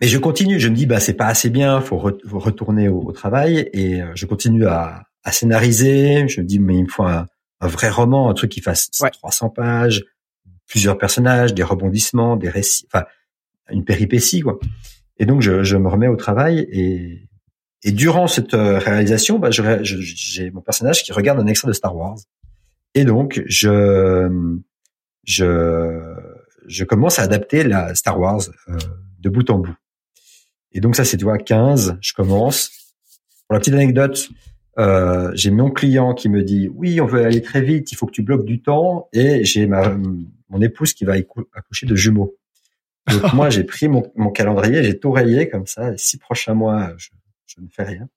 mais 0.00 0.06
je 0.06 0.18
continue, 0.18 0.60
je 0.60 0.68
me 0.68 0.74
dis 0.74 0.86
bah 0.86 1.00
c'est 1.00 1.14
pas 1.14 1.26
assez 1.26 1.50
bien, 1.50 1.80
faut, 1.80 1.98
retourner 1.98 2.88
au, 2.88 3.10
travail 3.12 3.68
et 3.72 4.02
euh, 4.02 4.12
je 4.14 4.26
continue 4.26 4.66
à, 4.66 5.04
à, 5.24 5.32
scénariser. 5.32 6.28
Je 6.28 6.40
me 6.40 6.46
dis 6.46 6.58
mais 6.58 6.76
il 6.76 6.84
me 6.84 6.88
faut 6.88 7.04
un, 7.04 7.26
vrai 7.60 7.88
roman, 7.88 8.30
un 8.30 8.34
truc 8.34 8.50
qui 8.50 8.60
fasse 8.60 8.90
300 8.90 9.50
pages, 9.50 10.04
plusieurs 10.68 10.98
personnages, 10.98 11.54
des 11.54 11.62
rebondissements, 11.62 12.36
des 12.36 12.48
récits, 12.48 12.86
enfin 12.92 13.06
une 13.70 13.84
péripétie 13.84 14.40
quoi. 14.40 14.58
Et 15.18 15.26
donc 15.26 15.42
je, 15.42 15.62
je 15.62 15.76
me 15.76 15.88
remets 15.88 16.08
au 16.08 16.16
travail 16.16 16.66
et, 16.70 17.28
et 17.82 17.92
durant 17.92 18.28
cette 18.28 18.54
euh, 18.54 18.78
réalisation, 18.78 19.38
bah, 19.38 19.50
j'ai 19.50 20.50
mon 20.50 20.60
personnage 20.60 21.02
qui 21.02 21.12
regarde 21.12 21.40
un 21.40 21.46
extrait 21.46 21.68
de 21.68 21.72
Star 21.72 21.96
Wars 21.96 22.18
et 22.94 23.04
donc 23.04 23.42
je 23.46 24.60
je 25.24 26.14
je 26.66 26.84
commence 26.84 27.18
à 27.18 27.22
adapter 27.22 27.64
la 27.64 27.94
Star 27.94 28.18
Wars 28.20 28.42
euh, 28.68 28.76
de 29.20 29.28
bout 29.28 29.48
en 29.50 29.58
bout. 29.58 29.74
Et 30.72 30.80
donc 30.80 30.96
ça, 30.96 31.04
c'est 31.04 31.16
tu 31.16 31.24
vois 31.24 31.38
15, 31.38 31.98
je 32.00 32.12
commence. 32.12 32.70
Pour 33.46 33.54
la 33.54 33.60
petite 33.60 33.74
anecdote, 33.74 34.28
euh, 34.78 35.30
j'ai 35.34 35.50
mon 35.50 35.70
client 35.70 36.14
qui 36.14 36.28
me 36.28 36.42
dit 36.42 36.68
oui, 36.74 37.00
on 37.00 37.06
veut 37.06 37.24
aller 37.24 37.42
très 37.42 37.62
vite, 37.62 37.90
il 37.90 37.94
faut 37.96 38.06
que 38.06 38.12
tu 38.12 38.22
bloques 38.22 38.44
du 38.44 38.60
temps, 38.60 39.08
et 39.12 39.44
j'ai 39.44 39.66
ma 39.66 39.96
mon 40.48 40.60
épouse 40.60 40.94
qui 40.94 41.04
va 41.04 41.14
accoucher 41.54 41.86
de 41.86 41.94
jumeaux. 41.94 42.36
Donc 43.10 43.32
moi, 43.34 43.50
j'ai 43.50 43.64
pris 43.64 43.88
mon, 43.88 44.10
mon 44.16 44.30
calendrier, 44.30 44.82
j'ai 44.84 44.98
tout 44.98 45.10
rayé 45.10 45.48
comme 45.48 45.66
ça. 45.66 45.90
Les 45.90 45.98
six 45.98 46.18
prochains 46.18 46.54
mois, 46.54 46.92
je, 46.96 47.08
je, 47.46 47.60
ne 47.60 47.68
fais 47.68 47.84
rien. 47.84 48.08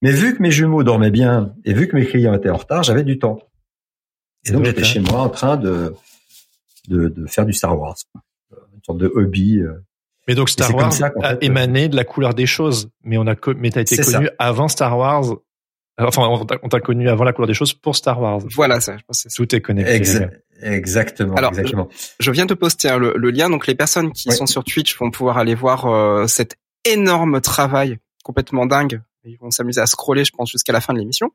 Mais 0.00 0.12
vu 0.12 0.36
que 0.36 0.42
mes 0.42 0.50
jumeaux 0.50 0.82
dormaient 0.82 1.10
bien 1.10 1.54
et 1.64 1.74
vu 1.74 1.88
que 1.88 1.96
mes 1.96 2.06
clients 2.06 2.34
étaient 2.34 2.50
en 2.50 2.56
retard, 2.56 2.82
j'avais 2.82 3.04
du 3.04 3.18
temps. 3.18 3.38
Et 4.44 4.50
donc 4.50 4.64
j'étais 4.64 4.82
chez 4.82 4.98
moi 4.98 5.20
en 5.20 5.28
train 5.28 5.56
de, 5.56 5.94
de, 6.88 7.08
de 7.08 7.26
faire 7.26 7.46
du 7.46 7.52
Star 7.52 7.78
Wars, 7.78 7.94
une 8.50 8.82
sorte 8.84 8.98
de 8.98 9.06
hobby. 9.06 9.60
Euh, 9.60 9.74
mais 10.26 10.34
donc 10.34 10.50
Star 10.50 10.74
Wars 10.74 10.92
a 11.22 11.36
émané 11.40 11.88
de 11.88 11.96
la 11.96 12.04
couleur 12.04 12.34
des 12.34 12.46
choses, 12.46 12.90
mais 13.02 13.18
on 13.18 13.26
a 13.26 13.36
mais 13.56 13.70
t'as 13.70 13.82
été 13.82 13.96
connu 13.98 14.28
avant 14.38 14.68
Star 14.68 14.96
Wars. 14.96 15.36
Enfin, 15.98 16.22
on 16.62 16.68
t'a 16.68 16.80
connu 16.80 17.08
avant 17.08 17.24
la 17.24 17.32
couleur 17.32 17.48
des 17.48 17.54
choses 17.54 17.74
pour 17.74 17.96
Star 17.96 18.20
Wars. 18.20 18.40
Voilà, 18.54 18.80
ça. 18.80 18.96
Je 18.96 19.02
pense 19.06 19.26
Tout 19.34 19.54
est 19.54 19.60
connecté. 19.60 20.26
exactement. 20.62 21.34
Alors, 21.34 21.50
exactement. 21.50 21.88
Je, 22.18 22.30
viens 22.30 22.46
de 22.46 22.54
poster 22.54 22.88
hein, 22.88 22.98
le, 22.98 23.30
lien. 23.30 23.50
Donc, 23.50 23.66
les 23.66 23.74
personnes 23.74 24.12
qui 24.12 24.30
sont 24.32 24.46
sur 24.46 24.64
Twitch 24.64 24.98
vont 24.98 25.10
pouvoir 25.10 25.38
aller 25.38 25.54
voir 25.54 25.86
euh, 25.86 26.26
cet 26.26 26.56
énorme 26.84 27.40
travail 27.40 27.98
complètement 28.24 28.66
dingue. 28.66 29.02
Ils 29.24 29.36
vont 29.38 29.50
s'amuser 29.50 29.80
à 29.80 29.86
scroller, 29.86 30.24
je 30.24 30.32
pense, 30.32 30.50
jusqu'à 30.50 30.72
la 30.72 30.80
fin 30.80 30.94
de 30.94 30.98
l'émission. 30.98 31.30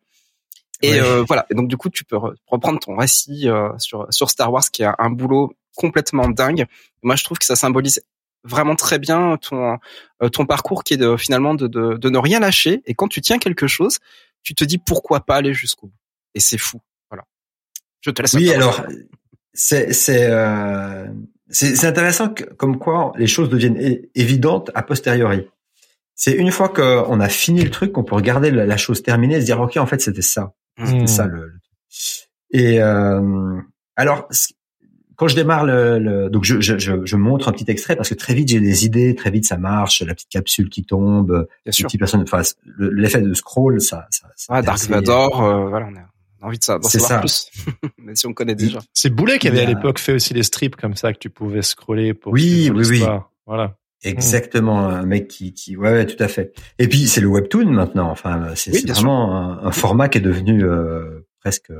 Et 0.81 0.99
euh, 0.99 1.23
voilà. 1.27 1.45
Et 1.49 1.55
donc, 1.55 1.67
du 1.67 1.77
coup, 1.77 1.89
tu 1.89 2.03
peux 2.03 2.17
reprendre 2.47 2.79
ton 2.79 2.95
récit 2.95 3.47
euh, 3.49 3.69
sur 3.77 4.07
sur 4.11 4.29
Star 4.29 4.51
Wars, 4.51 4.69
qui 4.71 4.83
a 4.83 4.95
un 4.99 5.09
boulot 5.09 5.53
complètement 5.75 6.29
dingue. 6.29 6.65
Moi, 7.03 7.15
je 7.15 7.23
trouve 7.23 7.37
que 7.37 7.45
ça 7.45 7.55
symbolise 7.55 8.01
vraiment 8.43 8.75
très 8.75 8.99
bien 8.99 9.37
ton 9.37 9.77
euh, 10.23 10.29
ton 10.29 10.45
parcours 10.45 10.83
qui 10.83 10.93
est 10.93 10.97
de, 10.97 11.17
finalement 11.17 11.53
de, 11.55 11.67
de, 11.67 11.97
de 11.97 12.09
ne 12.09 12.17
rien 12.17 12.39
lâcher 12.39 12.81
et 12.85 12.93
quand 12.93 13.07
tu 13.07 13.19
tiens 13.19 13.39
quelque 13.39 13.67
chose 13.67 13.99
tu 14.47 14.55
te 14.55 14.63
dis 14.63 14.77
pourquoi 14.77 15.25
pas 15.25 15.35
aller 15.35 15.53
jusqu'au 15.53 15.87
bout? 15.87 15.99
Et 16.33 16.39
c'est 16.39 16.57
fou. 16.57 16.79
Voilà. 17.09 17.25
Je 17.99 18.11
te 18.11 18.21
laisse 18.21 18.33
oui 18.33 18.49
alors 18.53 18.85
c'est 19.53 19.91
c'est 19.91 20.27
euh, 20.29 21.05
c'est 21.49 21.85
intéressant 21.85 22.29
que, 22.29 22.45
comme 22.45 22.79
quoi 22.79 23.11
les 23.17 23.27
choses 23.27 23.49
deviennent 23.49 23.99
évidentes 24.15 24.71
a 24.73 24.83
posteriori. 24.83 25.49
C'est 26.15 26.31
une 26.31 26.51
fois 26.51 26.69
qu'on 26.69 27.19
a 27.19 27.27
fini 27.27 27.61
le 27.61 27.71
truc 27.71 27.91
qu'on 27.91 28.05
peut 28.05 28.15
regarder 28.15 28.51
la, 28.51 28.77
chose 28.77 29.03
terminée 29.03 29.35
et 29.35 29.41
se 29.41 29.45
dire 29.45 29.59
ok 29.59 29.75
en 29.75 29.85
fait 29.85 29.99
c'était 29.99 30.21
ça. 30.21 30.53
C'était 30.81 31.03
mmh. 31.03 31.07
ça 31.07 31.25
le, 31.25 31.51
et 32.51 32.81
euh, 32.81 33.59
alors 33.97 34.29
quand 35.17 35.27
je 35.27 35.35
démarre 35.35 35.65
le, 35.65 35.99
le 35.99 36.29
donc 36.29 36.45
je, 36.45 36.61
je, 36.61 36.77
je, 36.77 37.15
montre 37.15 37.49
un 37.49 37.51
petit 37.51 37.69
extrait 37.69 37.95
parce 37.95 38.09
que 38.09 38.13
très 38.13 38.35
vite 38.35 38.49
j'ai 38.49 38.61
des 38.61 38.85
idées, 38.85 39.15
très 39.15 39.31
vite 39.31 39.45
ça 39.45 39.57
marche, 39.57 40.01
la 40.01 40.13
petite 40.13 40.29
capsule 40.29 40.69
qui 40.69 40.85
tombe, 40.85 41.47
Bien 41.65 41.71
sûr. 41.71 41.89
personne, 41.99 42.21
enfin 42.21 42.43
l'effet 42.77 43.19
de 43.19 43.33
scroll, 43.33 43.81
ça. 43.81 44.07
ça, 44.11 44.27
ah, 44.49 44.61
Dark 44.61 44.79
Vador, 44.87 45.43
euh, 45.43 45.69
voilà, 45.69 45.87
on 45.91 45.95
a 45.95 46.47
envie 46.47 46.59
de 46.59 46.63
ça, 46.63 46.77
d'en 46.77 46.87
savoir 46.87 47.09
ça. 47.09 47.19
plus, 47.19 47.51
même 47.97 48.15
si 48.15 48.27
on 48.27 48.33
connaît 48.33 48.55
déjà. 48.55 48.79
C'est 48.93 49.09
Boulet 49.09 49.39
qui 49.39 49.47
avait 49.47 49.61
à 49.61 49.65
l'époque 49.65 49.99
fait 49.99 50.13
aussi 50.13 50.33
des 50.35 50.43
strips 50.43 50.75
comme 50.75 50.95
ça 50.95 51.11
que 51.11 51.17
tu 51.17 51.31
pouvais 51.31 51.63
scroller 51.63 52.13
pour. 52.13 52.31
Oui, 52.31 52.71
oui, 52.73 52.85
oui. 52.87 53.03
Voilà. 53.47 53.75
Exactement, 54.03 54.87
un 54.87 55.05
mec 55.07 55.27
qui, 55.27 55.53
qui, 55.53 55.75
ouais, 55.75 55.91
ouais, 55.91 56.05
tout 56.05 56.21
à 56.23 56.27
fait. 56.27 56.53
Et 56.77 56.87
puis 56.87 57.07
c'est 57.07 57.21
le 57.21 57.27
webtoon 57.27 57.65
maintenant. 57.65 58.11
Enfin, 58.11 58.49
c'est 58.53 58.87
vraiment 58.87 59.35
un, 59.35 59.65
un, 59.65 59.71
format 59.71 60.07
qui 60.07 60.19
est 60.19 60.21
devenu 60.21 60.63
euh, 60.63 61.25
presque 61.39 61.71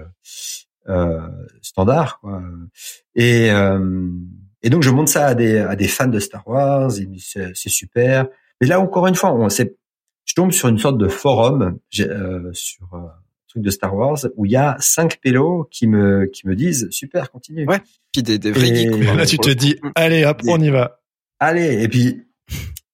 standard. 1.61 2.19
Quoi. 2.19 2.41
Et, 3.15 3.51
euh, 3.51 4.09
et 4.61 4.69
donc 4.69 4.83
je 4.83 4.89
montre 4.89 5.11
ça 5.11 5.27
à 5.27 5.35
des, 5.35 5.57
à 5.57 5.75
des 5.75 5.87
fans 5.87 6.07
de 6.07 6.19
Star 6.19 6.47
Wars, 6.47 6.91
c'est 6.91 7.69
super. 7.69 8.27
Mais 8.61 8.67
là 8.67 8.79
encore 8.79 9.07
une 9.07 9.15
fois, 9.15 9.33
on 9.33 9.49
c'est 9.49 9.77
je 10.25 10.33
tombe 10.33 10.51
sur 10.51 10.67
une 10.67 10.77
sorte 10.77 10.97
de 10.97 11.07
forum 11.07 11.79
euh, 11.99 12.49
sur 12.53 12.93
euh, 12.93 12.97
un 12.97 13.47
truc 13.47 13.63
de 13.63 13.69
Star 13.69 13.95
Wars 13.95 14.17
où 14.35 14.45
il 14.45 14.51
y 14.51 14.57
a 14.57 14.75
cinq 14.79 15.19
pélos 15.21 15.67
qui 15.71 15.87
me 15.87 16.25
qui 16.25 16.47
me 16.47 16.55
disent 16.55 16.87
super 16.89 17.31
continue. 17.31 17.65
Ouais. 17.67 17.79
Puis 18.11 18.23
des, 18.23 18.37
des 18.39 18.51
vrais 18.51 18.75
geeks. 18.75 19.15
Là, 19.15 19.25
tu 19.25 19.37
te 19.37 19.49
dis, 19.49 19.79
allez, 19.95 20.25
hop, 20.25 20.41
on 20.47 20.59
y 20.59 20.69
va. 20.69 20.99
Allez, 21.39 21.83
et 21.83 21.87
puis 21.87 22.25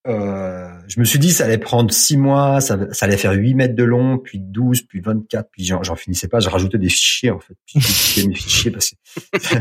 euh, 0.08 0.68
je 0.88 1.00
me 1.00 1.06
suis 1.06 1.20
dit 1.20 1.32
ça 1.32 1.46
allait 1.46 1.58
prendre 1.58 1.92
six 1.94 2.18
mois, 2.18 2.60
ça, 2.62 2.92
ça 2.94 3.06
allait 3.06 3.18
faire 3.18 3.32
8 3.34 3.54
mètres 3.56 3.76
de 3.76 3.84
long, 3.84 4.18
puis 4.18 4.40
12, 4.40 4.82
puis 4.84 5.00
24, 5.00 5.50
puis 5.52 5.64
j'en, 5.64 5.82
finissais 5.96 6.28
pas, 6.28 6.40
je 6.40 6.50
rajoutais 6.50 6.78
des 6.78 6.90
fichiers 6.90 7.32
en 7.32 7.40
fait, 7.40 7.56
puis 7.66 7.80
j'ai 7.80 8.28
mes 8.28 8.36
fichiers 8.36 8.72
parce 8.72 8.92
que 8.92 8.96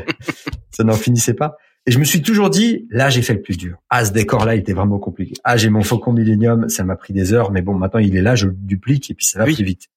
ça 0.70 0.84
n'en 0.84 0.94
finissait 0.94 1.34
pas. 1.34 1.56
Et 1.86 1.90
je 1.90 1.98
me 1.98 2.04
suis 2.04 2.22
toujours 2.22 2.50
dit, 2.50 2.86
là 2.90 3.08
j'ai 3.10 3.22
fait 3.22 3.34
le 3.34 3.42
plus 3.42 3.56
dur. 3.56 3.76
Ah 3.90 4.04
ce 4.04 4.12
décor 4.12 4.44
là 4.44 4.54
il 4.56 4.60
était 4.60 4.72
vraiment 4.72 4.98
compliqué. 4.98 5.34
Ah 5.44 5.56
j'ai 5.56 5.68
mon 5.68 5.82
Faucon 5.82 6.12
Millennium, 6.12 6.68
ça 6.68 6.84
m'a 6.84 6.96
pris 6.96 7.12
des 7.12 7.32
heures, 7.32 7.50
mais 7.52 7.62
bon 7.62 7.74
maintenant 7.74 8.00
il 8.00 8.16
est 8.16 8.22
là, 8.22 8.34
je 8.34 8.46
le 8.46 8.52
duplique 8.56 9.10
et 9.10 9.14
puis 9.14 9.26
ça 9.26 9.38
va 9.40 9.44
Oui. 9.46 9.54
plus 9.54 9.64
vite. 9.64 9.88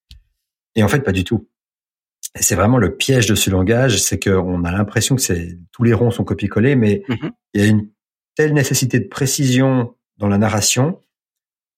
Et 0.76 0.84
en 0.84 0.88
fait 0.88 1.00
pas 1.02 1.12
du 1.12 1.24
tout. 1.24 1.48
Et 2.38 2.44
c'est 2.44 2.56
vraiment 2.56 2.78
le 2.80 2.96
piège 2.96 3.28
de 3.28 3.36
ce 3.36 3.50
langage, 3.50 4.02
c'est 4.02 4.20
qu'on 4.22 4.64
a 4.64 4.72
l'impression 4.72 5.16
que 5.16 5.22
c'est 5.22 5.58
tous 5.72 5.84
les 5.84 5.94
ronds 5.94 6.12
sont 6.12 6.24
copiés-collés, 6.24 6.76
mais 6.76 7.04
Mhm. 7.08 7.32
il 7.54 7.62
y 7.62 7.64
a 7.64 7.68
une 7.68 7.88
telle 8.36 8.54
nécessité 8.54 9.00
de 9.00 9.08
précision 9.08 9.94
dans 10.18 10.28
la 10.28 10.38
narration 10.38 11.00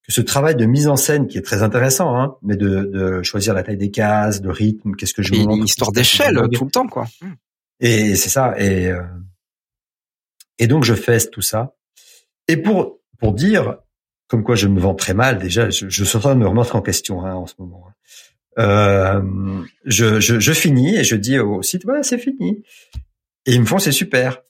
que 0.08 0.12
ce 0.14 0.20
travail 0.22 0.56
de 0.56 0.64
mise 0.64 0.88
en 0.88 0.96
scène 0.96 1.26
qui 1.26 1.36
est 1.36 1.42
très 1.42 1.62
intéressant, 1.62 2.16
hein, 2.16 2.36
mais 2.42 2.56
de, 2.56 2.84
de 2.84 3.22
choisir 3.22 3.52
la 3.52 3.62
taille 3.62 3.76
des 3.76 3.90
cases, 3.90 4.40
le 4.40 4.50
rythme, 4.50 4.94
qu'est-ce 4.94 5.12
que 5.12 5.22
je 5.22 5.34
montre, 5.34 5.56
une 5.56 5.64
histoire 5.64 5.92
d'échelle 5.92 6.40
tout 6.54 6.64
le 6.64 6.70
temps, 6.70 6.86
quoi. 6.86 7.06
Et 7.80 8.14
c'est 8.16 8.30
ça. 8.30 8.54
Et 8.58 8.86
euh, 8.86 9.02
et 10.58 10.66
donc 10.66 10.84
je 10.84 10.94
fais 10.94 11.18
tout 11.28 11.42
ça. 11.42 11.74
Et 12.48 12.56
pour 12.56 13.00
pour 13.18 13.34
dire 13.34 13.76
comme 14.28 14.42
quoi 14.42 14.56
je 14.56 14.66
me 14.66 14.80
vends 14.80 14.94
très 14.94 15.14
mal 15.14 15.38
déjà, 15.38 15.68
je, 15.70 15.88
je 15.88 16.04
suis 16.04 16.16
en 16.16 16.20
train 16.20 16.34
de 16.34 16.40
me 16.40 16.48
remettre 16.48 16.74
en 16.76 16.82
question 16.82 17.24
hein, 17.24 17.34
en 17.34 17.46
ce 17.46 17.54
moment. 17.58 17.86
Euh, 18.58 19.22
je, 19.84 20.20
je 20.20 20.40
je 20.40 20.52
finis 20.52 20.96
et 20.96 21.04
je 21.04 21.16
dis 21.16 21.38
au 21.38 21.62
site 21.62 21.84
voilà 21.84 22.02
c'est 22.02 22.18
fini. 22.18 22.64
Et 23.46 23.52
ils 23.52 23.60
me 23.60 23.66
font 23.66 23.78
c'est 23.78 23.92
super. 23.92 24.42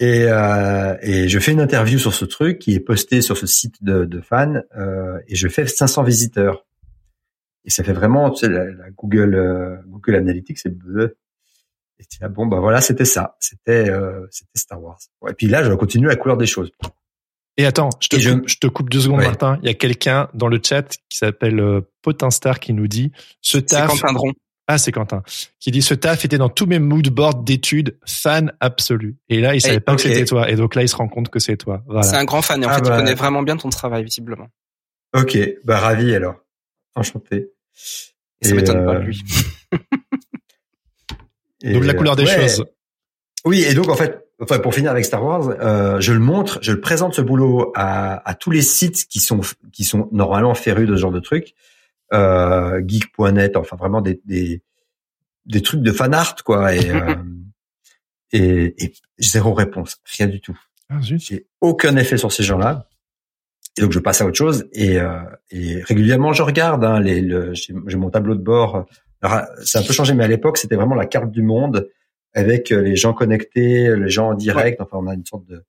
Et 0.00 0.24
euh, 0.28 0.96
et 1.02 1.28
je 1.28 1.38
fais 1.40 1.52
une 1.52 1.60
interview 1.60 1.98
sur 1.98 2.14
ce 2.14 2.24
truc 2.24 2.58
qui 2.60 2.74
est 2.74 2.80
posté 2.80 3.20
sur 3.20 3.36
ce 3.36 3.46
site 3.46 3.82
de, 3.82 4.04
de 4.04 4.20
fans 4.20 4.62
euh, 4.76 5.18
et 5.26 5.34
je 5.34 5.48
fais 5.48 5.66
500 5.66 6.04
visiteurs. 6.04 6.64
Et 7.64 7.70
ça 7.70 7.82
fait 7.82 7.92
vraiment 7.92 8.30
tu 8.30 8.46
sais 8.46 8.48
la, 8.52 8.64
la 8.64 8.90
Google 8.90 9.34
euh, 9.34 9.76
Google 9.88 10.14
Analytics 10.16 10.58
c'est 10.58 10.76
bleu. 10.76 11.16
Et 12.00 12.04
tu 12.04 12.18
dis, 12.18 12.24
ah 12.24 12.28
bon, 12.28 12.46
bah 12.46 12.60
voilà, 12.60 12.80
c'était 12.80 13.04
ça. 13.04 13.36
C'était 13.40 13.90
euh, 13.90 14.24
c'était 14.30 14.50
Star 14.54 14.80
Wars. 14.80 15.00
Ouais, 15.20 15.32
et 15.32 15.34
puis 15.34 15.48
là, 15.48 15.64
je 15.64 15.72
continue 15.72 16.06
la 16.06 16.14
couleur 16.14 16.36
des 16.36 16.46
choses. 16.46 16.70
Et 17.56 17.66
attends, 17.66 17.90
je 17.98 18.08
te, 18.08 18.14
Et 18.14 18.20
je- 18.20 18.30
coupe, 18.34 18.48
je 18.48 18.58
te 18.58 18.66
coupe 18.68 18.88
deux 18.88 19.00
secondes, 19.00 19.18
Ouais. 19.18 19.26
Martin. 19.26 19.58
Il 19.64 19.66
y 19.66 19.68
a 19.68 19.74
quelqu'un 19.74 20.28
dans 20.32 20.46
le 20.46 20.60
chat 20.64 20.96
qui 21.08 21.18
s'appelle 21.18 21.58
euh, 21.58 21.80
Potinstar 22.02 22.60
qui 22.60 22.72
nous 22.72 22.86
dit 22.86 23.10
ce 23.40 23.58
C'est 23.58 23.64
taf. 23.66 23.88
Quentin 23.90 24.12
Dron. 24.12 24.32
Ah, 24.70 24.76
c'est 24.78 24.92
Quentin. 24.92 25.22
Qui 25.60 25.70
dit 25.70 25.80
ce 25.80 25.94
taf 25.94 26.24
était 26.26 26.36
dans 26.38 26.50
tous 26.50 26.66
mes 26.66 26.78
moodboards 26.78 27.36
d'études, 27.42 27.96
fan 28.06 28.52
absolu. 28.60 29.16
Et 29.30 29.40
là, 29.40 29.54
il 29.54 29.60
savait 29.62 29.80
pas 29.80 29.94
que 29.96 30.02
c'était 30.02 30.26
toi. 30.26 30.50
Et 30.50 30.56
donc 30.56 30.74
là, 30.74 30.82
il 30.82 30.88
se 30.88 30.96
rend 30.96 31.08
compte 31.08 31.30
que 31.30 31.38
c'est 31.38 31.56
toi. 31.56 31.82
C'est 31.86 31.92
Voilà. 31.92 32.18
un 32.18 32.24
grand 32.24 32.42
fan 32.42 32.62
et 32.62 32.66
en 32.66 32.68
Ah 32.68 32.74
fait, 32.74 32.82
bah. 32.82 32.90
il 32.92 32.98
connaît 32.98 33.14
vraiment 33.14 33.42
bien 33.42 33.56
ton 33.56 33.70
travail, 33.70 34.04
visiblement. 34.04 34.48
Ok, 35.16 35.38
bah 35.64 35.78
ravi 35.78 36.14
alors. 36.14 36.34
Enchanté. 36.94 37.48
Et 38.42 38.48
ça 38.48 38.54
m'étonne 38.54 38.84
pas, 38.84 38.96
euh, 38.96 38.98
lui. 39.00 39.22
Et, 41.62 41.72
Donc 41.72 41.84
la 41.84 41.94
couleur 41.94 42.14
des 42.14 42.24
ouais. 42.24 42.48
choses. 42.48 42.64
Oui, 43.44 43.62
et 43.62 43.74
donc 43.74 43.88
en 43.88 43.96
fait, 43.96 44.28
enfin 44.40 44.58
pour 44.60 44.74
finir 44.74 44.90
avec 44.92 45.04
Star 45.04 45.24
Wars, 45.24 45.48
euh, 45.60 46.00
je 46.00 46.12
le 46.12 46.18
montre, 46.20 46.58
je 46.62 46.70
le 46.72 46.80
présente 46.80 47.14
ce 47.14 47.20
boulot 47.20 47.72
à, 47.74 48.28
à 48.28 48.34
tous 48.34 48.50
les 48.50 48.62
sites 48.62 49.06
qui 49.08 49.18
sont 49.20 49.40
qui 49.72 49.82
sont 49.84 50.08
normalement 50.12 50.54
férus 50.54 50.86
de 50.88 50.94
ce 50.94 51.00
genre 51.00 51.10
de 51.12 51.18
trucs, 51.20 51.54
euh, 52.12 52.82
geek.net, 52.86 53.56
enfin 53.56 53.76
vraiment 53.76 54.00
des 54.00 54.20
des 54.24 54.62
des 55.46 55.62
trucs 55.62 55.82
de 55.82 55.92
fan 55.92 56.14
art 56.14 56.36
quoi, 56.44 56.74
et 56.74 56.90
euh, 56.90 57.14
et, 58.32 58.84
et 58.84 58.92
zéro 59.18 59.54
réponse, 59.54 59.96
rien 60.18 60.26
du 60.26 60.40
tout. 60.40 60.58
Ah, 60.90 61.00
zut. 61.00 61.20
J'ai 61.20 61.46
aucun 61.60 61.96
effet 61.96 62.16
sur 62.18 62.32
ces 62.32 62.42
gens-là. 62.42 62.88
Et 63.76 63.80
donc 63.80 63.92
je 63.92 63.98
passe 63.98 64.20
à 64.20 64.26
autre 64.26 64.36
chose 64.36 64.68
et, 64.72 64.98
euh, 64.98 65.20
et 65.50 65.82
régulièrement 65.82 66.32
je 66.32 66.42
regarde 66.42 66.84
hein, 66.84 66.98
les, 66.98 67.20
le, 67.20 67.54
j'ai 67.54 67.72
mon 67.72 68.10
tableau 68.10 68.34
de 68.34 68.42
bord. 68.42 68.86
Alors, 69.22 69.46
ça 69.62 69.78
a 69.78 69.82
un 69.82 69.84
peu 69.84 69.92
changé, 69.92 70.14
mais 70.14 70.24
à 70.24 70.28
l'époque 70.28 70.58
c'était 70.58 70.74
vraiment 70.76 70.94
la 70.94 71.06
carte 71.06 71.30
du 71.30 71.42
monde 71.42 71.88
avec 72.34 72.72
euh, 72.72 72.80
les 72.82 72.96
gens 72.96 73.12
connectés, 73.12 73.94
les 73.96 74.08
gens 74.10 74.30
en 74.30 74.34
direct. 74.34 74.80
Enfin, 74.80 74.98
on 74.98 75.06
a 75.06 75.14
une 75.14 75.24
sorte 75.24 75.46
de, 75.46 75.64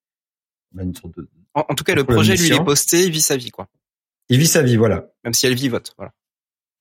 on 0.75 0.79
a 0.79 0.83
une 0.83 0.95
sorte 0.95 1.15
de. 1.17 1.27
En, 1.53 1.65
en 1.67 1.75
tout 1.75 1.83
cas, 1.83 1.95
le 1.95 2.03
projet, 2.03 2.35
lui, 2.35 2.47
il 2.47 2.53
est 2.53 2.63
posté, 2.63 3.05
il 3.05 3.11
vit 3.11 3.21
sa 3.21 3.37
vie, 3.37 3.51
quoi. 3.51 3.67
Il 4.29 4.37
vit 4.37 4.47
sa 4.47 4.61
vie, 4.61 4.75
voilà. 4.75 5.07
Même 5.23 5.33
si 5.33 5.47
elle 5.47 5.55
vivote, 5.55 5.93
voilà. 5.97 6.13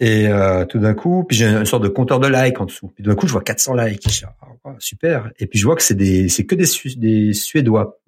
Et 0.00 0.28
euh, 0.28 0.64
tout 0.64 0.78
d'un 0.78 0.94
coup, 0.94 1.24
puis 1.24 1.36
j'ai 1.36 1.46
une 1.46 1.64
sorte 1.64 1.82
de 1.82 1.88
compteur 1.88 2.20
de 2.20 2.28
likes 2.28 2.60
en 2.60 2.66
dessous. 2.66 2.88
Puis 2.94 3.02
d'un 3.02 3.16
coup, 3.16 3.26
je 3.26 3.32
vois 3.32 3.42
400 3.42 3.74
likes. 3.74 4.02
Je 4.08 4.18
dis, 4.20 4.24
ah, 4.64 4.76
super. 4.78 5.30
Et 5.40 5.46
puis 5.46 5.58
je 5.58 5.64
vois 5.64 5.74
que 5.74 5.82
c'est 5.82 5.94
des, 5.96 6.28
c'est 6.28 6.46
que 6.46 6.54
des, 6.54 6.66
Su- 6.66 6.96
des 6.96 7.32
Suédois 7.32 7.98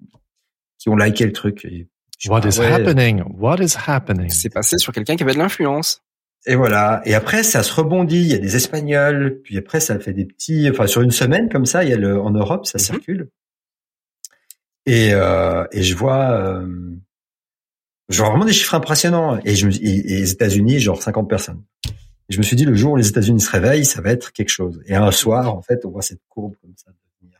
qui 0.77 0.87
ont 0.89 0.95
liké 0.95 1.25
le 1.25 1.33
truc. 1.33 1.65
Et 1.65 1.89
je 2.17 2.27
dis, 2.27 2.29
What 2.29 2.41
ah 2.43 2.47
is 2.47 2.59
ouais. 2.59 2.71
happening? 2.71 3.23
What 3.37 3.57
is 3.61 3.75
happening? 3.87 4.29
C'est 4.29 4.49
passé 4.49 4.77
sur 4.77 4.93
quelqu'un 4.93 5.17
qui 5.17 5.23
avait 5.23 5.33
de 5.33 5.39
l'influence. 5.39 6.01
Et 6.45 6.55
voilà. 6.55 7.01
Et 7.05 7.13
après, 7.13 7.43
ça 7.43 7.61
se 7.61 7.73
rebondit. 7.73 8.21
Il 8.21 8.27
y 8.27 8.33
a 8.33 8.37
des 8.39 8.55
Espagnols. 8.55 9.41
Puis 9.43 9.57
après, 9.57 9.79
ça 9.81 9.99
fait 9.99 10.13
des 10.13 10.25
petits. 10.25 10.69
Enfin, 10.71 10.87
sur 10.87 11.01
une 11.01 11.11
semaine 11.11 11.49
comme 11.49 11.65
ça, 11.65 11.83
il 11.83 11.89
y 11.89 11.93
a 11.93 11.97
le 11.97 12.19
en 12.21 12.31
Europe, 12.31 12.65
ça 12.65 12.77
Mhm. 12.77 12.83
circule. 12.85 13.29
Et 14.85 15.09
euh, 15.13 15.65
et 15.71 15.83
je 15.83 15.95
vois, 15.95 16.31
euh, 16.31 16.65
je 18.11 18.19
vois 18.21 18.29
vraiment 18.29 18.45
des 18.45 18.53
chiffres 18.53 18.75
impressionnants. 18.75 19.39
Et 19.45 19.55
je 19.55 19.67
me 19.67 19.71
et, 19.73 19.77
et 19.83 20.19
les 20.19 20.31
États-Unis, 20.31 20.79
genre 20.79 21.01
50 21.01 21.29
personnes. 21.29 21.61
Et 22.29 22.33
je 22.33 22.37
me 22.37 22.43
suis 22.43 22.55
dit, 22.55 22.65
le 22.65 22.75
jour 22.75 22.93
où 22.93 22.95
les 22.95 23.07
États-Unis 23.09 23.41
se 23.41 23.49
réveillent, 23.51 23.85
ça 23.85 24.01
va 24.01 24.11
être 24.11 24.31
quelque 24.31 24.49
chose. 24.49 24.81
Et 24.85 24.95
un 24.95 25.11
soir, 25.11 25.55
en 25.55 25.61
fait, 25.61 25.85
on 25.85 25.89
voit 25.89 26.01
cette 26.01 26.21
courbe 26.29 26.53
comme 26.61 26.71
ça 26.75 26.91
devenir 27.21 27.39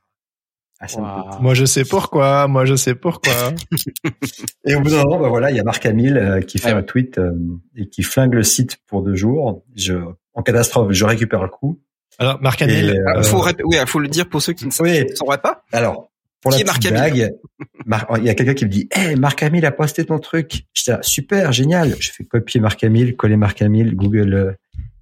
assez 0.80 0.98
Wow. 0.98 1.06
petite. 1.28 1.42
Moi, 1.42 1.54
je 1.54 1.66
sais 1.66 1.86
pourquoi. 1.86 2.48
Moi, 2.48 2.66
je 2.66 2.76
sais 2.76 2.96
pourquoi. 2.96 3.32
Et 4.66 4.76
au 4.76 4.82
bout 4.82 4.90
d'un 4.90 5.04
moment, 5.04 5.20
bah 5.20 5.30
voilà, 5.30 5.50
il 5.52 5.58
y 5.58 5.60
a 5.60 5.64
Marc 5.64 5.86
Hamill 5.86 6.18
euh, 6.18 6.42
qui 6.42 6.58
fait 6.58 6.70
Ouais, 6.74 6.80
un 6.80 6.84
tweet 6.84 7.18
euh, 7.18 7.32
et 7.76 7.88
qui 7.90 8.04
flingue 8.04 8.34
le 8.34 8.44
site 8.44 8.78
pour 8.88 9.02
deux 9.02 9.16
jours. 9.16 9.64
Je, 9.76 9.94
en 10.34 10.44
catastrophe, 10.44 10.92
je 10.92 11.06
récupère 11.06 11.42
le 11.44 11.50
coup. 11.50 11.80
Alors, 12.20 12.40
Marc 12.42 12.62
Hamill, 12.62 12.90
euh, 12.92 13.04
Ah, 13.08 13.20
euh, 13.20 13.24
faut, 13.24 13.44
oui, 13.66 13.78
faut 13.88 14.00
le 14.00 14.08
dire 14.08 14.28
pour 14.30 14.42
ceux 14.42 14.54
qui 14.54 14.66
ne 14.66 14.72
Oui. 14.82 15.06
sauraient 15.16 15.42
pas. 15.42 15.64
Alors, 15.72 16.11
pour 16.42 16.52
Qui 16.54 16.64
la 16.64 16.74
petite 16.74 16.92
blague, 16.92 17.34
Mar- 17.86 18.08
il 18.18 18.24
y 18.26 18.30
a 18.30 18.34
quelqu'un 18.34 18.54
qui 18.54 18.66
me 18.66 18.70
dit, 18.70 18.88
hey, 18.92 19.16
Marc 19.16 19.44
Hamill 19.44 19.66
a 19.66 19.72
posté 19.72 20.06
ton 20.06 20.20
truc. 20.20 20.64
J'étais 20.74 20.98
super, 21.02 21.52
génial. 21.52 21.96
Je 22.00 22.12
fais 22.12 22.24
copier 22.24 22.60
Marc 22.60 22.84
Hamill, 22.84 23.16
coller 23.16 23.38
Marc 23.38 23.62
Hamill, 23.62 23.96
Google, 23.96 24.34
euh, 24.34 24.52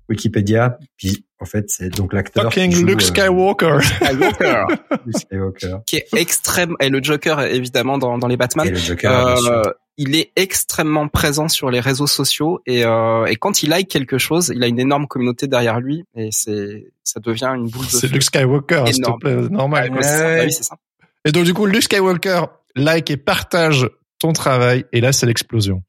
Wikipédia. 0.10 0.78
Puis, 0.98 1.26
en 1.40 1.46
fait, 1.46 1.70
c'est 1.70 1.90
donc 1.90 2.14
l'acteur 2.14 2.46
fucking 2.54 2.72
joue, 2.72 2.86
Luke 2.86 3.02
euh, 3.02 3.06
Skywalker. 3.06 3.78
Skywalker, 3.82 4.64
Luke 5.06 5.18
Skywalker. 5.18 5.78
qui 5.86 5.98
est 5.98 6.08
extrême, 6.18 6.76
et 6.82 6.90
le 6.90 7.02
Joker, 7.02 7.42
évidemment, 7.42 7.98
dans, 7.98 8.18
dans 8.18 8.28
les 8.28 8.38
Batman. 8.38 8.68
Et 8.68 8.72
le 8.72 8.76
Joker, 8.78 9.26
bien 9.26 9.36
sûr. 9.38 9.52
Euh, 9.52 9.62
il 10.02 10.16
est 10.16 10.32
extrêmement 10.38 11.10
présent 11.10 11.50
sur 11.50 11.70
les 11.70 11.82
réseaux 11.82 12.08
sociaux 12.08 12.62
et, 12.66 12.86
euh, 12.86 13.26
et 13.26 13.36
quand 13.36 13.64
il 13.64 13.70
like 13.70 13.90
quelque 13.90 14.18
chose, 14.18 14.50
il 14.56 14.64
a 14.64 14.68
une 14.68 14.80
énorme 14.80 15.08
communauté 15.08 15.48
derrière 15.48 15.82
lui 15.82 16.06
et 16.16 16.30
c'est 16.32 16.86
ça 17.04 17.20
devient 17.20 17.52
une 17.54 17.68
boule 17.70 17.86
de 17.86 17.92
C'est. 17.92 18.08
Luke 18.08 18.24
Skywalker, 18.24 18.86
s'il 18.94 19.04
te 19.04 19.12
plaît. 19.20 19.36
Normal. 19.50 19.90
Ouais. 19.92 19.98
Ouais. 19.98 20.38
Bah 20.38 20.44
oui, 20.46 20.54
c'est 20.54 20.64
ça. 20.64 20.78
Et 21.26 21.32
donc, 21.32 21.46
du 21.46 21.54
coup, 21.54 21.66
Luke 21.66 21.84
Skywalker 21.84 22.46
like 22.76 23.10
et 23.12 23.18
partage 23.18 23.90
ton 24.20 24.34
travail. 24.34 24.86
Et 24.92 25.02
là, 25.02 25.12
c'est 25.12 25.26
l'explosion. 25.26 25.84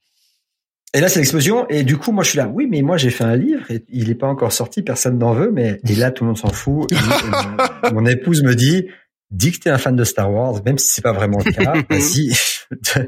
Et 0.92 1.00
là, 1.00 1.08
c'est 1.08 1.20
l'explosion. 1.20 1.68
Et 1.68 1.84
du 1.84 1.96
coup, 1.98 2.10
moi, 2.12 2.24
je 2.24 2.30
suis 2.30 2.38
là. 2.38 2.48
Oui, 2.48 2.66
mais 2.68 2.82
moi, 2.82 2.96
j'ai 2.96 3.10
fait 3.10 3.24
un 3.24 3.36
livre 3.36 3.70
et 3.70 3.84
il 3.88 4.08
n'est 4.08 4.14
pas 4.14 4.26
encore 4.26 4.52
sorti. 4.52 4.82
Personne 4.82 5.18
n'en 5.18 5.34
veut. 5.34 5.50
Mais 5.52 5.80
et 5.88 5.94
là, 5.94 6.10
tout 6.10 6.24
le 6.24 6.28
monde 6.28 6.38
s'en 6.38 6.50
fout. 6.50 6.90
Et, 6.92 7.92
mon 7.92 8.06
épouse 8.06 8.42
me 8.42 8.54
dit, 8.54 8.88
dis 9.30 9.52
que 9.52 9.58
t'es 9.58 9.70
un 9.70 9.78
fan 9.78 9.94
de 9.94 10.04
Star 10.04 10.32
Wars, 10.32 10.62
même 10.64 10.78
si 10.78 10.88
c'est 10.88 11.02
pas 11.02 11.12
vraiment 11.12 11.38
le 11.44 11.52
cas. 11.52 11.74
Vas-y, 11.90 12.32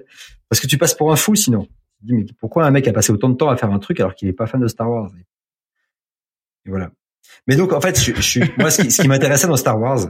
parce 0.49 0.61
que 0.61 0.67
tu 0.67 0.79
passes 0.79 0.95
pour 0.95 1.11
un 1.11 1.17
fou 1.17 1.35
sinon. 1.35 1.67
Je 2.03 2.07
dis, 2.07 2.15
mais 2.15 2.27
pourquoi 2.39 2.65
un 2.67 2.71
mec 2.71 2.87
a 2.87 2.93
passé 2.93 3.13
autant 3.13 3.29
de 3.29 3.37
temps 3.37 3.49
à 3.49 3.57
faire 3.57 3.71
un 3.71 3.79
truc 3.79 3.99
alors 3.99 4.15
qu'il 4.15 4.29
est 4.29 4.33
pas 4.33 4.47
fan 4.47 4.61
de 4.61 4.69
Star 4.69 4.89
Wars? 4.89 5.11
Et 6.67 6.71
voilà. 6.71 6.91
Mais 7.49 7.57
donc, 7.57 7.73
en 7.73 7.81
fait, 7.81 8.01
je, 8.01 8.41
moi, 8.59 8.71
ce 8.71 8.83
qui, 8.83 8.91
ce 8.93 9.03
qui 9.03 9.09
m'intéressait 9.09 9.49
dans 9.49 9.57
Star 9.57 9.81
Wars, 9.81 10.09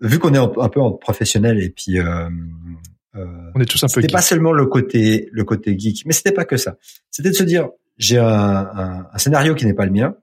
vu 0.00 0.18
qu'on 0.18 0.34
est 0.34 0.38
un, 0.38 0.50
un 0.58 0.68
peu 0.68 0.80
en 0.80 0.92
professionnel 0.92 1.62
et 1.62 1.70
puis. 1.70 1.98
Euh, 1.98 2.28
euh, 3.16 3.26
On 3.54 3.60
est 3.60 3.64
tous 3.66 3.82
un 3.84 3.86
peu 3.86 4.00
c'était 4.00 4.12
pas 4.12 4.22
seulement 4.22 4.52
le 4.52 4.66
côté 4.66 5.28
le 5.32 5.44
côté 5.44 5.78
geek, 5.78 6.04
mais 6.06 6.12
c'était 6.12 6.32
pas 6.32 6.44
que 6.44 6.56
ça. 6.56 6.76
C'était 7.10 7.30
de 7.30 7.34
se 7.34 7.44
dire 7.44 7.68
j'ai 7.96 8.18
un, 8.18 8.26
un, 8.26 9.06
un 9.12 9.18
scénario 9.18 9.54
qui 9.54 9.66
n'est 9.66 9.74
pas 9.74 9.86
le 9.86 9.92
mien, 9.92 10.16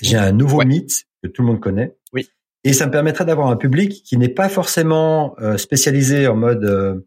j'ai 0.00 0.16
un 0.16 0.32
nouveau 0.32 0.58
Ouais. 0.58 0.64
mythe 0.64 1.04
que 1.22 1.28
tout 1.28 1.42
le 1.42 1.48
monde 1.48 1.60
connaît, 1.60 1.94
Oui. 2.14 2.28
et 2.64 2.72
ça 2.72 2.86
me 2.86 2.90
permettrait 2.92 3.24
d'avoir 3.26 3.48
un 3.48 3.56
public 3.56 4.02
qui 4.04 4.16
n'est 4.16 4.30
pas 4.30 4.48
forcément 4.48 5.34
euh, 5.40 5.58
spécialisé 5.58 6.26
en 6.28 6.36
mode 6.36 6.64
euh, 6.64 7.06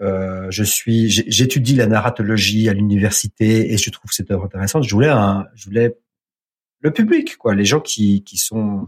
euh, 0.00 0.46
je 0.50 0.62
suis 0.62 1.08
j'étudie 1.10 1.74
la 1.74 1.86
narratologie 1.86 2.68
à 2.68 2.74
l'université 2.74 3.72
et 3.72 3.76
je 3.78 3.90
trouve 3.90 4.12
cette 4.12 4.30
œuvre 4.30 4.44
intéressante. 4.44 4.84
Je 4.84 4.94
voulais 4.94 5.08
un 5.08 5.46
je 5.56 5.64
voulais 5.64 5.96
le 6.80 6.92
public 6.92 7.36
quoi, 7.38 7.54
les 7.56 7.64
gens 7.64 7.80
qui 7.80 8.22
qui 8.22 8.36
sont 8.38 8.86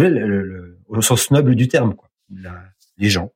je 0.00 0.08
le, 0.08 0.42
le- 0.42 0.78
au 0.88 1.00
sens 1.02 1.30
noble 1.30 1.54
du 1.54 1.68
terme 1.68 1.94
quoi, 1.94 2.08
la- 2.34 2.64
les 2.98 3.08
gens. 3.08 3.32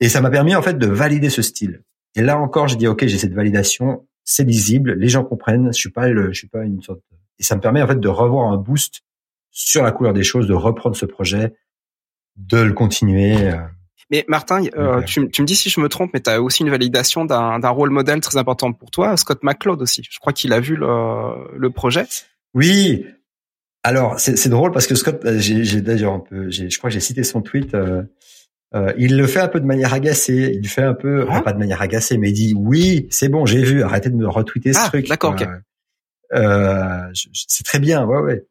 Et 0.00 0.08
ça 0.08 0.20
m'a 0.20 0.30
permis 0.30 0.54
en 0.54 0.62
fait 0.62 0.78
de 0.78 0.86
valider 0.86 1.30
ce 1.30 1.42
style. 1.42 1.82
Et 2.14 2.22
là 2.22 2.38
encore, 2.38 2.68
j'ai 2.68 2.76
dit 2.76 2.86
ok, 2.88 3.06
j'ai 3.06 3.18
cette 3.18 3.34
validation. 3.34 4.06
c'est 4.24 4.44
lisible, 4.44 4.92
les 4.94 5.08
gens 5.08 5.24
comprennent. 5.24 5.72
Je 5.72 5.78
suis 5.78 5.90
pas 5.90 6.08
le, 6.08 6.32
je 6.32 6.38
suis 6.38 6.48
pas 6.48 6.64
une 6.64 6.80
sorte. 6.82 7.00
Et 7.38 7.42
ça 7.42 7.56
me 7.56 7.60
permet 7.60 7.82
en 7.82 7.86
fait 7.88 7.98
de 8.00 8.08
revoir 8.08 8.50
un 8.52 8.56
boost 8.56 9.02
sur 9.50 9.82
la 9.82 9.92
couleur 9.92 10.12
des 10.12 10.22
choses, 10.22 10.46
de 10.46 10.54
reprendre 10.54 10.96
ce 10.96 11.06
projet, 11.06 11.54
de 12.36 12.58
le 12.58 12.72
continuer. 12.72 13.36
Euh. 13.48 13.56
Mais 14.10 14.24
Martin, 14.28 14.62
euh, 14.76 15.02
tu, 15.02 15.28
tu, 15.30 15.42
me 15.42 15.46
dis 15.46 15.56
si 15.56 15.70
je 15.70 15.80
me 15.80 15.88
trompe, 15.88 16.10
mais 16.14 16.20
tu 16.20 16.30
as 16.30 16.40
aussi 16.42 16.62
une 16.62 16.70
validation 16.70 17.24
d'un 17.24 17.68
rôle 17.68 17.90
modèle 17.90 18.20
très 18.20 18.36
important 18.36 18.72
pour 18.72 18.90
toi, 18.90 19.16
Scott 19.16 19.42
McCloud 19.42 19.80
aussi. 19.82 20.02
Je 20.10 20.18
crois 20.18 20.32
qu'il 20.32 20.52
a 20.52 20.60
vu 20.60 20.76
le, 20.76 21.56
le 21.56 21.70
projet. 21.70 22.06
Oui. 22.54 23.06
Alors 23.84 24.20
c'est 24.20 24.48
drôle 24.48 24.70
parce 24.70 24.86
que 24.86 24.94
Scott, 24.94 25.24
euh, 25.24 25.38
j'ai 25.38 25.80
d'ailleurs 25.80 26.12
un 26.12 26.20
peu, 26.20 26.50
je 26.50 26.76
crois 26.78 26.88
que 26.88 26.94
j'ai 26.94 27.00
cité 27.00 27.24
son 27.24 27.42
tweet. 27.42 27.74
Euh, 27.74 28.02
euh, 28.74 28.92
il 28.96 29.16
le 29.16 29.26
fait 29.26 29.40
un 29.40 29.48
peu 29.48 29.60
de 29.60 29.66
manière 29.66 29.92
agacée. 29.92 30.52
Il 30.54 30.68
fait 30.68 30.82
un 30.82 30.94
peu, 30.94 31.26
ah. 31.28 31.42
pas 31.42 31.52
de 31.52 31.58
manière 31.58 31.82
agacée, 31.82 32.16
mais 32.16 32.30
il 32.30 32.34
dit 32.34 32.54
oui, 32.56 33.08
c'est 33.10 33.28
bon, 33.28 33.44
j'ai 33.44 33.62
vu. 33.62 33.82
Arrêtez 33.82 34.08
de 34.08 34.16
me 34.16 34.28
retweeter 34.28 34.72
ce 34.72 34.78
ah, 34.82 34.88
truc. 34.88 35.08
D'accord. 35.08 35.36
Euh, 36.32 37.12
c'est 37.34 37.64
très 37.64 37.78
bien, 37.80 38.06
ouais, 38.06 38.20
ouais. 38.20 38.46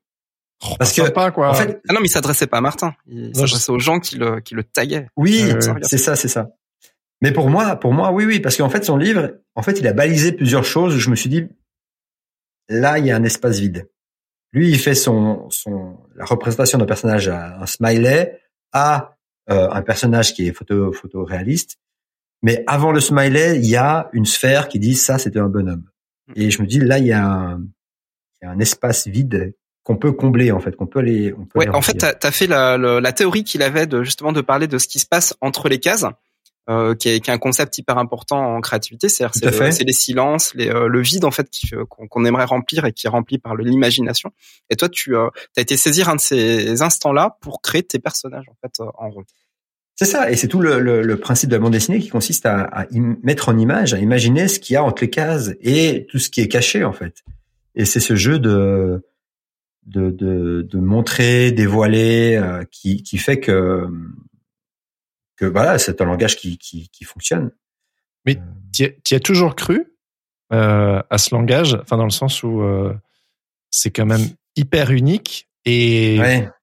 Oh, 0.63 0.75
Parce 0.77 0.93
que 0.93 1.29
quoi. 1.31 1.49
En 1.49 1.53
fait, 1.55 1.81
ah 1.89 1.93
non, 1.93 2.01
mais 2.01 2.07
il 2.07 2.11
s'adressait 2.11 2.45
pas 2.45 2.57
à 2.57 2.61
Martin. 2.61 2.93
Il 3.07 3.35
s'adressait 3.35 3.71
aux 3.71 3.79
gens 3.79 3.99
qui 3.99 4.17
le 4.17 4.41
qui 4.41 4.53
le 4.53 4.63
taguaient. 4.63 5.07
Oui, 5.15 5.51
c'est 5.81 5.97
ça, 5.97 6.15
c'est 6.15 6.27
ça. 6.27 6.51
Mais 7.21 7.31
pour 7.31 7.49
moi, 7.49 7.75
pour 7.77 7.93
moi, 7.93 8.11
oui, 8.11 8.25
oui, 8.25 8.39
parce 8.39 8.57
qu'en 8.57 8.69
fait, 8.69 8.83
son 8.83 8.97
livre, 8.97 9.37
en 9.55 9.61
fait, 9.61 9.79
il 9.79 9.87
a 9.87 9.93
balisé 9.93 10.33
plusieurs 10.33 10.65
choses. 10.65 10.95
Où 10.95 10.99
je 10.99 11.09
me 11.09 11.15
suis 11.15 11.29
dit, 11.29 11.47
là, 12.67 12.99
il 12.99 13.05
y 13.05 13.11
a 13.11 13.15
un 13.15 13.23
espace 13.23 13.59
vide. 13.59 13.87
Lui, 14.53 14.69
il 14.69 14.79
fait 14.79 14.95
son 14.95 15.49
son 15.49 15.97
la 16.15 16.25
représentation 16.25 16.77
d'un 16.77 16.85
personnage 16.85 17.27
à 17.29 17.59
un 17.61 17.65
smiley 17.65 18.39
à 18.73 19.15
euh, 19.49 19.69
un 19.69 19.81
personnage 19.81 20.33
qui 20.33 20.47
est 20.47 20.53
photo 20.53 20.91
photo 20.91 21.23
réaliste. 21.23 21.77
Mais 22.43 22.63
avant 22.67 22.91
le 22.91 22.99
smiley, 22.99 23.57
il 23.57 23.69
y 23.69 23.75
a 23.75 24.09
une 24.13 24.25
sphère 24.25 24.67
qui 24.67 24.79
dit 24.79 24.95
ça, 24.95 25.17
c'était 25.17 25.39
un 25.39 25.49
bonhomme. 25.49 25.85
Hmm. 26.27 26.33
Et 26.35 26.51
je 26.51 26.61
me 26.61 26.67
dis 26.67 26.79
là, 26.79 26.97
il 26.97 27.05
y 27.05 27.11
a 27.11 27.25
un, 27.25 27.61
il 28.41 28.45
y 28.45 28.47
a 28.47 28.51
un 28.51 28.59
espace 28.59 29.07
vide 29.07 29.53
qu'on 29.83 29.97
peut 29.97 30.11
combler 30.11 30.51
en 30.51 30.59
fait, 30.59 30.75
qu'on 30.75 30.87
peut 30.87 30.99
aller. 30.99 31.33
On 31.37 31.45
peut 31.45 31.59
ouais, 31.59 31.69
en 31.69 31.81
fait, 31.81 31.93
t'as 31.93 32.13
as 32.21 32.31
fait 32.31 32.47
la, 32.47 32.77
la, 32.77 33.13
théorie 33.13 33.43
qu'il 33.43 33.63
avait 33.63 33.87
de 33.87 34.03
justement 34.03 34.31
de 34.31 34.41
parler 34.41 34.67
de 34.67 34.77
ce 34.77 34.87
qui 34.87 34.99
se 34.99 35.05
passe 35.05 35.35
entre 35.41 35.69
les 35.69 35.79
cases, 35.79 36.05
euh, 36.69 36.93
qui, 36.95 37.09
est, 37.09 37.19
qui, 37.19 37.29
est, 37.29 37.33
un 37.33 37.39
concept 37.39 37.77
hyper 37.77 37.97
important 37.97 38.55
en 38.55 38.61
créativité. 38.61 39.09
C'est-à-dire, 39.09 39.73
c'est 39.73 39.83
les 39.83 39.93
silences, 39.93 40.53
les, 40.53 40.69
euh, 40.69 40.87
le 40.87 41.01
vide 41.01 41.25
en 41.25 41.31
fait 41.31 41.49
qu'on 41.89 42.25
aimerait 42.25 42.45
remplir 42.45 42.85
et 42.85 42.93
qui 42.93 43.07
est 43.07 43.09
rempli 43.09 43.39
par 43.39 43.55
l'imagination. 43.55 44.31
Et 44.69 44.75
toi, 44.75 44.87
tu 44.87 45.15
euh, 45.15 45.29
as 45.57 45.61
été 45.61 45.75
saisir 45.75 46.09
un 46.09 46.15
de 46.15 46.21
ces 46.21 46.81
instants-là 46.81 47.37
pour 47.41 47.61
créer 47.61 47.83
tes 47.83 47.99
personnages 47.99 48.45
en 48.49 48.55
fait 48.61 48.79
en 48.79 49.09
rond. 49.09 49.23
C'est 49.95 50.05
ça, 50.05 50.31
et 50.31 50.35
c'est 50.35 50.47
tout 50.47 50.61
le, 50.61 50.79
le, 50.79 51.03
le, 51.03 51.17
principe 51.19 51.49
de 51.49 51.55
la 51.55 51.59
bande 51.59 51.73
dessinée 51.73 51.99
qui 51.99 52.09
consiste 52.09 52.45
à, 52.45 52.61
à 52.61 52.85
mettre 53.23 53.49
en 53.49 53.57
image, 53.57 53.93
à 53.93 53.99
imaginer 53.99 54.47
ce 54.47 54.59
qu'il 54.59 54.73
y 54.73 54.77
a 54.77 54.83
entre 54.83 55.03
les 55.03 55.09
cases 55.09 55.51
et 55.61 56.07
tout 56.09 56.17
ce 56.17 56.29
qui 56.29 56.41
est 56.41 56.47
caché 56.47 56.83
en 56.83 56.93
fait. 56.93 57.23
Et 57.75 57.85
c'est 57.85 57.99
ce 57.99 58.15
jeu 58.15 58.39
de 58.39 59.03
de, 59.85 60.11
de, 60.11 60.61
de 60.61 60.79
montrer, 60.79 61.51
dévoiler, 61.51 62.35
euh, 62.35 62.63
qui, 62.69 63.03
qui 63.03 63.17
fait 63.17 63.39
que 63.39 63.87
que 65.41 65.45
voilà, 65.45 65.79
c'est 65.79 66.01
un 66.01 66.05
langage 66.05 66.37
qui, 66.37 66.57
qui, 66.57 66.89
qui 66.89 67.03
fonctionne. 67.03 67.51
Mais 68.25 68.37
tu 68.71 68.85
as, 68.85 69.15
as, 69.15 69.19
toujours 69.19 69.55
cru 69.55 69.97
euh, 70.53 71.01
à 71.09 71.17
ce 71.17 71.33
langage, 71.33 71.77
enfin 71.81 71.97
dans 71.97 72.05
le 72.05 72.11
sens 72.11 72.43
où 72.43 72.61
euh, 72.61 72.93
c'est 73.71 73.89
quand 73.89 74.05
même 74.05 74.27
hyper 74.55 74.91
unique 74.91 75.49
et 75.65 76.19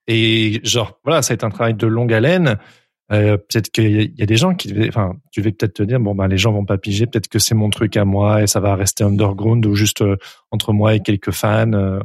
et 0.06 0.60
genre 0.64 0.98
voilà, 1.04 1.22
ça 1.22 1.32
a 1.32 1.34
été 1.34 1.44
un 1.44 1.50
travail 1.50 1.74
de 1.74 1.86
longue 1.86 2.12
haleine. 2.12 2.58
Euh, 3.10 3.38
peut-être 3.38 3.70
qu'il 3.70 4.12
y 4.18 4.22
a 4.22 4.26
des 4.26 4.36
gens 4.36 4.54
qui, 4.54 4.74
enfin, 4.86 5.14
tu 5.32 5.40
vais 5.40 5.52
peut-être 5.52 5.74
te 5.74 5.82
dire 5.82 5.98
bon 5.98 6.14
ben 6.14 6.28
les 6.28 6.36
gens 6.36 6.52
vont 6.52 6.66
pas 6.66 6.76
piger, 6.76 7.06
peut-être 7.06 7.28
que 7.28 7.38
c'est 7.38 7.54
mon 7.54 7.70
truc 7.70 7.96
à 7.96 8.04
moi 8.04 8.42
et 8.42 8.46
ça 8.46 8.60
va 8.60 8.74
rester 8.74 9.02
underground 9.02 9.64
ou 9.64 9.74
juste 9.74 10.02
euh, 10.02 10.16
entre 10.50 10.72
moi 10.72 10.94
et 10.94 11.00
quelques 11.00 11.30
fans. 11.30 11.72
Euh. 11.72 12.00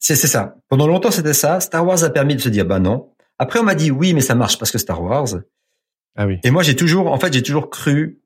C'est 0.00 0.16
c'est 0.16 0.26
ça. 0.26 0.56
Pendant 0.68 0.88
longtemps 0.88 1.12
c'était 1.12 1.32
ça. 1.32 1.60
Star 1.60 1.86
Wars 1.86 2.02
a 2.02 2.10
permis 2.10 2.34
de 2.34 2.40
se 2.40 2.48
dire 2.48 2.66
bah 2.66 2.80
non. 2.80 3.10
Après 3.38 3.60
on 3.60 3.62
m'a 3.62 3.76
dit 3.76 3.92
oui 3.92 4.12
mais 4.12 4.20
ça 4.20 4.34
marche 4.34 4.58
parce 4.58 4.72
que 4.72 4.78
Star 4.78 5.00
Wars. 5.02 5.28
Ah 6.16 6.26
oui. 6.26 6.38
Et 6.44 6.50
moi 6.50 6.62
j'ai 6.62 6.76
toujours, 6.76 7.10
en 7.12 7.18
fait 7.18 7.32
j'ai 7.32 7.42
toujours 7.42 7.70
cru 7.70 8.20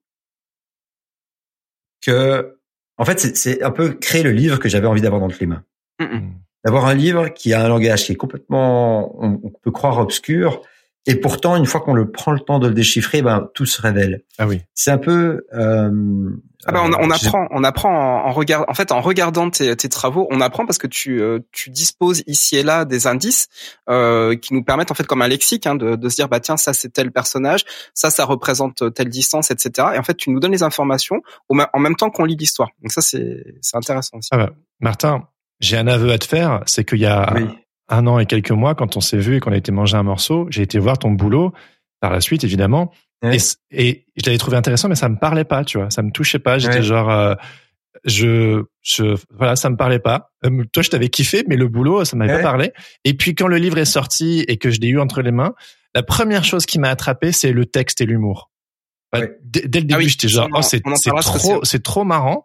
que, 2.03 2.59
en 2.99 3.05
fait 3.05 3.21
c'est 3.21 3.63
un 3.63 3.71
peu 3.71 3.93
créer 3.93 4.23
le 4.23 4.33
livre 4.33 4.59
que 4.59 4.69
j'avais 4.69 4.87
envie 4.87 5.01
d'avoir 5.01 5.21
dans 5.21 5.29
les 5.29 5.47
mains. 5.47 5.65
D'avoir 6.65 6.87
un 6.87 6.95
livre 6.95 7.29
qui 7.29 7.53
a 7.55 7.65
un 7.65 7.69
langage 7.69 8.07
qui 8.07 8.13
est 8.13 8.17
complètement, 8.17 9.23
on, 9.23 9.41
on 9.43 9.51
peut 9.51 9.71
croire 9.71 9.99
obscur, 9.99 10.63
et 11.09 11.15
pourtant, 11.15 11.55
une 11.55 11.67
fois 11.67 11.81
qu'on 11.81 11.95
le 11.95 12.11
prend 12.11 12.33
le 12.33 12.41
temps 12.41 12.59
de 12.59 12.67
le 12.67 12.75
déchiffrer, 12.75 13.23
ben 13.23 13.49
tout 13.55 13.65
se 13.65 13.81
révèle. 13.81 14.25
Ah 14.39 14.49
oui. 14.49 14.63
C'est 14.75 14.91
un 14.91 14.99
peu. 14.99 15.47
Euh, 15.55 16.31
ah 16.67 16.73
ben, 16.73 16.81
on, 16.83 17.07
on 17.07 17.11
apprend, 17.11 17.47
on 17.53 17.63
apprend 17.63 17.91
en, 17.91 18.29
en, 18.29 18.33
regard, 18.33 18.65
en 18.67 18.75
fait, 18.75 18.91
en 18.91 19.01
regardant 19.01 19.49
tes, 19.49 19.77
tes, 19.77 19.89
travaux, 19.89 20.27
on 20.33 20.41
apprend 20.41 20.67
parce 20.67 20.79
que 20.79 20.89
tu, 20.89 21.23
euh, 21.23 21.39
tu 21.53 21.71
disposes 21.71 22.25
ici 22.27 22.57
et 22.57 22.65
là 22.65 22.85
des 22.85 23.07
indices 23.07 23.47
euh, 23.89 24.35
qui 24.35 24.53
nous 24.53 24.65
permettent 24.65 24.91
en 24.91 24.95
fait 24.95 25.07
comme 25.07 25.23
un 25.23 25.29
lexique 25.29 25.69
hein, 25.69 25.77
de, 25.77 25.95
de, 25.95 26.09
se 26.09 26.17
dire 26.17 26.29
bah 26.29 26.41
tiens 26.41 26.57
ça 26.57 26.73
c'est 26.73 26.93
tel 26.93 27.13
personnage, 27.13 27.65
ça 27.95 28.11
ça 28.11 28.25
représente 28.25 28.93
telle 28.93 29.09
distance, 29.09 29.53
etc. 29.53 29.89
Et 29.95 29.99
en 29.99 30.03
fait 30.03 30.17
tu 30.17 30.31
nous 30.31 30.41
donnes 30.41 30.53
les 30.53 30.65
informations 30.65 31.21
en 31.49 31.79
même 31.79 31.95
temps 31.95 32.11
qu'on 32.11 32.25
lit 32.25 32.37
l'histoire. 32.37 32.71
Donc 32.83 32.91
ça 32.91 33.01
c'est 33.01 33.45
c'est 33.61 33.77
intéressant 33.77 34.19
aussi. 34.19 34.31
Ah 34.33 34.39
ben, 34.39 34.51
Martin, 34.81 35.29
j'ai 35.61 35.77
un 35.77 35.87
aveu 35.87 36.11
à 36.11 36.19
te 36.19 36.27
faire, 36.27 36.63
c'est 36.67 36.85
qu'il 36.85 36.99
y 36.99 37.07
a 37.07 37.33
oui 37.37 37.47
un 37.89 38.07
an 38.07 38.19
et 38.19 38.27
quelques 38.27 38.51
mois, 38.51 38.75
quand 38.75 38.97
on 38.97 39.01
s'est 39.01 39.19
vu 39.19 39.37
et 39.37 39.41
qu'on 39.41 39.53
a 39.53 39.57
été 39.57 39.73
manger 39.73 39.97
un 39.97 40.03
morceau, 40.03 40.47
j'ai 40.51 40.63
été 40.63 40.79
voir 40.79 40.99
ton 40.99 41.11
boulot 41.11 41.53
par 42.01 42.13
la 42.13 42.21
suite, 42.21 42.45
évidemment. 42.45 42.93
Et, 43.23 43.39
et, 43.71 44.05
je 44.17 44.27
l'avais 44.27 44.39
trouvé 44.39 44.57
intéressant, 44.57 44.89
mais 44.89 44.95
ça 44.95 45.09
me 45.09 45.17
parlait 45.17 45.45
pas, 45.45 45.65
tu 45.65 45.79
vois. 45.79 45.91
Ça 45.91 46.03
me 46.03 46.11
touchait 46.11 46.39
pas. 46.39 46.59
J'étais 46.59 46.83
genre, 46.83 47.11
euh, 47.11 47.35
je, 48.05 48.65
je, 48.83 49.17
voilà, 49.35 49.57
ça 49.57 49.71
me 49.71 49.77
parlait 49.77 49.99
pas. 49.99 50.31
Euh, 50.45 50.65
toi, 50.73 50.83
je 50.83 50.91
t'avais 50.91 51.09
kiffé, 51.09 51.45
mais 51.49 51.57
le 51.57 51.69
boulot, 51.69 52.05
ça 52.05 52.17
m'avait 52.17 52.37
pas 52.37 52.43
parlé. 52.43 52.73
Et 53.05 53.15
puis, 53.15 53.35
quand 53.35 53.49
le 53.49 53.57
livre 53.57 53.79
est 53.79 53.87
sorti 53.87 54.45
et 54.49 54.59
que 54.59 54.71
je 54.71 54.81
l'ai 54.81 54.89
eu 54.89 55.01
entre 55.01 55.23
les 55.23 55.33
mains, 55.33 55.55
la 55.95 56.03
première 56.03 56.45
chose 56.45 56.67
qui 56.67 56.79
m'a 56.79 56.91
attrapé, 56.91 57.33
c'est 57.33 57.53
le 57.53 57.65
texte 57.67 58.01
et 58.01 58.07
l'humour. 58.07 58.51
Dès, 59.13 59.23
le 59.63 59.87
ah 59.93 59.97
début, 59.97 60.09
j'étais 60.09 60.29
genre, 60.29 60.49
oh, 60.53 60.61
c'est 60.61 60.83
trop, 60.83 61.65
c'est 61.65 61.83
trop 61.83 62.05
marrant. 62.05 62.45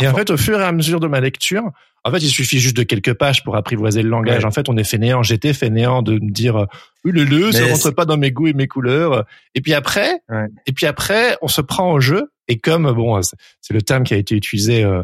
Et 0.00 0.08
en 0.08 0.14
fait, 0.14 0.30
au 0.30 0.36
fur 0.36 0.60
et 0.60 0.64
à 0.64 0.72
mesure 0.72 0.98
de 0.98 1.06
ma 1.06 1.20
lecture, 1.20 1.70
en 2.08 2.12
fait, 2.12 2.18
il 2.18 2.30
suffit 2.30 2.58
juste 2.58 2.76
de 2.76 2.82
quelques 2.82 3.14
pages 3.14 3.44
pour 3.44 3.56
apprivoiser 3.56 4.02
le 4.02 4.08
langage. 4.08 4.44
En 4.44 4.50
fait, 4.50 4.68
on 4.68 4.76
est 4.76 4.84
fainéant. 4.84 5.22
J'étais 5.22 5.52
fainéant 5.52 6.02
de 6.02 6.14
me 6.14 6.30
dire, 6.30 6.66
oui, 7.04 7.12
le 7.12 7.24
le, 7.24 7.52
ça 7.52 7.66
rentre 7.66 7.90
pas 7.90 8.04
dans 8.04 8.16
mes 8.16 8.32
goûts 8.32 8.48
et 8.48 8.52
mes 8.52 8.66
couleurs. 8.66 9.24
Et 9.54 9.60
puis 9.60 9.74
après, 9.74 10.20
et 10.66 10.72
puis 10.72 10.86
après, 10.86 11.36
on 11.42 11.48
se 11.48 11.60
prend 11.60 11.92
au 11.92 12.00
jeu. 12.00 12.32
Et 12.48 12.58
comme 12.58 12.90
bon, 12.92 13.20
c'est 13.22 13.74
le 13.74 13.82
terme 13.82 14.04
qui 14.04 14.14
a 14.14 14.16
été 14.16 14.34
utilisé 14.34 14.82
euh, 14.82 15.02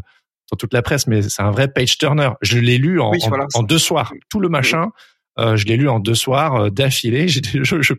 dans 0.50 0.57
toute 0.57 0.72
la 0.72 0.82
presse, 0.82 1.07
mais 1.07 1.22
c'est 1.22 1.42
un 1.42 1.50
vrai 1.50 1.68
page 1.68 1.98
turner. 1.98 2.30
Je 2.42 2.59
l'ai 2.59 2.78
lu 2.78 3.00
en, 3.00 3.12
en, 3.55 3.62
deux 3.62 3.78
soirs, 3.78 4.12
tout 4.28 4.40
le 4.40 4.48
machin. 4.48 4.90
Euh, 5.38 5.57
je 5.57 5.66
l'ai 5.66 5.76
lu 5.76 5.88
en 5.88 5.98
deux 5.98 6.14
soirs 6.14 6.55
euh, 6.55 6.70
d'affilée. 6.70 7.26
Je, 7.28 7.40
je, 7.62 7.94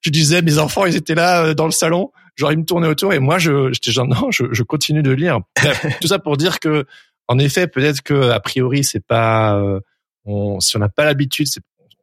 je, 0.00 0.10
disais, 0.10 0.42
mes 0.42 0.58
enfants, 0.58 0.86
ils 0.86 0.94
étaient 0.94 1.14
là 1.14 1.42
euh, 1.42 1.54
dans 1.54 1.64
le 1.64 1.72
salon, 1.72 2.12
genre 2.36 2.52
ils 2.52 2.58
me 2.58 2.64
tournaient 2.64 2.86
autour 2.86 3.12
et 3.12 3.18
moi, 3.18 3.38
je, 3.38 3.72
j'étais 3.72 3.90
genre 3.90 4.06
non, 4.06 4.30
je, 4.30 4.44
je 4.52 4.62
continue 4.62 5.02
de 5.02 5.10
lire. 5.10 5.40
tout 6.00 6.06
ça 6.06 6.20
pour 6.20 6.36
dire 6.36 6.60
que 6.60 6.84
en 7.28 7.38
effet, 7.38 7.68
peut-être 7.68 8.02
que 8.02 8.30
a 8.30 8.40
priori, 8.40 8.84
c'est 8.84 9.04
pas, 9.04 9.56
euh, 9.56 9.80
on, 10.24 10.60
si 10.60 10.76
on 10.76 10.80
n'a 10.80 10.88
pas 10.88 11.04
l'habitude, 11.04 11.46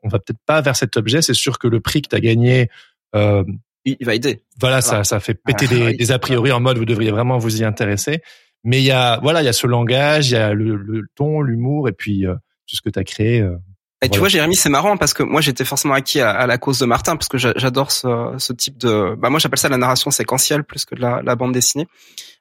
on 0.03 0.09
va 0.09 0.19
peut-être 0.19 0.39
pas 0.45 0.61
vers 0.61 0.75
cet 0.75 0.97
objet. 0.97 1.21
C'est 1.21 1.33
sûr 1.33 1.59
que 1.59 1.67
le 1.67 1.79
prix 1.79 2.01
que 2.01 2.09
tu 2.09 2.15
as 2.15 2.19
gagné, 2.19 2.69
euh, 3.15 3.43
il 3.85 4.05
va 4.05 4.15
aider. 4.15 4.41
Voilà, 4.59 4.81
ça, 4.81 5.03
ça 5.03 5.19
fait 5.19 5.35
péter 5.35 5.67
des, 5.67 5.93
des, 5.93 6.11
a 6.11 6.19
priori 6.19 6.51
en 6.51 6.59
mode 6.59 6.77
vous 6.77 6.85
devriez 6.85 7.11
vraiment 7.11 7.37
vous 7.37 7.61
y 7.61 7.63
intéresser. 7.63 8.21
Mais 8.63 8.79
il 8.81 8.85
y 8.85 8.91
a, 8.91 9.19
voilà, 9.21 9.41
il 9.41 9.45
y 9.45 9.49
a 9.49 9.53
ce 9.53 9.67
langage, 9.67 10.31
il 10.31 10.33
y 10.33 10.37
a 10.37 10.53
le, 10.53 10.75
le 10.75 11.03
ton, 11.15 11.41
l'humour 11.41 11.87
et 11.87 11.91
puis 11.91 12.25
euh, 12.25 12.33
tout 12.67 12.75
ce 12.75 12.81
que 12.81 12.89
tu 12.89 12.97
as 12.97 13.03
créé. 13.03 13.41
Euh, 13.41 13.57
et 14.01 14.09
tu 14.09 14.19
vois, 14.19 14.27
Jérémy, 14.27 14.55
c'est 14.55 14.69
marrant 14.69 14.97
parce 14.97 15.13
que 15.13 15.23
moi, 15.23 15.41
j'étais 15.41 15.65
forcément 15.65 15.93
acquis 15.93 16.19
à, 16.19 16.31
à, 16.31 16.47
la 16.47 16.57
cause 16.57 16.79
de 16.79 16.85
Martin 16.85 17.15
parce 17.15 17.27
que 17.27 17.37
j'adore 17.37 17.91
ce, 17.91 18.35
ce, 18.37 18.53
type 18.53 18.77
de. 18.77 19.15
Bah 19.15 19.29
moi, 19.29 19.39
j'appelle 19.39 19.57
ça 19.57 19.69
la 19.69 19.77
narration 19.77 20.11
séquentielle 20.11 20.63
plus 20.63 20.85
que 20.85 20.95
de 20.95 21.01
la, 21.01 21.21
la 21.23 21.35
bande 21.35 21.53
dessinée 21.53 21.87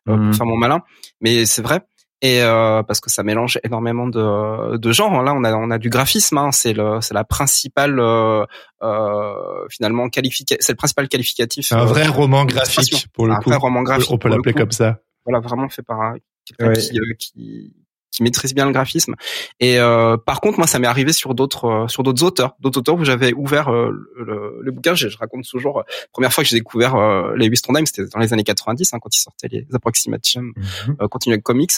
euh, 0.09 0.17
pour 0.17 0.25
mmh. 0.25 0.35
faire 0.35 0.47
mon 0.47 0.57
malin. 0.57 0.83
Mais 1.21 1.47
c'est 1.47 1.63
vrai 1.63 1.81
et 2.25 2.41
euh, 2.41 2.83
parce 2.83 3.01
que 3.01 3.11
ça 3.11 3.23
mélange 3.23 3.61
énormément 3.65 4.09
de, 4.09 4.79
de 4.79 4.93
genres. 4.93 5.23
Là, 5.23 5.35
on 5.37 5.45
a 5.45 5.55
on 5.55 5.71
a 5.71 5.77
du 5.77 5.91
graphisme, 5.91 6.39
hein, 6.39 6.53
c'est 6.53 6.73
le 6.73 6.99
c'est 7.03 7.13
la 7.13 7.23
principale 7.23 8.01
euh, 8.01 8.47
euh, 8.83 9.69
finalement 9.69 10.09
qualifica 10.09 10.57
c'est 10.59 10.73
le 10.73 10.77
principal 10.77 11.07
qualificatif. 11.09 11.73
Un 11.73 11.85
vrai 11.85 12.07
roman 12.07 12.47
graphique 12.47 13.09
pour 13.13 13.27
le 13.27 13.35
un 13.35 13.37
coup. 13.37 13.51
Vrai 13.51 13.59
roman 13.59 13.83
graphique. 13.83 14.11
On 14.11 14.17
peut 14.17 14.31
l'appeler 14.31 14.55
comme 14.55 14.73
ça. 14.73 15.01
Voilà, 15.27 15.41
vraiment 15.41 15.69
fait 15.69 15.83
par 15.83 16.15
quelqu'un 16.47 16.73
qui, 16.73 16.99
qui 17.19 17.84
qui 18.15 18.23
maîtrise 18.23 18.55
bien 18.55 18.65
le 18.65 18.73
graphisme. 18.73 19.15
Et 19.61 19.79
euh, 19.79 20.17
par 20.17 20.41
contre, 20.41 20.59
moi, 20.59 20.67
ça 20.67 20.79
m'est 20.79 20.87
arrivé 20.87 21.13
sur 21.13 21.35
d'autres 21.35 21.65
euh, 21.65 21.89
sur 21.89 22.03
d'autres 22.03 22.23
auteurs, 22.23 22.55
d'autres 22.61 22.79
auteurs 22.79 22.95
où 22.95 23.05
j'avais 23.05 23.33
ouvert 23.35 23.69
euh, 23.69 23.91
le, 24.17 24.61
le, 24.61 24.73
bouquin. 24.73 24.95
Je, 24.95 25.09
je, 25.09 25.19
raconte 25.19 25.45
toujours. 25.45 25.81
Euh, 25.81 25.83
première 26.13 26.33
fois 26.33 26.45
que 26.45 26.51
j'ai 26.51 26.57
découvert 26.57 26.95
euh, 26.95 27.35
les 27.37 27.51
Trondheim, 27.55 27.87
c'était 27.87 28.07
dans 28.07 28.21
les 28.21 28.33
années 28.33 28.45
90, 28.45 28.95
hein, 28.95 28.99
quand 29.01 29.15
ils 29.15 29.21
sortaient 29.21 29.49
les 29.49 29.67
Approximation 29.73 30.43
mm 30.43 31.09
Continuing 31.11 31.43
Comics. 31.43 31.73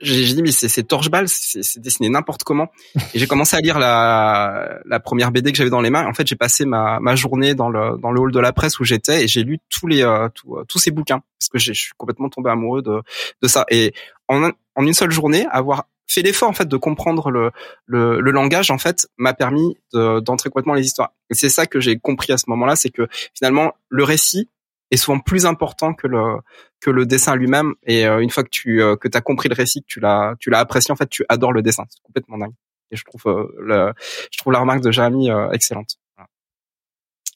J'ai 0.00 0.34
dit 0.34 0.42
mais 0.42 0.52
c'est 0.52 0.82
torche-balle, 0.82 1.28
c'est 1.28 1.80
dessiné 1.80 2.08
n'importe 2.08 2.44
comment. 2.44 2.68
Et 3.14 3.18
j'ai 3.18 3.26
commencé 3.26 3.56
à 3.56 3.60
lire 3.60 3.78
la, 3.78 4.78
la 4.84 5.00
première 5.00 5.30
BD 5.30 5.52
que 5.52 5.58
j'avais 5.58 5.70
dans 5.70 5.80
les 5.80 5.90
mains. 5.90 6.06
En 6.06 6.14
fait, 6.14 6.26
j'ai 6.26 6.36
passé 6.36 6.64
ma, 6.64 7.00
ma 7.00 7.14
journée 7.14 7.54
dans 7.54 7.68
le 7.68 7.98
dans 7.98 8.10
le 8.10 8.20
hall 8.20 8.32
de 8.32 8.40
la 8.40 8.52
presse 8.52 8.80
où 8.80 8.84
j'étais 8.84 9.24
et 9.24 9.28
j'ai 9.28 9.42
lu 9.42 9.58
tous 9.70 9.86
les 9.86 10.02
euh, 10.02 10.28
tous 10.68 10.78
ces 10.78 10.90
bouquins 10.90 11.20
parce 11.38 11.48
que 11.48 11.58
je 11.58 11.72
suis 11.72 11.92
complètement 11.96 12.28
tombé 12.28 12.50
amoureux 12.50 12.82
de 12.82 13.02
de 13.42 13.48
ça. 13.48 13.64
Et 13.70 13.92
en 14.28 14.50
en 14.74 14.86
une 14.86 14.94
seule 14.94 15.10
journée, 15.10 15.46
avoir 15.50 15.84
fait 16.06 16.22
l'effort 16.22 16.48
en 16.48 16.54
fait 16.54 16.66
de 16.66 16.76
comprendre 16.76 17.30
le 17.30 17.50
le, 17.86 18.20
le 18.20 18.30
langage 18.30 18.70
en 18.70 18.78
fait 18.78 19.08
m'a 19.18 19.34
permis 19.34 19.76
d'entrer 19.92 20.50
complètement 20.50 20.74
les 20.74 20.86
histoires. 20.86 21.12
Et 21.30 21.34
c'est 21.34 21.50
ça 21.50 21.66
que 21.66 21.80
j'ai 21.80 21.98
compris 21.98 22.32
à 22.32 22.38
ce 22.38 22.44
moment-là, 22.48 22.76
c'est 22.76 22.90
que 22.90 23.06
finalement 23.34 23.74
le 23.88 24.04
récit 24.04 24.48
est 24.90 24.96
souvent 24.96 25.18
plus 25.18 25.46
important 25.46 25.94
que 25.94 26.06
le 26.06 26.38
que 26.80 26.90
le 26.90 27.06
dessin 27.06 27.36
lui-même. 27.36 27.74
Et 27.86 28.06
euh, 28.06 28.20
une 28.20 28.30
fois 28.30 28.44
que 28.44 28.50
tu 28.50 28.82
euh, 28.82 28.96
que 28.96 29.08
as 29.12 29.20
compris 29.20 29.48
le 29.48 29.54
récit, 29.54 29.82
que 29.82 29.86
tu 29.86 30.00
l'as 30.00 30.34
tu 30.38 30.50
l'as 30.50 30.60
apprécié, 30.60 30.92
en 30.92 30.96
fait, 30.96 31.08
tu 31.08 31.24
adores 31.28 31.52
le 31.52 31.62
dessin. 31.62 31.84
C'est 31.90 32.02
complètement 32.02 32.38
dingue. 32.38 32.54
Et 32.90 32.96
je 32.96 33.04
trouve 33.04 33.22
euh, 33.26 33.46
le, 33.60 33.92
je 34.30 34.38
trouve 34.38 34.52
la 34.52 34.60
remarque 34.60 34.82
de 34.82 34.90
Jérémy 34.90 35.30
excellente. 35.52 35.98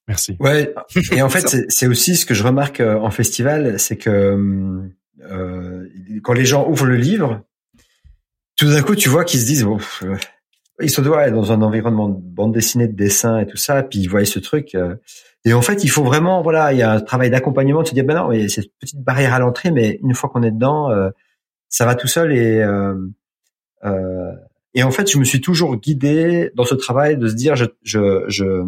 Merci. 0.09 0.37
Ouais. 0.41 0.75
Et 1.13 1.23
en 1.23 1.29
fait, 1.31 1.67
c'est 1.69 1.87
aussi 1.87 2.17
ce 2.17 2.27
que 2.27 2.35
je 2.35 2.43
remarque 2.43 2.81
en 2.81 3.11
festival, 3.11 3.79
c'est 3.79 3.97
que 3.97 4.91
quand 6.23 6.33
les 6.33 6.45
gens 6.45 6.69
ouvrent 6.69 6.87
le 6.87 6.97
livre, 6.97 7.43
tout 8.57 8.69
d'un 8.69 8.83
coup, 8.83 8.97
tu 8.97 9.09
vois 9.09 9.25
qu'ils 9.25 9.41
se 9.41 9.47
disent, 9.47 9.67
ils 10.81 10.91
sont 10.91 11.03
dans 11.03 11.53
un 11.53 11.63
environnement 11.63 12.09
de 12.09 12.19
bande 12.21 12.53
dessinée, 12.53 12.89
de 12.89 12.97
dessin 12.97 13.39
et 13.39 13.47
tout 13.47 13.57
ça, 13.57 13.83
puis 13.83 14.01
ils 14.01 14.09
voient 14.09 14.25
ce 14.25 14.41
truc. 14.41 14.77
Et 15.45 15.55
en 15.55 15.63
fait, 15.63 15.83
il 15.83 15.89
faut 15.89 16.05
vraiment, 16.05 16.43
voilà, 16.43 16.73
il 16.73 16.79
y 16.79 16.83
a 16.83 16.93
un 16.93 17.01
travail 17.01 17.31
d'accompagnement 17.31 17.83
de 17.83 17.89
se 17.89 17.95
dire, 17.95 18.05
ben 18.05 18.15
non, 18.15 18.29
mais 18.29 18.49
c'est 18.49 18.63
une 18.63 18.71
petite 18.79 19.01
barrière 19.03 19.35
à 19.35 19.41
l'entrée, 19.41 19.71
mais 19.71 19.99
une 20.03 20.15
fois 20.15 20.31
qu'on 20.31 20.43
est 20.43 20.53
dedans, 20.53 20.91
euh, 20.91 21.11
ça 21.69 21.85
va 21.85 21.95
tout 21.95 22.07
seul. 22.07 22.33
Et 22.33 22.63
euh, 22.63 22.95
euh, 23.85 24.33
et 24.75 24.83
en 24.83 24.91
fait, 24.91 25.11
je 25.11 25.19
me 25.19 25.25
suis 25.25 25.41
toujours 25.41 25.77
guidé 25.77 26.51
dans 26.55 26.65
ce 26.65 26.75
travail 26.75 27.17
de 27.17 27.29
se 27.29 27.35
dire, 27.35 27.57
je, 27.57 27.67
je, 27.83 28.25
je 28.29 28.65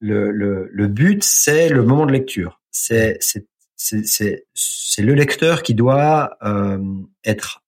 le, 0.00 0.30
le, 0.30 0.68
le 0.70 0.88
but, 0.88 1.22
c'est 1.24 1.68
le 1.68 1.82
moment 1.82 2.06
de 2.06 2.12
lecture. 2.12 2.60
C'est 2.70 3.16
c'est 3.20 3.46
c'est 3.76 4.46
c'est 4.54 5.02
le 5.02 5.14
lecteur 5.14 5.62
qui 5.62 5.74
doit 5.74 6.36
euh, 6.42 6.78
être 7.24 7.62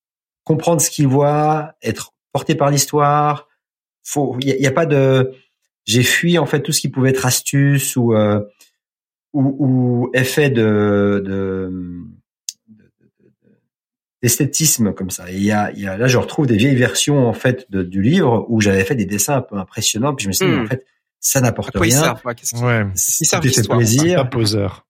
comprendre 0.44 0.80
ce 0.80 0.90
qu'il 0.90 1.06
voit, 1.06 1.74
être 1.82 2.12
porté 2.32 2.54
par 2.54 2.70
l'histoire. 2.70 3.48
Faut, 4.02 4.36
il 4.40 4.48
y, 4.48 4.66
a 4.66 4.72
pas 4.72 4.86
de 4.86 5.32
j'ai 5.90 6.02
fui 6.04 6.38
en 6.38 6.46
fait 6.46 6.62
tout 6.62 6.72
ce 6.72 6.80
qui 6.80 6.88
pouvait 6.88 7.10
être 7.10 7.26
astuce 7.26 7.96
ou 7.96 8.14
euh, 8.14 8.40
ou, 9.32 9.56
ou, 9.58 10.10
effet 10.12 10.50
de, 10.50 11.22
de, 11.24 11.72
d'esthétisme 14.22 14.92
comme 14.92 15.10
ça. 15.10 15.30
Et 15.30 15.36
il 15.36 15.44
y 15.44 15.52
a, 15.52 15.70
il 15.72 15.80
y 15.80 15.86
a 15.86 15.96
là 15.96 16.06
je 16.06 16.18
retrouve 16.18 16.46
des 16.46 16.56
vieilles 16.56 16.76
versions 16.76 17.26
en 17.26 17.32
fait 17.32 17.66
de, 17.70 17.82
du 17.82 18.02
livre 18.02 18.46
où 18.48 18.60
j'avais 18.60 18.84
fait 18.84 18.94
des 18.94 19.04
dessins 19.04 19.36
un 19.36 19.42
peu 19.42 19.56
impressionnants 19.56 20.14
puis 20.14 20.24
je 20.24 20.28
me 20.28 20.32
suis 20.32 20.46
dit 20.46 20.52
en 20.52 20.62
hmm. 20.62 20.68
fait 20.68 20.86
ça 21.18 21.40
n'apporte 21.40 21.76
rien. 21.76 22.14
ouais. 22.24 22.86
Si 22.94 23.24
ça 23.26 23.42
fait 23.42 23.68
plaisir. 23.68 24.30
poseur. 24.30 24.86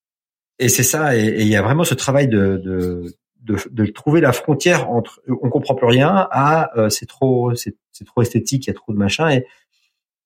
Et 0.61 0.69
c'est 0.69 0.85
ça. 0.85 1.17
Et 1.17 1.41
il 1.41 1.49
y 1.49 1.57
a 1.57 1.63
vraiment 1.63 1.85
ce 1.85 1.95
travail 1.95 2.29
de, 2.29 2.61
de 2.63 3.17
de, 3.43 3.57
de, 3.71 3.87
trouver 3.87 4.21
la 4.21 4.33
frontière 4.33 4.91
entre 4.91 5.23
on 5.27 5.49
comprend 5.49 5.75
plus 5.75 5.87
rien 5.87 6.29
à 6.31 6.79
euh, 6.79 6.91
c'est 6.91 7.07
trop 7.07 7.55
c'est, 7.55 7.75
c'est 7.91 8.05
trop 8.05 8.21
esthétique, 8.21 8.67
il 8.67 8.69
y 8.69 8.71
a 8.71 8.75
trop 8.75 8.93
de 8.93 8.99
machin 8.99 9.31
et 9.31 9.47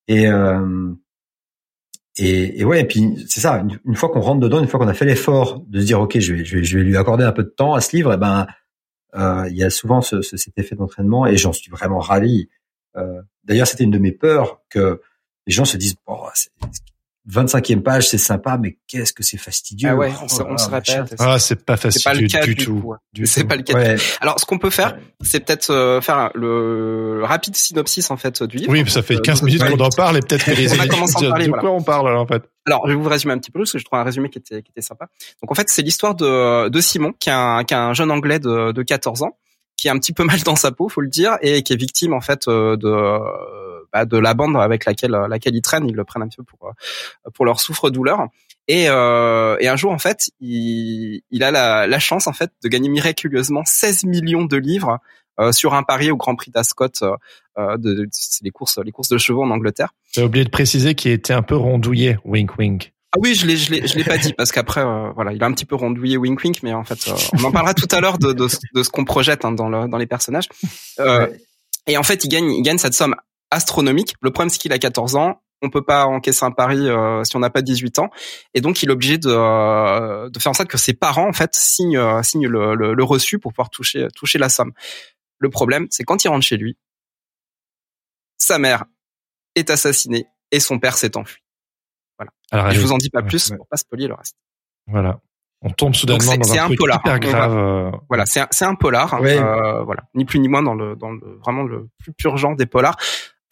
et, 0.07 0.27
euh, 0.27 0.91
et, 2.17 2.61
et, 2.61 2.65
ouais, 2.65 2.81
et 2.81 2.85
puis 2.85 3.25
c'est 3.27 3.41
ça. 3.41 3.63
Une, 3.85 3.95
fois 3.95 4.09
qu'on 4.09 4.21
rentre 4.21 4.39
dedans, 4.39 4.61
une 4.61 4.67
fois 4.67 4.79
qu'on 4.79 4.87
a 4.87 4.93
fait 4.93 5.05
l'effort 5.05 5.63
de 5.67 5.79
se 5.79 5.85
dire 5.85 5.99
ok, 5.99 6.19
je 6.19 6.33
vais, 6.33 6.45
je 6.45 6.57
vais, 6.57 6.63
je 6.63 6.77
vais 6.77 6.83
lui 6.83 6.97
accorder 6.97 7.23
un 7.23 7.31
peu 7.31 7.43
de 7.43 7.49
temps 7.49 7.73
à 7.73 7.81
ce 7.81 7.95
livre, 7.95 8.13
et 8.13 8.17
ben 8.17 8.47
euh, 9.15 9.47
il 9.49 9.55
y 9.55 9.63
a 9.63 9.69
souvent 9.69 10.01
ce, 10.01 10.21
cet 10.21 10.57
effet 10.57 10.75
d'entraînement 10.75 11.25
et 11.25 11.37
j'en 11.37 11.53
suis 11.53 11.71
vraiment 11.71 11.99
ravi. 11.99 12.49
Euh, 12.97 13.21
D'ailleurs, 13.43 13.67
c'était 13.67 13.83
une 13.83 13.91
de 13.91 13.99
mes 13.99 14.11
peurs 14.11 14.61
que 14.69 15.01
les 15.47 15.53
gens 15.53 15.65
se 15.65 15.77
disent 15.77 15.95
bon, 16.05 16.17
25e 17.29 17.81
page, 17.81 18.09
c'est 18.09 18.19
sympa, 18.19 18.57
mais 18.57 18.77
qu'est-ce 18.87 19.11
que 19.11 19.23
c'est 19.23 19.37
fastidieux. 19.37 19.89
Ah 19.89 19.95
ouais, 19.95 20.13
on, 20.21 20.27
se, 20.27 20.43
on 20.43 20.57
se 20.57 20.69
répète. 20.69 21.15
Ah, 21.17 21.39
c'est 21.39 21.65
pas 21.65 21.75
fastidieux 21.75 22.27
pas 22.31 22.45
du, 22.45 22.55
tout. 22.55 22.95
C'est 23.23 23.45
pas 23.45 23.55
le 23.55 23.63
cas. 23.63 23.95
Alors, 24.21 24.39
ce 24.39 24.45
qu'on 24.45 24.59
peut 24.59 24.69
faire, 24.69 24.97
c'est 25.21 25.39
peut-être 25.39 25.71
euh, 25.71 26.01
faire 26.01 26.29
le 26.35 27.21
rapide 27.23 27.55
synopsis 27.55 28.11
en 28.11 28.17
fait 28.17 28.43
du 28.43 28.57
livre. 28.57 28.71
Oui, 28.71 28.87
ça 28.89 29.01
fait 29.01 29.19
15 29.19 29.41
euh, 29.41 29.45
minutes 29.45 29.63
qu'on 29.63 29.83
en 29.83 29.89
parle 29.89 30.17
et 30.17 30.19
peut-être 30.21 30.45
que 30.45 30.51
les 30.55 30.73
on 30.73 30.79
a 30.79 30.87
commencé 30.87 31.25
à 31.25 31.29
parler, 31.29 31.47
de 31.47 31.51
quoi 31.51 31.71
on 31.71 31.81
parle 31.81 32.09
alors, 32.09 32.21
en 32.21 32.27
fait? 32.27 32.43
Alors, 32.67 32.83
je 32.85 32.93
vais 32.93 32.97
vous 32.97 33.09
résumer 33.09 33.33
un 33.33 33.39
petit 33.39 33.51
peu 33.51 33.59
parce 33.59 33.71
que 33.71 33.79
je 33.79 33.85
trouve 33.85 33.99
un 33.99 34.03
résumé 34.03 34.29
qui 34.29 34.37
était 34.37 34.61
qui 34.61 34.71
était 34.71 34.81
sympa. 34.81 35.07
Donc 35.41 35.51
en 35.51 35.55
fait, 35.55 35.67
c'est 35.69 35.81
l'histoire 35.81 36.15
de 36.15 36.69
de 36.69 36.81
Simon, 36.81 37.13
qui 37.19 37.29
est 37.29 37.33
un 37.33 37.63
qui 37.63 37.73
est 37.73 37.77
un 37.77 37.93
jeune 37.93 38.11
anglais 38.11 38.39
de 38.39 38.71
de 38.71 38.83
14 38.83 39.23
ans, 39.23 39.37
qui 39.77 39.87
est 39.87 39.91
un 39.91 39.97
petit 39.97 40.13
peu 40.13 40.23
mal 40.25 40.41
dans 40.41 40.55
sa 40.55 40.71
peau, 40.71 40.89
faut 40.89 41.01
le 41.01 41.09
dire, 41.09 41.37
et 41.41 41.63
qui 41.63 41.73
est 41.73 41.77
victime 41.77 42.13
en 42.13 42.21
fait 42.21 42.47
euh, 42.47 42.77
de 42.77 43.19
bah, 43.95 44.05
de 44.05 44.17
la 44.17 44.33
bande 44.33 44.57
avec 44.57 44.83
laquelle 44.83 45.11
laquelle 45.29 45.55
ils 45.55 45.61
traînent, 45.61 45.87
ils 45.87 45.95
le 45.95 46.03
prennent 46.03 46.23
un 46.23 46.27
petit 46.27 46.37
peu 46.37 46.43
pour 46.43 46.73
pour 47.33 47.45
leur 47.45 47.61
souffre-douleur. 47.61 48.27
Et, 48.67 48.89
euh, 48.89 49.55
et 49.61 49.69
un 49.69 49.75
jour 49.77 49.91
en 49.91 49.97
fait, 49.99 50.31
il, 50.41 51.21
il 51.31 51.43
a 51.43 51.51
la, 51.51 51.87
la 51.87 51.99
chance 51.99 52.27
en 52.27 52.33
fait 52.33 52.51
de 52.61 52.67
gagner 52.67 52.89
miraculeusement 52.89 53.63
16 53.63 54.03
millions 54.03 54.43
de 54.43 54.57
livres 54.57 54.99
euh, 55.39 55.51
sur 55.53 55.75
un 55.75 55.83
pari 55.83 56.11
au 56.11 56.17
Grand 56.17 56.35
Prix 56.35 56.51
d'Ascot, 56.51 56.87
euh, 57.03 57.77
de, 57.77 58.07
c'est 58.11 58.43
les 58.43 58.51
courses 58.51 58.79
les 58.83 58.91
courses 58.91 59.09
de 59.09 59.17
chevaux 59.17 59.43
en 59.43 59.51
Angleterre. 59.51 59.93
J'ai 60.11 60.23
oublié 60.23 60.43
de 60.43 60.49
préciser 60.49 60.93
qu'il 60.95 61.11
était 61.11 61.33
un 61.33 61.41
peu 61.43 61.55
rondouillé, 61.55 62.17
wink 62.25 62.57
wink. 62.57 62.91
Ah 63.13 63.17
oui, 63.21 63.33
je 63.33 63.45
l'ai, 63.47 63.55
je 63.55 63.71
l'ai, 63.71 63.87
je 63.87 63.97
l'ai 63.97 64.03
pas 64.03 64.17
dit 64.17 64.33
parce 64.33 64.51
qu'après, 64.51 64.81
euh, 64.81 65.09
voilà, 65.15 65.31
il 65.31 65.41
a 65.41 65.45
un 65.45 65.53
petit 65.53 65.65
peu 65.65 65.75
rondouillé 65.75 66.17
wink 66.17 66.43
wink, 66.43 66.63
mais 66.63 66.73
en 66.73 66.83
fait, 66.83 67.07
euh, 67.07 67.13
on 67.39 67.43
en 67.45 67.51
parlera 67.51 67.73
tout 67.73 67.87
à 67.91 68.01
l'heure 68.01 68.17
de, 68.17 68.33
de, 68.33 68.47
de 68.73 68.83
ce 68.83 68.89
qu'on 68.89 69.05
projette 69.05 69.45
hein, 69.45 69.53
dans, 69.53 69.69
le, 69.69 69.87
dans 69.87 69.97
les 69.97 70.07
personnages. 70.07 70.49
Euh, 70.99 71.27
Et 71.87 71.97
en 71.97 72.03
fait, 72.03 72.23
il 72.25 72.29
gagne, 72.29 72.51
il 72.51 72.63
gagne 72.63 72.79
cette 72.79 72.95
somme 72.95 73.15
astronomique. 73.51 74.15
Le 74.21 74.31
problème, 74.31 74.49
c'est 74.49 74.59
qu'il 74.59 74.73
a 74.73 74.79
14 74.79 75.15
ans. 75.15 75.41
On 75.61 75.69
peut 75.69 75.83
pas 75.83 76.05
encaisser 76.05 76.43
un 76.45 76.51
pari 76.51 76.87
euh, 76.89 77.23
si 77.23 77.35
on 77.35 77.39
n'a 77.39 77.49
pas 77.49 77.61
18 77.61 77.99
ans, 77.99 78.09
et 78.53 78.61
donc 78.61 78.83
il 78.83 78.89
est 78.89 78.91
obligé 78.91 79.17
de, 79.17 79.29
euh, 79.29 80.29
de 80.29 80.37
faire 80.37 80.51
en 80.51 80.53
sorte 80.53 80.69
que 80.69 80.77
ses 80.77 80.93
parents 80.93 81.27
en 81.27 81.33
fait 81.33 81.55
signent, 81.55 81.97
euh, 81.97 82.21
signent 82.23 82.47
le, 82.47 82.75
le, 82.75 82.93
le, 82.93 83.03
reçu 83.03 83.39
pour 83.39 83.53
pouvoir 83.53 83.69
toucher, 83.69 84.07
toucher 84.15 84.37
la 84.37 84.49
somme. 84.49 84.73
Le 85.39 85.49
problème, 85.49 85.87
c'est 85.89 86.03
quand 86.03 86.23
il 86.23 86.27
rentre 86.27 86.45
chez 86.45 86.57
lui, 86.57 86.77
sa 88.37 88.59
mère 88.59 88.83
est 89.55 89.69
assassinée 89.69 90.27
et 90.51 90.59
son 90.59 90.77
père 90.77 90.97
s'est 90.97 91.15
enfui. 91.17 91.41
Voilà. 92.19 92.31
Alors, 92.51 92.71
je 92.71 92.81
vous 92.81 92.91
en 92.91 92.97
dis 92.97 93.09
pas 93.09 93.23
plus 93.23 93.51
pour 93.57 93.65
pas 93.67 93.77
spoiler 93.77 94.07
le 94.07 94.13
reste. 94.13 94.35
Voilà. 94.87 95.19
On 95.61 95.71
tombe 95.71 95.95
soudainement 95.95 96.37
dans 96.37 96.53
un, 96.53 96.65
truc 96.65 96.77
polar. 96.77 96.99
hyper 96.99 97.19
grave. 97.19 97.91
Voilà, 98.07 98.25
c'est 98.25 98.41
un, 98.41 98.47
c'est 98.51 98.65
un 98.65 98.75
polar. 98.75 99.15
Euh, 99.15 99.83
voilà, 99.83 100.03
ni 100.13 100.23
plus 100.23 100.39
ni 100.39 100.47
moins 100.47 100.61
dans 100.61 100.75
le 100.75 100.95
dans 100.95 101.11
le 101.11 101.39
vraiment 101.43 101.63
le 101.63 101.89
plus 101.97 102.13
pur 102.13 102.37
genre 102.37 102.55
des 102.55 102.67
polars 102.67 102.97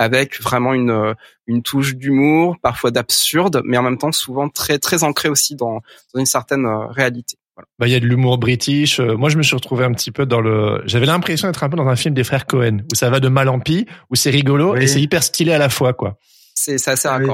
avec 0.04 0.42
vraiment 0.42 0.74
une 0.74 1.16
une 1.48 1.62
touche 1.62 1.96
d'humour, 1.96 2.58
parfois 2.62 2.92
d'absurde, 2.92 3.62
mais 3.66 3.78
en 3.78 3.84
même 3.84 3.98
temps 3.98 4.12
souvent 4.12 4.50
très 4.50 4.80
très 4.80 5.04
ancré 5.04 5.30
aussi 5.30 5.56
dans, 5.56 5.82
dans 6.14 6.20
une 6.20 6.26
certaine 6.26 6.66
euh, 6.66 6.88
réalité. 6.88 7.38
Voilà. 7.56 7.68
Bah, 7.78 7.88
il 7.88 7.92
y 7.92 7.96
a 7.96 8.00
de 8.00 8.06
l'humour 8.06 8.38
british. 8.38 9.00
Euh, 9.00 9.16
moi, 9.16 9.30
je 9.30 9.38
me 9.38 9.44
suis 9.44 9.56
retrouvé 9.56 9.86
un 9.86 9.92
petit 9.92 10.12
peu 10.12 10.26
dans 10.26 10.42
le. 10.42 10.82
J'avais 10.86 11.06
l'impression 11.06 11.48
d'être 11.48 11.64
un 11.64 11.70
peu 11.70 11.78
dans 11.78 11.88
un 11.88 11.96
film 11.96 12.16
des 12.16 12.24
frères 12.24 12.48
Cohen, 12.48 12.80
où 12.92 12.96
ça 12.96 13.10
va 13.10 13.20
de 13.20 13.28
mal 13.28 13.50
en 13.50 13.60
pis, 13.60 13.86
où 14.10 14.16
c'est 14.16 14.32
rigolo 14.32 14.76
et 14.76 14.88
c'est 14.88 15.02
hyper 15.02 15.24
stylé 15.24 15.54
à 15.54 15.60
la 15.60 15.70
fois, 15.70 15.94
quoi. 15.94 16.18
C'est 16.56 16.78
ça, 16.78 16.96
c'est 16.96 17.10
oui. 17.10 17.30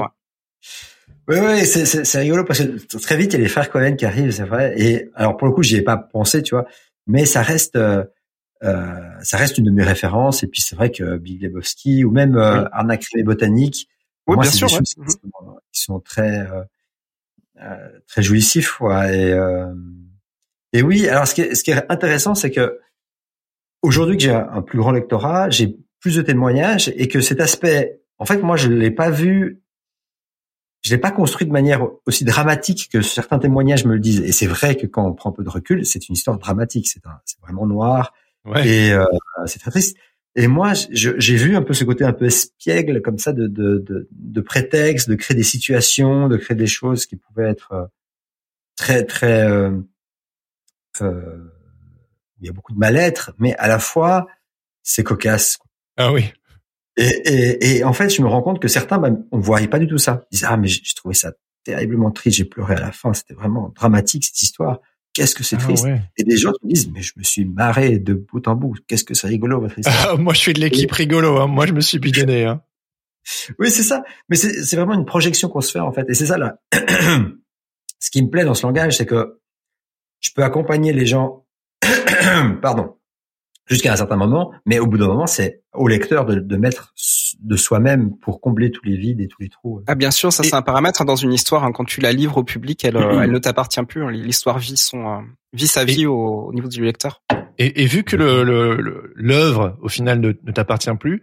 Oui, 1.28 1.36
oui, 1.38 1.64
c'est 1.64 2.18
rigolo 2.18 2.44
parce 2.44 2.58
que 2.58 2.98
très 2.98 3.16
vite 3.16 3.32
il 3.32 3.36
y 3.36 3.40
a 3.40 3.42
les 3.44 3.48
frères 3.48 3.70
Cohen 3.70 3.94
qui 3.94 4.04
arrivent, 4.04 4.32
c'est 4.32 4.44
vrai. 4.44 4.74
Et 4.76 5.10
alors 5.14 5.36
pour 5.36 5.46
le 5.46 5.54
coup, 5.54 5.62
j'y 5.62 5.76
ai 5.76 5.82
pas 5.82 5.96
pensé, 5.96 6.42
tu 6.42 6.54
vois, 6.54 6.66
mais 7.06 7.24
ça 7.24 7.42
reste. 7.42 7.76
Euh, 7.76 8.02
euh, 8.02 8.04
ça 8.62 9.36
reste 9.36 9.58
une 9.58 9.64
de 9.64 9.70
mes 9.70 9.82
références. 9.82 10.42
Et 10.42 10.46
puis 10.46 10.60
c'est 10.60 10.76
vrai 10.76 10.90
que 10.90 11.16
Big 11.16 11.42
Lebowski 11.42 12.04
ou 12.04 12.10
même 12.10 12.36
euh, 12.36 12.64
Arnaque 12.72 13.06
et 13.16 13.22
Botanique, 13.22 13.88
oui, 14.26 14.36
moi, 14.36 14.42
bien 14.42 14.52
sûr, 14.52 14.70
ouais. 14.72 14.78
qui, 14.78 14.92
sont, 14.92 15.02
qui, 15.72 15.82
sont, 15.82 16.00
très 16.00 16.40
euh, 16.40 16.62
euh 17.62 17.88
très 18.06 18.22
jouissifs. 18.22 18.80
Et, 18.80 19.32
euh, 19.32 19.72
et 20.72 20.82
oui, 20.82 21.08
alors 21.08 21.26
ce 21.26 21.34
qui 21.34 21.42
est, 21.42 21.54
ce 21.54 21.64
qui 21.64 21.70
est 21.70 21.90
intéressant, 21.90 22.34
c'est 22.34 22.50
que 22.50 22.78
aujourd'hui 23.82 24.16
que 24.16 24.22
j'ai 24.22 24.32
un 24.32 24.62
plus 24.62 24.78
grand 24.78 24.92
lectorat, 24.92 25.50
j'ai 25.50 25.76
plus 26.00 26.16
de 26.16 26.22
témoignages 26.22 26.92
et 26.96 27.08
que 27.08 27.20
cet 27.20 27.40
aspect, 27.40 28.02
en 28.18 28.24
fait, 28.24 28.38
moi, 28.38 28.56
je 28.56 28.68
l'ai 28.68 28.90
pas 28.90 29.10
vu, 29.10 29.62
je 30.82 30.90
l'ai 30.90 30.98
pas 30.98 31.10
construit 31.10 31.46
de 31.46 31.52
manière 31.52 31.86
aussi 32.06 32.24
dramatique 32.24 32.88
que 32.92 33.02
certains 33.02 33.38
témoignages 33.38 33.84
me 33.84 33.94
le 33.94 34.00
disent. 34.00 34.20
Et 34.20 34.32
c'est 34.32 34.46
vrai 34.46 34.76
que 34.76 34.86
quand 34.86 35.06
on 35.06 35.12
prend 35.12 35.30
un 35.30 35.32
peu 35.32 35.44
de 35.44 35.50
recul, 35.50 35.84
c'est 35.84 36.08
une 36.08 36.14
histoire 36.14 36.38
dramatique. 36.38 36.88
C'est 36.88 37.02
vraiment 37.42 37.66
noir. 37.66 38.14
Ouais. 38.44 38.66
Et 38.66 38.92
euh, 38.92 39.04
c'est 39.46 39.58
très 39.58 39.70
triste. 39.70 39.96
Et 40.36 40.46
moi, 40.46 40.72
j'ai 40.90 41.36
vu 41.36 41.56
un 41.56 41.62
peu 41.62 41.74
ce 41.74 41.84
côté 41.84 42.04
un 42.04 42.12
peu 42.12 42.26
espiègle 42.26 43.02
comme 43.02 43.18
ça 43.18 43.32
de, 43.32 43.48
de, 43.48 43.78
de, 43.78 44.08
de 44.12 44.40
prétexte, 44.40 45.08
de 45.10 45.16
créer 45.16 45.36
des 45.36 45.42
situations, 45.42 46.28
de 46.28 46.36
créer 46.36 46.56
des 46.56 46.68
choses 46.68 47.06
qui 47.06 47.16
pouvaient 47.16 47.50
être 47.50 47.72
euh, 47.72 47.86
très 48.76 49.04
très 49.04 49.50
euh, 49.50 49.72
euh, 51.00 51.50
il 52.40 52.46
y 52.46 52.48
a 52.48 52.52
beaucoup 52.52 52.72
de 52.72 52.78
mal-être, 52.78 53.32
mais 53.38 53.56
à 53.56 53.66
la 53.66 53.80
fois 53.80 54.28
c'est 54.82 55.02
cocasse. 55.02 55.58
Ah 55.96 56.12
oui. 56.12 56.32
Et, 56.96 57.06
et, 57.06 57.76
et, 57.76 57.84
en 57.84 57.92
fait, 57.92 58.10
je 58.10 58.22
me 58.22 58.26
rends 58.26 58.42
compte 58.42 58.60
que 58.60 58.68
certains, 58.68 58.98
bah, 58.98 59.10
on 59.30 59.38
ne 59.38 59.42
voyait 59.42 59.68
pas 59.68 59.78
du 59.78 59.86
tout 59.86 59.98
ça. 59.98 60.22
Ils 60.30 60.36
disaient 60.36 60.46
ah 60.48 60.56
mais 60.56 60.68
j'ai 60.68 60.94
trouvé 60.94 61.14
ça 61.14 61.32
terriblement 61.64 62.10
triste, 62.10 62.36
j'ai 62.36 62.44
pleuré 62.44 62.74
à 62.76 62.80
la 62.80 62.92
fin, 62.92 63.12
c'était 63.12 63.34
vraiment 63.34 63.72
dramatique 63.74 64.24
cette 64.24 64.40
histoire 64.42 64.80
qu'est-ce 65.20 65.34
que 65.34 65.44
c'est 65.44 65.56
Ah 65.56 65.64
triste. 65.64 65.84
ouais. 65.84 66.00
Et 66.16 66.24
des 66.24 66.38
gens 66.38 66.50
qui 66.52 66.66
me 66.66 66.72
disent, 66.72 66.90
mais 66.90 67.02
je 67.02 67.12
me 67.18 67.22
suis 67.22 67.44
marré 67.44 67.98
de 67.98 68.14
bout 68.14 68.48
en 68.48 68.54
bout. 68.54 68.74
Qu'est-ce 68.86 69.04
que 69.04 69.12
c'est 69.12 69.26
rigolo, 69.26 69.60
votre 69.60 69.78
histoire. 69.78 70.08
Ah, 70.12 70.16
moi, 70.16 70.32
je 70.32 70.38
suis 70.40 70.54
de 70.54 70.60
l'équipe 70.60 70.90
rigolo. 70.90 71.36
Hein. 71.36 71.46
Moi, 71.46 71.66
je 71.66 71.72
me 71.74 71.82
suis 71.82 71.98
bidonné. 71.98 72.46
Hein. 72.46 72.62
oui, 73.58 73.70
c'est 73.70 73.82
ça. 73.82 74.02
Mais 74.30 74.36
c'est 74.36 74.76
vraiment 74.76 74.94
une 74.94 75.04
projection 75.04 75.50
qu'on 75.50 75.60
se 75.60 75.72
fait, 75.72 75.80
en 75.80 75.92
fait. 75.92 76.06
Et 76.08 76.14
c'est 76.14 76.24
ça, 76.24 76.38
là. 76.38 76.56
Ce 77.98 78.10
qui 78.10 78.22
me 78.22 78.30
plaît 78.30 78.44
dans 78.44 78.54
ce 78.54 78.66
langage, 78.66 78.96
c'est 78.96 79.04
que 79.04 79.38
je 80.20 80.30
peux 80.34 80.42
accompagner 80.42 80.94
les 80.94 81.04
gens, 81.04 81.44
pardon, 82.62 82.96
jusqu'à 83.66 83.92
un 83.92 83.96
certain 83.96 84.16
moment, 84.16 84.52
mais 84.66 84.78
au 84.78 84.86
bout 84.86 84.98
d'un 84.98 85.06
moment, 85.06 85.26
c'est 85.26 85.62
au 85.74 85.86
lecteur 85.88 86.24
de, 86.26 86.34
de 86.40 86.56
mettre 86.56 86.92
de 87.40 87.56
soi-même 87.56 88.16
pour 88.18 88.40
combler 88.40 88.70
tous 88.70 88.84
les 88.84 88.96
vides 88.96 89.20
et 89.20 89.28
tous 89.28 89.40
les 89.42 89.48
trous. 89.48 89.82
Ah 89.86 89.94
bien 89.94 90.10
sûr, 90.10 90.32
ça 90.32 90.42
Et- 90.42 90.48
c'est 90.48 90.56
un 90.56 90.62
paramètre 90.62 91.04
dans 91.04 91.16
une 91.16 91.32
histoire. 91.32 91.64
hein. 91.64 91.72
quand 91.72 91.84
tu 91.84 92.00
la 92.00 92.12
livres 92.12 92.38
au 92.38 92.44
public, 92.44 92.84
elle, 92.84 92.96
euh, 92.96 93.20
elle 93.22 93.30
ne 93.30 93.38
t'appartient 93.38 93.82
plus. 93.84 94.04
hein. 94.04 94.10
L'histoire 94.10 94.58
vit 94.58 94.76
son 94.76 95.06
euh, 95.06 95.20
vit 95.52 95.66
sa 95.68 95.84
vie 95.84 96.06
au, 96.06 96.16
au 96.48 96.52
niveau 96.52 96.68
du 96.68 96.84
lecteur. 96.84 97.22
Et, 97.58 97.82
et 97.82 97.86
vu 97.86 98.02
que 98.04 98.16
le 98.16 98.42
le- 98.42 98.76
le- 98.76 99.12
l'œuvre, 99.14 99.76
au 99.82 99.88
final, 99.88 100.18
ne, 100.20 100.28
ne 100.42 100.52
t'appartient 100.52 100.94
plus, 100.98 101.22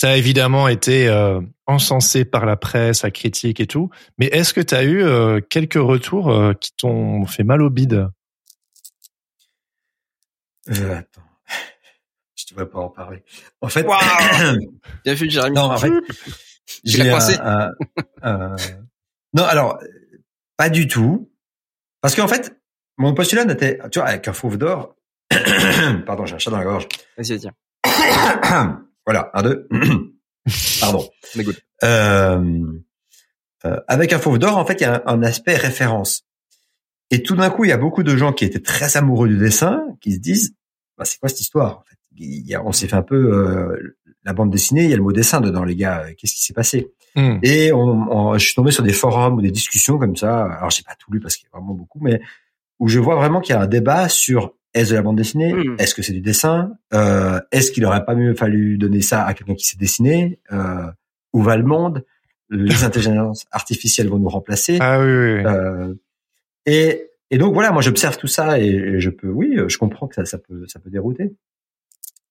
ça 0.00 0.10
a 0.10 0.16
évidemment 0.16 0.66
été 0.68 1.08
euh, 1.08 1.40
encensé 1.66 2.24
par 2.24 2.44
la 2.46 2.56
presse, 2.56 3.02
la 3.04 3.10
critique 3.10 3.60
et 3.60 3.66
tout. 3.66 3.90
Mais 4.18 4.26
est-ce 4.26 4.52
que 4.52 4.60
tu 4.60 4.74
as 4.74 4.82
eu 4.82 5.02
euh, 5.02 5.40
quelques 5.40 5.74
retours 5.74 6.30
euh, 6.30 6.52
qui 6.54 6.72
t'ont 6.76 7.24
fait 7.26 7.44
mal 7.44 7.62
au 7.62 7.70
bide? 7.70 8.08
Euh, 10.70 10.96
attends. 10.98 11.22
Je 12.54 12.60
devrais 12.60 12.70
pas 12.70 12.78
en 12.80 12.88
parler. 12.88 13.24
En 13.60 13.68
fait, 13.68 13.84
Bien 15.04 15.14
vu, 15.14 15.28
Jérémy. 15.28 15.56
non, 15.56 15.62
en 15.62 15.76
fait, 15.76 15.90
j'ai 16.84 17.10
coincé 17.10 17.36
un- 17.40 17.70
un- 18.22 18.52
un- 18.52 18.56
non, 19.32 19.42
alors, 19.44 19.80
pas 20.56 20.68
du 20.68 20.86
tout. 20.86 21.30
Parce 22.00 22.14
qu'en 22.14 22.28
fait, 22.28 22.56
mon 22.96 23.12
postulat 23.14 23.44
n'était, 23.44 23.78
tu 23.90 23.98
vois, 23.98 24.08
avec 24.08 24.28
un 24.28 24.32
fauve 24.32 24.56
d'or, 24.56 24.94
pardon, 26.06 26.26
j'ai 26.26 26.34
un 26.36 26.38
chat 26.38 26.50
dans 26.52 26.58
la 26.58 26.64
gorge. 26.64 26.86
Vas-y, 27.18 27.36
vas-y. 27.38 27.50
voilà, 29.06 29.30
un, 29.34 29.42
deux. 29.42 29.68
Pardon. 30.80 31.08
Mais 31.34 31.42
good. 31.42 31.56
Euh, 31.82 32.62
euh, 33.64 33.80
avec 33.88 34.12
un 34.12 34.18
fauve 34.20 34.38
d'or, 34.38 34.56
en 34.58 34.64
fait, 34.64 34.74
il 34.74 34.82
y 34.82 34.86
a 34.86 35.02
un, 35.06 35.14
un 35.14 35.22
aspect 35.24 35.56
référence. 35.56 36.24
Et 37.10 37.22
tout 37.22 37.34
d'un 37.34 37.50
coup, 37.50 37.64
il 37.64 37.68
y 37.70 37.72
a 37.72 37.76
beaucoup 37.78 38.02
de 38.04 38.16
gens 38.16 38.32
qui 38.32 38.44
étaient 38.44 38.60
très 38.62 38.96
amoureux 38.96 39.26
du 39.28 39.38
dessin, 39.38 39.82
qui 40.00 40.12
se 40.12 40.18
disent, 40.18 40.54
bah, 40.96 41.04
c'est 41.04 41.18
quoi 41.18 41.28
cette 41.28 41.40
histoire 41.40 41.78
en 41.78 41.82
fait? 41.82 41.96
Y 42.18 42.54
a, 42.54 42.64
On 42.64 42.72
s'est 42.72 42.86
fait 42.88 42.96
un 42.96 43.02
peu 43.02 43.16
euh, 43.16 43.96
la 44.24 44.32
bande 44.32 44.50
dessinée, 44.50 44.84
il 44.84 44.90
y 44.90 44.94
a 44.94 44.96
le 44.96 45.02
mot 45.02 45.12
dessin 45.12 45.40
dedans, 45.40 45.64
les 45.64 45.76
gars. 45.76 46.04
Qu'est-ce 46.16 46.34
qui 46.34 46.42
s'est 46.44 46.54
passé? 46.54 46.92
Hmm. 47.16 47.38
Et 47.42 47.72
on, 47.72 47.78
on- 48.10 48.38
je 48.38 48.44
suis 48.44 48.54
tombé 48.54 48.70
sur 48.70 48.82
des 48.82 48.92
forums 48.92 49.34
ou 49.34 49.42
des 49.42 49.50
discussions 49.50 49.98
comme 49.98 50.16
ça. 50.16 50.44
Alors, 50.44 50.70
j'ai 50.70 50.82
pas 50.82 50.94
tout 50.98 51.12
lu 51.12 51.20
parce 51.20 51.36
qu'il 51.36 51.46
y 51.46 51.48
a 51.54 51.58
vraiment 51.58 51.74
beaucoup, 51.74 52.00
mais 52.00 52.20
où 52.80 52.88
je 52.88 52.98
vois 52.98 53.14
vraiment 53.16 53.40
qu'il 53.40 53.54
y 53.54 53.58
a 53.58 53.60
un 53.62 53.66
débat 53.66 54.08
sur 54.08 54.54
est-ce 54.74 54.90
de 54.90 54.96
la 54.96 55.02
bande 55.02 55.16
dessinée, 55.16 55.52
Mm. 55.54 55.76
est-ce 55.78 55.94
que 55.94 56.02
c'est 56.02 56.12
du 56.12 56.20
dessin, 56.20 56.72
euh, 56.92 57.38
est-ce 57.52 57.70
qu'il 57.70 57.84
aurait 57.84 58.04
pas 58.04 58.16
mieux 58.16 58.34
fallu 58.34 58.76
donner 58.78 59.02
ça 59.02 59.24
à 59.24 59.32
quelqu'un 59.34 59.54
qui 59.54 59.64
sait 59.64 59.76
dessiner, 59.76 60.40
euh, 60.52 60.86
où 61.32 61.42
va 61.42 61.56
le 61.56 61.62
monde, 61.62 62.04
les 62.50 62.66
intelligences 62.84 63.46
artificielles 63.52 64.08
vont 64.08 64.18
nous 64.18 64.28
remplacer. 64.28 64.78
Ah 64.80 64.98
oui, 65.00 65.06
oui, 65.06 65.34
oui. 65.34 65.44
Euh, 65.46 65.94
et, 66.66 67.06
et 67.30 67.38
donc 67.38 67.54
voilà, 67.54 67.70
moi 67.70 67.82
j'observe 67.82 68.16
tout 68.16 68.26
ça 68.26 68.58
et, 68.58 68.66
et 68.66 69.00
je 69.00 69.10
peux, 69.10 69.28
oui, 69.28 69.56
je 69.68 69.78
comprends 69.78 70.08
que 70.08 70.14
ça, 70.16 70.24
ça 70.24 70.38
peut, 70.38 70.64
ça 70.66 70.80
peut 70.80 70.90
dérouter. 70.90 71.34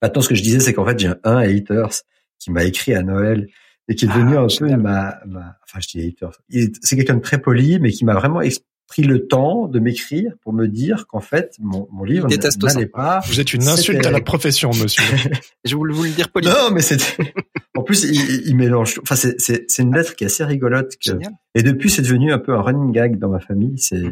Maintenant, 0.03 0.21
ce 0.21 0.27
que 0.27 0.35
je 0.35 0.43
disais, 0.43 0.59
c'est 0.59 0.73
qu'en 0.73 0.85
fait, 0.85 0.99
j'ai 0.99 1.13
un 1.23 1.37
haters 1.37 1.93
qui 2.37 2.51
m'a 2.51 2.65
écrit 2.65 2.93
à 2.93 3.03
Noël 3.03 3.47
et 3.87 3.95
qui 3.95 4.03
est 4.03 4.09
devenu 4.09 4.35
Ah, 4.35 4.41
un 4.41 4.47
peu 4.47 4.67
ma, 4.75 5.17
ma, 5.25 5.55
enfin, 5.63 5.79
je 5.79 5.87
dis 5.87 6.05
haters. 6.05 6.41
C'est 6.81 6.97
quelqu'un 6.97 7.15
de 7.15 7.21
très 7.21 7.37
poli, 7.37 7.79
mais 7.79 7.89
qui 7.89 8.03
m'a 8.03 8.13
vraiment 8.13 8.41
pris 8.87 9.03
le 9.03 9.27
temps 9.27 9.69
de 9.69 9.79
m'écrire 9.79 10.33
pour 10.41 10.51
me 10.51 10.67
dire 10.67 11.07
qu'en 11.07 11.21
fait, 11.21 11.55
mon, 11.59 11.87
mon 11.89 12.03
livre 12.03 12.27
n'allait 12.27 12.85
pas. 12.85 13.21
Vous 13.27 13.39
êtes 13.39 13.53
une 13.53 13.65
insulte 13.65 14.05
à 14.05 14.11
la 14.11 14.19
profession, 14.19 14.71
monsieur. 14.71 15.05
Je 15.63 15.73
voulais 15.73 15.93
vous 15.93 16.03
le 16.03 16.09
dire 16.09 16.29
poli. 16.29 16.47
Non, 16.47 16.71
mais 16.73 16.81
c'est, 16.81 16.97
en 17.77 17.83
plus, 17.83 18.03
il, 18.03 18.55
mélange, 18.57 18.99
enfin, 19.03 19.15
c'est, 19.15 19.39
c'est, 19.39 19.63
c'est 19.69 19.83
une 19.83 19.95
lettre 19.95 20.17
qui 20.17 20.25
est 20.25 20.27
assez 20.27 20.43
rigolote. 20.43 20.97
que-. 20.97 21.17
Et 21.55 21.63
depuis, 21.63 21.89
c'est 21.89 22.01
devenu 22.01 22.33
un 22.33 22.39
peu 22.39 22.53
un 22.53 22.61
running 22.61 22.91
gag 22.91 23.17
dans 23.19 23.29
ma 23.29 23.39
famille. 23.39 23.79
C'est, 23.79 24.03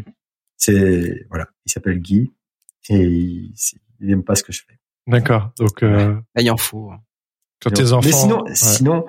c'est, 0.56 1.26
voilà, 1.30 1.50
il 1.66 1.72
s'appelle 1.74 2.00
Guy 2.00 2.32
et 2.88 2.96
il, 2.96 3.54
il 4.00 4.10
aime 4.10 4.24
pas 4.24 4.36
ce 4.36 4.44
que 4.44 4.54
je 4.54 4.62
fais. 4.66 4.81
D'accord. 5.08 5.52
Donc, 5.60 5.84
euh, 5.84 6.14
Là, 6.36 6.42
il 6.42 6.52
en 6.52 6.58
faut. 6.58 6.92
quand 7.62 7.72
tes 7.72 7.92
enfants. 7.94 8.06
Mais 8.08 8.12
sinon, 8.14 8.44
ouais. 8.44 8.56
sinon, 8.56 9.06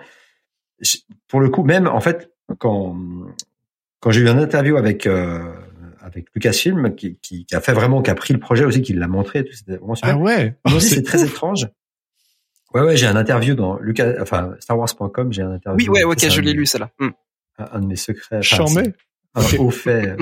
pour 1.28 1.40
le 1.40 1.48
coup, 1.50 1.62
même 1.64 1.86
en 1.86 2.00
fait, 2.00 2.30
quand 2.58 2.96
quand 4.00 4.10
j'ai 4.10 4.20
eu 4.22 4.28
une 4.28 4.38
interview 4.38 4.76
avec 4.76 5.06
euh, 5.06 5.54
avec 6.00 6.26
Lucasfilm, 6.34 6.94
qui, 6.96 7.18
qui, 7.22 7.46
qui 7.46 7.54
a 7.54 7.60
fait 7.60 7.72
vraiment, 7.72 8.02
qui 8.02 8.10
a 8.10 8.14
pris 8.14 8.34
le 8.34 8.40
projet 8.40 8.64
aussi, 8.64 8.82
qui 8.82 8.92
l'a 8.94 9.06
montré, 9.06 9.44
tout, 9.44 9.52
c'était 9.52 9.76
vraiment 9.76 9.94
super. 9.94 10.16
Ah 10.16 10.18
ouais. 10.18 10.56
Oh, 10.66 10.80
c'est 10.80 11.02
très 11.02 11.22
étrange. 11.24 11.68
Ouais, 12.74 12.80
ouais, 12.80 12.96
j'ai 12.96 13.06
un 13.06 13.16
interview 13.16 13.54
dans 13.54 13.78
Lucas, 13.78 14.14
enfin 14.20 14.54
StarWars.com, 14.58 15.32
j'ai 15.32 15.42
un 15.42 15.52
interview. 15.52 15.92
Oui, 15.92 15.98
ouais, 15.98 16.04
ok, 16.04 16.26
je 16.28 16.40
un- 16.40 16.42
l'ai 16.42 16.54
lu, 16.54 16.64
celle-là. 16.66 16.90
Hmm. 16.98 17.10
Un, 17.58 17.68
un 17.72 17.80
de 17.80 17.86
mes 17.86 17.96
secrets. 17.96 18.38
enfin, 18.38 18.40
Charmé. 18.40 18.94
Haut 19.58 19.70
fait. 19.70 20.16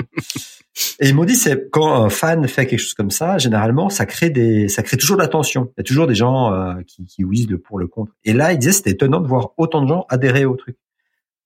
Et 0.99 1.09
ils 1.09 1.15
m'ont 1.15 1.25
dit, 1.25 1.35
c'est 1.35 1.69
quand 1.69 1.93
un 1.93 2.09
fan 2.09 2.47
fait 2.47 2.65
quelque 2.65 2.79
chose 2.79 2.93
comme 2.93 3.11
ça, 3.11 3.37
généralement, 3.37 3.89
ça 3.89 4.05
crée 4.05 4.29
des, 4.29 4.67
ça 4.69 4.83
crée 4.83 4.95
toujours 4.97 5.17
de 5.17 5.21
la 5.21 5.27
tension. 5.27 5.71
Il 5.77 5.79
y 5.79 5.81
a 5.81 5.83
toujours 5.83 6.07
des 6.07 6.15
gens 6.15 6.53
euh, 6.53 6.75
qui, 6.87 7.05
qui 7.05 7.23
ouisent 7.25 7.49
le 7.49 7.57
pour 7.59 7.77
le 7.77 7.87
contre. 7.87 8.13
Et 8.23 8.33
là, 8.33 8.53
ils 8.53 8.57
disaient, 8.57 8.71
c'était 8.71 8.91
étonnant 8.91 9.19
de 9.19 9.27
voir 9.27 9.49
autant 9.57 9.81
de 9.81 9.87
gens 9.89 10.05
adhérer 10.09 10.45
au 10.45 10.55
truc. 10.55 10.77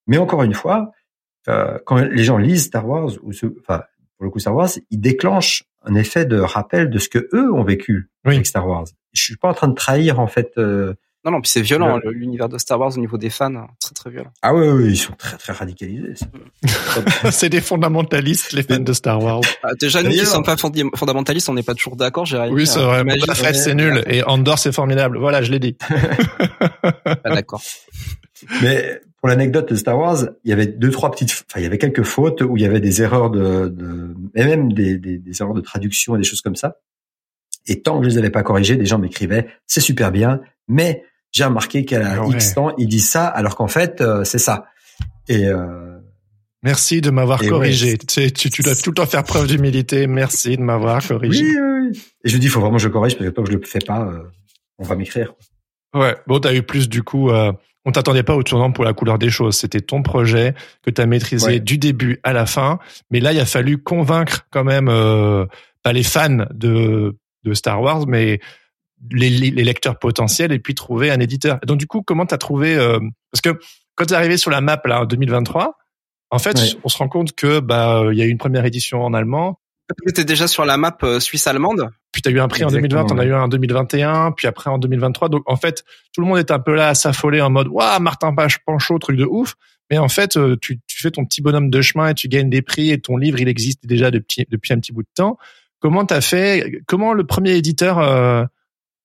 Mais 0.08 0.18
encore 0.20 0.44
une 0.44 0.54
fois, 0.54 0.92
euh, 1.48 1.80
quand 1.86 1.96
les 1.98 2.24
gens 2.24 2.38
lisent 2.38 2.66
Star 2.66 2.88
Wars 2.88 3.12
ou 3.24 3.32
ce, 3.32 3.48
enfin, 3.62 3.84
pour 4.18 4.26
le 4.26 4.30
coup 4.30 4.40
Star 4.40 4.56
Wars, 4.56 4.70
ils 4.92 5.00
déclenchent 5.02 5.64
un 5.84 5.96
effet 5.96 6.26
de 6.26 6.38
rappel 6.40 6.90
de 6.92 7.00
ce 7.00 7.10
que 7.10 7.28
eux 7.34 7.52
ont 7.52 7.64
vécu 7.64 8.10
Oui. 8.26 8.36
avec 8.36 8.46
Star 8.46 8.68
Wars. 8.68 8.86
Je 9.14 9.24
suis 9.24 9.38
pas 9.38 9.50
en 9.50 9.54
train 9.54 9.68
de 9.68 9.74
trahir 9.76 10.20
en 10.20 10.28
fait. 10.28 10.52
euh, 10.58 10.94
Non, 11.26 11.32
non, 11.32 11.42
puis 11.42 11.50
c'est 11.50 11.62
violent, 11.62 11.98
Le- 11.98 12.12
le- 12.12 12.12
l'univers 12.12 12.48
de 12.50 12.58
Star 12.60 12.80
Wars 12.80 12.96
au 12.96 13.00
niveau 13.00 13.18
des 13.18 13.32
fans, 13.32 13.54
hein, 13.56 13.68
très 13.82 13.94
très 13.96 14.10
violent. 14.12 14.30
Ah 14.44 14.54
oui, 14.54 14.68
oui, 14.68 14.92
ils 14.92 14.98
sont 14.98 15.14
très 15.14 15.38
très 15.38 15.54
radicalisés. 15.54 16.14
c'est- 17.32 17.50
des 17.50 17.62
fondamentalistes, 17.62 18.54
les 18.54 18.62
fans 18.64 18.80
de 18.80 18.94
Star 18.94 19.22
Wars. 19.22 19.42
Ah, 19.64 19.70
déjà, 19.80 20.04
nous 20.04 20.10
qui 20.10 20.18
D'ailleurs- 20.18 20.32
sommes 20.32 20.44
pas 20.44 20.56
fondamentalistes, 20.58 21.50
on 21.50 21.54
n'est 21.56 21.64
pas 21.64 21.74
toujours 21.74 21.96
d'accord, 21.96 22.26
Jérémy. 22.26 22.54
Oui, 22.54 22.68
c'est 22.68 22.80
vrai. 22.80 23.04
Fett, 23.34 23.56
c'est 23.56 23.74
nul. 23.74 24.04
Et 24.08 24.24
Andor, 24.24 24.60
c'est 24.60 24.72
formidable. 24.72 25.18
Voilà, 25.18 25.42
je 25.42 25.52
l'ai 25.52 25.60
dit. 25.60 25.76
Ah, 27.24 27.30
d'accord. 27.34 27.62
Mais 28.62 29.02
pour 29.20 29.30
l'anecdote 29.30 29.70
de 29.70 29.76
Star 29.76 29.98
Wars, 29.98 30.18
il 30.44 30.50
y 30.50 30.54
avait 30.54 30.68
deux 30.68 30.92
trois 30.92 31.10
petites, 31.12 31.32
enfin 31.50 31.60
il 31.60 31.64
y 31.64 31.66
avait 31.66 31.78
quelques 31.80 32.04
fautes 32.04 32.42
où 32.42 32.58
il 32.58 32.64
y 32.64 32.66
avait 32.66 32.80
des 32.80 33.02
erreurs 33.02 33.32
de, 33.32 33.70
de 33.70 34.16
et 34.36 34.44
même 34.46 34.72
des, 34.74 34.98
des, 35.00 35.18
des 35.18 35.42
erreurs 35.42 35.54
de 35.56 35.62
traduction 35.62 36.16
et 36.16 36.20
des 36.20 36.24
choses 36.24 36.42
comme 36.42 36.56
ça. 36.56 36.78
Et 37.68 37.82
tant 37.82 37.98
que 38.00 38.06
je 38.06 38.10
les 38.10 38.18
avais 38.20 38.30
pas 38.30 38.44
corrigées, 38.44 38.76
des 38.76 38.86
gens 38.86 39.00
m'écrivaient 39.00 39.48
c'est 39.66 39.82
super 39.82 40.12
bien, 40.12 40.42
mais 40.68 41.04
j'ai 41.36 41.44
remarqué 41.44 41.84
qu'à 41.86 42.14
Ah 42.14 42.26
ouais. 42.26 42.36
X 42.36 42.54
temps 42.56 42.74
ils 42.78 42.88
disent 42.88 43.10
ça 43.10 43.28
alors 43.28 43.56
qu'en 43.56 43.68
fait 43.68 44.00
euh, 44.02 44.24
c'est 44.24 44.38
ça. 44.40 44.66
Et 45.28 45.46
euh, 45.48 45.98
Merci 46.64 47.02
de 47.02 47.12
m'avoir 47.12 47.40
corrigé. 47.42 47.92
ouais, 47.92 47.98
tu, 47.98 48.06
sais, 48.10 48.32
tu, 48.32 48.50
tu 48.50 48.62
dois 48.64 48.76
tout 48.76 48.90
le 48.90 48.96
temps 48.96 49.06
faire 49.06 49.24
preuve 49.24 49.48
d'humilité. 49.48 50.08
Merci 50.08 50.58
de 50.58 50.62
m'avoir 50.64 51.06
corrigé. 51.08 51.44
oui, 51.44 51.56
oui. 51.92 52.04
Et 52.24 52.30
je 52.30 52.34
lui 52.34 52.40
dis 52.40 52.48
il 52.48 52.50
faut 52.50 52.62
vraiment 52.62 52.78
que 52.78 52.84
je 52.84 52.88
corrige 52.90 53.16
parce 53.18 53.30
que 53.30 53.36
tant 53.36 53.44
que 53.44 53.52
je 53.52 53.58
le 53.58 53.64
fais 53.66 53.80
pas, 53.86 54.02
euh, 54.02 54.24
on 54.80 54.84
va 54.84 54.96
m'écrire. 54.96 55.34
Ouais. 55.94 56.16
Bon, 56.28 56.40
t'as 56.40 56.54
eu 56.56 56.64
plus 56.64 56.90
du 56.90 57.04
coup. 57.04 57.30
Euh, 57.30 57.52
on 57.88 57.92
t'attendait 57.92 58.24
pas 58.24 58.36
au 58.36 58.42
tournant 58.42 58.72
pour 58.72 58.84
la 58.84 58.94
couleur 58.94 59.20
des 59.20 59.30
choses. 59.30 59.58
C'était 59.58 59.82
ton 59.82 60.02
projet 60.02 60.56
que 60.82 60.90
t'as 60.90 61.06
maîtrisé 61.06 61.46
Ouais. 61.46 61.60
du 61.60 61.78
début 61.78 62.20
à 62.24 62.34
la 62.34 62.48
fin. 62.48 62.80
Mais 63.12 63.20
là, 63.20 63.32
il 63.32 63.40
a 63.40 63.46
fallu 63.46 63.78
convaincre 63.78 64.48
quand 64.50 64.64
même 64.64 64.90
euh, 64.90 65.46
pas 65.84 65.94
les 65.94 66.02
fans 66.04 66.48
de 66.52 67.16
de 67.44 67.54
Star 67.54 67.80
Wars, 67.80 68.08
mais 68.08 68.40
les, 69.12 69.30
les 69.30 69.64
lecteurs 69.64 69.98
potentiels 70.00 70.52
et 70.52 70.60
puis 70.60 70.76
trouver 70.76 71.12
un 71.12 71.20
éditeur. 71.20 71.60
Donc 71.66 71.78
du 71.78 71.88
coup, 71.88 72.02
comment 72.02 72.26
t'as 72.26 72.38
trouvé 72.38 72.76
euh, 72.76 73.00
Parce 73.32 73.42
que 73.42 73.60
quand 73.96 74.06
t'es 74.06 74.16
arrivé 74.16 74.38
sur 74.38 74.52
la 74.52 74.62
map 74.62 74.82
là 74.86 75.02
en 75.02 75.06
2023, 75.06 75.78
en 76.32 76.40
fait, 76.40 76.58
Ouais. 76.58 76.80
on 76.84 76.90
se 76.90 76.98
rend 76.98 77.08
compte 77.08 77.34
que 77.34 77.60
bah 77.60 78.04
il 78.12 78.18
y 78.18 78.22
a 78.22 78.26
eu 78.26 78.30
une 78.30 78.38
première 78.38 78.66
édition 78.66 79.04
en 79.04 79.14
allemand. 79.14 79.60
Tu 80.04 80.10
étais 80.10 80.26
déjà 80.26 80.48
sur 80.48 80.66
la 80.66 80.78
map 80.78 80.98
euh, 81.04 81.20
suisse-allemande. 81.20 81.90
Puis 82.12 82.24
tu 82.24 82.30
as 82.30 82.32
eu 82.32 82.40
un 82.40 82.48
prix 82.48 82.64
en 82.64 82.70
Exactement, 82.70 83.04
2020, 83.04 83.16
on 83.16 83.18
a 83.20 83.22
ouais. 83.22 83.28
eu 83.30 83.34
un 83.36 83.44
en 83.44 83.48
2021, 83.48 84.32
puis 84.32 84.48
après 84.48 84.70
en 84.72 84.80
2023. 84.80 85.30
Donc 85.30 85.44
en 85.46 85.56
fait, 85.58 85.84
tout 86.14 86.22
le 86.22 86.28
monde 86.28 86.40
est 86.40 86.50
un 86.50 86.60
peu 86.60 86.74
là 86.74 86.90
à 86.90 86.96
s'affoler 86.96 87.40
en 87.42 87.52
mode 87.52 87.68
waouh, 87.68 88.00
Martin 88.02 88.34
Page 88.34 88.58
Panchaud, 88.66 88.98
truc 88.98 89.18
de 89.18 89.26
ouf. 89.26 89.54
Mais 89.92 90.00
en 90.00 90.10
fait, 90.10 90.36
euh, 90.38 90.58
tu, 90.60 90.80
tu 90.88 91.02
fais 91.02 91.12
ton 91.12 91.24
petit 91.26 91.44
bonhomme 91.44 91.70
de 91.70 91.82
chemin 91.84 92.10
et 92.10 92.14
tu 92.16 92.28
gagnes 92.28 92.50
des 92.50 92.64
prix 92.64 92.90
et 92.90 93.00
ton 93.00 93.18
livre 93.18 93.40
il 93.40 93.48
existe 93.48 93.86
déjà 93.86 94.10
depuis 94.10 94.46
depuis 94.50 94.74
un 94.74 94.80
petit 94.80 94.92
bout 94.92 95.04
de 95.04 95.10
temps. 95.14 95.38
Comment 95.80 96.04
t'as 96.06 96.22
fait 96.22 96.82
Comment 96.88 97.14
le 97.14 97.24
premier 97.24 97.52
éditeur, 97.52 98.00
euh, 98.00 98.44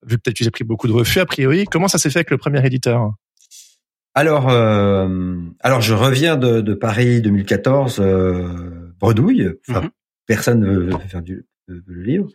vu 0.06 0.16
que 0.16 0.22
peut-être 0.22 0.36
tu 0.36 0.46
as 0.46 0.50
pris 0.50 0.64
beaucoup 0.64 0.86
de 0.88 0.92
refus 0.92 1.20
a 1.20 1.26
priori, 1.26 1.64
comment 1.66 1.88
ça 1.88 1.98
s'est 1.98 2.10
fait 2.10 2.20
avec 2.20 2.30
le 2.30 2.38
premier 2.38 2.64
éditeur? 2.66 3.12
Alors, 4.14 4.48
euh, 4.50 5.36
alors 5.60 5.80
je 5.80 5.94
reviens 5.94 6.36
de, 6.36 6.60
de 6.60 6.74
Paris 6.74 7.20
2014, 7.22 7.98
euh, 8.00 8.92
bredouille. 8.98 9.50
Enfin, 9.68 9.82
Mhm. 9.82 9.90
personne 10.26 10.60
ne 10.60 10.70
veut 10.78 10.90
faire 11.08 11.22
du 11.22 11.46
veut 11.68 11.82
le 11.86 12.02
livre. 12.02 12.28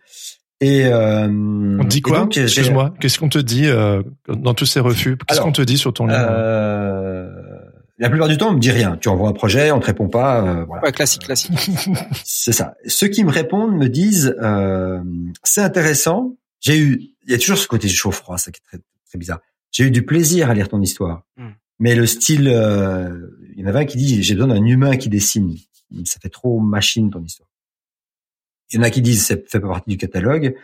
Et 0.61 0.85
euh, 0.85 1.27
On 1.27 1.83
te 1.83 1.87
dit 1.89 2.01
quoi? 2.01 2.29
Excuse-moi. 2.33 2.93
Qu'est-ce 3.01 3.19
qu'on 3.19 3.27
te 3.27 3.37
dit 3.39 3.67
euh, 3.67 4.01
dans 4.29 4.53
tous 4.53 4.65
ces 4.65 4.79
refus? 4.79 5.17
Qu'est-ce 5.27 5.41
qu'on 5.41 5.51
te 5.51 5.61
dit 5.61 5.77
sur 5.77 5.93
ton 5.93 6.05
livre? 6.07 6.17
Euh, 6.29 7.29
la 7.97 8.09
plupart 8.09 8.29
du 8.29 8.37
temps, 8.37 8.49
on 8.49 8.53
me 8.53 8.59
dit 8.59 8.71
rien. 8.71 8.97
Tu 9.01 9.09
envoies 9.09 9.27
un 9.27 9.33
projet, 9.33 9.71
on 9.71 9.79
te 9.81 9.85
répond 9.87 10.07
pas. 10.07 10.41
Euh, 10.41 10.63
voilà. 10.65 10.81
Ouais, 10.83 10.91
classique, 10.93 11.23
classique. 11.23 11.51
C'est 12.23 12.53
ça. 12.53 12.75
Ceux 12.85 13.07
qui 13.09 13.25
me 13.25 13.31
répondent 13.31 13.75
me 13.75 13.89
disent 13.89 14.33
euh, 14.41 15.01
c'est 15.43 15.61
intéressant. 15.61 16.35
J'ai 16.59 16.77
eu, 16.79 17.01
il 17.25 17.31
y 17.31 17.33
a 17.33 17.37
toujours 17.37 17.57
ce 17.57 17.67
côté 17.67 17.87
chaud-froid, 17.87 18.37
ça 18.37 18.51
qui 18.51 18.59
est 18.59 18.67
très, 18.67 18.83
très 19.07 19.17
bizarre. 19.17 19.39
J'ai 19.71 19.85
eu 19.85 19.91
du 19.91 20.05
plaisir 20.05 20.49
à 20.49 20.53
lire 20.53 20.69
ton 20.69 20.81
histoire, 20.81 21.23
Hmm. 21.37 21.51
mais 21.79 21.95
le 21.95 22.05
style, 22.05 22.47
euh, 22.47 23.29
il 23.53 23.59
y 23.61 23.63
en 23.63 23.67
avait 23.67 23.79
un 23.79 23.85
qui 23.85 23.97
dit 23.97 24.23
j'ai 24.23 24.33
besoin 24.35 24.53
d'un 24.53 24.65
humain 24.65 24.97
qui 24.97 25.09
dessine. 25.09 25.55
Ça 26.05 26.19
fait 26.19 26.29
trop 26.29 26.59
machine 26.59 27.09
ton 27.11 27.23
histoire. 27.23 27.49
Il 28.71 28.77
y 28.77 28.79
en 28.79 28.83
a 28.83 28.89
qui 28.89 29.01
disent 29.01 29.25
ça 29.25 29.35
fait 29.35 29.59
pas 29.59 29.67
partie 29.67 29.89
du 29.91 29.97
catalogue. 29.97 30.55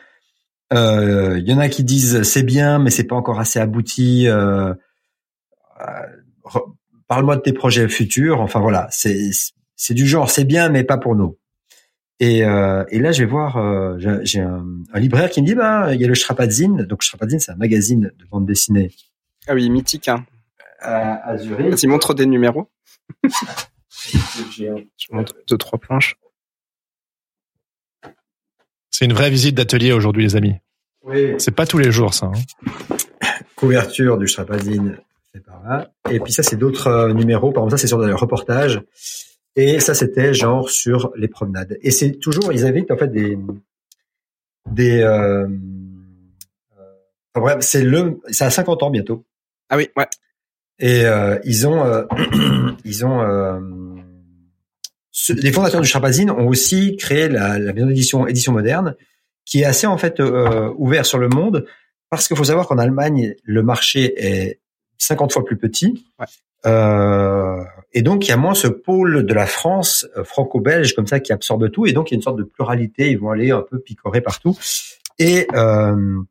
Euh, 0.74 1.38
il 1.40 1.48
y 1.48 1.54
en 1.54 1.60
a 1.60 1.70
qui 1.70 1.84
disent 1.84 2.24
c'est 2.24 2.44
bien, 2.44 2.80
mais 2.80 2.90
c'est 2.90 3.04
pas 3.04 3.16
encore 3.16 3.40
assez 3.40 3.60
abouti. 3.60 4.28
Euh, 4.28 4.74
euh, 5.82 6.08
Parle-moi 7.08 7.36
de 7.36 7.42
tes 7.42 7.54
projets 7.54 7.90
futurs. 7.90 8.40
Enfin 8.40 8.62
voilà, 8.62 8.88
c'est 8.90 9.94
du 9.94 10.08
genre 10.08 10.32
c'est 10.32 10.46
bien, 10.46 10.70
mais 10.70 10.84
pas 10.86 10.98
pour 10.98 11.16
nous. 11.16 11.38
Et, 12.24 12.46
euh, 12.46 12.86
et 12.90 13.00
là, 13.00 13.12
je 13.12 13.24
vais 13.24 13.30
voir, 13.30 13.58
euh, 13.58 13.98
j'ai- 14.24 14.40
un, 14.42 14.64
un 14.94 15.00
libraire 15.00 15.30
qui 15.32 15.42
me 15.42 15.48
dit, 15.48 15.56
bah, 15.56 15.94
il 15.96 16.00
y 16.00 16.06
a 16.06 16.08
le 16.08 16.14
Strapazine. 16.16 16.84
Donc, 16.84 17.02
Strapazine, 17.04 17.40
c'est 17.40 17.52
un 17.52 17.56
magazine 17.56 18.12
de 18.16 18.26
bande 18.30 18.46
dessinée 18.46 18.92
Ah 19.48 19.56
oui, 19.56 19.68
mythique. 19.72 20.08
Hein. 20.08 20.24
à, 20.80 21.30
à 21.32 21.38
Zurich. 21.38 21.68
Vas-y, 21.72 21.88
montre 21.88 22.14
des 22.14 22.26
numéros. 22.28 22.70
Je 24.50 24.74
montre 25.12 25.34
deux, 25.48 25.58
trois 25.58 25.80
planches. 25.80 26.16
C'est 28.90 29.06
une 29.06 29.14
vraie 29.14 29.30
visite 29.30 29.56
d'atelier 29.56 29.92
aujourd'hui, 29.92 30.24
les 30.24 30.36
amis. 30.36 30.56
Oui. 31.04 31.34
C'est 31.40 31.52
pas 31.56 31.66
tous 31.66 31.78
les 31.80 31.92
jours, 31.92 32.14
ça. 32.14 32.28
hein. 32.28 32.90
Couverture 33.56 34.18
du 34.18 34.28
Strapazine, 34.28 34.98
c'est 35.34 35.44
par 35.44 35.64
là. 35.64 35.92
Et 36.10 36.20
puis 36.20 36.34
ça, 36.34 36.44
c'est 36.44 36.56
d'autres 36.56 36.88
euh, 36.88 37.14
numéros. 37.14 37.52
Par 37.52 37.64
exemple, 37.64 37.72
ça, 37.72 37.82
c'est 37.82 37.88
sur 37.88 37.98
le 38.00 38.14
reportage. 38.16 38.82
Et 39.56 39.80
ça, 39.80 39.94
c'était 39.94 40.34
genre 40.34 40.70
sur 40.70 41.12
les 41.16 41.28
promenades. 41.28 41.78
Et 41.82 41.92
c'est 41.92 42.14
toujours, 42.14 42.54
ils 42.54 42.66
invitent 42.66 42.92
en 42.92 42.98
fait 42.98 43.10
des, 43.10 43.38
des, 44.72 45.02
euh, 45.02 45.46
euh, 45.48 45.48
enfin, 47.34 47.42
bref, 47.42 47.58
c'est 47.62 47.84
le, 47.84 48.20
c'est 48.30 48.46
à 48.46 48.50
50 48.50 48.84
ans 48.84 48.90
bientôt. 48.90 49.26
Ah 49.70 49.78
oui, 49.78 49.90
ouais. 49.98 50.08
Et 50.80 51.06
euh, 51.06 51.38
ils 51.44 51.68
ont, 51.68 51.84
euh, 51.86 52.06
ils 52.86 53.06
ont, 53.06 53.22
euh, 53.22 53.60
ce- 55.12 55.34
les 55.34 55.52
fondateurs 55.52 55.82
du 55.82 55.88
Strapazine 55.88 56.32
ont 56.32 56.48
aussi 56.48 56.96
créé 56.98 57.28
la, 57.28 57.60
la 57.60 57.74
maison 57.74 57.88
d'édition 57.88 58.28
édition 58.28 58.54
moderne, 58.54 58.96
qui 59.46 59.62
est 59.62 59.66
assez 59.66 59.86
en 59.88 59.98
fait 59.98 60.20
euh, 60.20 60.72
ouvert 60.78 61.06
sur 61.06 61.18
le 61.20 61.28
monde, 61.28 61.66
parce 62.10 62.28
qu'il 62.28 62.38
faut 62.38 62.44
savoir 62.46 62.68
qu'en 62.68 62.78
Allemagne 62.78 63.36
le 63.44 63.64
marché 63.64 64.14
est 64.18 64.60
50 64.98 65.34
fois 65.34 65.44
plus 65.46 65.58
petit, 65.58 66.06
Ouais. 66.20 66.26
Euh, 66.66 67.64
et 67.94 68.02
donc 68.02 68.28
il 68.28 68.30
y 68.30 68.34
a 68.34 68.38
moins 68.38 68.54
ce 68.54 68.68
pôle 68.68 69.26
de 69.26 69.34
la 69.34 69.46
France 69.46 70.08
euh, 70.16 70.24
franco-belge 70.24 70.94
comme 70.94 71.08
ça 71.08 71.20
qui 71.20 71.34
absorbe 71.34 71.72
tout, 71.72 71.86
et 71.86 71.94
donc 71.94 72.12
il 72.12 72.14
y 72.14 72.16
a 72.16 72.18
une 72.18 72.22
sorte 72.22 72.38
de 72.38 72.44
pluralité. 72.44 73.10
Ils 73.10 73.20
vont 73.20 73.32
aller 73.32 73.52
un 73.52 73.62
peu 73.62 73.80
picorer 73.80 74.22
partout. 74.22 74.58
Et 75.20 75.48
euh, 75.54 76.22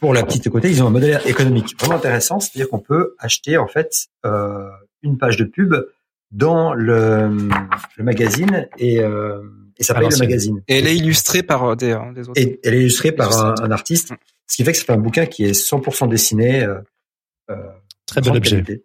pour 0.00 0.14
la 0.14 0.24
petite 0.24 0.48
côté, 0.48 0.70
ils 0.70 0.82
ont 0.82 0.86
un 0.86 0.90
modèle 0.90 1.20
économique 1.26 1.78
vraiment 1.78 1.96
intéressant, 1.96 2.40
c'est-à-dire 2.40 2.68
qu'on 2.68 2.80
peut 2.80 3.14
acheter 3.18 3.58
en 3.58 3.68
fait 3.68 4.08
euh, 4.24 4.68
une 5.02 5.18
page 5.18 5.36
de 5.36 5.44
pub 5.44 5.74
dans 6.30 6.72
le, 6.72 7.48
le 7.96 8.04
magazine 8.04 8.68
et, 8.78 9.00
euh, 9.00 9.42
et 9.76 9.84
ça 9.84 9.94
paye 9.94 10.08
le 10.08 10.18
magazine. 10.18 10.62
Et 10.66 10.78
elle 10.78 10.86
est 10.86 10.96
illustrée 10.96 11.42
par 11.42 11.76
des, 11.76 11.96
des 12.14 12.28
autres. 12.28 12.40
Et 12.40 12.58
elle 12.64 12.74
est 12.74 12.80
illustrée 12.80 13.12
par 13.12 13.44
un, 13.44 13.54
un 13.62 13.70
artiste, 13.70 14.12
ce 14.46 14.56
qui 14.56 14.64
fait 14.64 14.72
que 14.72 14.78
c'est 14.78 14.90
un 14.90 14.96
bouquin 14.96 15.26
qui 15.26 15.44
est 15.44 15.52
100% 15.52 16.08
dessiné. 16.08 16.66
Euh, 17.50 17.56
Très 18.12 18.20
bel 18.20 18.36
objet. 18.36 18.62
qualité. 18.62 18.84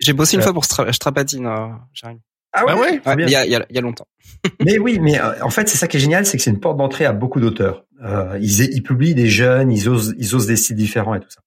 J'ai- 0.00 0.12
bossé 0.12 0.34
une 0.36 0.40
Euh. 0.40 0.44
fois 0.44 0.52
pour 0.52 0.64
Stra 0.64 0.92
Strapazine, 0.92 1.46
euh, 1.46 1.66
Jérémy. 1.92 2.20
Ah 2.52 2.64
ouais? 2.64 2.72
Ouais, 2.72 3.00
Ouais, 3.06 3.14
il 3.24 3.30
y 3.30 3.36
a, 3.36 3.44
il 3.44 3.50
y, 3.52 3.56
a, 3.56 3.66
il 3.68 3.76
y 3.76 3.78
a 3.78 3.82
longtemps. 3.82 4.06
Mais 4.64 4.78
oui, 4.78 4.98
mais 5.00 5.20
euh, 5.20 5.42
en 5.42 5.50
fait, 5.50 5.68
c'est 5.68 5.76
ça 5.76 5.86
qui 5.88 5.98
est 5.98 6.00
génial, 6.00 6.24
c'est 6.24 6.36
que 6.38 6.42
c'est 6.42 6.50
une 6.50 6.60
porte 6.60 6.78
d'entrée 6.78 7.04
à 7.04 7.12
beaucoup 7.12 7.38
d'auteurs. 7.40 7.84
Euh, 8.02 8.38
ils, 8.40 8.60
ils 8.74 8.82
publient 8.82 9.14
des 9.14 9.26
jeunes, 9.28 9.70
ils 9.70 9.88
osent, 9.88 10.14
ils 10.18 10.34
osent 10.34 10.46
des 10.46 10.56
styles 10.56 10.76
différents 10.76 11.14
et 11.14 11.20
tout 11.20 11.28
ça. 11.30 11.40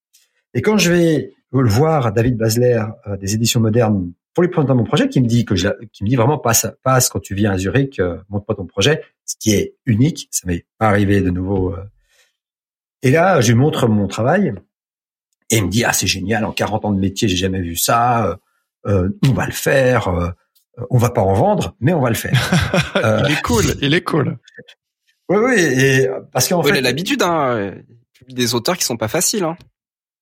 Et 0.54 0.62
quand 0.62 0.78
je 0.78 0.92
vais 0.92 1.34
le 1.52 1.68
voir, 1.70 2.12
David 2.14 2.38
Basler, 2.38 2.84
euh, 3.08 3.18
des 3.18 3.34
éditions 3.34 3.60
modernes, 3.60 4.12
pour 4.36 4.44
lui 4.44 4.50
présenter 4.52 4.74
mon 4.76 4.84
projet, 4.84 5.10
qui 5.10 5.20
me 5.22 5.28
dit 5.28 5.46
que 5.46 5.56
je, 5.56 5.68
qui 5.92 6.04
me 6.04 6.10
dit 6.10 6.16
vraiment 6.16 6.38
passe, 6.38 6.68
passe 6.84 7.10
quand 7.10 7.20
tu 7.20 7.34
viens 7.34 7.52
à 7.52 7.58
Zurich, 7.58 8.00
euh, 8.00 8.18
montre-moi 8.30 8.56
ton 8.56 8.66
projet, 8.68 9.02
ce 9.26 9.36
qui 9.40 9.52
est 9.54 9.76
unique, 9.88 10.28
ça 10.32 10.46
m'est 10.48 10.66
pas 10.78 10.88
arrivé 10.90 11.22
de 11.22 11.30
nouveau. 11.32 11.74
euh. 11.74 11.84
Et 13.02 13.12
là, 13.12 13.42
je 13.42 13.52
lui 13.52 13.58
montre 13.60 13.88
mon 13.88 14.08
travail, 14.08 14.54
et 15.50 15.58
il 15.58 15.66
me 15.66 15.70
dit 15.70 15.84
ah 15.84 15.94
c'est 15.94 16.08
génial, 16.08 16.46
en 16.46 16.52
40 16.52 16.86
ans 16.86 16.92
de 16.92 17.00
métier, 17.00 17.28
j'ai 17.28 17.36
jamais 17.38 17.62
vu 17.62 17.76
ça, 17.76 18.26
euh, 18.28 18.36
euh, 18.88 19.10
on 19.28 19.34
va 19.34 19.46
le 19.46 19.52
faire. 19.52 20.08
euh, 20.08 20.30
on 20.90 20.98
va 20.98 21.10
pas 21.10 21.22
en 21.22 21.34
vendre, 21.34 21.76
mais 21.82 21.92
on 21.94 22.00
va 22.00 22.08
le 22.10 22.16
faire. 22.16 22.40
Euh, 22.96 23.22
il 23.28 23.34
est 23.34 23.42
cool, 23.42 23.66
il 23.82 23.94
est 23.94 24.02
cool. 24.04 24.38
Oui, 25.28 25.38
oui, 25.38 25.60
et 25.60 26.10
parce 26.32 26.48
qu'en 26.48 26.62
Ouais, 26.62 26.70
il 26.70 26.72
a 26.72 26.76
fait, 26.76 26.82
l'habitude, 26.82 27.22
hein. 27.22 27.50
euh, 27.52 27.72
Il 27.76 27.98
publie 28.20 28.34
des 28.36 28.56
auteurs 28.56 28.78
qui 28.78 28.84
sont 28.86 28.96
pas 28.98 29.10
faciles, 29.10 29.44
hein. 29.44 29.58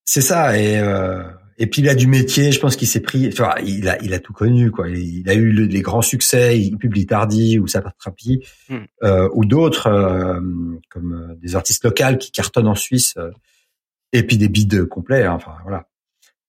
c'est 0.04 0.22
ça. 0.22 0.58
Et 0.60 0.80
euh, 0.80 1.22
et 1.60 1.68
puis 1.68 1.82
il 1.82 1.90
a 1.90 1.96
du 1.96 2.08
métier. 2.08 2.52
Je 2.52 2.60
pense 2.60 2.76
qu'il 2.76 2.88
s'est 2.88 3.00
pris. 3.02 3.28
Enfin, 3.32 3.54
il 3.64 3.88
a 3.88 4.02
il 4.04 4.14
a 4.16 4.20
tout 4.20 4.34
connu 4.34 4.70
quoi. 4.72 4.90
Il, 4.90 5.20
il 5.20 5.30
a 5.30 5.34
eu 5.36 5.52
le- 5.52 5.66
les 5.66 5.82
grands 5.82 6.02
succès. 6.02 6.60
Il 6.60 6.78
publie 6.78 7.06
Tardy 7.06 7.60
ou 7.60 7.68
Sapatrapi 7.68 8.44
Hmm. 8.70 8.78
euh, 9.04 9.30
ou 9.34 9.46
d'autres 9.46 9.88
euh, 9.88 10.40
comme 10.90 11.14
euh, 11.14 11.36
des 11.36 11.56
artistes 11.56 11.84
locaux 11.84 12.18
qui 12.20 12.32
cartonnent 12.32 12.68
en 12.68 12.76
Suisse. 12.76 13.16
Et 14.14 14.24
puis 14.24 14.38
des 14.38 14.50
bides 14.50 14.86
complets. 14.86 15.24
hein, 15.26 15.34
enfin 15.34 15.54
voilà. 15.64 15.88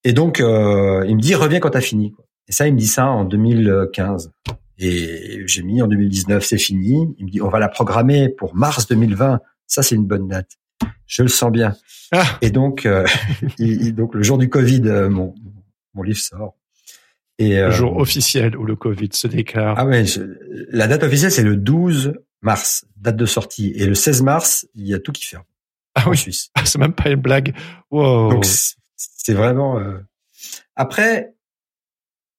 Et 0.04 0.12
donc 0.12 0.40
euh, 0.40 1.04
il 1.08 1.16
me 1.16 1.20
dit 1.20 1.34
reviens 1.34 1.60
quand 1.60 1.70
t'as 1.70 1.80
fini. 1.80 2.12
Quoi. 2.12 2.24
Et 2.48 2.52
ça 2.52 2.66
il 2.66 2.74
me 2.74 2.78
dit 2.78 2.86
ça 2.86 3.06
en 3.08 3.24
2015. 3.24 4.32
Et 4.78 5.42
j'ai 5.46 5.62
mis 5.62 5.82
en 5.82 5.88
2019 5.88 6.44
c'est 6.44 6.58
fini. 6.58 7.14
Il 7.18 7.26
me 7.26 7.30
dit 7.30 7.42
on 7.42 7.48
va 7.48 7.58
la 7.58 7.68
programmer 7.68 8.28
pour 8.28 8.54
mars 8.54 8.86
2020. 8.86 9.40
Ça 9.66 9.82
c'est 9.82 9.94
une 9.96 10.06
bonne 10.06 10.28
date. 10.28 10.52
Je 11.06 11.22
le 11.22 11.28
sens 11.28 11.50
bien. 11.50 11.74
Ah. 12.12 12.38
Et 12.42 12.50
donc, 12.50 12.86
euh, 12.86 13.04
il- 13.58 13.94
donc 13.94 14.14
le 14.14 14.22
jour 14.22 14.38
du 14.38 14.48
Covid, 14.48 14.82
euh, 14.86 15.08
mon, 15.10 15.34
mon 15.94 16.02
livre 16.02 16.18
sort. 16.18 16.54
Et 17.38 17.56
Le 17.56 17.64
euh, 17.64 17.70
jour 17.70 17.96
officiel 17.96 18.56
où 18.56 18.64
le 18.64 18.76
Covid 18.76 19.08
se 19.12 19.26
déclare. 19.26 19.74
ah 19.78 19.84
ouais, 19.86 20.04
je- 20.04 20.22
la 20.70 20.86
date 20.86 21.02
officielle 21.02 21.30
c'est 21.32 21.42
le 21.42 21.56
12 21.56 22.14
mars, 22.40 22.84
date 22.96 23.16
de 23.16 23.26
sortie. 23.26 23.72
Et 23.74 23.84
le 23.86 23.94
16 23.94 24.22
mars, 24.22 24.66
il 24.74 24.86
y 24.86 24.94
a 24.94 24.98
tout 25.00 25.12
qui 25.12 25.26
ferme 25.26 25.44
Ah 26.00 26.08
oui, 26.08 26.16
Suisse. 26.16 26.50
c'est 26.64 26.78
même 26.78 26.92
pas 26.92 27.10
une 27.10 27.20
blague. 27.20 27.54
Wow. 27.90 28.30
Donc 28.30 28.44
c'est 28.96 29.34
vraiment. 29.34 29.78
euh, 29.78 29.98
Après, 30.76 31.34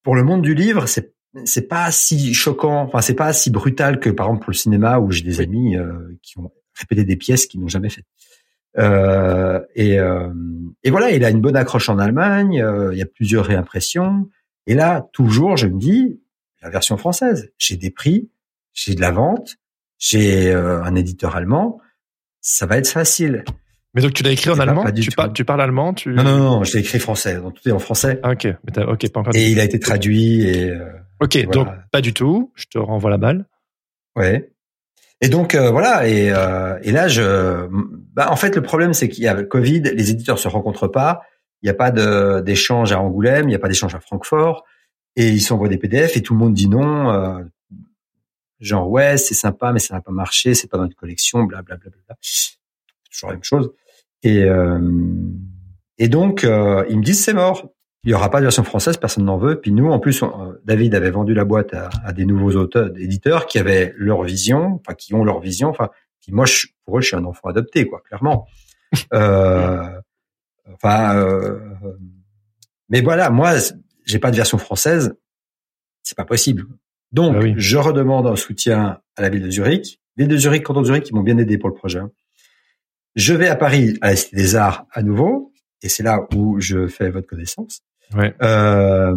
pour 0.03 0.15
le 0.15 0.23
monde 0.23 0.41
du 0.41 0.53
livre, 0.55 0.85
c'est 0.87 1.13
c'est 1.45 1.67
pas 1.67 1.91
si 1.91 2.33
choquant, 2.33 2.81
enfin 2.81 3.01
c'est 3.01 3.13
pas 3.15 3.33
si 3.33 3.51
brutal 3.51 3.99
que 3.99 4.09
par 4.09 4.27
exemple 4.27 4.45
pour 4.45 4.51
le 4.51 4.55
cinéma 4.57 4.97
où 4.99 5.11
j'ai 5.11 5.21
des 5.23 5.41
amis 5.41 5.77
euh, 5.77 6.17
qui 6.23 6.39
ont 6.39 6.51
répété 6.73 7.03
des 7.03 7.17
pièces 7.17 7.45
qu'ils 7.45 7.59
n'ont 7.61 7.67
jamais 7.67 7.89
faites. 7.89 8.05
Euh, 8.77 9.59
et, 9.75 9.99
euh, 9.99 10.31
et 10.83 10.89
voilà, 10.91 11.11
il 11.11 11.23
a 11.25 11.29
une 11.29 11.41
bonne 11.41 11.55
accroche 11.55 11.89
en 11.89 11.99
Allemagne. 11.99 12.53
il 12.91 12.97
y 12.97 13.01
a 13.01 13.05
plusieurs 13.05 13.45
réimpressions. 13.45 14.29
Et 14.67 14.73
là, 14.73 15.07
toujours, 15.13 15.57
je 15.57 15.67
me 15.67 15.77
dis 15.77 16.19
la 16.61 16.69
version 16.69 16.97
française. 16.97 17.51
J'ai 17.57 17.75
des 17.77 17.91
prix, 17.91 18.29
j'ai 18.73 18.95
de 18.95 19.01
la 19.01 19.11
vente, 19.11 19.57
j'ai 19.97 20.51
un 20.53 20.95
éditeur 20.95 21.35
allemand. 21.35 21.79
Ça 22.51 22.65
va 22.65 22.77
être 22.77 22.89
facile. 22.89 23.43
Mais 23.93 24.01
donc 24.01 24.13
tu 24.13 24.23
l'as 24.23 24.31
écrit 24.31 24.49
en 24.49 24.55
pas- 24.55 24.63
allemand 24.63 24.83
pas 24.83 24.91
tu, 24.91 25.11
parles, 25.11 25.33
tu 25.33 25.45
parles 25.45 25.61
allemand 25.61 25.93
tu... 25.93 26.09
Non, 26.13 26.23
non, 26.23 26.37
non, 26.37 26.63
je 26.63 26.73
l'ai 26.73 26.79
écrit 26.79 26.99
français. 26.99 27.35
Donc 27.35 27.53
tout 27.55 27.67
est 27.69 27.71
en 27.71 27.79
français. 27.79 28.19
Ah, 28.23 28.31
ok, 28.31 28.45
mais 28.45 28.83
ok, 28.83 29.11
pas 29.11 29.19
encore. 29.19 29.35
Et 29.35 29.49
il 29.49 29.59
a 29.59 29.63
été 29.63 29.79
traduit 29.79 30.47
et 30.47 30.69
euh, 30.71 30.85
Ok, 31.21 31.35
voilà. 31.35 31.51
donc 31.51 31.67
pas 31.91 32.01
du 32.01 32.13
tout. 32.13 32.51
Je 32.55 32.65
te 32.65 32.77
renvoie 32.79 33.09
la 33.11 33.17
balle. 33.17 33.45
ouais. 34.15 34.51
Et 35.21 35.27
donc 35.27 35.53
euh, 35.53 35.69
voilà 35.69 36.07
et, 36.07 36.31
euh, 36.31 36.79
et 36.81 36.91
là 36.93 37.09
je 37.09 37.67
bah, 38.13 38.31
en 38.31 38.37
fait 38.37 38.55
le 38.55 38.61
problème 38.61 38.93
c'est 38.93 39.09
qu'il 39.09 39.25
y 39.25 39.27
a 39.27 39.33
le 39.33 39.43
Covid, 39.43 39.81
les 39.81 40.11
éditeurs 40.11 40.39
se 40.39 40.47
rencontrent 40.47 40.87
pas, 40.87 41.23
il 41.61 41.65
n'y 41.65 41.69
a 41.69 41.73
pas 41.73 41.91
d'échange 42.41 42.93
à 42.93 43.01
Angoulême, 43.01 43.43
il 43.45 43.49
n'y 43.49 43.55
a 43.55 43.59
pas 43.59 43.67
d'échange 43.67 43.93
à 43.95 43.99
Francfort 43.99 44.63
et 45.17 45.27
ils 45.27 45.41
s'envoient 45.41 45.67
des 45.67 45.77
PDF 45.77 46.15
et 46.15 46.21
tout 46.21 46.33
le 46.35 46.39
monde 46.39 46.53
dit 46.53 46.69
non 46.69 47.43
genre 48.59 48.89
ouais, 48.89 49.17
c'est 49.17 49.33
sympa 49.33 49.71
mais 49.73 49.79
ça 49.79 49.93
n'a 49.95 50.01
pas 50.01 50.11
marché, 50.11 50.53
c'est 50.53 50.67
pas 50.67 50.77
dans 50.77 50.83
notre 50.83 50.95
collection, 50.95 51.43
bla 51.43 51.61
bla 51.61 51.77
bla 51.77 51.89
bla. 51.89 51.99
bla. 52.07 52.15
Toujours 53.11 53.29
la 53.29 53.35
même 53.35 53.43
chose. 53.43 53.71
Et 54.23 54.43
euh, 54.43 54.79
et 55.97 56.07
donc 56.09 56.43
euh, 56.43 56.85
ils 56.89 56.97
me 56.97 57.03
disent 57.03 57.23
c'est 57.23 57.33
mort. 57.33 57.69
Il 58.05 58.11
y 58.11 58.13
aura 58.13 58.29
pas 58.31 58.39
de 58.39 58.45
version 58.45 58.63
française, 58.63 58.95
personne 58.95 59.25
n'en 59.25 59.37
veut. 59.37 59.59
Puis 59.59 59.73
nous, 59.73 59.91
en 59.91 59.99
plus, 59.99 60.21
on- 60.21 60.51
euh, 60.51 60.61
David 60.63 60.95
avait 60.95 61.11
vendu 61.11 61.33
la 61.33 61.43
boîte 61.43 61.73
à, 61.73 61.89
à 62.05 62.13
des 62.13 62.23
nouveaux 62.23 62.55
auteurs, 62.55 62.91
éditeurs 62.97 63.45
qui 63.45 63.59
avaient 63.59 63.93
leur 63.97 64.23
vision, 64.23 64.75
enfin 64.79 64.93
qui 64.93 65.13
ont 65.13 65.25
leur 65.25 65.41
vision. 65.41 65.67
Enfin, 65.67 65.89
puis 66.21 66.31
moi, 66.31 66.45
je, 66.45 66.67
pour 66.85 66.97
eux, 66.97 67.01
je 67.01 67.07
suis 67.07 67.17
un 67.17 67.25
enfant 67.25 67.49
adopté, 67.49 67.85
quoi, 67.87 68.01
clairement. 68.01 68.47
Euh, 69.13 69.83
enfin, 70.73 71.15
euh, 71.17 71.59
mais 72.89 73.01
voilà, 73.01 73.29
moi, 73.29 73.51
j'ai 74.05 74.17
pas 74.17 74.31
de 74.31 74.35
version 74.37 74.57
française, 74.57 75.13
c'est 76.01 76.15
pas 76.17 76.25
possible. 76.25 76.65
Donc, 77.11 77.35
Ah 77.37 77.39
oui. 77.41 77.53
je 77.57 77.77
redemande 77.77 78.27
un 78.27 78.35
soutien 78.35 78.99
à 79.15 79.21
la 79.21 79.29
ville 79.29 79.43
de 79.43 79.49
Zurich. 79.49 79.99
Ville 80.17 80.27
de 80.27 80.37
Zurich, 80.37 80.63
canton 80.63 80.81
de 80.81 80.85
Zurich, 80.85 81.03
qui 81.03 81.13
m'ont 81.13 81.23
bien 81.23 81.37
aidé 81.37 81.57
pour 81.57 81.69
le 81.69 81.75
projet. 81.75 81.99
Je 83.15 83.33
vais 83.33 83.47
à 83.47 83.55
Paris, 83.55 83.97
à 84.01 84.09
la 84.11 84.15
Cité 84.15 84.35
des 84.35 84.55
Arts, 84.55 84.85
à 84.91 85.01
nouveau, 85.01 85.51
et 85.81 85.89
c'est 85.89 86.03
là 86.03 86.27
où 86.35 86.59
je 86.59 86.87
fais 86.87 87.09
votre 87.09 87.27
connaissance. 87.27 87.81
Ouais. 88.13 88.33
Euh, 88.41 89.15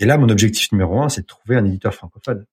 Et 0.00 0.04
là, 0.06 0.16
mon 0.18 0.28
objectif 0.28 0.70
numéro 0.72 1.00
un, 1.00 1.08
c'est 1.08 1.22
de 1.22 1.26
trouver 1.26 1.56
un 1.56 1.64
éditeur 1.64 1.94
francophone. 1.94 2.44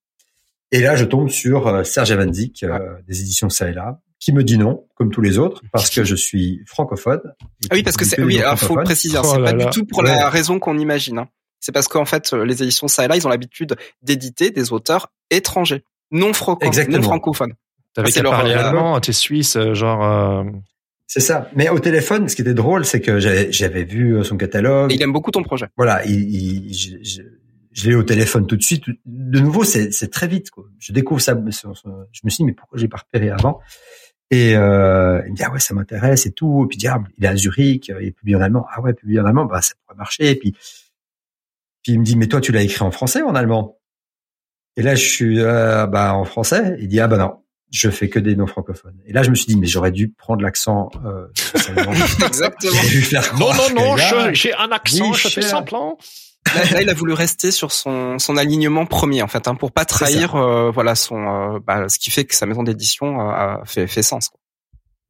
Et 0.72 0.80
là, 0.80 0.96
je 0.96 1.04
tombe 1.04 1.28
sur 1.28 1.68
euh, 1.68 1.84
Serge 1.84 2.10
Avanzik, 2.10 2.62
euh, 2.64 2.78
des 3.06 3.20
éditions 3.20 3.48
ça 3.48 3.68
et 3.70 3.72
là, 3.72 4.00
qui 4.18 4.32
me 4.32 4.42
dit 4.42 4.58
non, 4.58 4.86
comme 4.96 5.10
tous 5.10 5.20
les 5.20 5.38
autres, 5.38 5.62
parce 5.72 5.90
que 5.90 6.02
je 6.02 6.16
suis 6.16 6.62
francophone. 6.66 7.20
Ah 7.70 7.74
oui, 7.74 7.82
parce 7.84 7.96
que 7.96 8.04
c'est, 8.04 8.20
oui, 8.22 8.40
alors 8.40 8.58
faut 8.58 8.76
le 8.76 8.82
préciser, 8.84 9.16
hein, 9.18 9.22
Oh 9.24 9.32
c'est 9.36 9.42
pas 9.42 9.52
là. 9.52 9.64
du 9.66 9.70
tout 9.70 9.86
pour 9.86 10.02
la 10.02 10.28
raison 10.30 10.58
qu'on 10.58 10.78
imagine. 10.78 11.18
hein. 11.18 11.28
C'est 11.60 11.72
parce 11.72 11.88
qu'en 11.88 12.04
fait, 12.04 12.32
euh, 12.32 12.44
les 12.44 12.62
éditions 12.62 12.88
ça 12.88 13.04
et 13.04 13.08
là, 13.08 13.16
ils 13.16 13.26
ont 13.26 13.30
l'habitude 13.30 13.74
d'éditer 14.02 14.50
des 14.50 14.72
auteurs 14.72 15.12
étrangers, 15.30 15.84
non 16.10 16.32
franco, 16.32 16.64
Exactement. 16.66 16.98
non 16.98 17.02
francophones. 17.02 17.54
T'avais 17.94 18.10
c'est 18.10 18.20
qu'à 18.20 18.22
leur- 18.24 18.32
parler 18.32 18.54
leur- 18.54 18.66
allemand, 18.66 19.00
t'es 19.00 19.12
suisse, 19.12 19.56
euh, 19.56 19.74
genre. 19.74 20.04
euh, 20.04 20.44
C'est 21.06 21.20
ça. 21.20 21.50
Mais 21.54 21.68
au 21.70 21.78
téléphone, 21.78 22.28
ce 22.28 22.36
qui 22.36 22.42
était 22.42 22.52
drôle, 22.54 22.84
c'est 22.84 23.00
que 23.00 23.18
j'avais, 23.18 23.84
vu 23.84 24.22
son 24.24 24.36
catalogue. 24.36 24.92
Et 24.92 24.96
il 24.96 25.02
aime 25.02 25.12
beaucoup 25.12 25.30
ton 25.30 25.42
projet. 25.42 25.66
Voilà, 25.76 26.04
il, 26.04 26.34
il- 26.34 26.74
je, 26.74 26.96
je, 27.02 27.22
je 27.72 27.88
l'ai 27.88 27.94
au 27.94 28.02
téléphone 28.02 28.46
tout 28.46 28.56
de 28.56 28.62
suite. 28.62 28.84
De 29.06 29.40
nouveau, 29.40 29.64
c'est, 29.64 29.90
très 30.10 30.26
vite. 30.28 30.50
Quoi. 30.50 30.64
Je 30.78 30.92
découvre 30.92 31.20
ça. 31.20 31.32
Je 31.34 32.20
me 32.24 32.30
suis 32.30 32.38
dit, 32.38 32.44
mais 32.44 32.52
pourquoi 32.52 32.78
j'ai 32.78 32.88
pas 32.88 32.98
repéré 32.98 33.30
avant? 33.30 33.60
Et 34.30 34.56
euh, 34.56 35.22
il 35.26 35.32
me 35.32 35.36
dit, 35.36 35.42
ah 35.44 35.52
ouais, 35.52 35.60
ça 35.60 35.72
m'intéresse 35.74 36.26
et 36.26 36.32
tout. 36.32 36.64
Et 36.64 36.68
puis, 36.68 36.76
il 36.76 36.80
dit, 36.80 36.88
ah, 36.88 37.00
il 37.16 37.24
est 37.24 37.28
à 37.28 37.36
Zurich, 37.36 37.92
il 38.00 38.12
publie 38.12 38.34
en 38.34 38.40
allemand. 38.40 38.66
Ah 38.72 38.80
ouais, 38.80 38.92
publie 38.92 39.20
en 39.20 39.24
allemand, 39.24 39.44
bah 39.46 39.62
ça 39.62 39.74
pourrait 39.86 39.96
marcher. 39.96 40.30
Et 40.30 40.34
puis, 40.34 40.54
puis 41.86 41.92
il 41.92 42.00
me 42.00 42.04
dit, 42.04 42.16
mais 42.16 42.26
toi, 42.26 42.40
tu 42.40 42.50
l'as 42.50 42.62
écrit 42.62 42.82
en 42.82 42.90
français 42.90 43.22
ou 43.22 43.28
en 43.28 43.36
allemand? 43.36 43.78
Et 44.76 44.82
là, 44.82 44.96
je 44.96 45.04
suis, 45.08 45.40
euh, 45.40 45.86
bah 45.86 46.14
en 46.14 46.24
français. 46.24 46.76
Il 46.80 46.88
dit, 46.88 46.98
ah 46.98 47.06
bah 47.06 47.16
non, 47.16 47.36
je 47.70 47.88
fais 47.90 48.08
que 48.08 48.18
des 48.18 48.34
non 48.34 48.48
francophones. 48.48 48.96
Et 49.06 49.12
là, 49.12 49.22
je 49.22 49.30
me 49.30 49.36
suis 49.36 49.46
dit, 49.46 49.56
mais 49.56 49.68
j'aurais 49.68 49.92
dû 49.92 50.08
prendre 50.10 50.42
l'accent. 50.42 50.90
Euh. 51.04 51.28
Exactement. 52.26 52.72
J'ai 52.82 52.88
dû 52.88 53.02
faire 53.02 53.32
Non, 53.38 53.54
non, 53.54 53.74
non, 53.76 53.96
je- 53.96 54.34
j'ai 54.34 54.52
un 54.54 54.72
accent, 54.72 55.10
Oui, 55.12 55.16
je 55.16 55.28
fais 55.28 55.42
cher. 55.42 55.50
semblant. 55.50 55.96
Là, 56.54 56.62
là, 56.72 56.82
il 56.82 56.90
a 56.90 56.94
voulu 56.94 57.12
rester 57.12 57.52
sur 57.52 57.70
son, 57.70 58.18
son 58.18 58.36
alignement 58.36 58.84
premier, 58.84 59.22
en 59.22 59.28
fait, 59.28 59.46
hein, 59.46 59.54
pour 59.54 59.70
pas 59.70 59.84
trahir, 59.84 60.34
euh, 60.34 60.72
voilà, 60.72 60.96
son, 60.96 61.16
euh, 61.54 61.58
bah, 61.64 61.88
ce 61.88 61.98
qui 62.00 62.10
fait 62.10 62.24
que 62.24 62.34
sa 62.34 62.46
maison 62.46 62.64
d'édition 62.64 63.20
euh, 63.20 63.32
a 63.32 63.62
fait, 63.64 63.86
fait 63.86 64.02
sens. 64.02 64.28
Quoi. 64.30 64.40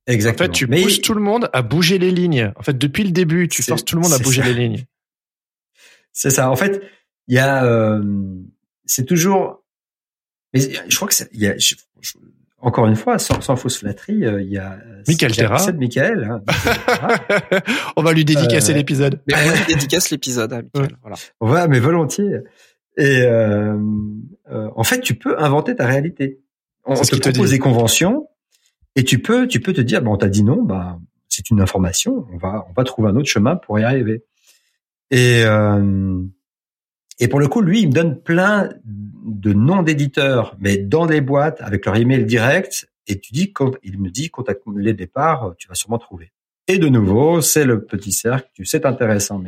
En 0.09 0.13
Exactement. 0.13 0.47
fait, 0.47 0.53
tu 0.53 0.67
Mais- 0.67 0.83
pousses 0.83 1.01
tout 1.01 1.15
le 1.15 1.21
monde 1.23 1.49
à 1.55 1.63
bouger 1.63 1.99
les 1.99 2.11
lignes. 2.11 2.53
En 2.57 2.63
fait, 2.63 2.77
depuis 2.77 3.03
le 3.05 3.11
début, 3.13 3.49
tu 3.49 3.63
forces 3.63 3.85
tout 3.85 3.97
le 3.97 4.03
monde 4.03 4.13
à 4.13 4.19
bouger 4.19 4.43
ça. 4.43 4.49
les 4.49 4.55
lignes. 4.55 4.85
C'est 6.19 6.31
ça. 6.31 6.51
En 6.51 6.57
fait, 6.57 6.81
il 7.29 7.35
y 7.35 7.39
a, 7.39 7.63
euh, 7.67 8.03
c'est 8.87 9.05
toujours, 9.05 9.63
mais 10.55 10.61
je 10.61 10.97
crois 10.97 11.09
que 11.09 11.15
c'est, 11.15 11.29
il 11.33 11.41
y 11.41 11.47
a, 11.47 11.59
je- 11.59 11.75
je- 12.01 12.15
encore 12.59 12.87
une 12.87 12.97
fois, 12.97 13.19
sans, 13.19 13.41
sans 13.43 13.55
fausse 13.55 13.79
flatterie, 13.81 14.25
euh, 14.25 14.41
il 14.41 14.49
y 14.51 14.57
a 14.57 14.79
Michael 15.07 15.37
Terra. 15.37 15.59
C'est 15.59 15.73
de 15.73 15.79
Michael. 15.79 16.25
hein. 16.25 16.43
On 17.97 18.03
va 18.03 18.13
lui 18.13 18.25
dédicacer 18.25 18.73
Euh, 18.73 18.77
l'épisode. 18.77 19.21
Mais 19.27 19.35
on 19.35 19.53
lui 19.53 19.65
dédicace 19.69 20.11
l'épisode, 20.11 20.53
à 20.55 20.63
Michael, 20.63 20.97
voilà. 21.03 21.17
Ouais, 21.43 21.69
mais 21.69 21.81
volontiers. 21.81 22.39
Et 22.97 23.21
euh, 23.21 23.77
euh, 24.51 24.71
en 24.75 24.85
fait, 24.85 25.01
tu 25.03 25.15
peux 25.17 25.39
inventer 25.39 25.77
ta 25.77 25.87
réalité. 25.87 26.41
On 26.87 26.95
te 26.95 27.17
propose 27.33 27.51
des 27.51 27.59
conventions 27.59 28.29
et 28.95 29.05
tu 29.05 29.19
peux, 29.21 29.47
tu 29.47 29.61
peux 29.61 29.75
te 29.75 29.83
dire, 29.83 30.01
bon, 30.03 30.15
on 30.15 30.17
t'a 30.17 30.29
dit 30.29 30.43
non, 30.43 30.63
bah, 30.63 30.99
c'est 31.29 31.51
une 31.51 31.61
information. 31.61 32.27
On 32.33 32.39
va, 32.39 32.65
on 32.71 32.73
va 32.73 32.85
trouver 32.85 33.11
un 33.11 33.17
autre 33.17 33.29
chemin 33.29 33.57
pour 33.57 33.79
y 33.79 33.85
arriver. 33.85 34.25
Et 35.11 35.43
euh, 35.45 36.23
et 37.19 37.29
pour 37.29 37.41
le 37.41 37.49
coup, 37.49 37.63
lui, 37.63 37.81
il 37.83 37.89
me 37.89 37.93
donne 37.93 38.21
plein 38.21 38.69
de 38.85 39.53
noms 39.53 39.83
d'éditeurs, 39.83 40.55
mais 40.61 40.77
dans 40.77 41.07
des 41.07 41.21
boîtes 41.21 41.61
avec 41.63 41.87
leur 41.87 41.97
email 41.97 42.25
direct. 42.27 42.89
Et 43.07 43.19
tu 43.21 43.33
dis, 43.33 43.53
quand 43.53 43.71
il 43.85 43.99
me 44.01 44.11
dit, 44.11 44.31
contacte 44.31 44.63
les 44.77 44.93
départs, 44.93 45.55
tu 45.59 45.69
vas 45.69 45.75
sûrement 45.75 45.99
trouver. 45.99 46.33
Et 46.69 46.79
de 46.79 46.89
nouveau, 46.89 47.41
c'est 47.41 47.65
le 47.65 47.85
petit 47.85 48.11
cercle. 48.13 48.51
Tu 48.53 48.65
sais, 48.65 48.79
c'est 48.79 48.87
intéressant. 48.87 49.41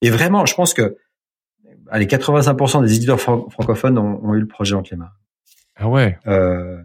Et 0.00 0.10
vraiment, 0.10 0.46
je 0.46 0.54
pense 0.54 0.72
que 0.72 0.96
allez, 1.90 2.06
85% 2.06 2.82
des 2.82 2.94
éditeurs 2.94 3.20
fran- 3.20 3.48
francophones 3.50 3.98
ont, 3.98 4.24
ont 4.24 4.34
eu 4.34 4.40
le 4.40 4.46
projet 4.46 4.74
entre 4.76 4.90
les 4.92 4.96
mains. 4.98 5.10
Ah 5.76 5.88
ouais. 5.88 6.16
Euh, 6.28 6.78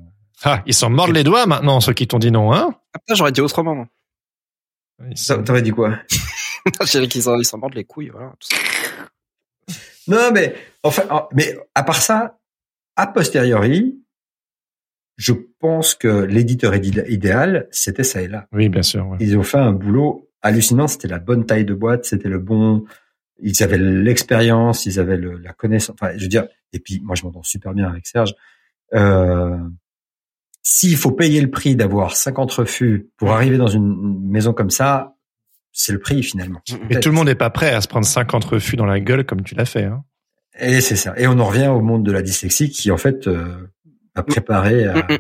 Ah, 0.43 0.63
ils 0.65 0.73
s'en 0.73 0.89
mordent 0.89 1.13
les 1.13 1.23
doigts 1.23 1.45
maintenant, 1.45 1.79
ceux 1.79 1.93
qui 1.93 2.07
t'ont 2.07 2.19
dit 2.19 2.31
non, 2.31 2.51
hein 2.53 2.73
Après, 2.93 3.15
j'aurais 3.15 3.31
dit 3.31 3.41
autrement. 3.41 3.85
T'aurais 5.45 5.61
dit 5.61 5.71
quoi? 5.71 5.99
J'ai 6.85 7.01
dit 7.01 7.07
qu'ils 7.07 7.23
s'en 7.23 7.37
ils 7.37 7.45
s'en 7.45 7.57
mordent 7.57 7.75
les 7.75 7.83
couilles, 7.85 8.09
voilà. 8.09 8.33
tout 8.39 8.47
ça. 8.49 8.57
Non, 10.07 10.31
mais 10.33 10.55
enfin, 10.83 11.03
en- 11.09 11.27
mais 11.33 11.55
à 11.73 11.83
part 11.83 12.01
ça, 12.01 12.39
a 12.95 13.07
posteriori, 13.07 13.99
je 15.17 15.33
pense 15.59 15.95
que 15.95 16.07
l'éditeur 16.25 16.73
idé- 16.75 17.05
idéal, 17.09 17.67
c'était 17.71 18.03
ça 18.03 18.21
et 18.21 18.27
là. 18.27 18.47
Oui, 18.51 18.69
bien 18.69 18.83
sûr. 18.83 19.07
ouais. 19.07 19.17
Ils 19.19 19.37
ont 19.37 19.43
fait 19.43 19.57
un 19.57 19.71
boulot 19.71 20.29
hallucinant. 20.41 20.87
C'était 20.87 21.07
la 21.07 21.19
bonne 21.19 21.45
taille 21.45 21.65
de 21.65 21.73
boîte, 21.73 22.05
c'était 22.05 22.29
le 22.29 22.39
bon. 22.39 22.85
Ils 23.39 23.63
avaient 23.63 23.77
l'expérience, 23.79 24.85
ils 24.85 24.99
avaient 24.99 25.17
le- 25.17 25.37
la 25.37 25.53
connaissance. 25.53 25.95
Enfin, 25.99 26.13
je 26.17 26.21
veux 26.23 26.27
dire. 26.29 26.47
Et 26.73 26.79
puis, 26.79 26.99
moi, 27.01 27.15
je 27.15 27.23
m'entends 27.23 27.43
super 27.43 27.73
bien 27.73 27.87
avec 27.89 28.05
Serge. 28.05 28.33
Euh, 28.93 29.57
S'il 30.67 30.97
faut 30.97 31.11
payer 31.11 31.41
le 31.41 31.49
prix 31.51 31.75
d'avoir 31.75 32.15
50 32.15 32.51
refus 32.51 33.07
pour 33.17 33.31
arriver 33.31 33.57
dans 33.57 33.67
une 33.67 34.19
maison 34.29 34.51
comme 34.53 34.69
ça, 34.71 35.14
c'est 35.77 35.91
le 35.91 35.99
prix 35.99 36.23
finalement. 36.23 36.61
Mais 36.89 36.99
tout 37.01 37.09
le 37.09 37.15
monde 37.15 37.27
n'est 37.27 37.35
pas 37.35 37.49
prêt 37.49 37.69
à 37.73 37.81
se 37.81 37.87
prendre 37.87 38.05
50 38.05 38.43
refus 38.45 38.77
dans 38.77 38.85
la 38.85 38.99
gueule 39.01 39.25
comme 39.25 39.43
tu 39.43 39.55
l'as 39.55 39.65
fait. 39.65 39.83
Hein. 39.83 40.03
Et 40.57 40.79
c'est 40.79 40.95
ça. 40.95 41.13
Et 41.17 41.27
on 41.27 41.37
en 41.37 41.45
revient 41.45 41.67
au 41.67 41.81
monde 41.81 42.05
de 42.05 42.13
la 42.13 42.21
dyslexie 42.21 42.69
qui, 42.69 42.89
en 42.91 42.97
fait, 42.97 43.27
euh, 43.27 43.67
a 44.15 44.23
préparé 44.23 44.85
à, 44.87 44.93
Mm, 44.95 45.13
mm. 45.13 45.17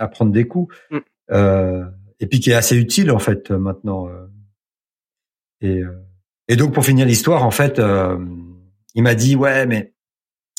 à 0.00 0.08
prendre 0.08 0.32
des 0.32 0.48
coups. 0.48 0.74
Mm. 0.90 0.98
Euh, 1.30 1.84
et 2.18 2.26
puis 2.26 2.40
qui 2.40 2.50
est 2.50 2.54
assez 2.54 2.76
utile, 2.76 3.12
en 3.12 3.20
fait, 3.20 3.52
euh, 3.52 3.58
maintenant. 3.58 4.08
euh. 4.08 4.26
Et, 5.60 5.78
euh, 5.78 5.92
et 6.48 6.56
donc, 6.56 6.74
pour 6.74 6.84
finir 6.84 7.06
l'histoire, 7.06 7.44
en 7.44 7.52
fait, 7.52 7.78
euh, 7.78 8.18
il 8.96 9.04
m'a 9.04 9.14
dit, 9.14 9.36
ouais, 9.36 9.64
mais... 9.66 9.94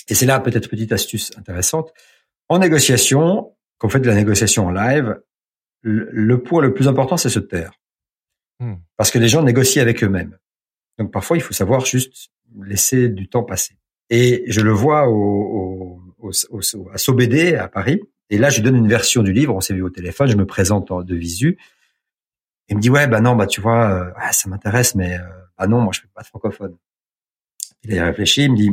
Et 0.08 0.16
c'est 0.16 0.26
là, 0.26 0.39
peut-être, 0.39 0.70
petite 0.70 0.93
astuce 0.93 1.32
intéressante. 1.38 1.93
En 2.47 2.60
négociation, 2.60 3.54
quand 3.78 3.88
on 3.88 3.89
fait 3.89 3.99
de 3.99 4.08
la 4.08 4.16
négociation 4.16 4.68
en 4.68 4.72
live, 4.72 5.20
le, 5.82 6.08
le 6.12 6.41
point 6.41 6.62
le 6.62 6.74
plus 6.74 6.88
important, 6.88 7.18
c'est 7.18 7.30
se 7.30 7.39
taire. 7.39 7.74
Mm. 8.64 8.76
Parce 8.95 9.11
que 9.11 9.20
les 9.20 9.28
gens 9.28 9.43
négocient 9.43 9.82
avec 9.82 10.03
eux-mêmes. 10.03 10.38
Donc, 10.97 11.11
parfois, 11.11 11.38
il 11.38 11.41
faut 11.41 11.53
savoir 11.53 11.86
juste 11.86 12.32
laisser 12.61 13.09
du 13.09 13.28
temps 13.28 13.43
passer. 13.43 13.78
Et 14.09 14.43
je 14.47 14.61
le 14.61 14.72
vois 14.72 15.07
au, 15.09 15.99
au, 16.20 16.32
au, 16.49 16.89
à 16.91 16.97
SOBD 16.97 17.55
à 17.59 17.68
Paris. 17.68 18.01
Et 18.30 18.38
là, 18.38 18.49
je 18.49 18.57
lui 18.57 18.64
donne 18.64 18.78
une 18.78 18.88
version 18.88 19.22
du 19.22 19.34
livre. 19.34 19.53
On 19.55 19.61
s'est 19.61 19.74
vu 19.74 19.82
au 19.82 19.89
téléphone. 19.89 20.30
Je 20.30 20.38
me 20.38 20.45
présente 20.45 20.91
en, 20.91 21.01
de 21.01 21.16
visu. 21.16 21.57
Il 22.70 22.78
me 22.78 22.82
dit 22.82 22.89
ouais, 22.89 23.07
bah 23.07 23.20
non, 23.20 23.36
bah 23.36 23.47
tu 23.47 23.59
vois, 23.59 23.89
euh, 23.89 24.11
ah, 24.16 24.32
ça 24.32 24.49
m'intéresse, 24.49 24.95
mais 24.95 25.18
euh, 25.18 25.24
bah 25.57 25.68
non, 25.68 25.82
moi 25.82 25.91
je 25.93 25.99
fais 25.99 26.07
pas 26.14 26.22
de 26.22 26.28
francophone. 26.28 26.78
Il 27.84 27.99
a 27.99 28.05
réfléchi. 28.05 28.43
Il 28.43 28.51
me 28.53 28.57
dit, 28.57 28.72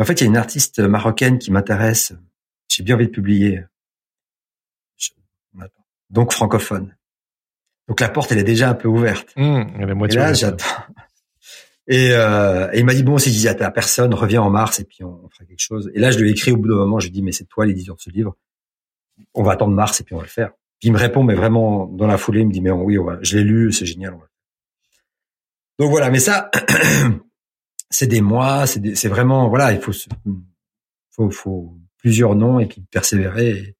en 0.00 0.04
fait, 0.04 0.20
il 0.20 0.24
y 0.24 0.26
a 0.26 0.26
une 0.26 0.36
artiste 0.36 0.80
marocaine 0.80 1.38
qui 1.38 1.52
m'intéresse. 1.52 2.12
J'ai 2.68 2.82
bien 2.82 2.96
envie 2.96 3.06
de 3.06 3.12
publier. 3.12 3.62
Donc 6.10 6.32
francophone. 6.32 6.94
Donc 7.88 8.00
la 8.00 8.08
porte, 8.08 8.32
elle 8.32 8.38
est 8.38 8.44
déjà 8.44 8.70
un 8.70 8.74
peu 8.74 8.88
ouverte. 8.88 9.32
Il 9.74 9.80
y 9.80 9.82
a 9.82 9.86
la 9.86 9.92
Et 9.92 9.94
moitié 9.94 10.18
là, 10.18 10.32
j'attends. 10.32 10.64
Et, 11.86 12.12
euh, 12.12 12.70
et 12.72 12.78
il 12.78 12.84
m'a 12.86 12.94
dit 12.94 13.02
bon, 13.02 13.18
si 13.18 13.30
je 13.30 13.38
dis 13.38 13.48
à 13.48 13.70
personne, 13.70 14.14
reviens 14.14 14.40
en 14.40 14.48
mars 14.50 14.80
et 14.80 14.84
puis 14.84 15.04
on, 15.04 15.20
on 15.24 15.28
fera 15.28 15.44
quelque 15.44 15.60
chose. 15.60 15.90
Et 15.94 15.98
là, 16.00 16.10
je 16.10 16.18
lui 16.18 16.28
ai 16.28 16.32
écrit 16.32 16.50
au 16.52 16.56
bout 16.56 16.68
d'un 16.68 16.76
moment, 16.76 16.98
je 16.98 17.06
lui 17.06 17.10
ai 17.10 17.12
dit 17.12 17.22
mais 17.22 17.32
c'est 17.32 17.44
toi 17.44 17.66
l'éditeur 17.66 17.96
de 17.96 18.00
ce 18.00 18.08
livre. 18.10 18.36
On 19.34 19.42
va 19.42 19.52
attendre 19.52 19.74
mars 19.74 20.00
et 20.00 20.04
puis 20.04 20.14
on 20.14 20.18
va 20.18 20.24
le 20.24 20.28
faire. 20.30 20.52
Puis 20.80 20.88
il 20.88 20.92
me 20.92 20.98
répond 20.98 21.22
mais 21.22 21.34
vraiment 21.34 21.86
dans 21.86 22.06
la 22.06 22.16
foulée, 22.16 22.40
il 22.40 22.46
me 22.48 22.52
dit 22.52 22.62
mais 22.62 22.70
oui, 22.70 22.98
on 22.98 23.04
va- 23.04 23.18
je 23.22 23.36
l'ai 23.36 23.44
lu, 23.44 23.70
c'est 23.70 23.84
génial. 23.86 24.16
Donc 25.78 25.90
voilà, 25.90 26.08
mais 26.10 26.20
ça, 26.20 26.50
c'est 27.90 28.06
des 28.06 28.20
mois, 28.22 28.66
c'est 28.66 28.80
des- 28.80 28.94
c'est 28.94 29.08
vraiment 29.08 29.48
voilà, 29.48 29.72
il 29.72 29.80
faut 29.80 29.92
faut, 31.10 31.30
faut 31.30 31.76
plusieurs 31.98 32.34
noms 32.34 32.60
et 32.60 32.66
puis 32.66 32.80
persévérer. 32.90 33.76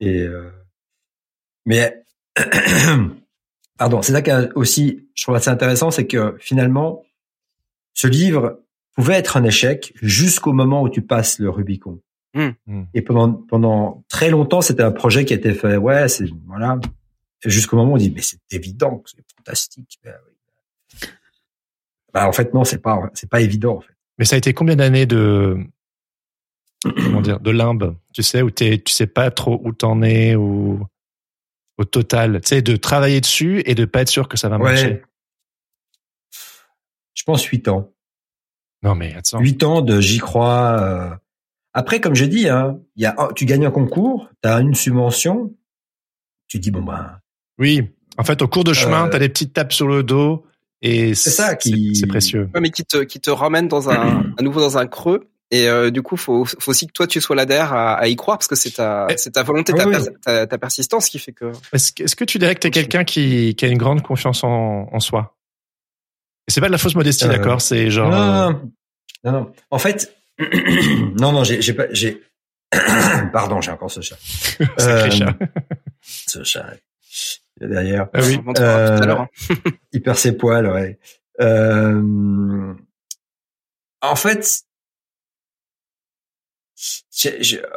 Et, 0.00 0.06
et, 0.08 0.22
euh, 0.22 0.50
mais 1.66 1.99
pardon, 3.78 4.02
c'est 4.02 4.12
ça 4.12 4.22
qui 4.22 4.30
est 4.30 4.52
aussi, 4.54 5.08
je 5.14 5.22
trouve 5.24 5.34
assez 5.34 5.50
intéressant, 5.50 5.90
c'est 5.90 6.06
que 6.06 6.36
finalement, 6.38 7.02
ce 7.94 8.06
livre 8.06 8.60
pouvait 8.94 9.14
être 9.14 9.36
un 9.36 9.44
échec 9.44 9.92
jusqu'au 10.00 10.52
moment 10.52 10.82
où 10.82 10.88
tu 10.88 11.02
passes 11.02 11.38
le 11.38 11.50
Rubicon. 11.50 12.00
Hmm. 12.34 12.50
Hmm. 12.66 12.84
Et 12.94 13.02
pendant 13.02 13.32
pendant 13.32 14.04
très 14.08 14.30
longtemps, 14.30 14.60
c'était 14.60 14.84
un 14.84 14.92
projet 14.92 15.24
qui 15.24 15.32
a 15.32 15.36
été 15.36 15.52
fait. 15.52 15.76
Ouais, 15.76 16.08
c'est 16.08 16.26
voilà. 16.46 16.78
Jusqu'au 17.44 17.76
moment 17.76 17.92
où 17.92 17.94
on 17.94 17.98
dit 17.98 18.12
mais 18.14 18.22
c'est 18.22 18.38
évident, 18.52 19.02
c'est 19.04 19.24
fantastique. 19.36 19.98
Ben 20.04 20.14
oui. 20.26 21.08
Bah 22.12 22.28
en 22.28 22.32
fait 22.32 22.54
non, 22.54 22.64
c'est 22.64 22.80
pas 22.80 23.10
c'est 23.14 23.28
pas 23.28 23.40
évident 23.40 23.78
en 23.78 23.80
fait. 23.80 23.94
Mais 24.18 24.24
ça 24.24 24.36
a 24.36 24.38
été 24.38 24.54
combien 24.54 24.76
d'années 24.76 25.06
de 25.06 25.56
comment 26.84 27.20
dire 27.20 27.40
de 27.40 27.50
limbe, 27.50 27.96
tu 28.12 28.22
sais, 28.22 28.42
où 28.42 28.50
t'es, 28.50 28.78
tu 28.78 28.92
sais 28.92 29.06
pas 29.06 29.30
trop 29.30 29.60
où 29.64 29.72
t'en 29.72 30.02
es 30.02 30.36
ou 30.36 30.86
au 31.80 31.84
total, 31.84 32.40
tu 32.42 32.48
sais, 32.48 32.62
de 32.62 32.76
travailler 32.76 33.20
dessus 33.22 33.62
et 33.64 33.74
de 33.74 33.86
pas 33.86 34.02
être 34.02 34.08
sûr 34.10 34.28
que 34.28 34.36
ça 34.36 34.48
va 34.50 34.58
marcher. 34.58 34.86
Ouais. 34.86 35.02
Je 37.14 37.22
pense 37.24 37.44
huit 37.44 37.68
ans. 37.68 37.90
Non 38.82 38.94
mais 38.94 39.14
attends. 39.14 39.40
Huit 39.40 39.62
ans 39.62 39.80
de 39.82 40.00
j'y 40.00 40.18
crois. 40.18 40.78
euh. 40.80 41.10
Après, 41.72 42.00
comme 42.00 42.14
je 42.14 42.24
dis, 42.24 42.48
hein, 42.48 42.78
il 42.96 43.02
y 43.02 43.06
a, 43.06 43.14
tu 43.34 43.46
gagnes 43.46 43.66
un 43.66 43.70
concours, 43.70 44.28
tu 44.42 44.48
as 44.48 44.58
une 44.60 44.74
subvention, 44.74 45.54
tu 46.48 46.58
dis 46.58 46.70
bon 46.70 46.82
ben 46.82 47.18
Oui. 47.58 47.90
En 48.18 48.24
fait, 48.24 48.42
au 48.42 48.48
cours 48.48 48.64
de 48.64 48.72
chemin, 48.72 49.06
Euh, 49.06 49.08
t'as 49.10 49.18
des 49.18 49.28
petites 49.28 49.52
tapes 49.54 49.72
sur 49.72 49.86
le 49.88 50.02
dos 50.02 50.44
Et 50.82 51.14
c'est 51.14 51.30
ça 51.30 51.54
qui 51.56 51.94
c'est 51.96 52.06
précieux. 52.06 52.50
Ouais, 52.54 52.60
mais 52.60 52.70
qui 52.70 52.84
te 52.84 52.98
qui 53.04 53.20
te 53.20 53.30
ramène 53.30 53.68
dans 53.68 53.88
un 53.88 54.24
à 54.38 54.42
nouveau 54.42 54.60
dans 54.60 54.76
un 54.78 54.86
creux. 54.86 55.30
Et 55.52 55.68
euh, 55.68 55.90
du 55.90 56.02
coup, 56.02 56.16
faut 56.16 56.44
faut 56.44 56.70
aussi 56.70 56.86
que 56.86 56.92
toi 56.92 57.06
tu 57.08 57.20
sois 57.20 57.34
là 57.34 57.44
derrière 57.44 57.72
à, 57.72 57.94
à 57.94 58.06
y 58.06 58.14
croire 58.14 58.38
parce 58.38 58.46
que 58.46 58.54
c'est 58.54 58.70
ta 58.70 59.08
eh, 59.10 59.16
c'est 59.16 59.32
ta 59.32 59.42
volonté, 59.42 59.72
ta, 60.22 60.46
ta, 60.46 60.58
persistance 60.58 61.08
qui 61.08 61.18
fait 61.18 61.32
que. 61.32 61.52
Est-ce 61.72 61.92
est-ce 62.00 62.14
que 62.14 62.24
tu 62.24 62.38
dirais 62.38 62.54
que 62.54 62.60
t'es 62.60 62.70
quelqu'un 62.70 63.02
qui 63.02 63.56
qui 63.56 63.64
a 63.64 63.68
une 63.68 63.78
grande 63.78 64.02
confiance 64.02 64.44
en 64.44 64.88
en 64.92 65.00
soi? 65.00 65.36
Et 66.46 66.52
c'est 66.52 66.60
pas 66.60 66.68
de 66.68 66.72
la 66.72 66.78
fausse 66.78 66.94
modestie, 66.94 67.24
euh, 67.24 67.28
d'accord? 67.28 67.60
C'est 67.60 67.90
genre. 67.90 68.10
Non, 68.10 68.60
non, 69.24 69.32
non, 69.32 69.52
En 69.70 69.78
fait, 69.78 70.16
non, 71.18 71.32
non, 71.32 71.42
j'ai 71.42 71.60
j'ai 71.60 71.72
pas 71.72 71.86
j'ai. 71.90 72.22
Pardon, 73.32 73.60
j'ai 73.60 73.72
encore 73.72 73.90
ce 73.90 74.00
chat. 74.00 74.18
Sacré 74.78 75.10
chat. 75.10 75.36
ce 76.00 76.44
chat 76.44 76.66
derrière. 77.60 78.08
Ah 78.14 78.20
oui. 78.22 78.40
Euh, 78.58 79.26
il 79.92 80.02
perd 80.02 80.16
ses 80.16 80.36
poils, 80.36 80.66
ouais. 80.66 80.98
Euh, 81.40 82.74
en 84.02 84.16
fait, 84.16 84.62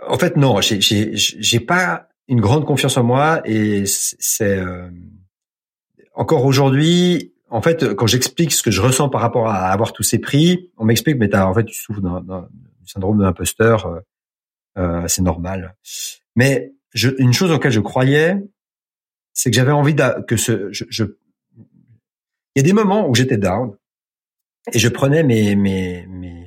en 0.08 0.18
fait 0.18 0.38
non, 0.38 0.60
j'ai 0.62 1.60
pas 1.60 2.08
une 2.28 2.41
grande 2.41 2.66
confiance 2.66 2.97
en 2.97 3.04
moi 3.04 3.41
et 3.45 3.84
c'est 3.86 4.58
euh, 4.58 4.89
encore 6.14 6.45
aujourd'hui. 6.45 7.34
En 7.49 7.62
fait, 7.62 7.93
quand 7.93 8.08
j'explique 8.08 8.51
ce 8.51 8.64
que 8.64 8.72
je 8.72 8.82
ressens 8.82 9.10
par 9.10 9.22
rapport 9.22 9.47
à 9.47 9.68
avoir 9.68 9.93
tous 9.93 10.04
ces 10.04 10.20
prix, 10.20 10.72
on 10.78 10.86
m'explique 10.86 11.18
mais 11.18 11.34
as, 11.36 11.47
en 11.47 11.54
fait 11.54 11.66
tu 11.66 11.76
souffres 11.76 12.01
du 12.01 12.88
syndrome 12.88 13.18
de 13.18 13.24
l'imposteur, 13.24 13.86
euh, 13.86 13.99
euh, 14.78 15.08
c'est 15.08 15.22
normal. 15.22 15.76
Mais 16.36 16.72
une 16.95 17.34
chose 17.34 17.51
auquel 17.51 17.72
je 17.72 17.80
croyais, 17.80 18.38
c'est 19.34 19.49
que 19.49 19.56
j'avais 19.56 19.72
envie 19.72 19.95
que 20.28 20.38
ce, 20.38 20.72
je, 20.72 20.86
je, 20.89 21.06
il 22.56 22.60
y 22.60 22.60
a 22.60 22.64
des 22.64 22.74
moments 22.74 23.08
où 23.08 23.16
j'étais 23.16 23.38
down 23.38 23.76
et 24.72 24.80
je 24.80 24.88
prenais 24.88 25.24
mes, 25.24 25.56
mes, 25.56 26.06
mes, 26.08 26.43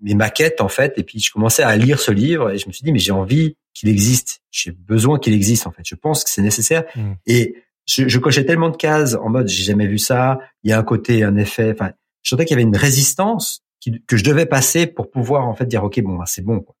mes 0.00 0.14
maquettes 0.14 0.60
en 0.60 0.68
fait 0.68 0.94
et 0.98 1.02
puis 1.02 1.20
je 1.20 1.32
commençais 1.32 1.62
à 1.62 1.76
lire 1.76 2.00
ce 2.00 2.10
livre 2.10 2.50
et 2.50 2.58
je 2.58 2.66
me 2.66 2.72
suis 2.72 2.84
dit 2.84 2.92
mais 2.92 2.98
j'ai 2.98 3.12
envie 3.12 3.56
qu'il 3.74 3.88
existe, 3.88 4.40
j'ai 4.50 4.72
besoin 4.72 5.18
qu'il 5.18 5.34
existe 5.34 5.66
en 5.66 5.70
fait, 5.70 5.82
je 5.84 5.94
pense 5.94 6.24
que 6.24 6.30
c'est 6.30 6.42
nécessaire 6.42 6.84
mmh. 6.94 7.12
et 7.26 7.54
je, 7.86 8.08
je, 8.08 8.18
cochais 8.18 8.44
tellement 8.44 8.70
de 8.70 8.76
cases 8.76 9.14
en 9.14 9.28
mode 9.28 9.48
j'ai 9.48 9.64
jamais 9.64 9.86
vu 9.86 9.98
ça, 9.98 10.38
il 10.62 10.70
y 10.70 10.72
a 10.72 10.78
un 10.78 10.82
côté, 10.82 11.22
un 11.22 11.36
effet, 11.36 11.72
enfin 11.72 11.92
je 12.22 12.30
sentais 12.30 12.44
qu'il 12.44 12.56
y 12.56 12.60
avait 12.60 12.68
une 12.68 12.76
résistance 12.76 13.62
que 14.06 14.16
je 14.16 14.24
devais 14.24 14.46
passer 14.46 14.86
pour 14.86 15.10
pouvoir 15.10 15.46
en 15.46 15.54
fait 15.54 15.66
dire 15.66 15.84
ok 15.84 16.00
bon 16.00 16.16
bah, 16.16 16.24
c'est 16.26 16.42
bon 16.42 16.60
quoi. 16.60 16.74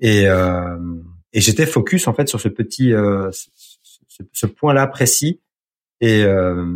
et 0.00 0.26
euh, 0.26 0.76
et 1.32 1.40
j'étais 1.40 1.66
focus 1.66 2.08
en 2.08 2.14
fait 2.14 2.28
sur 2.28 2.40
ce 2.40 2.48
petit 2.48 2.92
euh, 2.92 3.30
ce, 4.32 4.46
point-là 4.46 4.86
précis. 4.86 5.40
Et 6.00 6.24
euh, 6.24 6.66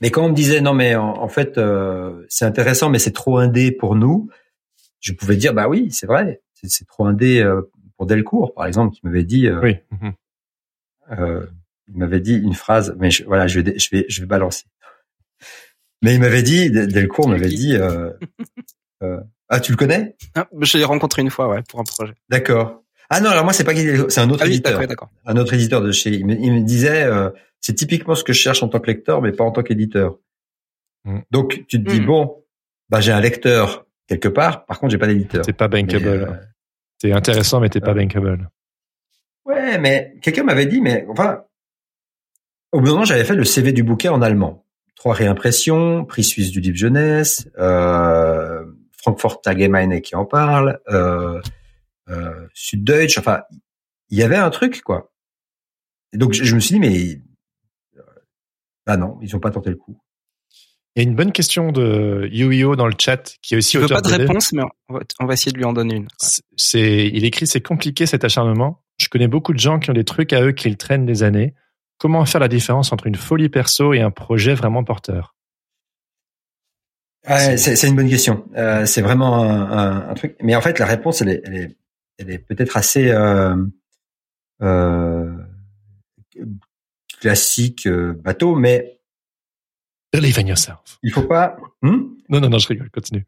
mais 0.00 0.10
quand 0.10 0.24
on 0.24 0.30
me 0.30 0.34
disait 0.34 0.60
non 0.60 0.74
mais 0.74 0.96
en, 0.96 1.28
fait 1.28 1.58
euh, 1.58 2.24
c'est 2.28 2.44
intéressant 2.44 2.90
mais 2.90 2.98
c'est 2.98 3.12
trop 3.12 3.38
indé 3.38 3.72
pour 3.72 3.94
nous, 3.94 4.28
je 5.00 5.12
pouvais 5.12 5.36
dire 5.36 5.54
bah 5.54 5.68
oui 5.68 5.90
c'est 5.90 6.06
vrai 6.06 6.42
c'est 6.54 6.86
trop 6.86 7.06
indé 7.06 7.40
euh, 7.40 7.62
pour 7.96 8.06
Delcourt 8.06 8.54
par 8.54 8.66
exemple 8.66 8.94
qui 8.94 9.00
m'avait 9.04 9.24
dit 9.24 9.48
oui. 9.50 9.76
il 11.10 11.96
m'avait 11.96 12.20
dit 12.20 12.34
une 12.34 12.54
phrase 12.54 12.96
mais 12.98 13.10
voilà 13.26 13.46
je 13.46 13.60
vais 13.60 13.78
je 13.78 13.88
vais 13.90 14.06
je 14.08 14.20
vais 14.20 14.26
balancer 14.26 14.64
mais 16.02 16.14
il 16.14 16.20
m'avait 16.20 16.42
dit 16.42 16.70
Delcourt 16.70 17.28
m'avait 17.28 17.48
dit 17.48 17.76
ah 19.48 19.60
tu 19.60 19.70
le 19.72 19.76
connais? 19.76 20.16
Ah, 20.34 20.48
je 20.60 20.78
l'ai 20.78 20.84
rencontré 20.84 21.22
une 21.22 21.30
fois 21.30 21.48
ouais 21.48 21.62
pour 21.68 21.80
un 21.80 21.84
projet 21.84 22.14
d'accord 22.28 22.82
ah 23.10 23.20
non, 23.20 23.30
alors 23.30 23.44
moi 23.44 23.52
c'est 23.52 23.64
pas 23.64 23.74
c'est 23.74 24.20
un 24.20 24.30
autre 24.30 24.42
ah 24.44 24.46
éditeur. 24.46 24.80
un 25.26 25.36
autre 25.36 25.54
éditeur 25.54 25.80
de 25.80 25.92
chez. 25.92 26.10
Il 26.10 26.26
me, 26.26 26.60
disait 26.62 27.04
euh, 27.04 27.30
c'est 27.60 27.74
typiquement 27.74 28.14
ce 28.14 28.24
que 28.24 28.32
je 28.32 28.40
cherche 28.40 28.62
en 28.62 28.68
tant 28.68 28.80
que 28.80 28.86
lecteur, 28.86 29.22
mais 29.22 29.32
pas 29.32 29.44
en 29.44 29.52
tant 29.52 29.62
qu'éditeur. 29.62 30.18
Mm. 31.04 31.20
Donc 31.30 31.64
tu 31.68 31.82
te 31.82 31.88
dis 31.88 32.00
mm. 32.00 32.06
bon, 32.06 32.44
bah 32.88 33.00
j'ai 33.00 33.12
un 33.12 33.20
lecteur 33.20 33.85
quelque 34.06 34.28
part. 34.28 34.64
Par 34.66 34.78
contre, 34.78 34.92
j'ai 34.92 34.98
pas 34.98 35.06
d'éditeur. 35.06 35.44
C'est 35.44 35.52
pas 35.52 35.68
bankable. 35.68 36.06
Euh, 36.06 36.26
c'est 36.98 37.12
intéressant, 37.12 37.60
mais 37.60 37.68
t'es 37.68 37.80
pas 37.80 37.94
bankable. 37.94 38.48
Ouais, 39.44 39.78
mais 39.78 40.14
quelqu'un 40.22 40.42
m'avait 40.42 40.66
dit, 40.66 40.80
mais 40.80 41.06
enfin, 41.08 41.44
au 42.72 42.80
bout 42.80 42.86
d'un 42.86 42.92
moment, 42.92 43.04
j'avais 43.04 43.24
fait 43.24 43.34
le 43.34 43.44
CV 43.44 43.72
du 43.72 43.82
bouquin 43.82 44.12
en 44.12 44.22
allemand. 44.22 44.64
Trois 44.96 45.14
réimpressions, 45.14 46.04
prix 46.04 46.24
suisse 46.24 46.50
du 46.50 46.60
livre 46.60 46.76
jeunesse, 46.76 47.48
euh, 47.58 48.64
Frankfurt 48.98 49.40
Allgemeine 49.46 50.00
qui 50.00 50.16
en 50.16 50.24
parle. 50.24 50.80
Euh, 50.88 51.40
euh, 52.08 52.48
Süddeutsch, 52.54 53.18
enfin, 53.18 53.42
il 54.08 54.18
y 54.18 54.22
avait 54.22 54.36
un 54.36 54.50
truc, 54.50 54.82
quoi. 54.82 55.12
Et 56.12 56.18
donc, 56.18 56.32
je, 56.32 56.54
me 56.54 56.60
suis 56.60 56.74
dit, 56.74 56.80
mais, 56.80 57.20
euh, 57.98 58.02
bah 58.84 58.96
non, 58.96 59.18
ils 59.22 59.34
ont 59.36 59.40
pas 59.40 59.50
tenté 59.50 59.70
le 59.70 59.76
coup. 59.76 60.00
Il 60.96 61.02
y 61.02 61.06
a 61.06 61.08
une 61.10 61.14
bonne 61.14 61.32
question 61.32 61.72
de 61.72 62.26
Yuio 62.32 62.74
dans 62.74 62.86
le 62.86 62.94
chat 62.98 63.34
qui 63.42 63.52
est 63.52 63.58
aussi 63.58 63.76
auteur. 63.76 64.00
pas 64.00 64.08
de 64.08 64.16
réponse, 64.16 64.54
mais 64.54 64.62
on 64.88 65.26
va, 65.26 65.34
essayer 65.34 65.52
de 65.52 65.58
lui 65.58 65.66
en 65.66 65.74
donner 65.74 65.96
une. 65.96 66.08
C'est, 66.56 67.06
il 67.08 67.26
écrit, 67.26 67.46
c'est 67.46 67.60
compliqué 67.60 68.06
cet 68.06 68.24
acharnement. 68.24 68.82
Je 68.96 69.10
connais 69.10 69.28
beaucoup 69.28 69.52
de 69.52 69.58
gens 69.58 69.78
qui 69.78 69.90
ont 69.90 69.92
des 69.94 70.04
trucs 70.04 70.32
à 70.32 70.40
eux 70.40 70.52
qu'ils 70.52 70.78
traînent 70.78 71.04
des 71.04 71.22
années. 71.22 71.54
Comment 71.98 72.24
faire 72.24 72.40
la 72.40 72.48
différence 72.48 72.92
entre 72.92 73.06
une 73.06 73.14
folie 73.14 73.50
perso 73.50 73.92
et 73.92 74.00
un 74.00 74.10
projet 74.10 74.54
vraiment 74.54 74.84
porteur? 74.84 75.34
C'est 77.26 77.88
une 77.88 77.96
bonne 77.96 78.08
question. 78.08 78.46
Euh, 78.56 78.86
c'est 78.86 79.02
vraiment 79.02 79.42
un, 79.42 80.08
un, 80.08 80.14
truc. 80.14 80.36
Mais 80.40 80.54
en 80.54 80.62
fait, 80.62 80.78
la 80.78 80.86
réponse, 80.86 81.20
elle 81.20 81.28
est, 81.28 81.42
elle 81.44 81.56
est, 81.56 81.76
elle 82.18 82.30
est 82.30 82.38
peut-être 82.38 82.76
assez 82.78 83.10
euh, 83.10 83.56
euh, 84.62 85.30
classique 87.20 87.86
bateau, 87.88 88.54
mais 88.54 88.95
believe 90.16 90.38
in 90.38 90.46
yourself. 90.46 90.98
Il 91.02 91.12
faut 91.12 91.22
pas. 91.22 91.56
Hmm? 91.82 92.16
Non, 92.28 92.40
non, 92.40 92.48
non, 92.48 92.58
je 92.58 92.68
rigole. 92.68 92.90
Continue. 92.90 93.26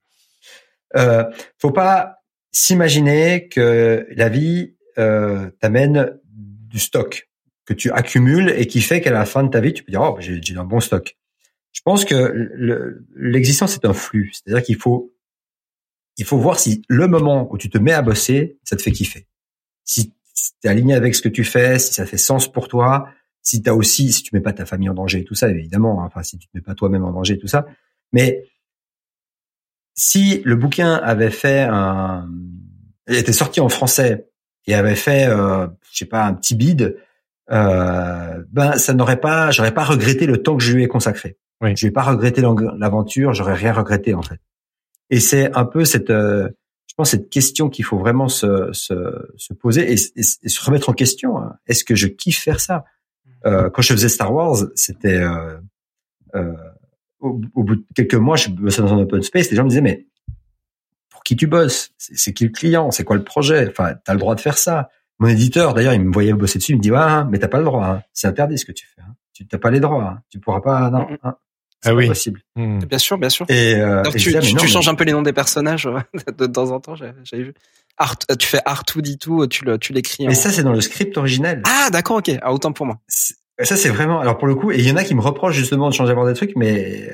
Euh, 0.97 1.25
faut 1.59 1.71
pas 1.73 2.23
s'imaginer 2.51 3.49
que 3.49 4.07
la 4.11 4.29
vie 4.29 4.75
euh, 4.99 5.51
t'amène 5.61 6.19
du 6.25 6.79
stock 6.79 7.29
que 7.67 7.75
tu 7.75 7.91
accumules 7.91 8.51
et 8.57 8.67
qui 8.67 8.81
fait 8.81 9.01
qu'à 9.01 9.11
la 9.11 9.27
fin 9.27 9.43
de 9.45 9.51
ta 9.51 9.61
vie, 9.61 9.75
tu 9.75 9.85
peux 9.85 9.93
dire 9.93 10.01
oh 10.01 10.17
j'ai 10.21 10.57
un 10.57 10.65
bon 10.65 10.81
stock. 10.81 11.17
Je 11.73 11.83
pense 11.83 12.05
que 12.05 12.99
l'existence 13.15 13.75
est 13.75 13.85
un 13.85 13.93
flux, 13.93 14.33
c'est-à-dire 14.33 14.65
qu'il 14.65 14.77
faut 14.77 15.15
il 16.17 16.25
faut 16.25 16.39
voir 16.39 16.59
si 16.59 16.83
le 16.89 17.07
moment 17.07 17.47
où 17.53 17.59
tu 17.59 17.71
te 17.71 17.79
mets 17.79 17.93
à 17.93 18.03
bosser, 18.03 18.59
ça 18.65 18.75
te 18.77 18.83
fait 18.83 18.91
kiffer. 18.91 19.29
Si 19.85 20.11
tu 20.11 20.15
es 20.65 20.69
aligné 20.69 20.95
avec 20.95 21.15
ce 21.15 21.23
que 21.23 21.29
tu 21.29 21.45
fais, 21.45 21.79
si 21.79 21.95
ça 21.95 22.07
fait 22.07 22.17
sens 22.17 22.51
pour 22.51 22.67
toi, 22.67 23.09
si 23.43 23.63
tu 23.63 23.71
as 23.71 23.75
aussi, 23.75 24.13
si 24.13 24.23
tu 24.23 24.35
mets 24.35 24.41
pas 24.41 24.53
ta 24.53 24.67
famille 24.67 24.89
en 24.89 24.95
danger 24.95 25.21
et 25.21 25.25
tout 25.25 25.35
ça, 25.35 25.49
évidemment, 25.49 26.03
hein, 26.03 26.07
enfin, 26.07 26.23
si 26.23 26.39
tu 26.39 26.49
ne 26.53 26.59
mets 26.59 26.65
pas 26.65 26.75
toi-même 26.75 27.05
en 27.05 27.13
danger 27.13 27.35
et 27.35 27.39
tout 27.39 27.47
ça. 27.47 27.67
Mais 28.13 28.45
si 29.95 30.43
le 30.45 30.57
bouquin 30.57 30.95
avait 30.95 31.31
fait 31.31 31.63
un, 31.63 32.29
il 33.09 33.17
était 33.17 33.33
sorti 33.33 33.61
en 33.61 33.69
français 33.69 34.29
et 34.67 34.75
avait 34.75 34.95
fait, 34.95 35.27
euh, 35.29 35.67
je 35.91 35.99
sais 35.99 36.05
pas, 36.05 36.25
un 36.25 36.35
petit 36.35 36.55
bide, 36.55 36.97
euh, 37.51 38.45
ben 38.51 38.77
ça 38.77 38.93
n'aurait 38.93 39.21
pas, 39.21 39.51
j'aurais 39.51 39.73
pas 39.73 39.85
regretté 39.85 40.27
le 40.27 40.43
temps 40.43 40.57
que 40.57 40.63
je 40.63 40.73
lui 40.73 40.85
ai 40.85 40.89
consacré. 40.89 41.39
Oui. 41.61 41.75
Je 41.77 41.87
vais 41.87 41.91
pas 41.91 42.03
regretter 42.03 42.43
l'aventure, 42.43 43.33
j'aurais 43.33 43.55
rien 43.55 43.73
regretté 43.73 44.15
en 44.15 44.23
fait. 44.23 44.41
Et 45.11 45.21
c'est 45.21 45.57
un 45.57 45.65
peu 45.65 45.85
cette, 45.85 46.11
euh, 46.11 46.49
je 46.87 46.95
pense, 46.95 47.11
cette 47.11 47.31
question 47.31 47.71
qu'il 47.71 47.85
faut 47.85 47.99
vraiment 47.99 48.29
se, 48.29 48.73
se, 48.73 48.95
se 49.37 49.55
poser 49.55 49.93
et, 49.93 49.97
se 49.97 50.65
remettre 50.65 50.91
en 50.91 50.93
question. 50.93 51.39
Hein. 51.39 51.55
Est-ce 51.67 51.85
que 51.85 51.95
je 51.95 52.07
kiffe 52.07 52.39
faire 52.39 52.61
ça? 52.61 52.85
Euh, 53.47 53.71
Quand 53.71 53.83
je 53.83 53.93
faisais 53.93 54.09
Star 54.09 54.33
Wars, 54.33 54.57
c'était 54.75 55.19
euh, 55.19 55.59
euh, 56.35 56.53
au, 57.21 57.33
bout 57.55 57.77
de 57.77 57.85
quelques 57.95 58.15
mois, 58.15 58.37
je 58.37 58.51
bossais 58.51 58.83
dans 58.83 58.93
un 58.95 58.99
open 59.01 59.23
space. 59.23 59.51
Les 59.51 59.57
gens 59.57 59.65
me 59.65 59.69
disaient 59.69 59.81
mais 59.81 60.07
pour 61.11 61.23
qui 61.23 61.37
tu 61.37 61.47
bosses? 61.47 61.91
C'est 61.99 62.33
qui 62.33 62.45
le 62.45 62.51
client? 62.51 62.91
C'est 62.91 63.05
quoi 63.05 63.17
le 63.17 63.25
projet? 63.25 63.69
Enfin, 63.69 63.95
t'as 64.05 64.13
le 64.13 64.19
droit 64.19 64.35
de 64.35 64.41
faire 64.41 64.59
ça. 64.59 64.91
Mon 65.19 65.29
éditeur, 65.29 65.75
d'ailleurs, 65.75 65.95
il 65.95 66.01
me 66.01 66.13
voyait 66.13 66.33
bosser 66.33 66.59
dessus, 66.59 66.73
il 66.73 66.77
me 66.77 66.81
dit 66.81 66.93
ah, 66.95 67.27
mais 67.31 67.39
t'as 67.39 67.49
pas 67.49 67.59
le 67.59 67.65
droit. 67.65 67.87
Hein. 67.87 68.03
C'est 68.13 68.29
interdit 68.29 68.59
ce 68.59 68.65
que 68.65 68.73
tu 68.73 68.87
fais. 68.87 69.03
Hein. 69.03 69.15
Tu 69.33 69.47
n'as 69.53 69.59
pas 69.59 69.71
les 69.71 69.81
droits. 69.81 70.05
Hein. 70.05 70.23
Tu 70.31 70.39
pourras 70.39 70.61
pas. 70.61 70.91
Non. 70.91 71.09
Hein. 71.23 71.35
Ah 71.85 71.95
oui. 71.95 72.09
possible. 72.09 72.41
Hmm. 72.57 72.81
Bien 72.81 72.99
sûr, 72.99 73.19
bien 73.19 73.29
sûr. 73.29 73.47
Et, 73.49 73.75
euh, 73.77 74.03
tu, 74.17 74.33
tu, 74.41 74.69
changes 74.69 74.89
un 74.89 74.95
peu 74.95 75.05
les 75.05 75.13
noms 75.13 75.23
des 75.23 75.33
personnages 75.33 75.87
euh, 75.87 76.01
de, 76.37 76.47
temps 76.47 76.71
en 76.71 76.81
temps. 76.81 76.97
J'avais 76.97 77.43
vu. 77.43 77.55
Art, 77.99 78.17
euh, 78.31 78.35
tu 78.37 78.47
fais 78.47 78.61
Artu 78.65 79.03
dit 79.03 79.19
tout, 79.19 79.47
tu 79.47 79.65
le, 79.65 79.79
tu 79.79 79.93
l'écris. 79.93 80.27
Mais 80.27 80.35
ça, 80.35 80.51
c'est 80.51 80.63
dans 80.63 80.73
le 80.73 80.81
script 80.81 81.17
originel. 81.17 81.63
Ah, 81.67 81.91
d'accord, 81.91 82.19
ok. 82.19 82.31
Ah, 82.43 82.53
autant 82.53 82.73
pour 82.73 82.87
moi. 82.87 82.99
Ça, 83.61 83.77
c'est 83.77 83.89
vraiment. 83.89 84.21
Alors 84.21 84.39
pour 84.39 84.47
le 84.47 84.55
coup, 84.55 84.71
et 84.71 84.79
il 84.79 84.87
y 84.87 84.93
en 84.93 84.97
a 84.97 85.05
qui 85.05 85.15
me 85.15 85.21
reprochent 85.21 85.57
justement 85.57 85.89
de 85.89 85.95
changer 85.95 86.13
avoir 86.13 86.27
des 86.27 86.35
trucs, 86.35 86.55
mais. 86.55 87.11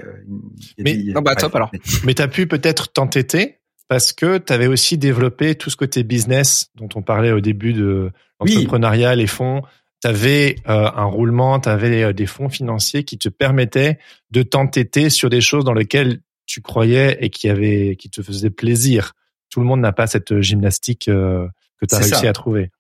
mais 0.78 0.96
non, 1.06 1.22
bah 1.22 1.34
top 1.34 1.54
alors. 1.56 1.70
Mais 2.04 2.14
t'as 2.14 2.28
pu 2.28 2.46
peut-être 2.46 2.92
t'entêter 2.92 3.60
parce 3.88 4.12
que 4.12 4.38
tu 4.38 4.52
avais 4.52 4.66
aussi 4.66 4.98
développé 4.98 5.54
tout 5.54 5.70
ce 5.70 5.76
côté 5.76 6.02
business 6.02 6.70
dont 6.74 6.88
on 6.94 7.02
parlait 7.02 7.32
au 7.32 7.40
début 7.40 7.72
de 7.72 8.10
l'entrepreneuriat, 8.40 9.14
les 9.14 9.26
fonds 9.26 9.62
tu 10.04 10.08
avais 10.08 10.56
euh, 10.68 10.90
un 10.94 11.06
roulement, 11.06 11.58
tu 11.60 11.70
avais 11.70 12.02
euh, 12.02 12.12
des 12.12 12.26
fonds 12.26 12.50
financiers 12.50 13.04
qui 13.04 13.16
te 13.16 13.30
permettaient 13.30 13.98
de 14.30 14.42
t'entêter 14.42 15.08
sur 15.08 15.30
des 15.30 15.40
choses 15.40 15.64
dans 15.64 15.72
lesquelles 15.72 16.20
tu 16.44 16.60
croyais 16.60 17.16
et 17.24 17.30
qui 17.30 17.48
avaient 17.48 17.96
qui 17.96 18.10
te 18.10 18.20
faisaient 18.20 18.50
plaisir. 18.50 19.14
Tout 19.54 19.60
le 19.60 19.66
monde 19.66 19.80
n'a 19.80 19.92
pas 19.92 20.06
cette 20.06 20.40
gymnastique 20.40 21.08
euh, 21.08 21.48
que 21.80 21.86
tu 21.86 21.94
as 21.94 21.98
réussi 21.98 22.26
à 22.26 22.32
trouver. 22.32 22.70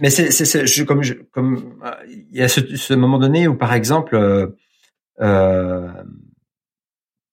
Mais 0.00 0.10
c'est 0.10 0.30
c'est 0.30 0.84
comme 0.86 1.02
je, 1.02 1.14
comme 1.14 1.74
il 2.08 2.36
y 2.36 2.42
a 2.42 2.48
ce, 2.48 2.60
ce, 2.76 2.94
moment 2.94 3.18
donné 3.18 3.48
où 3.48 3.56
par 3.56 3.74
exemple 3.74 4.14
euh, 5.20 5.92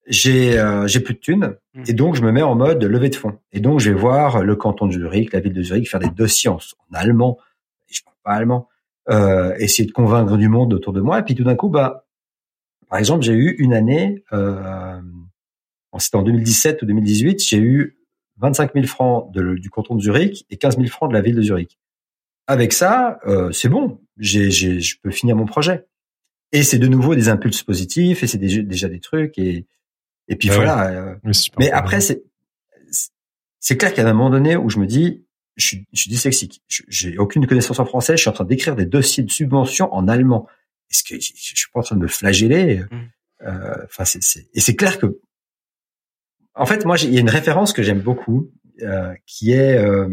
j'ai 0.07 0.59
euh, 0.59 0.87
j'ai 0.87 0.99
plus 0.99 1.13
de 1.13 1.19
thunes 1.19 1.55
Mm. 1.77 1.83
et 1.87 1.93
donc 1.93 2.15
je 2.15 2.21
me 2.21 2.31
mets 2.31 2.41
en 2.41 2.55
mode 2.55 2.83
levée 2.83 3.09
de 3.09 3.15
fonds. 3.15 3.39
Et 3.51 3.59
donc 3.59 3.79
je 3.79 3.91
vais 3.91 3.99
voir 3.99 4.43
le 4.43 4.55
canton 4.55 4.87
de 4.87 4.93
Zurich, 4.93 5.31
la 5.33 5.39
ville 5.39 5.53
de 5.53 5.61
Zurich, 5.61 5.89
faire 5.89 5.99
des 5.99 6.09
dossiers 6.09 6.49
en, 6.49 6.55
en 6.57 6.93
allemand. 6.93 7.37
Et 7.89 7.93
je 7.93 8.03
parle 8.03 8.17
pas 8.23 8.31
allemand. 8.31 8.67
Euh, 9.09 9.55
essayer 9.57 9.87
de 9.87 9.93
convaincre 9.93 10.37
du 10.37 10.49
monde 10.49 10.73
autour 10.73 10.91
de 10.91 11.01
moi. 11.01 11.19
Et 11.19 11.23
puis 11.23 11.35
tout 11.35 11.43
d'un 11.43 11.55
coup, 11.55 11.69
bah, 11.69 12.05
par 12.89 12.99
exemple, 12.99 13.23
j'ai 13.23 13.33
eu 13.33 13.55
une 13.59 13.73
année, 13.73 14.23
euh, 14.33 14.99
c'était 15.99 16.17
en 16.17 16.23
2017 16.23 16.81
ou 16.81 16.85
2018, 16.85 17.41
j'ai 17.43 17.59
eu 17.59 17.96
25 18.39 18.73
000 18.73 18.85
francs 18.87 19.31
de, 19.33 19.55
du 19.55 19.69
canton 19.69 19.95
de 19.95 20.01
Zurich 20.01 20.45
et 20.49 20.57
15 20.57 20.77
000 20.77 20.87
francs 20.89 21.09
de 21.09 21.13
la 21.15 21.21
ville 21.21 21.35
de 21.35 21.41
Zurich. 21.41 21.77
Avec 22.47 22.71
ça, 22.73 23.19
euh, 23.25 23.51
c'est 23.51 23.69
bon, 23.69 23.99
j'ai, 24.17 24.51
j'ai, 24.51 24.79
je 24.79 24.97
peux 25.01 25.11
finir 25.11 25.35
mon 25.35 25.45
projet. 25.45 25.85
Et 26.53 26.63
c'est 26.63 26.77
de 26.79 26.87
nouveau 26.87 27.13
des 27.15 27.27
impulses 27.29 27.63
positifs 27.63 28.23
et 28.23 28.27
c'est 28.27 28.37
déjà, 28.37 28.61
déjà 28.61 28.87
des 28.89 28.99
trucs 29.01 29.37
et 29.37 29.65
et 30.29 30.35
puis 30.35 30.49
Ah 30.51 30.55
voilà. 30.55 30.87
euh, 30.91 31.15
Mais, 31.59 31.71
après, 31.71 31.99
c'est 32.01 32.23
c'est 33.59 33.77
clair 33.77 33.93
qu'il 33.93 34.03
y 34.03 34.05
a 34.05 34.09
un 34.09 34.13
moment 34.13 34.29
donné 34.29 34.55
où 34.55 34.69
je 34.69 34.79
me 34.79 34.85
dis, 34.85 35.25
je 35.55 35.65
suis, 35.65 35.87
je 35.93 36.01
suis 36.01 36.09
dyslexique, 36.11 36.61
Je- 36.67 36.83
j'ai 36.87 37.17
aucune 37.17 37.47
connaissance 37.47 37.79
en 37.79 37.85
français, 37.85 38.15
je 38.15 38.21
suis 38.21 38.29
en 38.29 38.33
train 38.33 38.45
d'écrire 38.45 38.75
des 38.75 38.85
dossiers 38.85 39.23
de 39.23 39.31
subvention 39.31 39.91
en 39.93 40.07
allemand. 40.07 40.47
Est-ce 40.91 41.03
que 41.03 41.15
je, 41.19 41.31
je 41.35 41.55
suis 41.55 41.69
pas 41.73 41.79
en 41.79 41.83
train 41.83 41.95
de 41.95 42.01
me 42.01 42.07
flageller? 42.07 42.81
Mm. 42.91 42.95
Euh, 43.47 43.75
Enfin, 43.85 44.05
c'est, 44.05 44.21
c'est- 44.23 44.47
et 44.53 44.59
c'est 44.59 44.75
clair 44.75 44.99
que, 44.99 45.19
en 46.57 46.65
fait, 46.65 46.85
moi, 46.85 46.95
j'ai- 46.97 47.07
il 47.07 47.13
y 47.13 47.17
a 47.17 47.21
une 47.21 47.29
référence 47.29 47.73
que 47.73 47.83
j'aime 47.83 47.99
beaucoup, 48.01 48.51
euh, 48.81 49.13
qui 49.25 49.51
est 49.51 49.77
euh, 49.77 50.07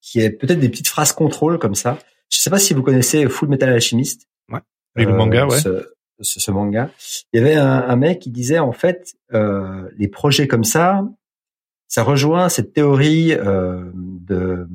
qui 0.00 0.20
est 0.20 0.30
peut-être 0.30 0.58
des 0.60 0.68
petites 0.68 0.88
phrases 0.88 1.12
contrôle 1.12 1.58
comme 1.58 1.74
ça. 1.74 1.98
Je 2.30 2.38
sais 2.38 2.50
pas 2.50 2.58
si 2.58 2.74
vous 2.74 2.82
connaissez 2.82 3.28
Full 3.28 3.48
Metal 3.48 3.68
Alchemist. 3.68 4.26
Ouais. 4.50 4.60
Oui, 4.96 5.04
le 5.04 5.14
manga, 5.14 5.46
ouais. 5.46 5.58
Ce, 5.60 5.88
ce, 6.20 6.40
ce 6.40 6.50
manga. 6.50 6.90
Il 7.32 7.38
y 7.40 7.44
avait 7.44 7.54
un, 7.54 7.82
un 7.88 7.96
mec 7.96 8.18
qui 8.20 8.30
disait 8.30 8.58
en 8.58 8.72
fait 8.72 9.14
euh, 9.32 9.88
les 9.98 10.08
projets 10.08 10.48
comme 10.48 10.64
ça, 10.64 11.04
ça 11.88 12.02
rejoint 12.02 12.48
cette 12.48 12.72
théorie 12.72 13.32
euh, 13.32 13.90
de 13.94 14.66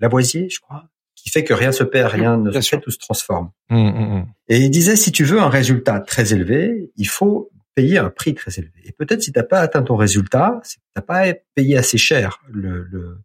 Lavoisier, 0.00 0.48
je 0.50 0.58
crois, 0.60 0.84
qui 1.14 1.30
fait 1.30 1.44
que 1.44 1.54
rien 1.54 1.70
se 1.72 1.84
perd, 1.84 2.10
rien 2.12 2.36
ne 2.36 2.50
bien 2.50 2.60
se 2.60 2.68
fait, 2.68 2.80
tout 2.80 2.90
se 2.90 2.98
transforme. 2.98 3.50
Hum, 3.70 3.78
hum, 3.86 4.12
hum. 4.12 4.26
Et 4.48 4.58
il 4.58 4.70
disait 4.70 4.96
si 4.96 5.12
tu 5.12 5.24
veux 5.24 5.40
un 5.40 5.48
résultat 5.48 6.00
très 6.00 6.32
élevé, 6.34 6.90
il 6.96 7.08
faut 7.08 7.50
payer 7.74 7.98
un 7.98 8.10
prix 8.10 8.34
très 8.34 8.58
élevé. 8.58 8.80
Et 8.84 8.92
peut-être 8.92 9.22
si 9.22 9.32
t'as 9.32 9.42
pas 9.42 9.60
atteint 9.60 9.82
ton 9.82 9.96
résultat, 9.96 10.60
c'est 10.62 10.78
que 10.78 10.84
t'as 10.94 11.02
pas 11.02 11.34
payé 11.54 11.76
assez 11.76 11.98
cher 11.98 12.42
le, 12.48 12.84
le 12.84 13.18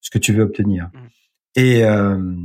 ce 0.00 0.10
que 0.10 0.18
tu 0.18 0.32
veux 0.32 0.42
obtenir. 0.42 0.90
Mm. 0.92 0.98
Et 1.56 1.84
euh, 1.84 2.36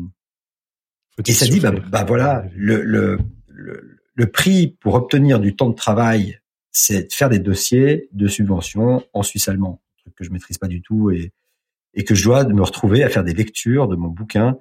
et 1.25 1.33
ça 1.33 1.45
dit, 1.45 1.59
bah, 1.59 1.71
bah 1.71 2.05
voilà, 2.05 2.45
le, 2.55 2.81
le, 2.81 3.19
le, 3.47 3.99
le 4.13 4.31
prix 4.31 4.77
pour 4.79 4.93
obtenir 4.93 5.39
du 5.39 5.55
temps 5.55 5.69
de 5.69 5.75
travail, 5.75 6.39
c'est 6.71 7.09
de 7.09 7.13
faire 7.13 7.29
des 7.29 7.39
dossiers 7.39 8.07
de 8.13 8.27
subvention 8.27 9.05
en 9.11 9.23
suisse 9.23 9.49
allemand, 9.49 9.81
un 9.81 10.01
truc 10.03 10.15
que 10.15 10.23
je 10.23 10.31
maîtrise 10.31 10.57
pas 10.57 10.67
du 10.67 10.81
tout 10.81 11.11
et, 11.11 11.33
et 11.93 12.05
que 12.05 12.15
je 12.15 12.23
dois 12.23 12.45
me 12.45 12.61
retrouver 12.61 13.03
à 13.03 13.09
faire 13.09 13.25
des 13.25 13.33
lectures 13.33 13.89
de 13.89 13.97
mon 13.97 14.07
bouquin. 14.07 14.57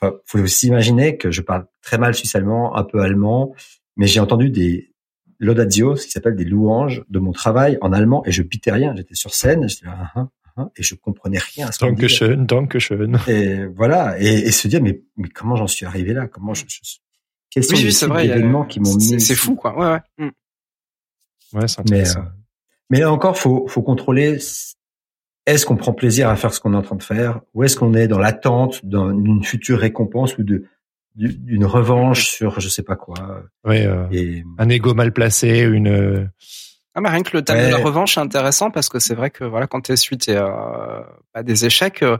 Enfin, 0.00 0.16
faut 0.24 0.38
aussi 0.38 0.66
imaginer 0.66 1.18
que 1.18 1.30
je 1.30 1.42
parle 1.42 1.66
très 1.82 1.98
mal 1.98 2.14
suisse 2.14 2.34
allemand, 2.34 2.74
un 2.76 2.84
peu 2.84 3.00
allemand, 3.00 3.54
mais 3.96 4.06
j'ai 4.06 4.18
entendu 4.18 4.50
des 4.50 4.92
laudatio, 5.40 5.96
ce 5.96 6.06
qui 6.06 6.12
s'appelle 6.12 6.36
des 6.36 6.44
louanges 6.44 7.02
de 7.08 7.18
mon 7.18 7.32
travail 7.32 7.76
en 7.80 7.92
allemand 7.92 8.22
et 8.26 8.32
je 8.32 8.42
pitais 8.42 8.70
rien. 8.70 8.94
J'étais 8.96 9.14
sur 9.14 9.34
scène, 9.34 9.68
j'étais 9.68 9.86
là, 9.86 9.96
ah, 10.00 10.10
ah, 10.14 10.28
ah, 10.56 10.70
et 10.76 10.82
je 10.82 10.94
comprenais 10.94 11.38
rien 11.38 11.68
à 11.68 11.72
ce. 11.72 11.80
Dankeschön, 11.84 12.44
Dankeschön. 12.46 13.18
Et 13.26 13.66
voilà, 13.66 14.20
et, 14.20 14.26
et 14.26 14.50
se 14.52 14.68
dire 14.68 14.82
mais, 14.82 15.02
mais 15.16 15.28
comment 15.28 15.56
j'en 15.56 15.66
suis 15.66 15.86
arrivé 15.86 16.12
là? 16.12 16.26
Comment 16.28 16.54
je, 16.54 16.64
je- 16.68 16.98
quels 17.50 17.64
sont 17.64 17.74
Oui, 17.74 17.82
les 17.82 18.06
vrai. 18.06 18.22
a- 18.30 18.34
d'événements 18.36 18.64
qui 18.64 18.78
m'ont 18.80 18.94
mis 18.96 19.20
c'est- 19.20 19.34
fou, 19.34 19.56
quoi. 19.56 19.76
Ouais, 19.78 19.92
ouais. 19.92 20.26
Mm. 20.26 21.58
Ouais, 21.58 21.66
c'est 21.68 21.78
Mais 21.90 21.96
intéressant. 22.00 22.20
euh, 22.20 22.24
mais 22.90 23.00
là 23.00 23.10
encore, 23.12 23.36
faut 23.36 23.66
faut 23.66 23.82
contrôler. 23.82 24.38
Est-ce 25.46 25.64
qu'on 25.66 25.76
prend 25.76 25.92
plaisir 25.94 26.28
à 26.28 26.36
faire 26.36 26.52
ce 26.54 26.60
qu'on 26.60 26.74
est 26.74 26.76
en 26.76 26.82
train 26.82 26.96
de 26.96 27.02
faire, 27.02 27.40
ou 27.54 27.64
est-ce 27.64 27.76
qu'on 27.76 27.94
est 27.94 28.06
dans 28.08 28.18
l'attente 28.18 28.84
d'un- 28.84 29.14
d'une 29.14 29.42
future 29.42 29.78
récompense 29.80 30.36
ou 30.38 30.44
de 30.44 30.66
d'une 31.16 31.64
revanche 31.66 32.26
sur 32.28 32.60
je 32.60 32.68
sais 32.68 32.82
pas 32.82 32.96
quoi 32.96 33.16
Ouais, 33.64 33.86
euh, 33.86 34.06
Et 34.12 34.44
un 34.58 34.68
ego 34.68 34.94
mal 34.94 35.12
placé, 35.12 35.60
une. 35.60 35.88
euh, 35.88 36.24
Ah, 36.94 37.00
mais 37.00 37.08
rien 37.10 37.22
que 37.22 37.36
le 37.36 37.42
thème 37.42 37.66
de 37.66 37.70
la 37.70 37.78
revanche 37.78 38.16
est 38.16 38.20
intéressant 38.20 38.70
parce 38.70 38.88
que 38.88 38.98
c'est 38.98 39.14
vrai 39.14 39.30
que 39.30 39.44
voilà, 39.44 39.66
quand 39.66 39.80
t'es 39.82 39.96
suite 39.96 40.28
à, 40.28 41.06
à 41.34 41.42
des 41.42 41.64
échecs, 41.66 42.02
euh, 42.02 42.16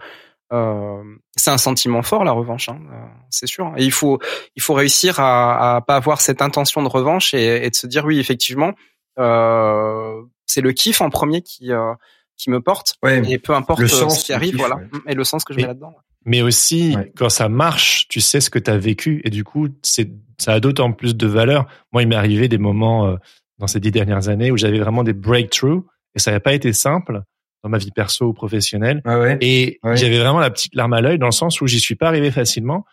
euh, 0.52 1.02
c'est 1.36 1.50
un 1.52 1.58
sentiment 1.58 2.02
fort 2.02 2.24
la 2.24 2.32
revanche, 2.32 2.68
hein, 2.68 2.80
euh, 2.92 2.96
c'est 3.30 3.46
sûr. 3.46 3.72
Et 3.76 3.84
il 3.84 3.92
faut 3.92 4.18
il 4.56 4.62
faut 4.62 4.74
réussir 4.74 5.20
à, 5.20 5.76
à 5.76 5.80
pas 5.80 5.94
avoir 5.96 6.20
cette 6.20 6.42
intention 6.42 6.82
de 6.82 6.88
revanche 6.88 7.32
et, 7.34 7.64
et 7.64 7.70
de 7.70 7.74
se 7.76 7.86
dire 7.86 8.04
oui 8.04 8.18
effectivement, 8.18 8.72
euh, 9.18 10.22
c'est 10.46 10.60
le 10.60 10.72
kiff 10.72 11.00
en 11.00 11.10
premier 11.10 11.42
qui 11.42 11.72
euh, 11.72 11.94
qui 12.36 12.50
me 12.50 12.60
porte 12.60 12.94
ouais, 13.02 13.22
et 13.30 13.38
peu 13.38 13.54
importe 13.54 13.80
Le 13.80 13.84
euh, 13.86 13.88
sens 13.88 14.20
ce 14.20 14.24
qui 14.24 14.32
arrive, 14.32 14.52
kiff, 14.52 14.60
voilà, 14.60 14.76
ouais. 14.76 14.88
et 15.08 15.14
le 15.14 15.24
sens 15.24 15.44
que 15.44 15.52
je 15.52 15.58
Et- 15.58 15.62
mets 15.62 15.68
là-dedans. 15.68 15.94
Mais 16.26 16.42
aussi, 16.42 16.94
Ouais. 16.96 17.12
quand 17.16 17.28
ça 17.30 17.48
marche, 17.48 18.06
tu 18.08 18.20
sais 18.20 18.40
ce 18.40 18.50
que 18.50 18.58
tu 18.58 18.70
as 18.70 18.76
vécu 18.78 19.22
et 19.24 19.30
du 19.30 19.42
coup, 19.44 19.68
c'est 19.82 20.10
ça 20.38 20.54
a 20.54 20.60
d'autant 20.60 20.92
plus 20.92 21.16
de 21.16 21.26
valeur. 21.26 21.66
Moi, 21.92 22.02
il 22.02 22.08
m'est 22.08 22.14
arrivé 22.16 22.48
des 22.48 22.58
moments 22.58 23.06
euh, 23.08 23.16
dans 23.58 23.66
ces 23.66 23.80
dix 23.80 23.90
dernières 23.90 24.28
années 24.28 24.50
où 24.50 24.56
j'avais 24.56 24.78
vraiment 24.78 25.04
des 25.04 25.12
breakthroughs 25.12 25.84
et 26.14 26.18
ça 26.18 26.30
n'avait 26.30 26.40
pas 26.40 26.54
été 26.54 26.72
simple 26.72 27.20
dans 27.62 27.68
ma 27.68 27.76
vie 27.78 27.90
perso 27.90 28.26
ou 28.26 28.32
professionnelle. 28.32 29.02
ouais, 29.04 29.16
ouais. 29.16 29.38
Et 29.42 29.78
Ouais. 29.82 29.96
j'avais 29.96 30.18
vraiment 30.18 30.40
la 30.40 30.50
petite 30.50 30.74
larme 30.74 30.94
à 30.94 31.00
l'œil 31.02 31.18
dans 31.18 31.26
le 31.26 31.32
sens 31.32 31.60
où 31.60 31.66
j'y 31.66 31.78
suis 31.80 31.94
pas 31.94 32.08
arrivé 32.08 32.30
facilement. 32.30 32.84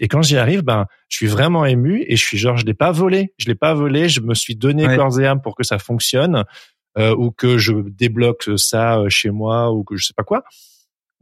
Et, 0.00 0.08
quand 0.08 0.22
j'y 0.22 0.38
arrive, 0.38 0.62
ben, 0.62 0.86
je 1.08 1.16
suis 1.18 1.26
vraiment 1.26 1.66
ému 1.66 2.04
et 2.08 2.16
je 2.16 2.24
suis 2.24 2.38
genre, 2.38 2.56
je 2.56 2.64
l'ai 2.64 2.74
pas 2.74 2.90
volé, 2.90 3.32
je 3.38 3.46
l'ai 3.48 3.54
pas 3.54 3.74
volé, 3.74 4.08
je 4.08 4.20
me 4.20 4.34
suis 4.34 4.56
donné 4.56 4.86
corps 4.96 5.20
et 5.20 5.26
âme 5.26 5.42
pour 5.42 5.54
que 5.54 5.62
ça 5.62 5.78
fonctionne 5.78 6.44
euh, 6.98 7.14
ou 7.14 7.30
que 7.30 7.58
je 7.58 7.72
débloque 7.90 8.48
ça 8.56 8.98
euh, 8.98 9.08
chez 9.10 9.30
moi 9.30 9.70
ou 9.72 9.84
que 9.84 9.94
je 9.96 10.06
sais 10.06 10.14
pas 10.16 10.24
quoi. 10.24 10.42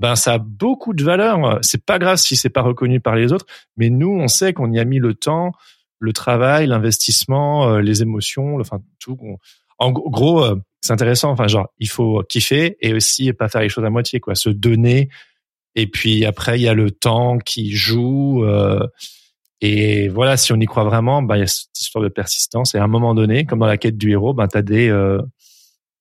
Ben, 0.01 0.17
ça 0.17 0.35
a 0.35 0.39
beaucoup 0.39 0.95
de 0.95 1.05
valeur. 1.05 1.59
C'est 1.61 1.85
pas 1.85 1.99
grave 1.99 2.17
si 2.17 2.35
c'est 2.35 2.49
pas 2.49 2.63
reconnu 2.63 3.01
par 3.01 3.15
les 3.15 3.33
autres, 3.35 3.45
mais 3.77 3.91
nous, 3.91 4.09
on 4.09 4.29
sait 4.29 4.55
qu'on 4.55 4.73
y 4.73 4.81
a 4.81 4.85
mis 4.85 4.99
le 4.99 5.13
temps, 5.13 5.53
le 5.99 6.15
travail, 6.15 6.67
l'investissement, 6.67 7.69
euh, 7.69 7.81
les 7.81 8.01
émotions, 8.01 8.59
enfin 8.59 8.81
tout. 8.99 9.19
En 9.79 9.93
gros, 9.93 10.43
euh, 10.43 10.57
c'est 10.81 10.95
intéressant. 10.95 11.31
Enfin, 11.31 11.49
genre, 11.49 11.69
il 11.79 11.89
faut 11.89 12.23
kiffer 12.27 12.79
et 12.81 12.95
aussi 12.95 13.31
pas 13.35 13.49
faire 13.51 13.61
les 13.61 13.69
choses 13.69 13.85
à 13.85 13.91
moitié, 13.91 14.21
quoi. 14.21 14.35
Se 14.35 14.49
donner. 14.49 15.11
Et 15.75 15.87
puis 15.87 16.25
après, 16.25 16.59
il 16.59 16.63
y 16.63 16.69
a 16.69 16.75
le 16.75 16.91
temps 16.91 17.39
qui 17.39 17.71
joue. 17.71 18.45
euh, 18.45 18.87
et 19.61 20.09
voilà, 20.09 20.39
si 20.39 20.55
on 20.55 20.57
y 20.57 20.65
croit 20.65 20.85
vraiment, 20.85 21.23
ben 21.23 21.37
il 21.37 21.41
y 21.41 21.43
a 21.43 21.47
cette 21.47 21.79
histoire 21.79 22.03
de 22.03 22.09
persistance. 22.09 22.75
Et 22.75 22.79
à 22.79 22.85
un 22.85 22.89
moment 22.89 23.15
donné, 23.15 23.45
comme 23.45 23.59
dans 23.59 23.67
la 23.67 23.77
quête 23.77 23.99
du 23.99 24.13
héros, 24.13 24.33
ben 24.33 24.49
t'as 24.49 24.63
des 24.63 24.89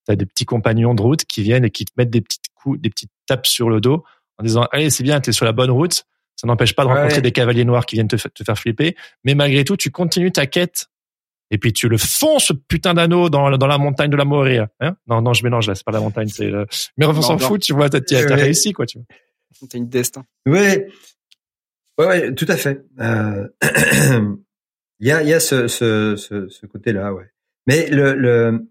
t'as 0.05 0.15
des 0.15 0.25
petits 0.25 0.45
compagnons 0.45 0.95
de 0.95 1.01
route 1.01 1.25
qui 1.25 1.43
viennent 1.43 1.65
et 1.65 1.69
qui 1.69 1.83
te 1.83 1.91
mettent 1.97 2.09
des 2.09 2.21
petites 2.21 2.47
coups, 2.55 2.79
des 2.79 2.89
petites 2.89 3.11
tapes 3.29 3.47
sur 3.47 3.69
le 3.69 3.79
dos 3.79 4.03
en 4.37 4.43
disant 4.43 4.67
allez 4.71 4.89
c'est 4.89 5.03
bien, 5.03 5.19
t'es 5.21 5.31
sur 5.31 5.45
la 5.45 5.53
bonne 5.53 5.71
route. 5.71 6.03
Ça 6.35 6.47
n'empêche 6.47 6.73
pas 6.75 6.83
de 6.83 6.89
rencontrer 6.89 7.15
ouais. 7.15 7.21
des 7.21 7.31
cavaliers 7.31 7.65
noirs 7.65 7.85
qui 7.85 7.95
viennent 7.95 8.07
te, 8.07 8.15
te 8.15 8.43
faire 8.43 8.57
flipper, 8.57 8.95
mais 9.25 9.35
malgré 9.35 9.63
tout, 9.65 9.75
tu 9.75 9.91
continues 9.91 10.31
ta 10.31 10.45
quête. 10.45 10.87
Et 11.51 11.57
puis 11.57 11.73
tu 11.73 11.89
le 11.89 11.97
fonces 11.97 12.45
ce 12.45 12.53
putain 12.53 12.93
d'anneau 12.93 13.29
dans, 13.29 13.49
dans 13.57 13.67
la 13.67 13.77
montagne 13.77 14.09
de 14.11 14.15
la 14.15 14.23
Moria. 14.23 14.69
Hein? 14.79 14.95
Non, 15.07 15.21
non, 15.21 15.33
je 15.33 15.43
mélange 15.43 15.67
là, 15.67 15.75
c'est 15.75 15.83
pas 15.85 15.91
la 15.91 15.99
montagne, 15.99 16.27
c'est. 16.27 16.49
le- 16.49 16.67
Mais 16.97 17.05
on 17.07 17.21
s'en 17.21 17.37
fout, 17.39 17.61
tu 17.61 17.73
vois, 17.73 17.89
t'as 17.89 17.99
réussi 18.35 18.71
quoi, 18.71 18.85
tu 18.85 18.99
vois. 18.99 19.05
T'as 19.69 19.77
une 19.77 19.89
destin. 19.89 20.23
Ouais, 20.45 20.87
ouais, 21.97 22.05
ouais, 22.07 22.33
tout 22.35 22.45
à 22.47 22.55
fait. 22.55 22.85
Euh, 22.99 23.47
Il 25.01 25.07
y 25.07 25.11
a, 25.13 25.23
il 25.23 25.29
y 25.29 25.33
a 25.33 25.39
ce, 25.39 25.67
ce, 25.69 26.17
ce, 26.17 26.49
ce 26.49 26.65
côté-là, 26.65 27.13
ouais. 27.13 27.31
Mais 27.67 27.87
le, 27.89 28.13
le, 28.15 28.67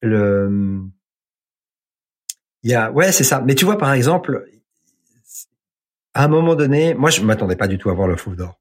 le, 0.00 0.82
il 2.62 2.70
y 2.70 2.74
a, 2.74 2.90
ouais, 2.92 3.12
c'est 3.12 3.24
ça. 3.24 3.40
Mais 3.44 3.54
tu 3.54 3.64
vois, 3.64 3.78
par 3.78 3.92
exemple, 3.92 4.44
à 6.14 6.24
un 6.24 6.28
moment 6.28 6.54
donné, 6.54 6.94
moi, 6.94 7.10
je 7.10 7.22
m'attendais 7.22 7.56
pas 7.56 7.68
du 7.68 7.78
tout 7.78 7.90
à 7.90 7.94
voir 7.94 8.08
le 8.08 8.16
Fauve 8.16 8.36
d'or. 8.36 8.58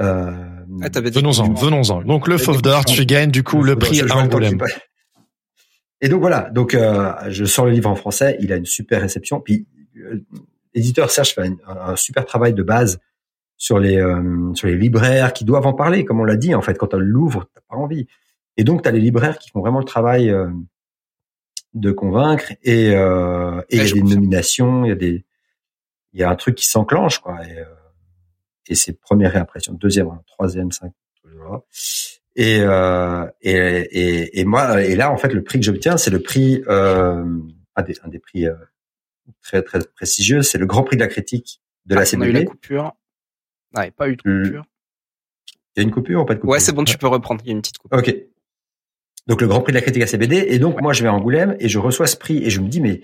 Euh, 0.00 0.32
Ah, 0.82 0.90
t'avais 0.90 1.10
dit- 1.10 1.18
Venons-en, 1.18 1.52
venons-en. 1.54 2.02
Donc 2.02 2.26
le 2.26 2.36
fauve 2.36 2.62
d'or, 2.62 2.84
tu 2.84 3.06
gagnes 3.06 3.30
du 3.30 3.44
coup 3.44 3.62
le 3.62 3.76
prix 3.76 4.00
à 4.00 4.16
Angoulême. 4.16 4.58
Et 6.00 6.08
donc 6.08 6.20
voilà, 6.20 6.50
donc 6.50 6.74
euh, 6.74 7.12
je 7.28 7.44
sors 7.44 7.64
le 7.66 7.70
livre 7.70 7.88
en 7.88 7.94
français, 7.94 8.36
il 8.40 8.52
a 8.52 8.56
une 8.56 8.66
super 8.66 9.00
réception. 9.00 9.40
Puis 9.40 9.66
euh, 9.96 10.20
l'éditeur 10.74 11.10
Serge 11.10 11.32
fait 11.34 11.42
un, 11.42 11.56
un 11.68 11.96
super 11.96 12.26
travail 12.26 12.54
de 12.54 12.62
base 12.64 12.98
sur 13.56 13.78
les 13.78 13.96
euh, 13.98 14.52
sur 14.54 14.66
les 14.66 14.76
libraires 14.76 15.32
qui 15.32 15.44
doivent 15.44 15.66
en 15.66 15.72
parler, 15.74 16.04
comme 16.04 16.18
on 16.20 16.24
l'a 16.24 16.36
dit 16.36 16.54
en 16.56 16.60
fait. 16.60 16.76
Quand 16.76 16.88
tu 16.88 16.96
l'ouvres, 16.98 17.46
t'as 17.54 17.60
pas 17.70 17.76
envie. 17.76 18.08
Et 18.56 18.64
donc 18.64 18.82
tu 18.82 18.88
as 18.88 18.92
les 18.92 19.00
libraires 19.00 19.38
qui 19.38 19.50
font 19.50 19.60
vraiment 19.60 19.78
le 19.78 19.84
travail 19.84 20.28
euh, 20.30 20.48
de 21.74 21.92
convaincre. 21.92 22.52
Et 22.62 22.94
euh, 22.94 23.60
et 23.68 23.76
il 23.78 23.86
y 23.86 23.90
a 23.90 23.94
des 23.94 24.02
nominations, 24.02 24.84
il 24.84 24.88
y 24.88 24.92
a 24.92 24.96
des 24.96 25.24
il 26.12 26.20
y 26.20 26.22
a 26.22 26.30
un 26.30 26.36
truc 26.36 26.54
qui 26.54 26.66
s'enclenche 26.66 27.18
quoi. 27.18 27.44
Et, 27.46 27.58
euh, 27.58 27.64
et 28.66 28.74
c'est 28.74 28.98
première 28.98 29.32
réimpression, 29.32 29.74
deuxième, 29.74 30.08
troisième, 30.26 30.72
cinquième. 30.72 30.94
Et, 32.36 32.60
euh, 32.60 33.26
et, 33.42 33.52
et, 33.52 34.40
et 34.40 34.44
moi, 34.44 34.82
et 34.82 34.96
là, 34.96 35.12
en 35.12 35.16
fait, 35.16 35.32
le 35.32 35.44
prix 35.44 35.60
que 35.60 35.66
j'obtiens, 35.66 35.96
c'est 35.96 36.10
le 36.10 36.20
prix, 36.20 36.62
euh, 36.68 37.24
un, 37.76 37.82
des, 37.82 37.94
un 38.02 38.08
des 38.08 38.18
prix 38.18 38.46
euh, 38.46 38.54
très 39.42 39.62
très 39.62 39.78
prestigieux, 39.94 40.42
c'est 40.42 40.58
le 40.58 40.66
Grand 40.66 40.82
Prix 40.82 40.96
de 40.96 41.02
la 41.02 41.08
critique 41.08 41.60
de 41.86 41.94
la 41.94 42.00
Ah, 42.02 42.04
on 42.16 42.20
a 42.22 42.28
eu 42.28 42.32
la 42.32 42.44
coupure. 42.44 42.92
Ouais, 43.76 43.90
pas 43.90 44.08
eu 44.08 44.16
de 44.16 44.22
Le- 44.24 44.44
coupure. 44.44 44.64
Il 45.76 45.80
y 45.80 45.80
a 45.80 45.82
une 45.82 45.90
coupure 45.92 46.22
ou 46.22 46.24
pas 46.24 46.34
de 46.34 46.40
coupure? 46.40 46.52
Ouais, 46.52 46.60
c'est 46.60 46.72
bon, 46.72 46.84
tu 46.84 46.96
peux 46.98 47.06
reprendre. 47.08 47.42
Il 47.44 47.48
y 47.48 47.50
a 47.50 47.52
une 47.54 47.60
petite 47.60 47.78
coupure. 47.78 47.98
Ok. 47.98 48.14
Donc 49.26 49.40
le 49.40 49.46
Grand 49.46 49.60
Prix 49.60 49.72
de 49.72 49.78
la 49.78 49.82
critique 49.82 50.02
à 50.02 50.06
CBD. 50.06 50.46
Et 50.48 50.58
donc 50.58 50.80
moi 50.80 50.92
je 50.92 51.02
vais 51.02 51.08
à 51.08 51.14
Angoulême 51.14 51.56
et 51.58 51.68
je 51.68 51.78
reçois 51.78 52.06
ce 52.06 52.16
prix 52.16 52.38
et 52.44 52.50
je 52.50 52.60
me 52.60 52.68
dis 52.68 52.80
mais 52.80 53.00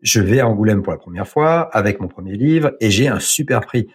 je 0.00 0.20
vais 0.20 0.40
à 0.40 0.48
Angoulême 0.48 0.82
pour 0.82 0.92
la 0.92 0.98
première 0.98 1.28
fois 1.28 1.60
avec 1.74 2.00
mon 2.00 2.08
premier 2.08 2.36
livre 2.36 2.72
et 2.80 2.90
j'ai 2.90 3.08
un 3.08 3.20
super 3.20 3.60
prix. 3.60 3.88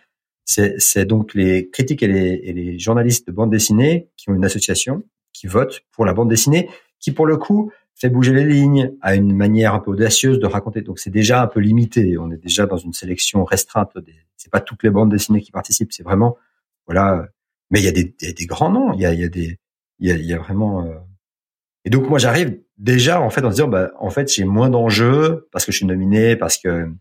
C'est 0.46 1.06
donc 1.06 1.34
les 1.34 1.70
critiques 1.70 2.04
et 2.04 2.08
les, 2.08 2.40
et 2.44 2.54
les 2.54 2.80
journalistes 2.80 3.28
de 3.28 3.34
bande 3.34 3.52
dessinée 3.52 4.10
qui 4.16 4.30
ont 4.30 4.34
une 4.34 4.46
association 4.46 5.04
qui 5.34 5.46
votent 5.46 5.82
pour 5.92 6.06
la 6.06 6.14
bande 6.14 6.30
dessinée 6.30 6.70
qui 7.00 7.12
pour 7.12 7.26
le 7.26 7.38
coup 7.38 7.72
fait 7.98 8.10
bouger 8.10 8.32
les 8.32 8.46
lignes, 8.46 8.94
a 9.02 9.16
une 9.16 9.36
manière 9.36 9.74
un 9.74 9.80
peu 9.80 9.92
audacieuse 9.92 10.40
de 10.40 10.46
raconter. 10.46 10.82
Donc 10.82 11.00
c'est 11.00 11.10
déjà 11.10 11.42
un 11.42 11.48
peu 11.48 11.60
limité. 11.60 12.18
On 12.18 12.32
est 12.32 12.38
déjà 12.38 12.68
dans 12.68 12.78
une 12.78 12.94
sélection 12.94 13.44
restreinte. 13.44 13.92
C'est 14.36 14.52
pas 14.52 14.62
toutes 14.62 14.84
les 14.84 14.92
bandes 14.92 15.10
dessinées 15.10 15.42
qui 15.42 15.52
participent. 15.52 15.92
C'est 15.92 16.04
vraiment 16.04 16.38
voilà. 16.86 17.28
Mais 17.72 17.80
il 17.80 17.86
y 17.86 17.88
a 17.88 17.92
des, 17.92 18.16
des, 18.22 18.46
grands 18.46 18.72
noms. 18.72 18.94
Il 18.94 19.02
y 19.02 19.06
a, 19.06 19.14
il 19.14 19.20
y 19.20 19.24
a 19.24 19.30
des 19.30 19.60
il 20.00 20.10
y 20.10 20.12
a, 20.12 20.16
y 20.16 20.34
a 20.34 20.38
vraiment. 20.38 20.86
Euh, 20.86 20.94
et 21.88 21.90
donc 21.90 22.10
moi 22.10 22.20
j'arrive 22.20 22.60
déjà 22.78 23.22
en 23.22 23.30
fait 23.30 23.46
en 23.46 23.50
se 23.50 23.56
disant 23.56 23.70
bah 23.70 23.92
en 23.98 24.10
fait 24.10 24.30
j'ai 24.30 24.44
moins 24.44 24.70
d'enjeux 24.70 25.48
parce 25.54 25.64
que 25.64 25.72
je 25.72 25.78
suis 25.78 25.86
nominé 25.86 26.36
parce 26.36 26.58
que 26.58 26.92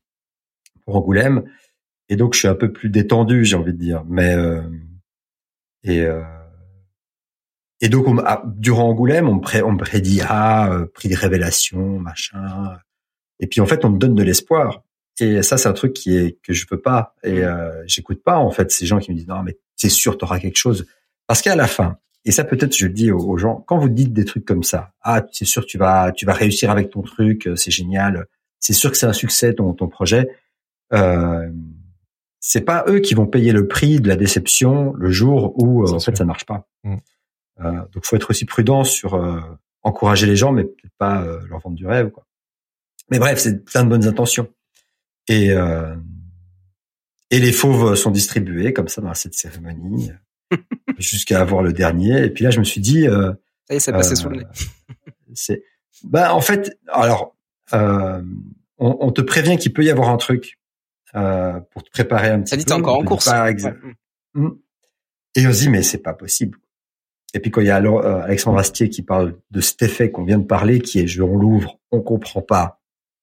pour 0.85 0.95
Angoulême 0.95 1.43
et 2.09 2.15
donc 2.15 2.35
je 2.35 2.39
suis 2.39 2.47
un 2.47 2.55
peu 2.55 2.73
plus 2.73 2.89
détendu 2.89 3.45
j'ai 3.45 3.57
envie 3.57 3.73
de 3.73 3.79
dire. 3.79 4.05
Mais 4.07 4.33
euh, 4.37 4.63
et 5.83 6.03
euh, 6.03 6.23
et 7.81 7.89
donc, 7.89 8.07
on, 8.07 8.17
ah, 8.25 8.45
durant 8.47 8.89
Angoulême, 8.89 9.29
on 9.29 9.35
me, 9.35 9.41
pré, 9.41 9.61
on 9.61 9.77
prédit 9.77 10.21
ah 10.27 10.73
euh, 10.73 10.87
prix 10.87 11.09
de 11.11 11.17
révélation, 11.17 11.99
machin. 11.99 12.79
Et 13.41 13.49
puis 13.49 13.61
en 13.61 13.67
fait, 13.67 13.85
on 13.85 13.91
me 13.91 13.99
donne 13.99 14.15
de 14.15 14.23
l'espoir. 14.23 14.83
Et 15.21 15.43
ça, 15.43 15.59
c'est 15.59 15.69
un 15.69 15.75
truc 15.75 15.95
qui 15.95 16.17
est 16.17 16.39
que 16.43 16.53
je 16.55 16.65
peux 16.67 16.81
pas. 16.81 17.17
Et 17.25 17.43
j'écoute 17.87 18.23
pas 18.23 18.37
en 18.37 18.51
fait 18.51 18.71
ces 18.71 18.87
gens 18.87 18.99
qui 18.99 19.11
me 19.11 19.17
disent 19.17 19.27
non 19.27 19.43
mais 19.43 19.59
c'est 19.75 19.89
sûr, 19.89 20.17
t'auras 20.17 20.39
quelque 20.39 20.59
chose. 20.59 20.87
Parce 21.27 21.43
qu'à 21.43 21.57
la 21.57 21.67
fin, 21.67 21.99
et 22.27 22.33
ça 22.33 22.45
peut-être 22.45 22.77
je 22.77 22.87
le 22.87 22.93
dis 22.93 23.11
aux, 23.11 23.37
gens, 23.39 23.65
quand 23.67 23.79
vous 23.79 23.89
dites 23.89 24.13
des 24.13 24.25
trucs 24.25 24.45
comme 24.45 24.63
ça, 24.63 24.93
ah 25.01 25.25
c'est 25.33 25.45
sûr 25.47 25.65
tu 25.65 25.79
vas 25.79 26.13
tu 26.13 26.27
vas 26.27 26.35
réussir 26.35 26.71
avec 26.71 26.91
ton 26.91 27.03
truc, 27.03 27.49
c'est 27.57 27.71
génial, 27.71 28.27
c'est 28.61 28.75
sûr 28.75 28.91
que 28.91 28.97
c'est 28.97 29.07
un 29.07 29.15
succès 29.15 29.55
ton 29.55 29.73
ton 29.73 29.89
projet. 29.89 30.29
Euh, 30.93 31.49
c'est 32.41 32.61
pas 32.61 32.85
eux 32.89 33.01
qui 33.01 33.15
vont 33.15 33.27
payer 33.27 33.53
le 33.53 33.67
prix 33.67 34.01
de 34.01 34.09
la 34.09 34.17
déception 34.17 34.93
le 34.93 35.11
jour 35.11 35.55
où 35.57 35.83
euh, 35.83 35.93
en 35.93 36.01
fait 36.01 36.17
ça 36.17 36.25
marche 36.25 36.45
pas. 36.45 36.69
Mm. 36.85 36.97
Euh, 37.61 37.83
donc, 37.93 38.05
faut 38.05 38.17
être 38.17 38.31
aussi 38.31 38.45
prudent 38.45 38.85
sur 38.85 39.15
euh, 39.15 39.41
encourager 39.83 40.27
les 40.27 40.37
gens, 40.37 40.53
mais 40.53 40.65
peut-être 40.65 40.97
pas 40.99 41.23
euh, 41.23 41.41
leur 41.49 41.61
vendre 41.61 41.77
du 41.77 41.87
rêve. 41.87 42.11
Quoi. 42.11 42.27
Mais 43.11 43.19
bref, 43.19 43.39
c'est 43.39 43.65
plein 43.65 43.85
de 43.85 43.89
bonnes 43.89 44.07
intentions. 44.07 44.49
Et 45.29 45.51
et 47.33 47.41
les 47.41 47.51
fauves 47.51 47.97
sont 47.97 48.13
distribués 48.13 48.73
comme 48.73 48.87
ça 48.87 49.01
dans 49.01 49.13
cette 49.15 49.35
cérémonie 49.35 50.13
jusqu'à 50.99 51.41
avoir 51.41 51.63
le 51.63 51.73
dernier. 51.73 52.25
Et 52.25 52.31
puis 52.31 52.45
là, 52.45 52.51
je 52.51 52.59
me 52.59 52.65
suis 52.65 52.81
dit, 52.81 53.07
euh, 53.07 53.33
ça 53.67 53.75
y 53.75 53.77
est, 53.77 53.81
c'est 53.81 53.93
passé 53.93 54.17
sous 54.17 54.29
le 54.29 54.39
nez. 54.39 54.47
c'est, 55.35 55.63
bah 56.05 56.35
en 56.35 56.41
fait, 56.41 56.79
alors 56.89 57.37
euh, 57.73 58.23
on, 58.79 58.97
on, 59.01 59.13
te 59.13 59.23
prévient 59.23 59.57
qu'il 59.57 59.73
peut 59.73 59.85
y 59.85 59.91
avoir 59.91 60.11
un 60.11 60.17
truc 60.17 60.59
euh, 61.15 61.61
pour 61.71 61.83
te 61.83 61.91
préparer 61.91 62.29
un 62.29 62.41
petit 62.41 62.51
ça 62.51 62.57
peu. 62.57 62.63
Ça 62.63 62.67
dit, 62.67 62.73
encore 62.73 62.99
en 62.99 63.05
course. 63.05 63.31
Mmh. 64.35 64.49
Et 65.37 65.47
on 65.47 65.53
se 65.53 65.61
dit, 65.61 65.69
mais 65.71 65.83
c'est 65.83 66.03
pas 66.03 66.15
possible. 66.15 66.59
Et 67.35 67.41
puis 67.41 67.51
quand 67.51 67.61
il 67.61 67.67
y 67.67 67.71
a 67.71 67.83
euh, 67.83 68.23
Alexandre 68.23 68.59
Astier 68.59 68.89
qui 68.89 69.03
parle 69.03 69.39
de 69.51 69.61
cet 69.61 69.83
effet 69.83 70.11
qu'on 70.11 70.25
vient 70.25 70.39
de 70.39 70.45
parler, 70.47 70.81
qui 70.81 71.01
est 71.01 71.07
je 71.07 71.23
on 71.23 71.37
l'ouvre, 71.37 71.79
on 71.91 72.01
comprend 72.01 72.43
pas, 72.43 72.81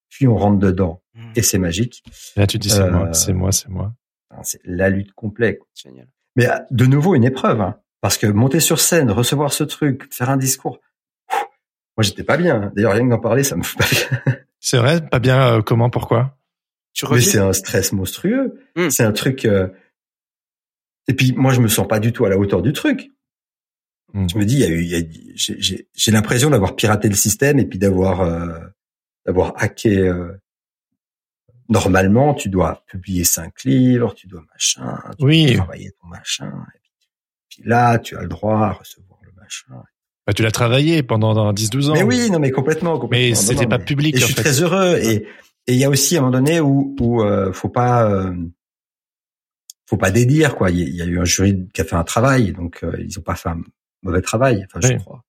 puis 0.09 0.27
on 0.27 0.35
rentre 0.35 0.59
dedans 0.59 1.01
hmm. 1.15 1.31
et 1.35 1.41
c'est 1.41 1.57
magique. 1.57 2.03
Là 2.35 2.47
tu 2.47 2.57
dis 2.57 2.69
c'est 2.69 2.89
moi, 2.89 3.07
euh, 3.07 3.13
c'est 3.13 3.33
moi, 3.33 3.51
c'est 3.51 3.69
moi. 3.69 3.93
C'est 4.43 4.61
la 4.65 4.89
lutte 4.89 5.13
complète. 5.13 5.59
Génial. 5.75 6.07
Mais 6.35 6.49
euh, 6.49 6.57
de 6.71 6.85
nouveau 6.85 7.15
une 7.15 7.23
épreuve, 7.23 7.61
hein, 7.61 7.79
parce 8.01 8.17
que 8.17 8.27
monter 8.27 8.59
sur 8.59 8.79
scène, 8.79 9.11
recevoir 9.11 9.53
ce 9.53 9.63
truc, 9.63 10.11
faire 10.13 10.29
un 10.29 10.37
discours, 10.37 10.79
moi 11.29 12.01
j'étais 12.01 12.23
pas 12.23 12.37
bien. 12.37 12.71
D'ailleurs 12.75 12.93
rien 12.93 13.05
que 13.05 13.09
d'en 13.09 13.19
parler, 13.19 13.43
ça 13.43 13.55
me 13.55 13.63
fout 13.63 13.79
pas 13.79 13.87
bien. 13.89 14.35
C'est 14.59 14.77
vrai, 14.77 15.05
pas 15.05 15.19
bien. 15.19 15.61
comment, 15.61 15.89
pourquoi? 15.89 16.37
Tu 16.93 17.05
Mais 17.09 17.21
c'est 17.21 17.39
un 17.39 17.53
stress 17.53 17.91
monstrueux. 17.91 18.61
Hmm. 18.75 18.89
C'est 18.89 19.03
un 19.03 19.11
truc. 19.11 19.45
Et 19.45 21.13
puis 21.13 21.33
moi 21.33 21.51
je 21.51 21.59
me 21.59 21.67
sens 21.67 21.87
pas 21.87 21.99
du 21.99 22.13
tout 22.13 22.23
à 22.23 22.29
la 22.29 22.37
hauteur 22.37 22.61
du 22.61 22.71
truc. 22.71 23.11
Hmm. 24.13 24.27
Je 24.29 24.37
me 24.37 24.45
dis, 24.45 24.55
il 24.55 24.59
y 24.61 24.63
a 24.63 24.67
eu, 24.69 24.83
y 24.83 24.95
a, 24.95 25.85
j'ai 25.93 26.11
l'impression 26.11 26.49
d'avoir 26.49 26.75
piraté 26.75 27.09
le 27.09 27.15
système 27.15 27.59
et 27.59 27.65
puis 27.65 27.79
d'avoir 27.79 28.21
euh, 28.21 28.57
d'avoir 29.25 29.53
hacké. 29.57 30.11
Normalement, 31.73 32.33
tu 32.33 32.49
dois 32.49 32.83
publier 32.87 33.23
cinq 33.23 33.63
livres, 33.63 34.13
tu 34.13 34.27
dois 34.27 34.43
machin, 34.51 34.99
tu 35.17 35.25
oui. 35.25 35.45
dois 35.47 35.65
travailler 35.65 35.91
ton 35.99 36.07
machin. 36.07 36.51
Et 36.75 36.79
puis, 37.49 37.63
là, 37.65 37.99
tu 37.99 38.15
as 38.15 38.21
le 38.21 38.27
droit 38.27 38.59
à 38.59 38.71
recevoir 38.73 39.19
le 39.23 39.31
machin. 39.41 39.83
Bah, 40.25 40.33
tu 40.33 40.41
l'as 40.41 40.51
travaillé 40.51 41.03
pendant 41.03 41.51
10-12 41.51 41.89
ans. 41.89 41.93
Mais 41.93 42.03
oui, 42.03 42.29
non, 42.29 42.39
mais 42.39 42.51
complètement. 42.51 42.97
complètement 42.97 43.29
mais 43.29 43.35
c'était 43.35 43.67
pas 43.67 43.79
public. 43.79 44.15
Et 44.15 44.19
je 44.19 44.25
suis 44.25 44.35
très 44.35 44.61
heureux. 44.61 44.97
Et 45.01 45.27
et 45.67 45.73
il 45.73 45.79
y 45.79 45.85
a 45.85 45.89
aussi 45.89 46.17
un 46.17 46.21
moment 46.21 46.31
donné 46.31 46.59
où 46.59 46.95
où 46.99 47.21
euh, 47.21 47.53
faut 47.53 47.69
pas 47.69 48.09
euh, 48.09 48.33
faut 49.85 49.97
pas 49.97 50.11
dédire 50.11 50.55
quoi. 50.55 50.71
Il 50.71 50.95
y, 50.95 51.01
a 51.01 51.05
eu 51.05 51.19
un 51.19 51.25
jury 51.25 51.67
qui 51.73 51.81
a 51.81 51.85
fait 51.85 51.95
un 51.95 52.03
travail, 52.03 52.51
donc 52.51 52.83
euh, 52.83 52.97
ils 52.99 53.17
ont 53.19 53.21
pas 53.21 53.35
fait 53.35 53.49
un 53.49 53.61
mauvais 54.01 54.21
travail, 54.21 54.65
enfin, 54.65 54.85
je 54.85 54.97
crois. 54.97 55.23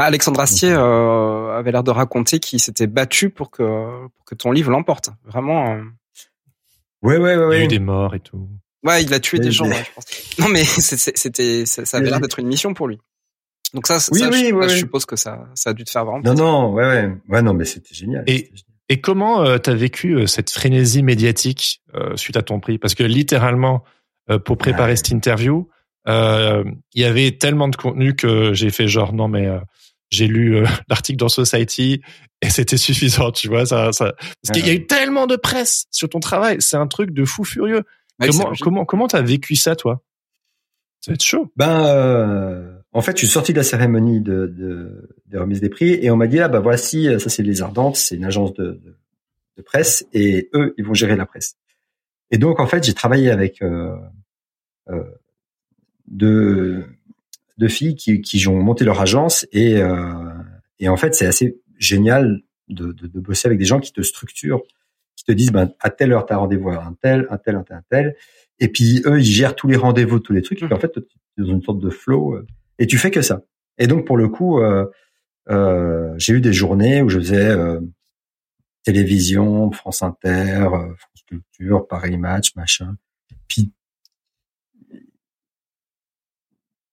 Bah, 0.00 0.06
Alexandre 0.06 0.40
Astier 0.40 0.72
euh, 0.72 1.58
avait 1.58 1.72
l'air 1.72 1.84
de 1.84 1.90
raconter 1.90 2.38
qu'il 2.38 2.58
s'était 2.58 2.86
battu 2.86 3.28
pour 3.28 3.50
que 3.50 3.62
pour 4.16 4.24
que 4.24 4.34
ton 4.34 4.50
livre 4.50 4.70
l'emporte. 4.70 5.10
Vraiment. 5.26 5.74
Euh... 5.74 5.82
Ouais, 7.02 7.18
ouais, 7.18 7.36
ouais. 7.36 7.56
Il 7.56 7.58
y 7.58 7.60
a 7.60 7.64
eu 7.66 7.68
des 7.68 7.80
morts 7.80 8.14
et 8.14 8.20
tout. 8.20 8.48
Ouais, 8.82 9.02
il 9.02 9.12
a 9.12 9.20
tué 9.20 9.40
des 9.40 9.50
gens, 9.50 9.68
ouais, 9.68 9.84
je 9.84 9.92
pense. 9.94 10.38
Non, 10.38 10.48
mais 10.48 10.64
c'était, 10.64 11.66
ça 11.66 11.98
avait 11.98 12.08
l'air 12.08 12.18
d'être 12.18 12.38
une 12.38 12.46
mission 12.46 12.72
pour 12.72 12.88
lui. 12.88 12.98
Donc 13.74 13.86
ça, 13.86 13.98
oui, 14.10 14.20
ça 14.20 14.30
oui, 14.30 14.50
je, 14.50 14.68
je, 14.68 14.76
suppose 14.78 15.04
que 15.04 15.16
ça, 15.16 15.46
ça 15.54 15.68
a 15.68 15.72
dû 15.74 15.84
te 15.84 15.90
faire 15.90 16.06
vraiment. 16.06 16.22
Non, 16.24 16.32
non, 16.32 16.72
ouais, 16.72 16.86
ouais, 16.86 17.12
ouais, 17.28 17.42
non, 17.42 17.52
mais 17.52 17.66
c'était 17.66 17.94
génial. 17.94 18.24
Et, 18.26 18.50
et 18.88 19.02
comment 19.02 19.44
euh, 19.44 19.58
t'as 19.58 19.74
vécu 19.74 20.14
euh, 20.14 20.26
cette 20.26 20.50
frénésie 20.50 21.02
médiatique 21.02 21.82
euh, 21.94 22.16
suite 22.16 22.38
à 22.38 22.42
ton 22.42 22.58
prix? 22.58 22.78
Parce 22.78 22.94
que 22.94 23.04
littéralement, 23.04 23.84
euh, 24.30 24.38
pour 24.38 24.56
préparer 24.56 24.96
cette 24.96 25.10
interview, 25.10 25.68
euh, 26.08 26.64
il 26.94 27.02
y 27.02 27.04
avait 27.04 27.32
tellement 27.32 27.68
de 27.68 27.76
contenu 27.76 28.16
que 28.16 28.54
j'ai 28.54 28.70
fait 28.70 28.88
genre 28.88 29.12
non 29.12 29.28
mais 29.28 29.46
euh, 29.46 29.58
j'ai 30.10 30.26
lu 30.26 30.56
euh, 30.56 30.66
l'article 30.88 31.18
dans 31.18 31.28
Society 31.28 32.02
et 32.42 32.50
c'était 32.50 32.76
suffisant, 32.76 33.30
tu 33.30 33.48
vois 33.48 33.66
ça, 33.66 33.92
ça 33.92 34.12
parce 34.42 34.58
qu'il 34.58 34.66
y 34.66 34.70
a 34.70 34.74
eu 34.74 34.86
tellement 34.86 35.26
de 35.26 35.36
presse 35.36 35.86
sur 35.90 36.08
ton 36.08 36.20
travail, 36.20 36.56
c'est 36.60 36.76
un 36.76 36.86
truc 36.86 37.12
de 37.12 37.24
fou 37.24 37.44
furieux. 37.44 37.84
comment 38.18 38.52
comment 38.60 38.84
comment 38.84 39.08
t'as 39.08 39.22
vécu 39.22 39.56
ça 39.56 39.76
toi? 39.76 40.02
Ça 41.00 41.12
va 41.12 41.14
être 41.14 41.24
chaud. 41.24 41.50
Ben 41.56 42.80
en 42.92 43.02
fait, 43.02 43.12
je 43.12 43.18
suis 43.18 43.28
sorti 43.28 43.52
de 43.52 43.58
la 43.58 43.62
cérémonie 43.62 44.20
de, 44.20 44.46
de, 44.46 45.08
de 45.26 45.38
remise 45.38 45.60
des 45.60 45.68
prix 45.68 45.92
et 46.02 46.10
on 46.10 46.16
m'a 46.16 46.26
dit 46.26 46.40
ah 46.40 46.48
bah 46.48 46.58
voici 46.60 47.08
ça 47.20 47.28
c'est 47.30 47.42
les 47.42 47.62
Ardentes, 47.62 47.96
c'est 47.96 48.16
une 48.16 48.24
agence 48.24 48.52
de, 48.54 48.64
de, 48.64 48.98
de, 49.56 49.62
presse 49.62 50.06
et 50.12 50.50
eux 50.54 50.74
ils 50.76 50.84
vont 50.84 50.94
gérer 50.94 51.14
la 51.14 51.26
presse. 51.26 51.56
Et 52.32 52.38
donc 52.38 52.58
en 52.58 52.66
fait 52.66 52.82
j'ai 52.82 52.94
travaillé 52.94 53.30
avec 53.30 53.62
euh, 53.62 53.96
euh, 54.88 55.04
de 56.08 56.84
de 57.60 57.68
filles 57.68 57.94
qui, 57.94 58.22
qui 58.22 58.48
ont 58.48 58.60
monté 58.60 58.84
leur 58.84 59.00
agence 59.00 59.46
et 59.52 59.76
euh, 59.76 60.32
et 60.78 60.88
en 60.88 60.96
fait 60.96 61.14
c'est 61.14 61.26
assez 61.26 61.60
génial 61.78 62.40
de, 62.68 62.92
de, 62.92 63.06
de, 63.06 63.20
bosser 63.20 63.48
avec 63.48 63.58
des 63.58 63.66
gens 63.66 63.80
qui 63.80 63.92
te 63.92 64.00
structurent, 64.00 64.62
qui 65.14 65.24
te 65.24 65.32
disent 65.32 65.52
ben 65.52 65.70
à 65.78 65.90
telle 65.90 66.12
heure 66.12 66.24
t'as 66.24 66.36
rendez-vous 66.36 66.70
à 66.70 66.82
un 66.82 66.94
tel, 67.02 67.26
un 67.28 67.36
tel, 67.36 67.56
un 67.56 67.62
tel, 67.62 67.76
un 67.76 67.82
tel, 67.90 68.16
et 68.60 68.68
puis 68.68 69.02
eux 69.04 69.20
ils 69.20 69.24
gèrent 69.24 69.54
tous 69.54 69.68
les 69.68 69.76
rendez-vous, 69.76 70.20
tous 70.20 70.32
les 70.32 70.40
trucs, 70.40 70.62
et 70.62 70.66
puis 70.66 70.74
en 70.74 70.80
fait 70.80 70.98
dans 71.36 71.44
une 71.44 71.62
sorte 71.62 71.80
de 71.80 71.90
flow 71.90 72.34
euh, 72.34 72.46
et 72.78 72.86
tu 72.86 72.96
fais 72.96 73.10
que 73.10 73.20
ça. 73.20 73.42
Et 73.76 73.86
donc 73.86 74.06
pour 74.06 74.16
le 74.16 74.28
coup, 74.28 74.60
euh, 74.60 74.86
euh, 75.50 76.14
j'ai 76.16 76.32
eu 76.32 76.40
des 76.40 76.54
journées 76.54 77.02
où 77.02 77.10
je 77.10 77.18
faisais 77.18 77.54
télévision, 78.84 79.70
France 79.70 80.02
Inter, 80.02 80.66
France 80.70 81.22
Culture, 81.26 81.86
Paris 81.86 82.16
Match, 82.16 82.56
machin. 82.56 82.96
Puis 83.48 83.70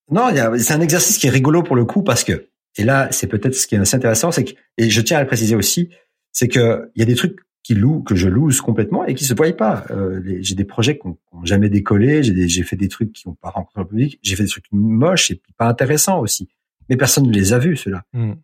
Non, 0.09 0.29
c'est 0.57 0.73
un 0.73 0.81
exercice 0.81 1.17
qui 1.17 1.27
est 1.27 1.31
rigolo 1.31 1.63
pour 1.63 1.75
le 1.75 1.85
coup 1.85 2.03
parce 2.03 2.23
que, 2.23 2.47
et 2.77 2.83
là, 2.83 3.07
c'est 3.11 3.27
peut-être 3.27 3.55
ce 3.55 3.67
qui 3.67 3.75
est 3.75 3.79
assez 3.79 3.95
intéressant, 3.95 4.31
c'est 4.31 4.43
que, 4.43 4.51
et 4.77 4.89
je 4.89 5.01
tiens 5.01 5.17
à 5.17 5.21
le 5.21 5.27
préciser 5.27 5.55
aussi, 5.55 5.89
c'est 6.31 6.47
que 6.47 6.89
il 6.95 6.99
y 6.99 7.03
a 7.03 7.05
des 7.05 7.15
trucs 7.15 7.39
qui 7.63 7.75
louent, 7.75 8.01
que 8.01 8.15
je 8.15 8.29
loue 8.29 8.49
complètement 8.63 9.05
et 9.05 9.13
qui 9.13 9.25
se 9.25 9.33
voient 9.33 9.51
pas. 9.51 9.83
Euh, 9.89 10.21
j'ai 10.39 10.55
des 10.55 10.63
projets 10.63 10.97
qui 10.97 11.07
n'ont 11.07 11.17
jamais 11.43 11.67
décollé, 11.67 12.23
j'ai 12.23 12.63
fait 12.63 12.77
des 12.77 12.87
trucs 12.87 13.11
qui 13.11 13.27
n'ont 13.27 13.35
pas 13.35 13.49
rencontré 13.49 13.81
le 13.81 13.87
public, 13.87 14.19
j'ai 14.23 14.37
fait 14.37 14.43
des 14.43 14.49
trucs 14.49 14.67
moches 14.71 15.31
et 15.31 15.41
pas 15.57 15.67
intéressants 15.67 16.21
aussi. 16.21 16.47
Mais 16.89 16.95
personne 16.95 17.27
ne 17.27 17.33
les 17.33 17.51
a 17.51 17.59
vus, 17.59 17.75
ceux-là. 17.75 18.03
Hmm. 18.13 18.35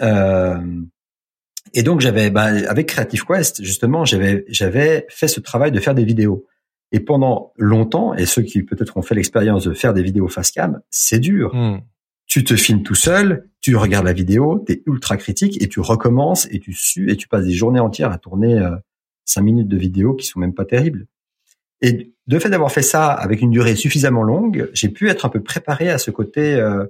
Euh, 0.00 0.82
et 1.74 1.82
donc 1.82 2.00
j'avais, 2.00 2.30
bah, 2.30 2.44
avec 2.44 2.88
Creative 2.88 3.24
Quest, 3.24 3.64
justement, 3.64 4.04
j'avais 4.04 4.44
j'avais 4.48 5.06
fait 5.08 5.26
ce 5.26 5.40
travail 5.40 5.72
de 5.72 5.80
faire 5.80 5.96
des 5.96 6.04
vidéos. 6.04 6.46
Et 6.92 7.00
pendant 7.00 7.52
longtemps, 7.56 8.14
et 8.14 8.26
ceux 8.26 8.42
qui 8.42 8.62
peut-être 8.62 8.96
ont 8.96 9.02
fait 9.02 9.14
l'expérience 9.14 9.64
de 9.64 9.74
faire 9.74 9.94
des 9.94 10.02
vidéos 10.02 10.28
face 10.28 10.50
cam, 10.50 10.80
c'est 10.90 11.20
dur. 11.20 11.54
Hmm. 11.54 11.80
Tu 12.26 12.44
te 12.44 12.54
filmes 12.56 12.82
tout 12.82 12.94
seul, 12.94 13.48
tu 13.60 13.76
regardes 13.76 14.06
la 14.06 14.12
vidéo, 14.12 14.62
tu 14.66 14.72
es 14.72 14.82
ultra 14.86 15.16
critique 15.16 15.60
et 15.62 15.68
tu 15.68 15.80
recommences 15.80 16.46
et 16.50 16.60
tu 16.60 16.72
sues 16.72 17.10
et 17.10 17.16
tu 17.16 17.28
passes 17.28 17.44
des 17.44 17.52
journées 17.52 17.80
entières 17.80 18.12
à 18.12 18.18
tourner 18.18 18.58
euh, 18.58 18.76
cinq 19.24 19.42
minutes 19.42 19.68
de 19.68 19.76
vidéo 19.76 20.14
qui 20.14 20.26
sont 20.26 20.40
même 20.40 20.54
pas 20.54 20.64
terribles. 20.64 21.06
Et 21.82 22.12
de 22.26 22.38
fait 22.38 22.50
d'avoir 22.50 22.70
fait 22.70 22.82
ça 22.82 23.10
avec 23.10 23.40
une 23.40 23.50
durée 23.50 23.74
suffisamment 23.74 24.22
longue, 24.22 24.70
j'ai 24.72 24.88
pu 24.88 25.08
être 25.08 25.24
un 25.24 25.28
peu 25.28 25.42
préparé 25.42 25.90
à 25.90 25.98
ce 25.98 26.10
côté 26.10 26.54
euh, 26.54 26.84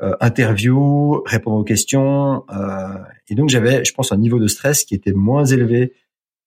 euh, 0.00 0.14
interview, 0.20 1.22
répondre 1.26 1.58
aux 1.58 1.64
questions. 1.64 2.44
Euh, 2.50 2.98
et 3.28 3.34
donc 3.34 3.48
j'avais, 3.48 3.84
je 3.84 3.92
pense, 3.92 4.12
un 4.12 4.16
niveau 4.16 4.38
de 4.38 4.46
stress 4.46 4.84
qui 4.84 4.94
était 4.94 5.12
moins 5.12 5.44
élevé 5.44 5.92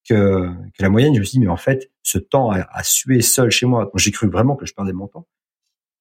que, 0.07 0.47
que 0.47 0.81
la 0.81 0.89
moyenne. 0.89 1.13
Je 1.13 1.19
me 1.19 1.25
suis 1.25 1.37
dit, 1.37 1.45
mais 1.45 1.51
en 1.51 1.57
fait, 1.57 1.90
ce 2.03 2.17
temps 2.17 2.51
à, 2.51 2.67
à 2.71 2.83
suer 2.83 3.21
seul 3.21 3.51
chez 3.51 3.65
moi, 3.65 3.89
j'ai 3.95 4.11
cru 4.11 4.27
vraiment 4.27 4.55
que 4.55 4.65
je 4.65 4.73
perdais 4.73 4.93
mon 4.93 5.07
temps, 5.07 5.27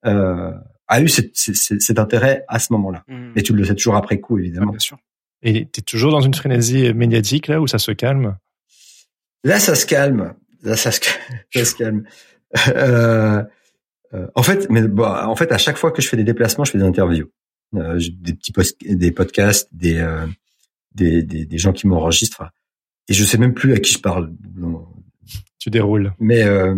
euh, 0.07 0.53
a 0.89 1.01
eu 1.01 1.09
cet, 1.09 1.37
cet, 1.37 1.81
cet, 1.81 1.99
intérêt 1.99 2.45
à 2.49 2.59
ce 2.59 2.73
moment-là. 2.73 3.05
Mmh. 3.07 3.33
Et 3.37 3.43
tu 3.43 3.53
le 3.53 3.65
sais 3.65 3.75
toujours 3.75 3.97
après 3.97 4.19
coup, 4.19 4.39
évidemment. 4.39 4.69
Ah, 4.69 4.73
bien 4.73 4.79
sûr. 4.79 4.99
Et 5.43 5.69
tu 5.71 5.81
es 5.81 5.83
toujours 5.83 6.11
dans 6.11 6.21
une 6.21 6.35
frénésie 6.35 6.93
médiatique 6.95 7.49
là 7.49 7.61
où 7.61 7.67
ça 7.67 7.79
se 7.79 7.93
calme? 7.93 8.37
Là, 9.45 9.59
ça 9.61 9.75
se 9.75 9.87
calme. 9.87 10.35
Là, 10.63 10.77
ça 10.77 10.91
se, 10.91 11.01
ça 11.55 11.65
se 11.65 11.75
calme. 11.75 12.05
Euh, 12.69 13.43
euh, 14.15 14.27
en 14.35 14.43
fait, 14.43 14.69
mais 14.71 14.83
bon, 14.83 15.05
en 15.05 15.37
fait, 15.37 15.53
à 15.53 15.59
chaque 15.59 15.77
fois 15.77 15.93
que 15.93 16.03
je 16.03 16.09
fais 16.09 16.17
des 16.17 16.25
déplacements, 16.25 16.65
je 16.65 16.73
fais 16.73 16.79
des 16.79 16.85
interviews, 16.85 17.31
euh, 17.77 18.01
des 18.13 18.35
petits 18.35 18.53
des 18.85 19.13
podcasts, 19.13 19.69
des, 19.73 19.99
euh, 19.99 20.27
des, 20.95 21.23
des, 21.23 21.45
des 21.45 21.59
gens 21.59 21.73
qui 21.73 21.87
m'enregistrent, 21.87 22.51
et 23.09 23.15
je 23.15 23.25
sais 23.25 23.39
même 23.39 23.55
plus 23.55 23.73
à 23.73 23.79
qui 23.79 23.93
je 23.93 23.99
parle. 23.99 24.33
Tu 25.61 25.71
déroules. 25.71 26.13
Mais 26.19 26.43
euh, 26.43 26.75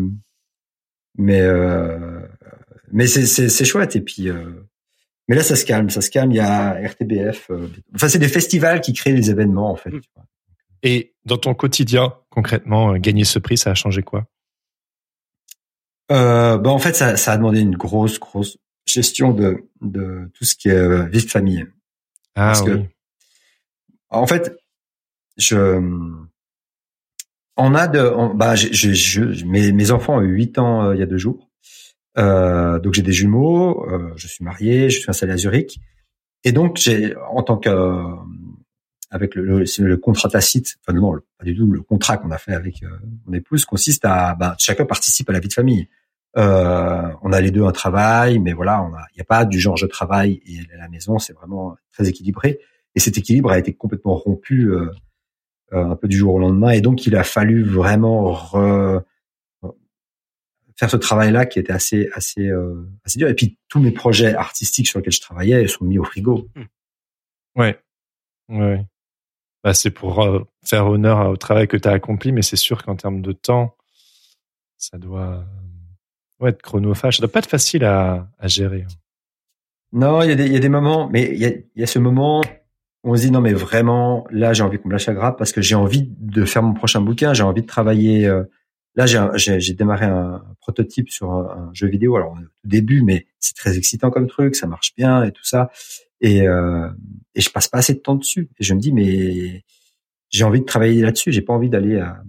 mais 1.16 1.40
euh, 1.40 2.20
mais 2.90 3.06
c'est 3.06 3.26
c'est 3.26 3.64
chouette 3.64 3.96
et 3.96 4.02
puis 4.02 4.28
mais 5.28 5.36
là 5.36 5.42
ça 5.42 5.56
se 5.56 5.64
calme, 5.64 5.88
ça 5.88 6.02
se 6.02 6.10
calme. 6.10 6.32
Il 6.32 6.36
y 6.36 6.40
a 6.40 6.72
RTBF. 6.72 7.50
enfin, 7.94 8.08
c'est 8.08 8.18
des 8.18 8.28
festivals 8.28 8.82
qui 8.82 8.92
créent 8.92 9.14
les 9.14 9.30
événements 9.30 9.70
en 9.70 9.76
fait. 9.76 9.90
Vois. 9.90 10.26
Et 10.82 11.14
dans 11.24 11.38
ton 11.38 11.54
quotidien, 11.54 12.14
concrètement, 12.30 12.96
gagner 12.96 13.24
ce 13.24 13.38
prix, 13.38 13.56
ça 13.56 13.70
a 13.70 13.74
changé 13.74 14.02
quoi? 14.02 14.26
Euh, 16.10 16.58
bah 16.58 16.70
en 16.70 16.78
fait, 16.78 16.94
ça, 16.94 17.16
ça 17.16 17.32
a 17.32 17.36
demandé 17.36 17.60
une 17.60 17.76
grosse, 17.76 18.18
grosse 18.18 18.58
gestion 18.86 19.32
de, 19.32 19.68
de 19.80 20.30
tout 20.34 20.44
ce 20.44 20.56
qui 20.56 20.68
est 20.68 20.76
euh, 20.76 21.04
vie 21.04 21.24
de 21.24 21.30
famille. 21.30 21.66
Ah 22.34 22.48
Parce 22.48 22.62
oui. 22.62 22.70
Que, 22.70 22.78
en 24.10 24.26
fait, 24.26 24.54
je, 25.38 25.80
on 27.56 27.74
a 27.74 27.86
de, 27.86 28.34
bah, 28.34 28.54
je, 28.54 28.72
je, 28.72 29.44
mes, 29.44 29.72
mes 29.72 29.90
enfants 29.90 30.16
ont 30.16 30.22
eu 30.22 30.34
8 30.34 30.58
ans 30.58 30.84
euh, 30.84 30.94
il 30.94 31.00
y 31.00 31.02
a 31.02 31.06
deux 31.06 31.18
jours. 31.18 31.50
Euh, 32.18 32.78
donc 32.78 32.94
j'ai 32.94 33.02
des 33.02 33.12
jumeaux, 33.12 33.86
euh, 33.88 34.12
je 34.16 34.28
suis 34.28 34.44
marié, 34.44 34.90
je 34.90 35.00
suis 35.00 35.08
installé 35.08 35.32
à 35.32 35.36
Zurich, 35.36 35.80
et 36.44 36.52
donc 36.52 36.76
j'ai, 36.76 37.14
en 37.30 37.42
tant 37.42 37.56
que, 37.56 38.04
avec 39.10 39.34
le, 39.34 39.44
le, 39.44 39.64
le, 39.78 39.96
contrat 39.96 40.28
tacite, 40.28 40.76
enfin 40.80 40.98
non, 40.98 41.12
pas 41.38 41.44
du 41.44 41.56
tout, 41.56 41.70
le 41.70 41.80
contrat 41.80 42.18
qu'on 42.18 42.30
a 42.30 42.36
fait 42.36 42.52
avec 42.52 42.82
mon 43.26 43.32
épouse 43.32 43.64
consiste 43.64 44.04
à, 44.04 44.34
bah, 44.34 44.54
chacun 44.58 44.84
participe 44.84 45.30
à 45.30 45.32
la 45.32 45.40
vie 45.40 45.48
de 45.48 45.54
famille. 45.54 45.88
Euh, 46.38 47.12
on 47.22 47.32
a 47.32 47.40
les 47.40 47.50
deux 47.50 47.64
un 47.64 47.72
travail, 47.72 48.38
mais 48.38 48.52
voilà, 48.52 48.86
il 49.12 49.16
n'y 49.16 49.20
a 49.20 49.24
pas 49.24 49.44
du 49.44 49.60
genre 49.60 49.76
je 49.76 49.86
travaille 49.86 50.40
et 50.46 50.60
la 50.76 50.88
maison, 50.88 51.18
c'est 51.18 51.34
vraiment 51.34 51.76
très 51.92 52.08
équilibré. 52.08 52.58
Et 52.94 53.00
cet 53.00 53.18
équilibre 53.18 53.50
a 53.50 53.58
été 53.58 53.74
complètement 53.74 54.14
rompu 54.14 54.70
euh, 54.70 54.80
euh, 54.80 54.90
un 55.72 55.96
peu 55.96 56.08
du 56.08 56.16
jour 56.16 56.34
au 56.34 56.38
lendemain, 56.38 56.70
et 56.70 56.80
donc 56.80 57.06
il 57.06 57.16
a 57.16 57.24
fallu 57.24 57.64
vraiment 57.64 58.32
re, 58.32 59.02
faire 60.76 60.90
ce 60.90 60.96
travail-là 60.96 61.46
qui 61.46 61.58
était 61.58 61.72
assez 61.72 62.10
assez 62.14 62.48
euh, 62.48 62.86
assez 63.04 63.18
dur. 63.18 63.28
Et 63.28 63.34
puis 63.34 63.58
tous 63.68 63.80
mes 63.80 63.92
projets 63.92 64.34
artistiques 64.34 64.88
sur 64.88 64.98
lesquels 64.98 65.12
je 65.12 65.20
travaillais 65.20 65.66
sont 65.66 65.84
mis 65.84 65.98
au 65.98 66.04
frigo. 66.04 66.48
Ouais, 67.56 67.78
ouais. 68.48 68.84
Bah, 69.62 69.74
c'est 69.74 69.90
pour 69.90 70.22
euh, 70.22 70.40
faire 70.64 70.86
honneur 70.86 71.30
au 71.30 71.36
travail 71.36 71.68
que 71.68 71.76
tu 71.76 71.88
as 71.88 71.92
accompli, 71.92 72.32
mais 72.32 72.42
c'est 72.42 72.56
sûr 72.56 72.82
qu'en 72.82 72.96
termes 72.96 73.22
de 73.22 73.32
temps, 73.32 73.76
ça 74.76 74.98
doit 74.98 75.44
Ouais, 76.42 76.50
être 76.50 76.60
chronophage, 76.60 77.18
ça 77.18 77.20
doit 77.20 77.30
pas 77.30 77.38
être 77.38 77.48
facile 77.48 77.84
à, 77.84 78.28
à 78.36 78.48
gérer. 78.48 78.84
Non, 79.92 80.22
il 80.22 80.28
y, 80.28 80.32
a 80.32 80.34
des, 80.34 80.46
il 80.46 80.52
y 80.52 80.56
a 80.56 80.58
des 80.58 80.68
moments, 80.68 81.08
mais 81.08 81.30
il 81.32 81.38
y 81.38 81.44
a, 81.44 81.50
il 81.50 81.80
y 81.80 81.84
a 81.84 81.86
ce 81.86 82.00
moment 82.00 82.40
on 83.04 83.16
se 83.16 83.22
dit 83.22 83.30
non 83.30 83.40
mais 83.40 83.52
vraiment, 83.52 84.26
là 84.30 84.52
j'ai 84.52 84.62
envie 84.62 84.78
qu'on 84.78 84.88
me 84.88 84.92
lâche 84.92 85.06
la 85.06 85.14
grappe 85.14 85.38
parce 85.38 85.52
que 85.52 85.60
j'ai 85.60 85.74
envie 85.74 86.08
de 86.18 86.44
faire 86.44 86.62
mon 86.62 86.74
prochain 86.74 87.00
bouquin, 87.00 87.34
j'ai 87.34 87.42
envie 87.42 87.62
de 87.62 87.66
travailler. 87.66 88.26
Euh, 88.26 88.44
là 88.94 89.06
j'ai, 89.06 89.60
j'ai, 89.60 89.74
démarré 89.74 90.06
un 90.06 90.42
prototype 90.60 91.10
sur 91.10 91.32
un, 91.32 91.70
jeu 91.72 91.88
vidéo, 91.88 92.16
alors 92.16 92.32
au 92.32 92.68
début, 92.68 93.02
mais 93.02 93.26
c'est 93.38 93.56
très 93.56 93.76
excitant 93.78 94.10
comme 94.10 94.26
truc, 94.26 94.54
ça 94.54 94.66
marche 94.66 94.94
bien 94.96 95.24
et 95.24 95.32
tout 95.32 95.44
ça, 95.44 95.70
et, 96.20 96.46
euh, 96.46 96.88
et 97.34 97.40
je 97.40 97.50
passe 97.50 97.68
pas 97.68 97.78
assez 97.78 97.94
de 97.94 98.00
temps 98.00 98.14
dessus. 98.16 98.50
Et 98.58 98.64
je 98.64 98.74
me 98.74 98.80
dis 98.80 98.92
mais 98.92 99.64
j'ai 100.30 100.44
envie 100.44 100.60
de 100.60 100.66
travailler 100.66 101.02
là-dessus, 101.02 101.32
j'ai 101.32 101.42
pas 101.42 101.52
envie 101.52 101.70
d'aller 101.70 101.98
à, 101.98 102.22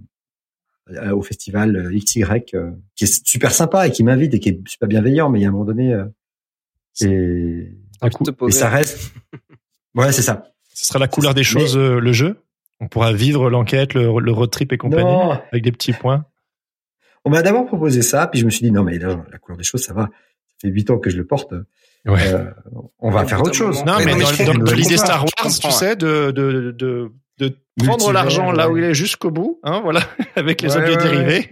euh, 0.90 1.16
au 1.16 1.22
festival 1.22 1.76
euh, 1.76 1.98
XY 1.98 2.24
euh, 2.52 2.72
qui 2.94 3.04
est 3.04 3.26
super 3.26 3.52
sympa 3.52 3.86
et 3.88 3.90
qui 3.90 4.04
m'invite 4.04 4.34
et 4.34 4.38
qui 4.38 4.50
est 4.50 4.68
super 4.68 4.86
bienveillant 4.86 5.30
mais 5.30 5.38
il 5.38 5.42
y 5.42 5.46
a 5.46 5.48
un 5.48 5.52
moment 5.52 5.64
donné 5.64 5.98
et, 7.00 7.70
et 8.46 8.50
ça 8.50 8.68
reste 8.68 9.14
ouais 9.94 10.12
c'est 10.12 10.20
ça 10.20 10.53
ce 10.74 10.86
sera 10.86 10.98
la 10.98 11.08
couleur 11.08 11.32
des 11.32 11.44
choses 11.44 11.76
le 11.76 12.12
jeu 12.12 12.42
on 12.80 12.88
pourra 12.88 13.12
vivre 13.12 13.48
l'enquête 13.48 13.94
le, 13.94 14.18
le, 14.20 14.32
road 14.32 14.50
trip 14.50 14.72
et 14.72 14.76
compagnie 14.76 15.04
non. 15.04 15.40
avec 15.50 15.62
des 15.62 15.72
petits 15.72 15.92
points 15.92 16.26
on 17.24 17.30
m'a 17.30 17.40
d'abord 17.40 17.64
proposé 17.66 18.02
ça 18.02 18.26
puis 18.26 18.40
je 18.40 18.44
me 18.44 18.50
suis 18.50 18.64
dit 18.64 18.72
non 18.72 18.82
mais 18.82 18.98
là, 18.98 19.24
la 19.32 19.38
couleur 19.38 19.56
des 19.56 19.64
choses 19.64 19.82
ça 19.82 19.94
va 19.94 20.02
ça 20.02 20.08
fait 20.60 20.68
huit 20.68 20.90
ans 20.90 20.98
que 20.98 21.08
je 21.08 21.16
le 21.16 21.26
porte 21.26 21.54
Ouais. 22.06 22.34
Euh, 22.34 22.50
on 22.98 23.10
va 23.10 23.24
faire 23.24 23.40
autre 23.40 23.54
chose. 23.54 23.84
Non, 23.84 23.94
mais, 23.98 24.14
mais 24.14 24.44
dans, 24.44 24.52
dans, 24.52 24.64
dans 24.64 24.72
l'idée 24.72 24.96
Star 24.96 25.24
Wars, 25.24 25.50
tu 25.58 25.70
sais, 25.70 25.96
de, 25.96 26.30
de, 26.32 26.70
de, 26.72 27.12
de 27.38 27.56
prendre 27.78 28.12
l'argent 28.12 28.52
là 28.52 28.68
où 28.70 28.76
il 28.76 28.84
est 28.84 28.94
jusqu'au 28.94 29.30
bout, 29.30 29.58
hein, 29.62 29.80
voilà, 29.82 30.00
avec 30.36 30.60
les 30.62 30.76
ouais, 30.76 30.82
objets 30.82 30.96
ouais, 30.96 31.02
dérivés. 31.02 31.48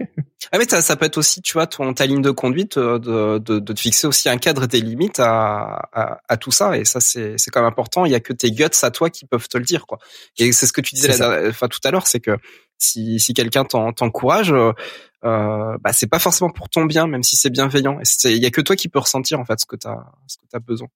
Ah 0.51 0.57
mais 0.57 0.65
ça, 0.65 0.81
ça 0.81 0.95
peut 0.95 1.05
être 1.05 1.17
aussi, 1.17 1.41
tu 1.41 1.53
vois, 1.53 1.67
ton 1.67 1.93
ta 1.93 2.05
ligne 2.05 2.21
de 2.21 2.31
conduite, 2.31 2.77
euh, 2.77 2.99
de, 2.99 3.37
de, 3.39 3.59
de 3.59 3.73
te 3.73 3.79
fixer 3.79 4.07
aussi 4.07 4.29
un 4.29 4.37
cadre 4.37 4.63
et 4.63 4.67
des 4.67 4.81
limites 4.81 5.19
à, 5.19 5.89
à, 5.93 6.21
à 6.27 6.37
tout 6.37 6.51
ça, 6.51 6.77
et 6.77 6.85
ça 6.85 6.99
c'est 6.99 7.35
c'est 7.37 7.51
quand 7.51 7.61
même 7.61 7.69
important. 7.69 8.05
Il 8.05 8.11
y 8.11 8.15
a 8.15 8.19
que 8.19 8.33
tes 8.33 8.51
guts 8.51 8.63
à 8.81 8.91
toi 8.91 9.09
qui 9.09 9.25
peuvent 9.25 9.47
te 9.47 9.57
le 9.57 9.63
dire, 9.63 9.85
quoi. 9.85 9.99
Et 10.37 10.51
c'est 10.51 10.65
ce 10.65 10.73
que 10.73 10.81
tu 10.81 10.95
disais 10.95 11.17
la, 11.17 11.49
enfin 11.49 11.67
tout 11.67 11.79
à 11.83 11.91
l'heure, 11.91 12.07
c'est 12.07 12.19
que 12.19 12.37
si 12.77 13.19
si 13.19 13.33
quelqu'un 13.33 13.63
t'encourage, 13.65 14.51
euh, 14.51 14.73
bah 15.21 15.93
c'est 15.93 16.07
pas 16.07 16.19
forcément 16.19 16.51
pour 16.51 16.69
ton 16.69 16.85
bien, 16.85 17.07
même 17.07 17.23
si 17.23 17.35
c'est 17.35 17.49
bienveillant. 17.49 17.99
Il 18.25 18.37
y 18.37 18.45
a 18.45 18.51
que 18.51 18.61
toi 18.61 18.75
qui 18.75 18.89
peux 18.89 18.99
ressentir 18.99 19.39
en 19.39 19.45
fait 19.45 19.59
ce 19.59 19.65
que 19.65 19.75
t'as 19.75 20.03
ce 20.27 20.37
que 20.37 20.45
t'as 20.49 20.59
besoin. 20.59 20.87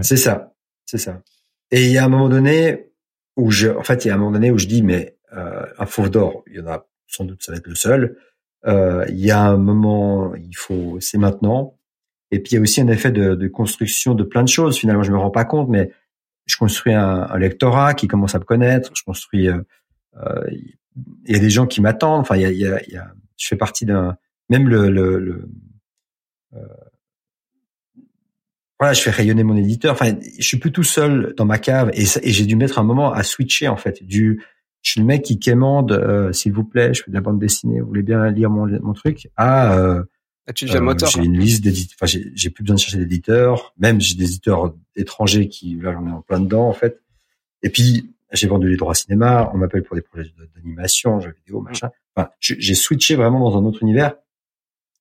C'est 0.00 0.16
ça, 0.16 0.52
c'est 0.86 0.98
ça. 0.98 1.20
Et 1.70 1.86
il 1.86 1.92
y 1.92 1.98
a 1.98 2.04
un 2.04 2.08
moment 2.08 2.28
donné 2.28 2.92
où 3.36 3.50
je, 3.50 3.68
en 3.68 3.82
fait, 3.82 4.04
il 4.04 4.08
y 4.08 4.10
a 4.10 4.14
un 4.14 4.18
moment 4.18 4.32
donné 4.32 4.50
où 4.50 4.58
je 4.58 4.66
dis, 4.66 4.82
mais 4.82 5.16
euh, 5.32 5.64
un 5.78 5.86
fauve 5.86 6.10
d'or, 6.10 6.44
il 6.46 6.56
y 6.56 6.60
en 6.60 6.66
a 6.66 6.86
sans 7.06 7.24
doute, 7.24 7.42
ça 7.42 7.52
va 7.52 7.58
être 7.58 7.66
le 7.66 7.74
seul. 7.74 8.18
Euh, 8.66 9.04
il 9.08 9.18
y 9.18 9.30
a 9.30 9.42
un 9.42 9.56
moment, 9.56 10.34
il 10.34 10.56
faut, 10.56 10.98
c'est 11.00 11.18
maintenant. 11.18 11.76
Et 12.30 12.38
puis 12.38 12.52
il 12.52 12.54
y 12.54 12.58
a 12.58 12.60
aussi 12.60 12.80
un 12.80 12.88
effet 12.88 13.10
de, 13.10 13.34
de, 13.34 13.48
construction 13.48 14.14
de 14.14 14.22
plein 14.22 14.42
de 14.42 14.48
choses. 14.48 14.78
Finalement, 14.78 15.02
je 15.02 15.12
me 15.12 15.18
rends 15.18 15.30
pas 15.30 15.44
compte, 15.44 15.68
mais 15.68 15.90
je 16.46 16.56
construis 16.56 16.94
un, 16.94 17.26
un 17.28 17.38
lectorat 17.38 17.94
qui 17.94 18.08
commence 18.08 18.34
à 18.34 18.38
me 18.38 18.44
connaître. 18.44 18.90
Je 18.94 19.02
construis. 19.02 19.48
Euh, 19.48 19.62
euh 20.16 20.44
il 21.24 21.32
y 21.32 21.36
a 21.36 21.40
des 21.40 21.48
gens 21.48 21.66
qui 21.66 21.80
m'attendent. 21.80 22.20
Enfin, 22.20 22.36
il 22.36 22.42
y 22.42 22.44
a, 22.44 22.50
il 22.50 22.58
y 22.58 22.66
a, 22.66 22.82
il 22.86 22.92
y 22.92 22.96
a 22.98 23.12
je 23.36 23.48
fais 23.48 23.56
partie 23.56 23.84
d'un. 23.84 24.16
Même 24.48 24.68
le, 24.68 24.90
le, 24.90 25.18
le 25.18 25.48
euh, 26.54 26.66
voilà, 28.78 28.94
je 28.94 29.00
fais 29.00 29.10
rayonner 29.10 29.44
mon 29.44 29.56
éditeur. 29.56 29.92
Enfin, 29.92 30.14
je 30.38 30.44
suis 30.44 30.58
plus 30.58 30.72
tout 30.72 30.82
seul 30.82 31.34
dans 31.36 31.44
ma 31.44 31.58
cave 31.58 31.90
et, 31.94 32.02
et 32.02 32.32
j'ai 32.32 32.46
dû 32.46 32.56
mettre 32.56 32.78
un 32.78 32.82
moment 32.82 33.12
à 33.12 33.22
switcher 33.22 33.68
en 33.68 33.76
fait. 33.76 34.02
Du, 34.02 34.44
je 34.82 34.90
suis 34.90 35.00
le 35.00 35.06
mec 35.06 35.22
qui 35.22 35.38
quémande, 35.38 35.92
euh, 35.92 36.32
s'il 36.32 36.52
vous 36.52 36.64
plaît, 36.64 36.92
je 36.92 37.02
fais 37.02 37.10
de 37.10 37.14
la 37.14 37.20
bande 37.20 37.38
dessinée, 37.38 37.80
vous 37.80 37.86
voulez 37.86 38.02
bien 38.02 38.28
lire 38.30 38.50
mon, 38.50 38.66
mon 38.66 38.92
truc? 38.92 39.28
À, 39.36 39.78
euh, 39.78 40.02
ah, 40.46 40.52
tu 40.52 40.64
deviens 40.64 40.80
euh, 40.80 40.84
moteur. 40.84 41.08
J'ai 41.08 41.22
une 41.22 41.38
liste 41.38 41.62
d'éditeurs. 41.62 41.96
Enfin, 42.00 42.18
j'ai 42.34 42.50
plus 42.50 42.64
besoin 42.64 42.74
de 42.74 42.80
chercher 42.80 42.98
d'éditeurs. 42.98 43.72
Même 43.78 44.00
j'ai 44.00 44.16
des 44.16 44.24
éditeurs 44.24 44.74
étrangers 44.96 45.48
qui, 45.48 45.76
là, 45.76 45.92
j'en 45.92 46.06
ai 46.06 46.10
en 46.10 46.20
plein 46.20 46.40
dedans 46.40 46.68
en 46.68 46.72
fait. 46.72 47.00
Et 47.62 47.70
puis 47.70 48.10
j'ai 48.32 48.48
vendu 48.48 48.68
les 48.68 48.76
droits 48.76 48.94
cinéma. 48.94 49.50
On 49.54 49.58
m'appelle 49.58 49.84
pour 49.84 49.94
des 49.94 50.02
projets 50.02 50.32
d'animation, 50.56 51.20
jeux 51.20 51.34
vidéo, 51.44 51.60
machin. 51.60 51.90
Enfin, 52.16 52.30
j'ai 52.40 52.74
switché 52.74 53.14
vraiment 53.14 53.38
dans 53.48 53.56
un 53.56 53.64
autre 53.64 53.82
univers 53.82 54.14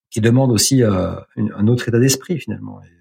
qui 0.09 0.21
demande 0.21 0.51
aussi 0.51 0.83
euh, 0.83 1.15
une, 1.35 1.51
un 1.57 1.67
autre 1.67 1.87
état 1.87 1.99
d'esprit 1.99 2.37
finalement. 2.37 2.81
Et, 2.83 3.00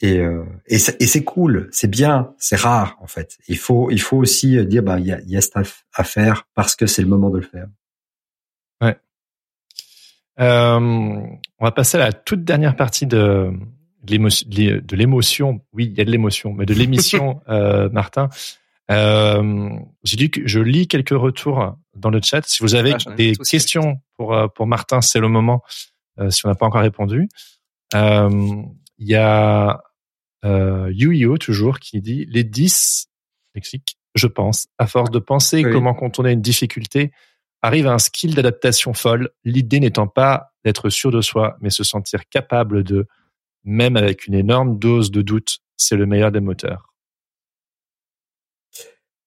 et, 0.00 0.18
euh, 0.20 0.44
et 0.66 0.78
c'est 0.78 1.24
cool, 1.24 1.68
c'est 1.72 1.90
bien, 1.90 2.34
c'est 2.38 2.56
rare 2.56 2.96
en 3.00 3.06
fait. 3.06 3.38
Il 3.48 3.56
faut 3.56 3.90
il 3.90 4.00
faut 4.00 4.18
aussi 4.18 4.64
dire 4.66 4.82
bah 4.82 4.98
il 5.00 5.06
y 5.06 5.12
a, 5.12 5.20
y 5.22 5.36
a 5.36 5.40
stuff 5.40 5.86
à 5.94 6.04
faire 6.04 6.46
parce 6.54 6.76
que 6.76 6.86
c'est 6.86 7.02
le 7.02 7.08
moment 7.08 7.30
de 7.30 7.38
le 7.38 7.46
faire. 7.46 7.66
Ouais. 8.82 8.96
Euh, 10.38 10.78
on 10.78 11.64
va 11.64 11.70
passer 11.70 11.96
à 11.96 12.00
la 12.00 12.12
toute 12.12 12.44
dernière 12.44 12.76
partie 12.76 13.06
de 13.06 13.52
de 14.04 14.96
l'émotion. 14.96 15.60
Oui, 15.72 15.86
il 15.86 15.98
y 15.98 16.00
a 16.00 16.04
de 16.04 16.10
l'émotion, 16.10 16.52
mais 16.52 16.66
de 16.66 16.74
l'émission, 16.74 17.40
euh, 17.48 17.88
Martin. 17.90 18.28
Euh, 18.90 19.70
J'ai 20.04 20.16
dit 20.16 20.30
que 20.30 20.46
je 20.46 20.60
lis 20.60 20.86
quelques 20.86 21.10
retours 21.10 21.76
dans 21.94 22.10
le 22.10 22.20
chat. 22.22 22.46
Si 22.46 22.62
vous 22.62 22.74
avez 22.74 22.94
ah, 22.94 23.14
des 23.14 23.34
questions 23.36 24.00
pour 24.16 24.34
euh, 24.34 24.46
pour 24.48 24.66
Martin, 24.66 25.00
c'est 25.00 25.20
le 25.20 25.28
moment. 25.28 25.62
Euh, 26.18 26.30
si 26.30 26.46
on 26.46 26.48
n'a 26.48 26.54
pas 26.54 26.66
encore 26.66 26.82
répondu. 26.82 27.28
Euh, 27.94 28.62
il 28.98 29.08
y 29.08 29.14
a 29.14 29.82
euh, 30.44 30.90
Yu 30.92 31.38
toujours 31.38 31.80
qui 31.80 32.00
dit 32.00 32.26
les 32.26 32.44
10 32.44 33.08
lexiques, 33.54 33.98
je 34.14 34.26
pense, 34.26 34.68
à 34.78 34.86
force 34.86 35.10
de 35.10 35.18
penser 35.18 35.64
oui. 35.64 35.72
comment 35.72 35.94
contourner 35.94 36.32
une 36.32 36.42
difficulté, 36.42 37.12
arrive 37.62 37.86
un 37.86 37.98
skill 37.98 38.34
d'adaptation 38.34 38.94
folle, 38.94 39.30
l'idée 39.44 39.80
n'étant 39.80 40.06
pas 40.06 40.52
d'être 40.64 40.88
sûr 40.90 41.10
de 41.10 41.20
soi, 41.20 41.56
mais 41.60 41.70
se 41.70 41.84
sentir 41.84 42.28
capable 42.28 42.84
de, 42.84 43.06
même 43.64 43.96
avec 43.96 44.26
une 44.26 44.34
énorme 44.34 44.78
dose 44.78 45.10
de 45.10 45.22
doute, 45.22 45.58
c'est 45.76 45.96
le 45.96 46.06
meilleur 46.06 46.32
des 46.32 46.40
moteurs. 46.40 46.94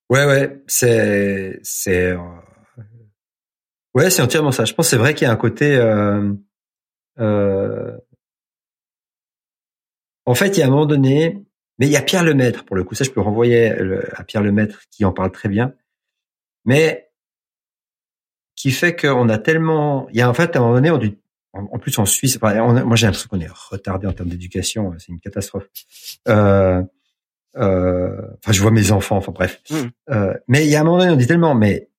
Ouais, 0.10 0.26
ouais, 0.26 0.64
c'est, 0.66 1.60
c'est, 1.62 2.12
euh, 2.14 2.18
ouais, 3.94 4.10
c'est 4.10 4.24
entièrement 4.24 4.52
ça. 4.52 4.66
Je 4.66 4.74
pense 4.74 4.88
que 4.88 4.90
c'est 4.92 4.98
vrai 4.98 5.14
qu'il 5.14 5.28
y 5.28 5.30
a 5.30 5.34
un 5.34 5.38
côté, 5.38 5.76
euh, 5.76 6.34
euh, 7.20 7.96
en 10.30 10.36
fait, 10.36 10.58
il 10.58 10.60
y 10.60 10.64
a 10.64 10.68
un 10.68 10.70
moment 10.70 10.86
donné, 10.86 11.44
mais 11.80 11.88
il 11.88 11.92
y 11.92 11.98
a 11.98 12.04
Pierre 12.04 12.24
Lemaître 12.24 12.64
pour 12.64 12.76
le 12.76 12.84
coup. 12.84 12.94
Ça, 12.94 13.04
je 13.04 13.10
peux 13.10 13.20
renvoyer 13.20 13.72
à 14.14 14.24
Pierre 14.24 14.44
Lemaître 14.44 14.82
qui 14.92 15.04
en 15.04 15.12
parle 15.12 15.32
très 15.32 15.50
bien. 15.50 15.74
Mais 16.66 17.10
qui 18.56 18.70
fait 18.70 18.96
qu'on 18.96 19.28
a 19.28 19.40
tellement, 19.40 20.08
il 20.12 20.18
y 20.18 20.22
a 20.22 20.30
en 20.30 20.34
fait 20.36 20.56
à 20.56 20.60
un 20.60 20.62
moment 20.62 20.76
donné, 20.76 20.92
on 20.92 21.00
dit, 21.00 21.18
en, 21.54 21.80
plus 21.80 21.98
en 21.98 22.06
Suisse, 22.06 22.40
moi 22.40 22.96
j'ai 22.96 23.08
l'impression 23.08 23.28
qu'on 23.28 23.40
est 23.40 23.50
retardé 23.50 24.06
en 24.06 24.14
termes 24.14 24.30
d'éducation, 24.30 24.94
c'est 25.00 25.08
une 25.08 25.20
catastrophe. 25.20 25.68
Euh, 26.28 26.84
euh, 27.58 28.22
enfin, 28.38 28.52
je 28.52 28.62
vois 28.62 28.70
mes 28.70 28.92
enfants, 28.92 29.18
enfin 29.18 29.32
bref. 29.32 29.60
Mmh. 29.72 29.76
Euh, 30.12 30.34
mais 30.48 30.66
il 30.66 30.70
y 30.70 30.76
a 30.76 30.82
un 30.82 30.84
moment 30.84 31.00
donné, 31.00 31.12
on 31.12 31.16
dit 31.16 31.26
tellement, 31.26 31.56
mais 31.56 31.90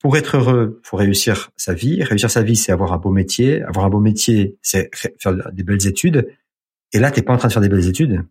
pour 0.00 0.16
être 0.16 0.38
heureux, 0.38 0.80
faut 0.82 0.96
réussir 0.96 1.50
sa 1.56 1.72
vie. 1.72 2.02
Réussir 2.02 2.30
sa 2.30 2.42
vie, 2.42 2.56
c'est 2.56 2.72
avoir 2.72 2.92
un 2.92 2.98
beau 2.98 3.10
métier. 3.10 3.62
Avoir 3.62 3.84
un 3.84 3.90
beau 3.90 4.00
métier, 4.00 4.56
c'est 4.60 4.90
faire 4.94 5.52
des 5.52 5.62
belles 5.62 5.86
études. 5.86 6.26
Et 6.92 6.98
là, 6.98 7.10
t'es 7.10 7.22
pas 7.22 7.32
en 7.32 7.36
train 7.36 7.48
de 7.48 7.52
faire 7.52 7.62
des 7.62 7.68
belles 7.68 7.88
études. 7.88 8.24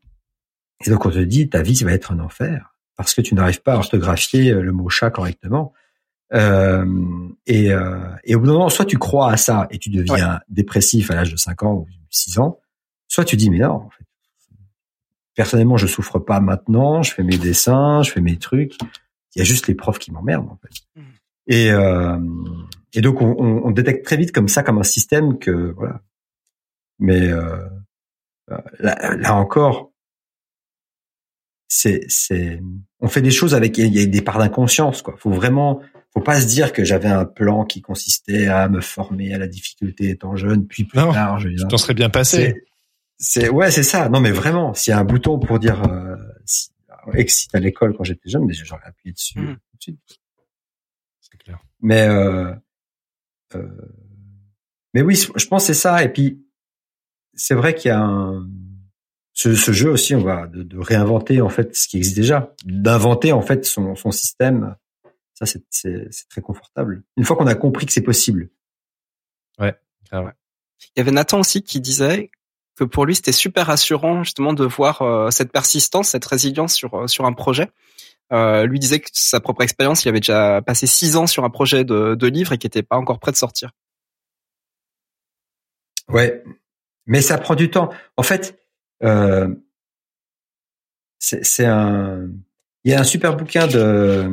Et 0.86 0.90
donc 0.90 1.06
on 1.06 1.10
te 1.10 1.19
dit, 1.19 1.49
ta 1.49 1.61
vie, 1.61 1.76
ça 1.76 1.86
va 1.86 1.94
être 1.94 2.11
un 2.11 2.19
enfer 2.19 2.76
parce 2.98 3.14
que 3.14 3.22
tu 3.22 3.36
n'arrives 3.36 3.61
pas 3.61 3.73
à 3.73 3.77
orthographier 3.77 4.53
le 4.53 4.72
mot 4.72 4.90
chat 4.90 5.10
correctement. 5.10 5.73
Euh, 6.34 6.86
et, 7.45 7.72
euh, 7.72 8.10
et 8.23 8.36
au 8.36 8.40
bout 8.40 8.48
d'un 8.48 8.53
moment, 8.53 8.69
soit 8.69 8.86
tu 8.86 8.98
crois 8.98 9.32
à 9.32 9.38
ça 9.38 9.68
et 9.69 9.77
tu 9.77 9.90
deviens 9.90 10.40
dépressif 10.49 11.11
à 11.11 11.15
l'âge 11.15 11.32
de 11.32 11.38
5 11.38 11.64
ans 11.64 11.73
ou 11.73 11.88
6 12.10 12.40
ans, 12.40 12.60
soit 13.07 13.26
tu 13.26 13.36
dis 13.36 13.49
mais 13.49 13.60
non, 13.60 13.73
en 13.73 13.90
fait, 13.90 14.06
personnellement 15.36 15.77
je 15.77 15.88
souffre 15.88 16.19
pas 16.19 16.40
maintenant, 16.40 17.03
je 17.03 17.14
fais 17.14 17.23
mes 17.23 17.38
dessins, 17.38 18.02
je 18.02 18.11
fais 18.11 18.22
mes 18.22 18.38
trucs, 18.38 18.76
il 19.36 19.40
y 19.40 19.41
a 19.41 19.44
juste 19.45 19.68
les 19.68 19.76
profs 19.76 19.99
qui 19.99 20.11
m'emmerdent 20.11 20.49
en 20.49 20.57
fait. 20.57 20.99
Mmh. 20.99 21.03
Et, 21.48 21.72
euh, 21.72 22.18
et 22.94 23.02
donc 23.02 23.22
on, 23.22 23.36
on, 23.38 23.72
détecte 23.72 24.03
très 24.03 24.18
vite 24.18 24.32
comme 24.32 24.48
ça 24.48 24.64
comme 24.64 24.80
un 24.80 24.84
système 24.84 25.38
que 25.38 25.73
voilà. 25.77 26.02
Mais 26.98 27.30
euh, 27.30 27.68
là, 28.47 29.15
là 29.15 29.35
encore, 29.35 29.91
c'est 31.67 32.05
c'est 32.07 32.61
on 32.99 33.07
fait 33.07 33.22
des 33.22 33.31
choses 33.31 33.55
avec 33.55 33.77
il 33.77 33.95
y 33.95 34.01
a 34.01 34.05
des 34.05 34.22
parts 34.22 34.39
d'inconscience 34.39 35.01
quoi. 35.01 35.15
Faut 35.17 35.31
vraiment 35.31 35.81
faut 36.15 36.22
pas 36.22 36.39
se 36.39 36.47
dire 36.47 36.72
que 36.72 36.85
j'avais 36.85 37.09
un 37.09 37.26
plan 37.26 37.65
qui 37.65 37.81
consistait 37.81 38.47
à 38.47 38.69
me 38.69 38.80
former 38.80 39.34
à 39.34 39.38
la 39.38 39.47
difficulté 39.47 40.09
étant 40.09 40.38
jeune, 40.38 40.65
puis 40.65 40.85
plus 40.85 40.97
tard. 40.97 41.39
Je 41.39 41.65
t'en 41.67 41.77
serais 41.77 41.93
bien 41.93 42.09
passé. 42.09 42.63
C'est 43.17 43.49
ouais, 43.49 43.72
c'est 43.72 43.84
ça. 43.84 44.09
Non, 44.09 44.22
mais 44.22 44.31
vraiment, 44.31 44.73
s'il 44.73 44.91
y 44.91 44.93
a 44.93 44.99
un 44.99 45.03
bouton 45.03 45.39
pour 45.39 45.59
dire 45.59 45.84
euh, 45.89 46.15
si, 46.45 46.69
excite 47.13 47.53
à 47.53 47.59
l'école 47.59 47.95
quand 47.95 48.03
j'étais 48.03 48.30
jeune, 48.30 48.45
mais 48.45 48.53
j'aurais 48.53 48.85
appuyé 48.85 49.13
dessus 49.13 49.39
mmh. 49.39 49.55
tout 49.55 49.77
de 49.77 49.81
suite. 49.81 50.19
C'est 51.19 51.38
clair. 51.38 51.59
Mais 51.81 52.07
euh, 52.07 52.53
euh, 53.55 53.67
mais 54.93 55.01
oui, 55.01 55.15
je 55.15 55.47
pense 55.47 55.65
c'est 55.65 55.73
ça. 55.73 56.03
Et 56.03 56.09
puis 56.09 56.44
c'est 57.36 57.56
vrai 57.56 57.76
qu'il 57.76 57.90
y 57.90 57.91
a 57.91 57.99
un 57.99 58.48
ce, 59.34 59.53
ce, 59.53 59.74
jeu 59.74 59.90
aussi, 59.90 60.16
on 60.16 60.24
va 60.24 60.48
de, 60.48 60.64
de, 60.64 60.78
réinventer 60.80 61.41
en 61.41 61.49
fait 61.49 61.76
ce 61.76 61.90
qui 61.90 61.98
existe 61.98 62.16
déjà, 62.16 62.53
d'inventer 62.64 63.34
en 63.34 63.41
fait 63.41 63.66
son, 63.66 63.94
son 63.95 64.12
système 64.12 64.76
ça, 65.36 65.45
c'est 65.70 66.10
très 66.30 66.41
confortable. 66.41 67.03
Une 67.18 67.26
fois 67.26 67.36
qu'on 67.36 67.48
a 67.48 67.56
compris 67.56 67.86
que 67.86 67.91
c'est 67.91 68.02
possible. 68.02 68.49
Ouais, 69.60 69.76
ouais. 70.14 70.32
Il 70.95 70.99
y 70.99 71.02
avait 71.02 71.12
Nathan 71.12 71.41
aussi 71.41 71.62
qui 71.62 71.82
disait 71.82 72.32
que 72.76 72.86
pour 72.86 73.06
lui, 73.06 73.16
c'était 73.16 73.34
super 73.34 73.68
rassurant 73.68 74.24
justement 74.24 74.53
de 74.53 74.64
voir 74.64 75.02
euh, 75.02 75.32
cette 75.32 75.52
persistance, 75.52 76.10
cette 76.10 76.26
résilience 76.26 76.74
sur 76.74 76.94
euh, 76.94 77.07
sur 77.07 77.26
un 77.26 77.34
projet. 77.34 77.70
Euh, 78.32 78.66
lui 78.66 78.80
disait 78.80 79.02
que 79.02 79.10
sa 79.12 79.40
propre 79.40 79.62
expérience, 79.62 80.06
il 80.06 80.10
avait 80.10 80.20
déjà 80.20 80.62
passé 80.62 80.88
six 80.88 81.16
ans 81.18 81.28
sur 81.28 81.44
un 81.44 81.49
projet 81.49 81.84
de, 81.84 82.16
de 82.16 82.28
livre 82.28 82.53
et 82.53 82.57
qui 82.57 82.66
n'était 82.66 82.82
pas 82.82 82.95
encore 82.95 83.20
prêt 83.20 83.32
de 83.32 83.38
sortir. 83.38 83.72
Ouais, 86.07 86.44
mais 87.06 87.22
ça 87.22 87.38
prend 87.38 87.56
du 87.56 87.69
temps. 87.69 87.90
En 88.18 88.23
fait, 88.23 88.60
euh, 89.03 89.53
c'est 91.19 91.65
un 91.65 92.30
il 92.86 92.91
y 92.91 92.94
a 92.94 92.99
un 92.99 93.03
super 93.03 93.36
bouquin 93.36 93.65
de, 93.65 94.30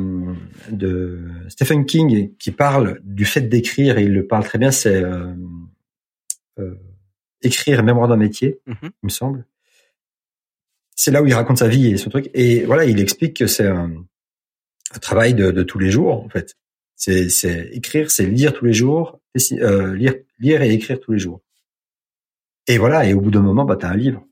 de 0.69 1.27
Stephen 1.49 1.87
King 1.87 2.35
qui 2.37 2.51
parle 2.51 2.99
du 3.03 3.25
fait 3.25 3.41
d'écrire 3.41 3.97
et 3.97 4.03
il 4.03 4.13
le 4.13 4.27
parle 4.27 4.43
très 4.43 4.59
bien. 4.59 4.69
C'est 4.69 5.03
euh, 5.03 5.33
euh, 6.59 6.75
écrire 7.41 7.83
mémoire 7.83 8.07
d'un 8.07 8.15
métier, 8.15 8.59
mm-hmm. 8.67 8.83
il 8.83 9.05
me 9.05 9.09
semble. 9.09 9.45
C'est 10.95 11.09
là 11.09 11.23
où 11.23 11.25
il 11.25 11.33
raconte 11.33 11.57
sa 11.57 11.67
vie 11.67 11.87
et 11.87 11.97
son 11.97 12.11
truc. 12.11 12.29
Et 12.35 12.63
voilà, 12.65 12.85
il 12.85 12.99
explique 12.99 13.37
que 13.37 13.47
c'est 13.47 13.67
un, 13.67 14.05
travail 15.01 15.33
de, 15.33 15.49
de, 15.49 15.63
tous 15.63 15.79
les 15.79 15.89
jours 15.89 16.23
en 16.23 16.29
fait. 16.29 16.55
C'est, 16.95 17.29
c'est 17.29 17.69
écrire, 17.71 18.11
c'est 18.11 18.27
lire 18.27 18.53
tous 18.53 18.65
les 18.65 18.73
jours, 18.73 19.19
euh, 19.53 19.95
lire, 19.95 20.13
lire 20.37 20.61
et 20.61 20.71
écrire 20.71 20.99
tous 20.99 21.13
les 21.13 21.19
jours. 21.19 21.41
Et 22.67 22.77
voilà, 22.77 23.05
et 23.05 23.13
au 23.13 23.21
bout 23.21 23.31
d'un 23.31 23.41
moment, 23.41 23.65
bah, 23.65 23.75
tu 23.75 23.85
as 23.85 23.89
un 23.89 23.95
livre. 23.95 24.23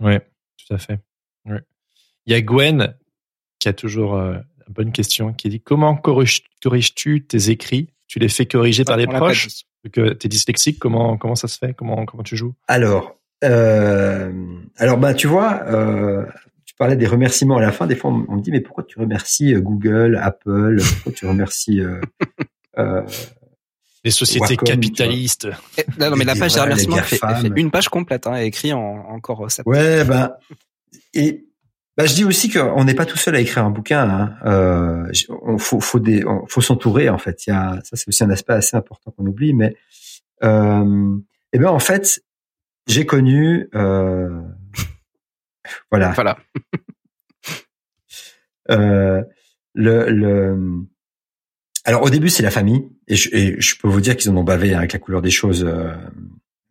Ouais, 0.00 0.20
tout 0.20 0.74
à 0.74 0.78
fait. 0.78 1.00
Ouais. 1.44 1.60
Il 2.26 2.32
y 2.32 2.36
a 2.36 2.40
Gwen 2.40 2.94
qui 3.58 3.68
a 3.68 3.72
toujours 3.72 4.14
euh, 4.14 4.34
une 4.66 4.74
bonne 4.74 4.92
question, 4.92 5.32
qui 5.32 5.48
dit 5.48 5.60
comment 5.60 5.96
corriges-tu 5.96 7.24
tes 7.26 7.50
écrits? 7.50 7.88
Tu 8.06 8.18
les 8.18 8.28
fais 8.28 8.46
corriger 8.46 8.84
par 8.84 8.96
les 8.96 9.06
proches? 9.06 9.48
Que 9.92 10.12
tu 10.12 10.26
es 10.26 10.28
dyslexique, 10.28 10.78
comment 10.78 11.16
comment 11.16 11.36
ça 11.36 11.48
se 11.48 11.56
fait? 11.56 11.72
Comment 11.72 12.04
comment 12.04 12.22
tu 12.22 12.36
joues? 12.36 12.54
Alors 12.66 13.18
euh, 13.44 14.32
alors 14.76 14.98
bah 14.98 15.14
tu 15.14 15.28
vois, 15.28 15.62
euh, 15.66 16.26
tu 16.64 16.74
parlais 16.74 16.96
des 16.96 17.06
remerciements 17.06 17.56
à 17.56 17.60
la 17.60 17.72
fin. 17.72 17.86
Des 17.86 17.94
fois, 17.94 18.10
on, 18.10 18.36
me 18.36 18.40
dit 18.40 18.50
mais 18.50 18.60
pourquoi 18.60 18.84
tu 18.84 18.98
remercies 18.98 19.54
euh, 19.54 19.60
Google, 19.60 20.18
Apple? 20.20 20.78
Pourquoi 20.94 21.12
tu 21.12 21.26
remercies 21.26 21.80
euh, 21.80 22.00
euh, 22.78 23.02
les 24.04 24.10
sociétés 24.10 24.56
capitalistes. 24.56 25.48
Eh, 25.76 25.84
non, 25.98 26.16
mais 26.16 26.24
la 26.24 26.34
page 26.34 26.54
de 26.54 26.60
remerciements 26.60 26.96
fait, 26.98 27.20
une 27.56 27.70
page 27.70 27.88
complète, 27.88 28.26
hein, 28.26 28.36
écrit 28.36 28.72
en 28.72 28.80
encore 29.08 29.50
ça. 29.50 29.62
Ouais, 29.66 30.04
ben 30.04 30.32
et 31.14 31.48
bah, 31.98 32.06
je 32.06 32.14
dis 32.14 32.24
aussi 32.24 32.48
qu'on 32.48 32.84
n'est 32.84 32.94
pas 32.94 33.06
tout 33.06 33.16
seul 33.16 33.34
à 33.34 33.40
écrire 33.40 33.64
un 33.64 33.70
bouquin. 33.70 34.08
Hein. 34.08 34.36
Euh, 34.46 35.12
on 35.42 35.58
faut, 35.58 35.80
faut, 35.80 35.98
des, 35.98 36.24
faut 36.46 36.60
s'entourer 36.60 37.08
en 37.08 37.18
fait. 37.18 37.46
Il 37.46 37.50
y 37.50 37.52
a, 37.52 37.80
ça 37.82 37.96
c'est 37.96 38.06
aussi 38.06 38.22
un 38.22 38.30
aspect 38.30 38.52
assez 38.52 38.76
important 38.76 39.10
qu'on 39.10 39.26
oublie. 39.26 39.52
Mais 39.52 39.74
euh, 40.44 41.16
eh 41.52 41.58
ben 41.58 41.68
en 41.68 41.80
fait, 41.80 42.22
j'ai 42.86 43.04
connu, 43.04 43.68
euh, 43.74 44.40
voilà, 45.90 46.12
voilà. 46.12 46.38
euh, 48.70 49.24
le, 49.74 50.08
le, 50.10 50.86
alors 51.88 52.02
au 52.02 52.10
début 52.10 52.28
c'est 52.28 52.42
la 52.42 52.50
famille 52.50 52.88
et 53.06 53.16
je, 53.16 53.34
et 53.34 53.60
je, 53.60 53.76
peux 53.78 53.88
vous 53.88 54.00
dire 54.00 54.16
qu'ils 54.16 54.30
en 54.30 54.36
ont 54.36 54.44
bavé 54.44 54.74
avec 54.74 54.92
la 54.92 54.98
couleur 54.98 55.22
des 55.22 55.30
choses. 55.30 55.64
Euh, 55.64 55.92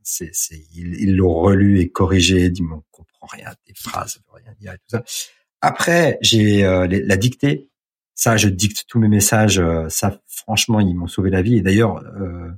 c'est, 0.03 0.29
c'est, 0.31 0.61
ils 0.73 1.15
l'ont 1.15 1.33
relu 1.33 1.81
et 1.81 1.89
corrigé, 1.89 2.49
dit 2.49 2.63
mon 2.63 2.81
rien 3.27 3.49
des 3.67 3.73
phrases, 3.75 4.13
ça 4.13 4.19
rien 4.33 4.53
dire 4.59 4.73
et 4.73 4.77
tout 4.77 4.89
ça. 4.89 5.03
Après, 5.61 6.17
j'ai 6.21 6.65
euh, 6.65 6.87
la 6.87 7.17
dictée. 7.17 7.69
Ça, 8.15 8.37
je 8.37 8.49
dicte 8.49 8.85
tous 8.87 8.99
mes 8.99 9.07
messages. 9.07 9.59
Euh, 9.59 9.89
ça, 9.89 10.19
franchement, 10.27 10.79
ils 10.79 10.95
m'ont 10.95 11.07
sauvé 11.07 11.29
la 11.29 11.41
vie. 11.41 11.57
Et 11.57 11.61
d'ailleurs, 11.61 12.03
euh, 12.19 12.49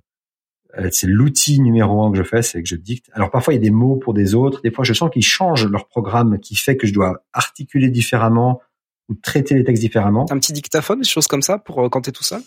c'est 0.91 1.07
l'outil 1.07 1.59
numéro 1.59 2.03
un 2.03 2.11
que 2.11 2.17
je 2.17 2.23
fais, 2.23 2.41
c'est 2.41 2.61
que 2.61 2.69
je 2.69 2.75
dicte. 2.75 3.09
Alors 3.13 3.31
parfois, 3.31 3.53
il 3.53 3.57
y 3.57 3.59
a 3.59 3.63
des 3.63 3.71
mots 3.71 3.95
pour 3.95 4.13
des 4.13 4.35
autres. 4.35 4.61
Des 4.61 4.71
fois, 4.71 4.83
je 4.83 4.93
sens 4.93 5.09
qu'ils 5.11 5.23
changent 5.23 5.67
leur 5.67 5.87
programme, 5.87 6.39
qui 6.39 6.55
fait 6.55 6.77
que 6.77 6.87
je 6.87 6.93
dois 6.93 7.23
articuler 7.33 7.89
différemment 7.89 8.61
ou 9.09 9.15
traiter 9.15 9.55
les 9.55 9.63
textes 9.63 9.81
différemment. 9.81 10.25
Un 10.31 10.39
petit 10.39 10.53
dictaphone, 10.53 10.99
des 11.01 11.07
choses 11.07 11.27
comme 11.27 11.41
ça, 11.41 11.57
pour 11.57 11.89
quand 11.89 12.01
t'es 12.01 12.11
tout 12.11 12.23
seul? 12.23 12.41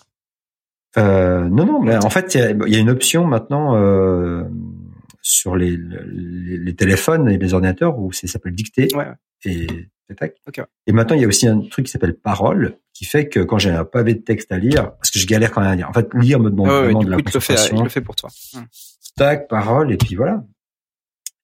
Euh, 0.97 1.48
Non, 1.48 1.66
non. 1.66 1.80
Mais 1.80 1.97
en 1.97 2.10
fait, 2.10 2.34
il 2.34 2.40
y 2.68 2.76
a, 2.76 2.78
une 2.78 2.90
option 2.90 3.26
maintenant. 3.26 3.76
Euh, 3.76 4.44
sur 5.24 5.55
les, 5.55 5.78
les, 5.78 6.74
téléphones 6.74 7.28
et 7.30 7.39
les 7.39 7.55
ordinateurs 7.55 7.97
où 7.97 8.12
ça 8.12 8.26
s'appelle 8.26 8.55
dicter. 8.55 8.89
Ouais. 8.94 9.06
Et 9.44 9.66
Et 10.86 10.93
maintenant, 10.93 11.16
il 11.16 11.22
y 11.22 11.24
a 11.24 11.28
aussi 11.28 11.47
un 11.47 11.60
truc 11.60 11.86
qui 11.86 11.93
s'appelle 11.93 12.14
parole, 12.14 12.76
qui 12.93 13.05
fait 13.05 13.28
que 13.28 13.40
quand 13.40 13.59
j'ai 13.59 13.70
un 13.70 13.84
pavé 13.84 14.14
de 14.14 14.20
texte 14.20 14.52
à 14.52 14.59
lire, 14.59 14.93
parce 14.97 15.10
que 15.10 15.18
je 15.18 15.26
galère 15.26 15.52
quand 15.52 15.60
même 15.60 15.70
à 15.70 15.76
lire. 15.76 15.89
En 15.89 15.93
fait, 15.93 16.12
lire 16.14 16.40
me 16.40 16.51
demande 16.51 16.68
vraiment 16.68 17.02
de 17.02 17.10
la 17.10 17.22
concentration. 17.22 17.76
Il 17.76 17.82
le 17.84 17.89
fait 17.89 18.01
pour 18.01 18.16
toi. 18.16 18.30
Hum. 18.55 18.66
Tac, 19.16 19.48
parole, 19.48 19.93
et 19.93 19.97
puis 19.97 20.16
voilà. 20.16 20.44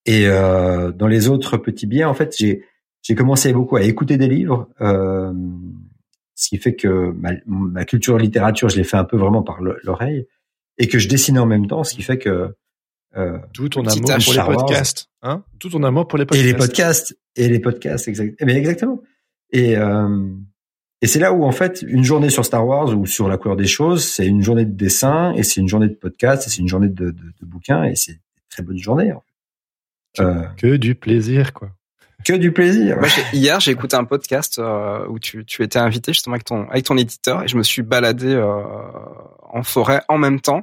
Et 0.07 0.27
euh, 0.27 0.90
dans 0.90 1.07
les 1.07 1.28
autres 1.28 1.57
petits 1.57 1.86
biens, 1.86 2.09
en 2.09 2.15
fait, 2.15 2.35
j'ai 2.36 2.65
j'ai 3.09 3.14
commencé 3.14 3.55
beaucoup 3.55 3.76
à 3.76 3.82
écouter 3.82 4.18
des 4.18 4.28
livres, 4.28 4.68
euh, 4.82 5.32
ce 6.35 6.51
qui 6.51 6.59
fait 6.59 6.74
que 6.76 7.10
ma, 7.12 7.30
ma 7.47 7.86
culture 7.86 8.18
littérature, 8.18 8.68
je 8.68 8.76
l'ai 8.76 8.85
fait 8.85 8.98
un 8.98 9.05
peu 9.05 9.16
vraiment 9.16 9.43
par 9.43 9.62
l'oreille, 9.62 10.26
et 10.76 10.89
que 10.89 10.98
je 10.98 11.09
dessinais 11.09 11.39
en 11.39 11.47
même 11.47 11.66
temps, 11.66 11.85
ce 11.85 11.94
qui 11.94 12.02
fait 12.02 12.18
que 12.18 12.55
euh, 13.16 13.39
tout 13.55 13.70
ton 13.70 13.80
amour 13.86 14.10
pour 14.22 14.35
les 14.35 14.56
podcasts, 14.56 15.09
hein? 15.22 15.43
Tout 15.59 15.70
ton 15.70 15.82
amour 15.85 16.06
pour 16.06 16.18
les 16.18 16.26
podcasts. 16.26 16.44
Et 16.47 16.52
les 16.52 16.55
podcasts, 16.59 17.18
et 17.36 17.48
les 17.48 17.59
podcasts, 17.60 18.09
exact. 18.09 18.39
Mais 18.44 18.55
exactement. 18.56 19.01
Et 19.52 19.78
euh, 19.78 20.28
et 21.01 21.06
c'est 21.06 21.18
là 21.18 21.32
où 21.32 21.44
en 21.44 21.52
fait 21.52 21.80
une 21.80 22.05
journée 22.05 22.28
sur 22.28 22.44
Star 22.44 22.66
Wars 22.66 22.94
ou 22.94 23.06
sur 23.06 23.26
la 23.28 23.39
couleur 23.39 23.56
des 23.56 23.66
choses, 23.66 24.05
c'est 24.05 24.26
une 24.26 24.43
journée 24.43 24.66
de 24.66 24.76
dessin 24.76 25.32
et 25.32 25.43
c'est 25.44 25.62
une 25.62 25.68
journée 25.68 25.89
de 25.89 25.94
podcast 25.94 26.47
et 26.47 26.51
c'est 26.51 26.60
une 26.60 26.68
journée 26.68 26.89
de, 26.90 27.06
de, 27.06 27.22
de 27.40 27.47
bouquins 27.47 27.85
et 27.85 27.97
c'est 27.97 28.12
une 28.12 28.18
très 28.51 28.62
bonne 28.62 28.76
journée. 28.76 29.10
En 29.12 29.22
fait. 30.14 30.22
euh, 30.22 30.43
que 30.59 30.76
du 30.76 30.94
plaisir 30.94 31.55
quoi. 31.55 31.70
Que 32.24 32.32
du 32.35 32.53
plaisir. 32.53 32.97
Moi, 32.99 33.09
hier, 33.32 33.61
j'ai 33.61 33.70
écouté 33.70 33.97
un 33.97 34.05
podcast 34.05 34.59
euh, 34.59 35.07
où 35.09 35.19
tu, 35.19 35.45
tu 35.45 35.62
étais 35.62 35.78
invité 35.78 36.12
justement 36.12 36.35
avec 36.35 36.45
ton 36.45 36.69
avec 36.69 36.85
ton 36.85 36.97
éditeur 36.97 37.45
et 37.45 37.49
je 37.49 37.57
me 37.57 37.62
suis 37.62 37.82
baladé 37.82 38.35
euh, 38.35 38.62
en 39.43 39.62
forêt 39.62 40.03
en 40.09 40.19
même 40.19 40.40
temps 40.40 40.62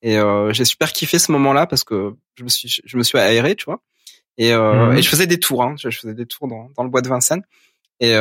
et 0.00 0.18
euh, 0.18 0.52
j'ai 0.52 0.64
super 0.64 0.92
kiffé 0.92 1.18
ce 1.18 1.32
moment-là 1.32 1.66
parce 1.66 1.84
que 1.84 2.14
je 2.36 2.44
me 2.44 2.48
suis 2.48 2.80
je 2.84 2.96
me 2.96 3.02
suis 3.02 3.18
aéré, 3.18 3.56
tu 3.56 3.64
vois. 3.64 3.82
Et, 4.38 4.54
mmh. 4.54 4.94
et 4.96 5.02
je 5.02 5.08
faisais 5.10 5.26
des 5.26 5.38
tours, 5.38 5.62
hein, 5.62 5.74
je 5.76 5.90
faisais 5.90 6.14
des 6.14 6.24
tours 6.24 6.48
dans, 6.48 6.70
dans 6.74 6.84
le 6.84 6.88
bois 6.88 7.02
de 7.02 7.08
Vincennes 7.08 7.42
et 8.00 8.14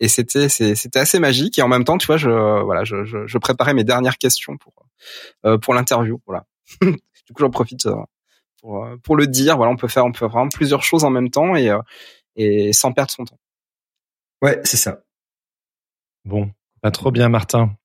et 0.00 0.08
c'était 0.08 0.48
c'était 0.48 0.98
assez 0.98 1.18
magique 1.18 1.58
et 1.58 1.62
en 1.62 1.68
même 1.68 1.84
temps 1.84 1.98
tu 1.98 2.06
vois 2.06 2.16
je 2.16 2.30
voilà 2.62 2.84
je, 2.84 3.04
je, 3.04 3.26
je 3.26 3.38
préparais 3.38 3.74
mes 3.74 3.84
dernières 3.84 4.18
questions 4.18 4.56
pour 4.56 4.72
euh, 5.44 5.58
pour 5.58 5.74
l'interview 5.74 6.20
voilà 6.26 6.44
du 6.82 7.32
coup 7.32 7.40
j'en 7.40 7.50
profite 7.50 7.86
euh, 7.86 7.94
pour 8.60 8.86
pour 9.02 9.16
le 9.16 9.26
dire 9.26 9.56
voilà 9.56 9.72
on 9.72 9.76
peut 9.76 9.88
faire 9.88 10.04
on 10.04 10.12
peut 10.12 10.18
faire 10.18 10.28
vraiment 10.28 10.48
plusieurs 10.48 10.82
choses 10.82 11.04
en 11.04 11.10
même 11.10 11.30
temps 11.30 11.56
et 11.56 11.70
et 12.36 12.72
sans 12.72 12.92
perdre 12.92 13.10
son 13.10 13.24
temps 13.24 13.38
ouais 14.42 14.60
c'est 14.64 14.76
ça 14.76 15.00
bon 16.24 16.50
pas 16.82 16.90
trop 16.90 17.10
bien 17.10 17.28
Martin 17.28 17.76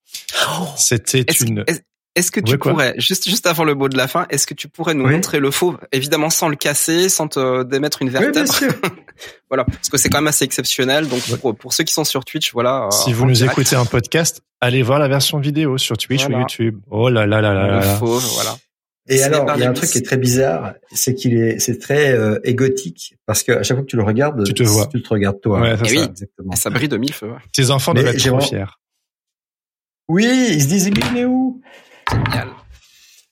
oh 0.48 0.68
c'était 0.76 1.26
une 1.42 1.66
est-ce 2.16 2.30
que 2.30 2.40
tu 2.40 2.60
pourrais, 2.60 2.94
juste 3.00 3.28
juste 3.28 3.48
avant 3.48 3.64
le 3.64 3.74
mot 3.74 3.90
de 3.90 3.98
la 3.98 4.08
fin, 4.08 4.28
est-ce 4.30 4.46
que 4.46 4.54
tu 4.54 4.68
pourrais 4.68 4.94
nous 4.94 5.08
montrer 5.08 5.40
le 5.40 5.50
faux, 5.50 5.76
évidemment 5.92 6.30
sans 6.30 6.48
le 6.48 6.56
casser, 6.56 7.10
sans 7.10 7.28
te 7.28 7.64
démettre 7.64 8.04
une 8.04 8.10
vertèbre 8.10 8.54
Voilà, 9.50 9.64
parce 9.66 9.90
que 9.90 9.98
c'est 9.98 10.10
quand 10.10 10.20
même 10.20 10.28
assez 10.28 10.46
exceptionnel. 10.46 11.08
Donc 11.08 11.22
pour, 11.40 11.56
pour, 11.56 11.74
ceux 11.74 11.84
qui 11.84 11.94
sont 11.94 12.04
sur 12.04 12.24
Twitch, 12.24 12.54
voilà. 12.54 12.90
Si 12.92 13.14
vous 13.14 13.26
nous 13.26 13.44
écoutez 13.44 13.76
en 13.76 13.86
podcast, 13.86 14.42
allez 14.62 14.84
voir 14.84 15.00
la 15.00 15.08
version 15.08 15.40
vidéo 15.40 15.80
sur 15.80 15.98
Twitch 15.98 16.28
ou 16.28 16.32
YouTube. 16.32 16.80
Oh 16.92 17.10
là 17.10 17.26
là 17.26 17.42
là 17.42 17.54
là. 17.54 17.80
Le 17.80 17.98
faux, 17.98 18.20
voilà. 18.20 18.56
Et 19.08 19.22
alors, 19.24 19.52
il 19.56 19.62
y 19.62 19.66
a 19.66 19.70
un 19.70 19.74
truc 19.74 19.90
qui 19.90 19.98
est 19.98 20.06
très 20.06 20.18
bizarre, 20.18 20.76
c'est 20.94 21.14
qu'il 21.14 21.38
est, 21.38 21.60
c'est 21.60 21.78
très 21.78 22.14
euh, 22.14 22.40
égotique 22.46 23.18
parce 23.26 23.44
que 23.44 23.52
à 23.52 23.64
chaque 23.64 23.76
fois 23.76 23.84
que 23.84 23.90
tu 23.90 23.98
le 23.98 24.04
regardes, 24.04 24.46
tu 24.46 24.54
te 24.54 24.64
vois, 24.64 24.88
tu 24.88 25.02
te 25.02 25.10
regardes 25.10 25.42
toi. 25.42 25.60
Ouais, 25.60 25.78
ça, 25.78 25.84
oui, 25.84 26.00
exactement. 26.00 26.56
ça 26.56 26.70
brille 26.70 26.88
de 26.88 26.98
mille 26.98 27.14
feux. 27.14 27.32
Tes 27.52 27.70
enfants 27.70 27.94
doivent 27.94 28.08
être 28.08 28.26
trop 28.26 28.40
fiers. 28.40 28.66
Oui, 30.08 30.26
ils 30.52 30.62
se 30.62 30.68
disent, 30.68 30.92
mais 31.14 31.26
où? 31.26 31.62
Génial. 32.12 32.50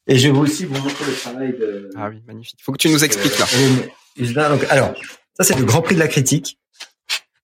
Et 0.07 0.17
je 0.17 0.27
vais 0.27 0.37
aussi 0.37 0.65
vous 0.65 0.73
montrer 0.73 1.05
le 1.05 1.13
travail 1.13 1.51
de. 1.53 1.89
Ah 1.95 2.09
oui, 2.09 2.21
magnifique. 2.27 2.59
Faut 2.61 2.73
que 2.73 2.77
tu 2.77 2.89
nous 2.89 3.03
expliques 3.03 3.37
là. 3.39 4.49
Donc, 4.49 4.65
alors, 4.69 4.93
ça 5.37 5.43
c'est 5.43 5.57
le 5.57 5.63
Grand 5.63 5.81
Prix 5.81 5.95
de 5.95 5.99
la 5.99 6.07
critique. 6.07 6.59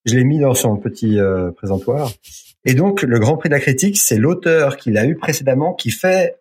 Je 0.04 0.14
l'ai 0.14 0.24
mis 0.24 0.38
dans 0.38 0.54
son 0.54 0.76
petit 0.76 1.18
euh, 1.18 1.50
présentoir. 1.52 2.10
Et 2.64 2.74
donc, 2.74 3.02
le 3.02 3.18
Grand 3.18 3.36
Prix 3.36 3.48
de 3.48 3.54
la 3.54 3.60
critique, 3.60 3.96
c'est 3.96 4.18
l'auteur 4.18 4.76
qui 4.76 4.90
l'a 4.90 5.06
eu 5.06 5.16
précédemment 5.16 5.72
qui 5.74 5.90
fait 5.90 6.36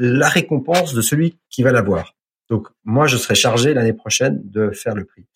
la 0.00 0.28
récompense 0.28 0.94
de 0.94 1.02
celui 1.02 1.38
qui 1.50 1.62
va 1.62 1.72
l'avoir. 1.72 2.16
Donc, 2.48 2.68
moi, 2.84 3.06
je 3.06 3.16
serai 3.16 3.34
chargé 3.34 3.74
l'année 3.74 3.92
prochaine 3.92 4.40
de 4.44 4.70
faire 4.70 4.94
le 4.94 5.04
prix. 5.04 5.26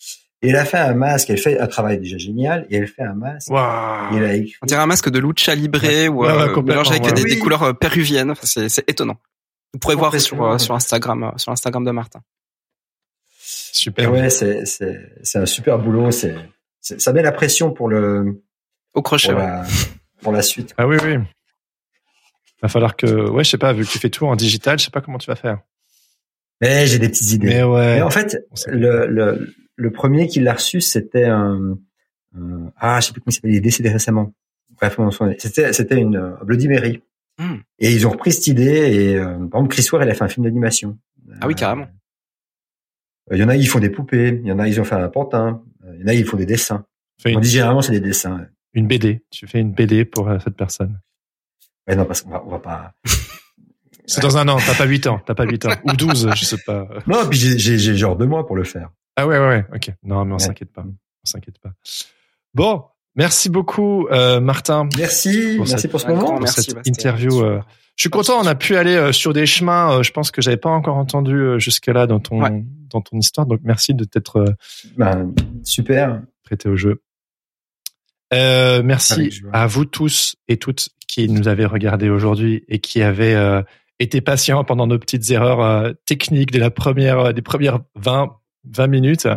Et 0.42 0.48
elle 0.48 0.56
a 0.56 0.64
fait 0.64 0.78
un 0.78 0.94
masque, 0.94 1.30
elle 1.30 1.38
fait 1.38 1.58
un 1.58 1.66
travail 1.66 1.98
déjà 1.98 2.18
génial, 2.18 2.66
et 2.70 2.76
elle 2.76 2.88
fait 2.88 3.02
un 3.02 3.14
masque. 3.14 3.50
Wow. 3.50 4.16
Il 4.16 4.24
a 4.24 4.34
écrit... 4.34 4.56
On 4.62 4.66
dirait 4.66 4.80
un 4.80 4.86
masque 4.86 5.10
de 5.10 5.18
lucha 5.18 5.54
libre 5.54 5.82
ouais. 5.82 6.08
ou 6.08 6.24
euh, 6.24 6.62
mélangé 6.62 6.92
avec 6.92 7.14
des, 7.14 7.24
des, 7.24 7.38
couleurs 7.38 7.62
euh, 7.62 7.72
péruviennes. 7.72 8.30
Enfin, 8.30 8.46
c'est, 8.46 8.68
c'est 8.68 8.88
étonnant. 8.90 9.16
Vous 9.72 9.78
pourrez 9.78 9.94
voir 9.94 10.18
sur, 10.18 10.42
euh, 10.42 10.58
sur 10.58 10.74
Instagram, 10.74 11.32
sur 11.36 11.52
Instagram 11.52 11.84
de 11.84 11.90
Martin. 11.90 12.20
Super. 13.38 14.04
Et 14.04 14.06
ouais, 14.06 14.30
c'est, 14.30 14.64
c'est, 14.66 15.12
c'est 15.22 15.38
un 15.38 15.46
super 15.46 15.78
boulot. 15.78 16.10
C'est, 16.10 16.36
c'est, 16.80 17.00
ça 17.00 17.12
met 17.12 17.22
la 17.22 17.32
pression 17.32 17.72
pour 17.72 17.88
le, 17.88 18.42
au 18.94 19.02
crochet, 19.02 19.32
pour, 19.32 19.38
la, 19.38 19.64
pour 20.22 20.32
la 20.32 20.42
suite. 20.42 20.74
Ah 20.78 20.86
oui, 20.86 20.96
oui. 21.02 21.16
Va 22.64 22.68
falloir 22.68 22.96
que, 22.96 23.28
ouais, 23.28 23.44
je 23.44 23.50
sais 23.50 23.58
pas, 23.58 23.74
vu 23.74 23.84
que 23.84 23.90
tu 23.90 23.98
fais 23.98 24.08
tout 24.08 24.24
en 24.24 24.36
digital, 24.36 24.78
je 24.78 24.86
sais 24.86 24.90
pas 24.90 25.02
comment 25.02 25.18
tu 25.18 25.26
vas 25.26 25.36
faire. 25.36 25.58
Mais 26.62 26.86
j'ai 26.86 26.98
des 26.98 27.10
petites 27.10 27.32
idées. 27.32 27.48
Mais 27.48 27.62
ouais. 27.62 27.96
Mais 27.96 28.00
en 28.02 28.08
fait, 28.08 28.42
le, 28.68 29.06
le, 29.06 29.54
le 29.76 29.90
premier 29.90 30.28
qui 30.28 30.40
l'a 30.40 30.54
reçu, 30.54 30.80
c'était 30.80 31.26
un, 31.26 31.76
un, 32.34 32.72
ah, 32.78 33.00
je 33.00 33.08
sais 33.08 33.12
plus 33.12 33.20
comment 33.20 33.30
il 33.30 33.34
s'appelle, 33.34 33.50
il 33.50 33.56
est 33.58 33.60
décédé 33.60 33.90
récemment. 33.90 34.32
Bref, 34.80 34.98
c'était 35.36 35.74
c'était 35.74 36.00
une 36.00 36.14
uh, 36.14 36.42
Bloody 36.42 36.68
Mary. 36.68 37.02
Mm. 37.38 37.56
Et 37.80 37.92
ils 37.92 38.06
ont 38.06 38.10
repris 38.10 38.32
cette 38.32 38.46
idée 38.46 38.94
et 38.94 39.16
euh, 39.16 39.26
par 39.46 39.60
exemple 39.60 39.68
Chris 39.68 39.86
Ware, 39.92 40.04
il 40.04 40.10
a 40.10 40.14
fait 40.14 40.24
un 40.24 40.28
film 40.28 40.46
d'animation. 40.46 40.98
Ah 41.42 41.46
oui, 41.46 41.54
carrément. 41.54 41.88
Il 43.30 43.36
y 43.36 43.44
en 43.44 43.50
a, 43.50 43.56
ils 43.56 43.68
font 43.68 43.78
des 43.78 43.90
poupées. 43.90 44.40
Il 44.42 44.48
y 44.48 44.52
en 44.52 44.58
a, 44.58 44.68
ils 44.68 44.80
ont 44.80 44.84
fait 44.84 44.94
un 44.94 45.08
pantin. 45.10 45.62
Il 45.92 46.00
y 46.00 46.04
en 46.04 46.06
a, 46.06 46.14
ils 46.14 46.24
font 46.24 46.38
des 46.38 46.46
dessins. 46.46 46.86
On 47.26 47.40
dit 47.40 47.50
généralement, 47.50 47.82
c'est 47.82 47.92
des 47.92 48.00
dessins. 48.00 48.46
Une 48.72 48.86
BD. 48.86 49.22
Tu 49.30 49.46
fais 49.46 49.60
une 49.60 49.72
BD 49.72 50.06
pour 50.06 50.30
euh, 50.30 50.38
cette 50.42 50.56
personne. 50.56 50.98
Mais 51.86 51.96
non, 51.96 52.04
parce 52.04 52.22
qu'on 52.22 52.30
va, 52.30 52.42
on 52.44 52.50
va 52.50 52.58
pas. 52.58 52.92
c'est 54.06 54.20
dans 54.20 54.36
un 54.36 54.48
an. 54.48 54.58
T'as 54.64 54.74
pas 54.74 54.86
8 54.86 55.06
ans. 55.06 55.20
T'as 55.24 55.34
pas 55.34 55.44
8 55.44 55.66
ans. 55.66 55.70
Ou 55.84 55.92
12, 55.92 56.30
je 56.34 56.44
sais 56.44 56.58
pas. 56.58 56.88
Non, 57.06 57.28
puis 57.28 57.38
j'ai, 57.38 57.78
j'ai 57.78 57.96
genre 57.96 58.16
deux 58.16 58.26
mois 58.26 58.46
pour 58.46 58.56
le 58.56 58.64
faire. 58.64 58.90
Ah 59.16 59.26
ouais, 59.26 59.38
ouais, 59.38 59.48
ouais. 59.48 59.64
Ok. 59.74 59.92
Non, 60.02 60.24
mais 60.24 60.34
on 60.34 60.38
s'inquiète 60.38 60.72
pas. 60.72 60.84
On 60.84 61.26
s'inquiète 61.26 61.58
pas. 61.58 61.70
Bon, 62.54 62.84
merci 63.14 63.48
beaucoup, 63.48 64.06
euh, 64.08 64.40
Martin. 64.40 64.88
Merci, 64.96 65.56
pour 65.56 65.66
merci 65.66 65.82
cette, 65.82 65.90
pour 65.90 66.00
ce 66.00 66.06
moment, 66.06 66.32
pour 66.32 66.40
merci, 66.40 66.62
cette 66.62 66.74
Bastien. 66.74 66.92
interview. 66.92 67.42
Euh, 67.42 67.60
je 67.96 68.02
suis 68.02 68.10
content, 68.10 68.40
on 68.40 68.46
a 68.46 68.54
pu 68.56 68.76
aller 68.76 68.96
euh, 68.96 69.12
sur 69.12 69.32
des 69.32 69.46
chemins. 69.46 70.02
je 70.02 70.10
pense 70.10 70.30
que 70.30 70.42
j'avais 70.42 70.56
pas 70.56 70.70
encore 70.70 70.96
entendu 70.96 71.60
jusque 71.60 71.86
là 71.86 72.06
dans 72.06 72.18
ton 72.18 72.42
ouais. 72.42 72.64
dans 72.90 73.00
ton 73.00 73.18
histoire. 73.18 73.46
Donc 73.46 73.60
merci 73.62 73.94
de 73.94 74.04
t'être 74.04 74.44
ben, 74.96 75.32
super 75.62 76.22
prêté 76.44 76.68
au 76.68 76.76
jeu. 76.76 77.00
Euh, 78.32 78.82
merci 78.82 79.30
à 79.52 79.66
vous 79.66 79.84
tous 79.84 80.36
et 80.48 80.56
toutes 80.56 80.88
qui 81.14 81.28
nous 81.28 81.46
avez 81.46 81.64
regardé 81.64 82.08
aujourd'hui 82.08 82.64
et 82.68 82.80
qui 82.80 83.00
avez 83.00 83.36
euh, 83.36 83.62
été 84.00 84.20
patients 84.20 84.64
pendant 84.64 84.88
nos 84.88 84.98
petites 84.98 85.30
erreurs 85.30 85.60
euh, 85.60 85.92
techniques 86.06 86.50
de 86.50 86.58
la 86.58 86.70
première 86.70 87.32
des 87.32 87.42
premières 87.42 87.78
20 87.94 88.36
20 88.64 88.86
minutes. 88.88 89.28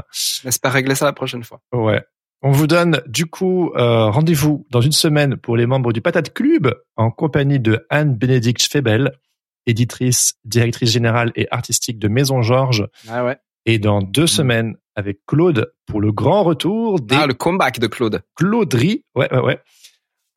Laisse 0.44 0.58
pas 0.58 0.70
régler 0.70 0.96
ça 0.96 1.06
la 1.06 1.14
prochaine 1.14 1.44
fois. 1.44 1.62
Ouais. 1.72 2.02
On 2.42 2.52
vous 2.52 2.66
donne 2.66 3.02
du 3.06 3.28
coup 3.28 3.72
euh, 3.76 4.10
rendez-vous 4.10 4.66
dans 4.72 4.82
une 4.82 4.92
semaine 4.92 5.38
pour 5.38 5.56
les 5.56 5.68
membres 5.68 5.94
du 5.94 6.02
Patate 6.02 6.34
Club 6.34 6.74
en 6.96 7.12
compagnie 7.12 7.60
de 7.60 7.86
Anne-Bénédicte 7.92 8.64
Febel, 8.64 9.12
éditrice, 9.68 10.34
directrice 10.46 10.90
générale 10.90 11.32
et 11.36 11.48
artistique 11.52 12.00
de 12.00 12.08
Maison 12.08 12.42
Georges. 12.42 12.88
Ah 13.08 13.24
ouais. 13.24 13.38
Et 13.68 13.78
dans 13.78 14.02
deux 14.02 14.24
mmh. 14.24 14.28
semaines 14.28 14.76
avec 14.96 15.20
Claude 15.28 15.72
pour 15.86 16.02
le 16.02 16.12
grand 16.12 16.44
retour 16.44 17.00
des... 17.00 17.16
Ah, 17.16 17.28
le 17.28 17.36
comeback 17.36 17.80
de 17.80 17.88
Claude. 17.88 18.24
Clauderie. 18.36 19.04
Ouais, 19.14 19.32
ouais, 19.32 19.42
ouais. 19.42 19.60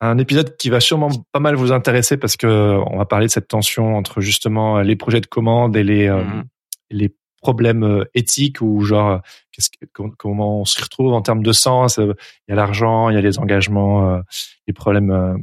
Un 0.03 0.17
épisode 0.17 0.57
qui 0.57 0.69
va 0.69 0.79
sûrement 0.79 1.09
pas 1.31 1.39
mal 1.39 1.55
vous 1.55 1.71
intéresser 1.71 2.17
parce 2.17 2.35
que 2.35 2.47
on 2.87 2.97
va 2.97 3.05
parler 3.05 3.27
de 3.27 3.31
cette 3.31 3.47
tension 3.47 3.95
entre 3.95 4.19
justement 4.19 4.81
les 4.81 4.95
projets 4.95 5.21
de 5.21 5.27
commande 5.27 5.77
et 5.77 5.83
les, 5.83 6.09
mmh. 6.09 6.13
euh, 6.13 6.43
les 6.89 7.15
problèmes 7.41 8.05
éthiques 8.15 8.61
ou 8.61 8.81
genre 8.81 9.21
qu'est-ce 9.51 9.69
que, 9.69 9.85
comment 10.17 10.61
on 10.61 10.65
se 10.65 10.81
retrouve 10.81 11.13
en 11.13 11.21
termes 11.21 11.43
de 11.43 11.51
sens. 11.51 11.97
Il 11.97 12.15
y 12.49 12.51
a 12.51 12.55
l'argent, 12.55 13.09
il 13.09 13.15
y 13.15 13.17
a 13.17 13.21
les 13.21 13.37
engagements, 13.37 14.09
euh, 14.09 14.21
les 14.67 14.73
problèmes 14.73 15.37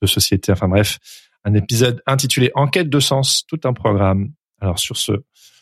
de 0.00 0.06
société. 0.06 0.52
Enfin 0.52 0.68
bref, 0.68 0.98
un 1.44 1.54
épisode 1.54 2.02
intitulé 2.06 2.50
Enquête 2.54 2.88
de 2.88 3.00
sens, 3.00 3.44
tout 3.46 3.60
un 3.64 3.72
programme. 3.72 4.30
Alors 4.60 4.78
sur 4.78 4.96
ce. 4.96 5.12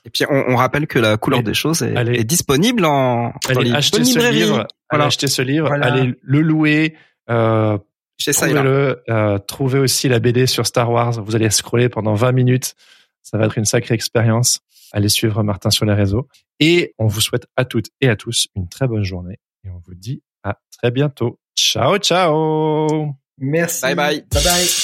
Et 0.05 0.11
puis 0.11 0.25
on, 0.29 0.53
on 0.53 0.57
rappelle 0.57 0.87
que 0.87 0.99
la 0.99 1.17
couleur 1.17 1.41
allez, 1.41 1.47
des 1.47 1.55
choses 1.55 1.83
est, 1.83 1.97
allez, 1.97 2.21
est 2.21 2.25
disponible 2.25 2.85
en 2.85 3.33
allez 3.49 3.71
dans 3.71 3.77
acheter 3.77 4.05
ce 4.05 4.31
livre, 4.31 4.67
voilà. 4.91 5.07
acheter 5.07 5.29
ce 5.29 5.43
livre, 5.43 5.69
voilà. 5.69 5.87
allez 5.87 6.15
le 6.21 6.41
louer. 6.41 6.95
Euh, 7.31 7.79
Chez 8.19 8.33
trouvez-le, 8.33 9.03
euh, 9.09 9.39
trouvez 9.39 9.79
aussi 9.79 10.09
la 10.09 10.19
BD 10.19 10.47
sur 10.47 10.67
Star 10.67 10.91
Wars. 10.91 11.23
Vous 11.23 11.35
allez 11.35 11.51
scroller 11.51 11.89
pendant 11.89 12.15
20 12.15 12.33
minutes. 12.33 12.75
Ça 13.23 13.39
va 13.39 13.47
être 13.47 13.59
une 13.59 13.65
sacrée 13.65 13.95
expérience. 13.95 14.61
Allez 14.93 15.09
suivre 15.09 15.43
Martin 15.43 15.71
sur 15.71 15.85
les 15.85 15.95
réseaux. 15.95 16.29
Et 16.61 16.95
on 16.99 17.07
vous 17.07 17.21
souhaite 17.21 17.47
à 17.57 17.65
toutes 17.65 17.89
et 18.01 18.09
à 18.09 18.17
tous 18.17 18.49
une 18.55 18.69
très 18.69 18.87
bonne 18.87 19.05
journée. 19.05 19.39
Et 19.65 19.71
on 19.71 19.81
vous 19.85 19.95
dit 19.95 20.23
à 20.43 20.59
très 20.79 20.91
bientôt. 20.91 21.41
Ciao, 21.57 21.99
ciao. 21.99 23.15
Merci. 23.39 23.83
Bye 23.83 23.95
bye. 23.95 24.25
Bye 24.31 24.45
bye. 24.45 24.84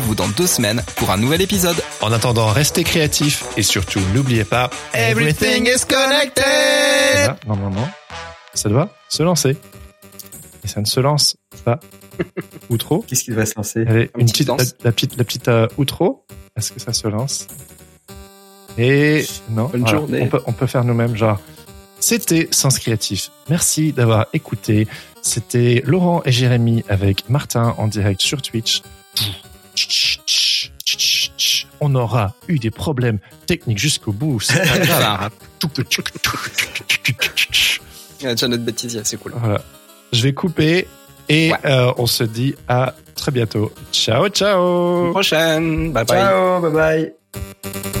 vous 0.01 0.15
dans 0.15 0.27
deux 0.27 0.47
semaines 0.47 0.83
pour 0.95 1.11
un 1.11 1.17
nouvel 1.17 1.41
épisode. 1.41 1.75
En 2.01 2.11
attendant, 2.11 2.47
restez 2.47 2.83
créatifs 2.83 3.43
et 3.57 3.63
surtout 3.63 3.99
n'oubliez 4.13 4.43
pas 4.43 4.69
Everything 4.93 5.65
is 5.67 5.85
connected. 5.87 6.43
Là, 7.27 7.37
normalement, 7.47 7.89
ça 8.53 8.69
doit 8.69 8.89
se 9.09 9.23
lancer. 9.23 9.57
Et 10.63 10.67
ça 10.67 10.79
ne 10.81 10.85
se 10.85 10.99
lance 10.99 11.35
pas. 11.65 11.79
Outro. 12.69 13.03
Qu'est-ce 13.07 13.23
qui 13.23 13.31
va 13.31 13.45
se 13.45 13.53
lancer? 13.55 13.83
Allez, 13.87 14.11
Un 14.15 14.19
une 14.19 14.25
petit 14.27 14.43
petite, 14.43 14.47
la, 14.49 14.55
danse. 14.57 14.75
la 14.83 14.91
petite, 14.91 15.17
la 15.17 15.23
petite 15.23 15.47
euh, 15.47 15.67
outro. 15.77 16.25
Est-ce 16.57 16.71
que 16.73 16.79
ça 16.79 16.93
se 16.93 17.07
lance? 17.07 17.47
Et 18.77 19.25
non, 19.49 19.65
Bonne 19.69 19.81
voilà. 19.81 19.97
journée. 19.97 20.21
On 20.21 20.27
peut, 20.27 20.41
on 20.45 20.53
peut 20.53 20.67
faire 20.67 20.83
nous-mêmes, 20.83 21.15
genre. 21.15 21.39
C'était 21.99 22.47
Sens 22.51 22.79
Créatif. 22.79 23.29
Merci 23.49 23.91
d'avoir 23.91 24.27
écouté. 24.33 24.87
C'était 25.21 25.83
Laurent 25.85 26.21
et 26.25 26.31
Jérémy 26.31 26.83
avec 26.89 27.29
Martin 27.29 27.75
en 27.77 27.87
direct 27.87 28.21
sur 28.21 28.41
Twitch. 28.41 28.81
On 31.79 31.95
aura 31.95 32.33
eu 32.47 32.59
des 32.59 32.69
problèmes 32.71 33.19
techniques 33.47 33.79
jusqu'au 33.79 34.11
bout. 34.11 34.39
C'est 34.39 34.59
pas 34.59 34.77
grave. 34.85 35.31
Il 38.19 38.25
y 38.25 38.27
a 38.27 38.31
déjà 38.35 38.47
notre 38.47 38.63
bêtisier, 38.63 39.01
c'est 39.03 39.17
cool. 39.17 39.33
Voilà. 39.35 39.61
Je 40.13 40.21
vais 40.21 40.33
couper 40.33 40.87
et 41.29 41.51
Ouais. 41.51 41.57
euh, 41.65 41.93
on 41.97 42.05
se 42.05 42.23
dit 42.23 42.55
à 42.67 42.93
très 43.15 43.31
bientôt. 43.31 43.71
Ciao, 43.91 44.27
ciao. 44.29 45.11
Prochaine. 45.11 45.91
Bye 45.91 46.05
bye. 46.05 46.17
Ciao, 46.19 46.61
bye 46.61 46.71
bye. 46.71 48.00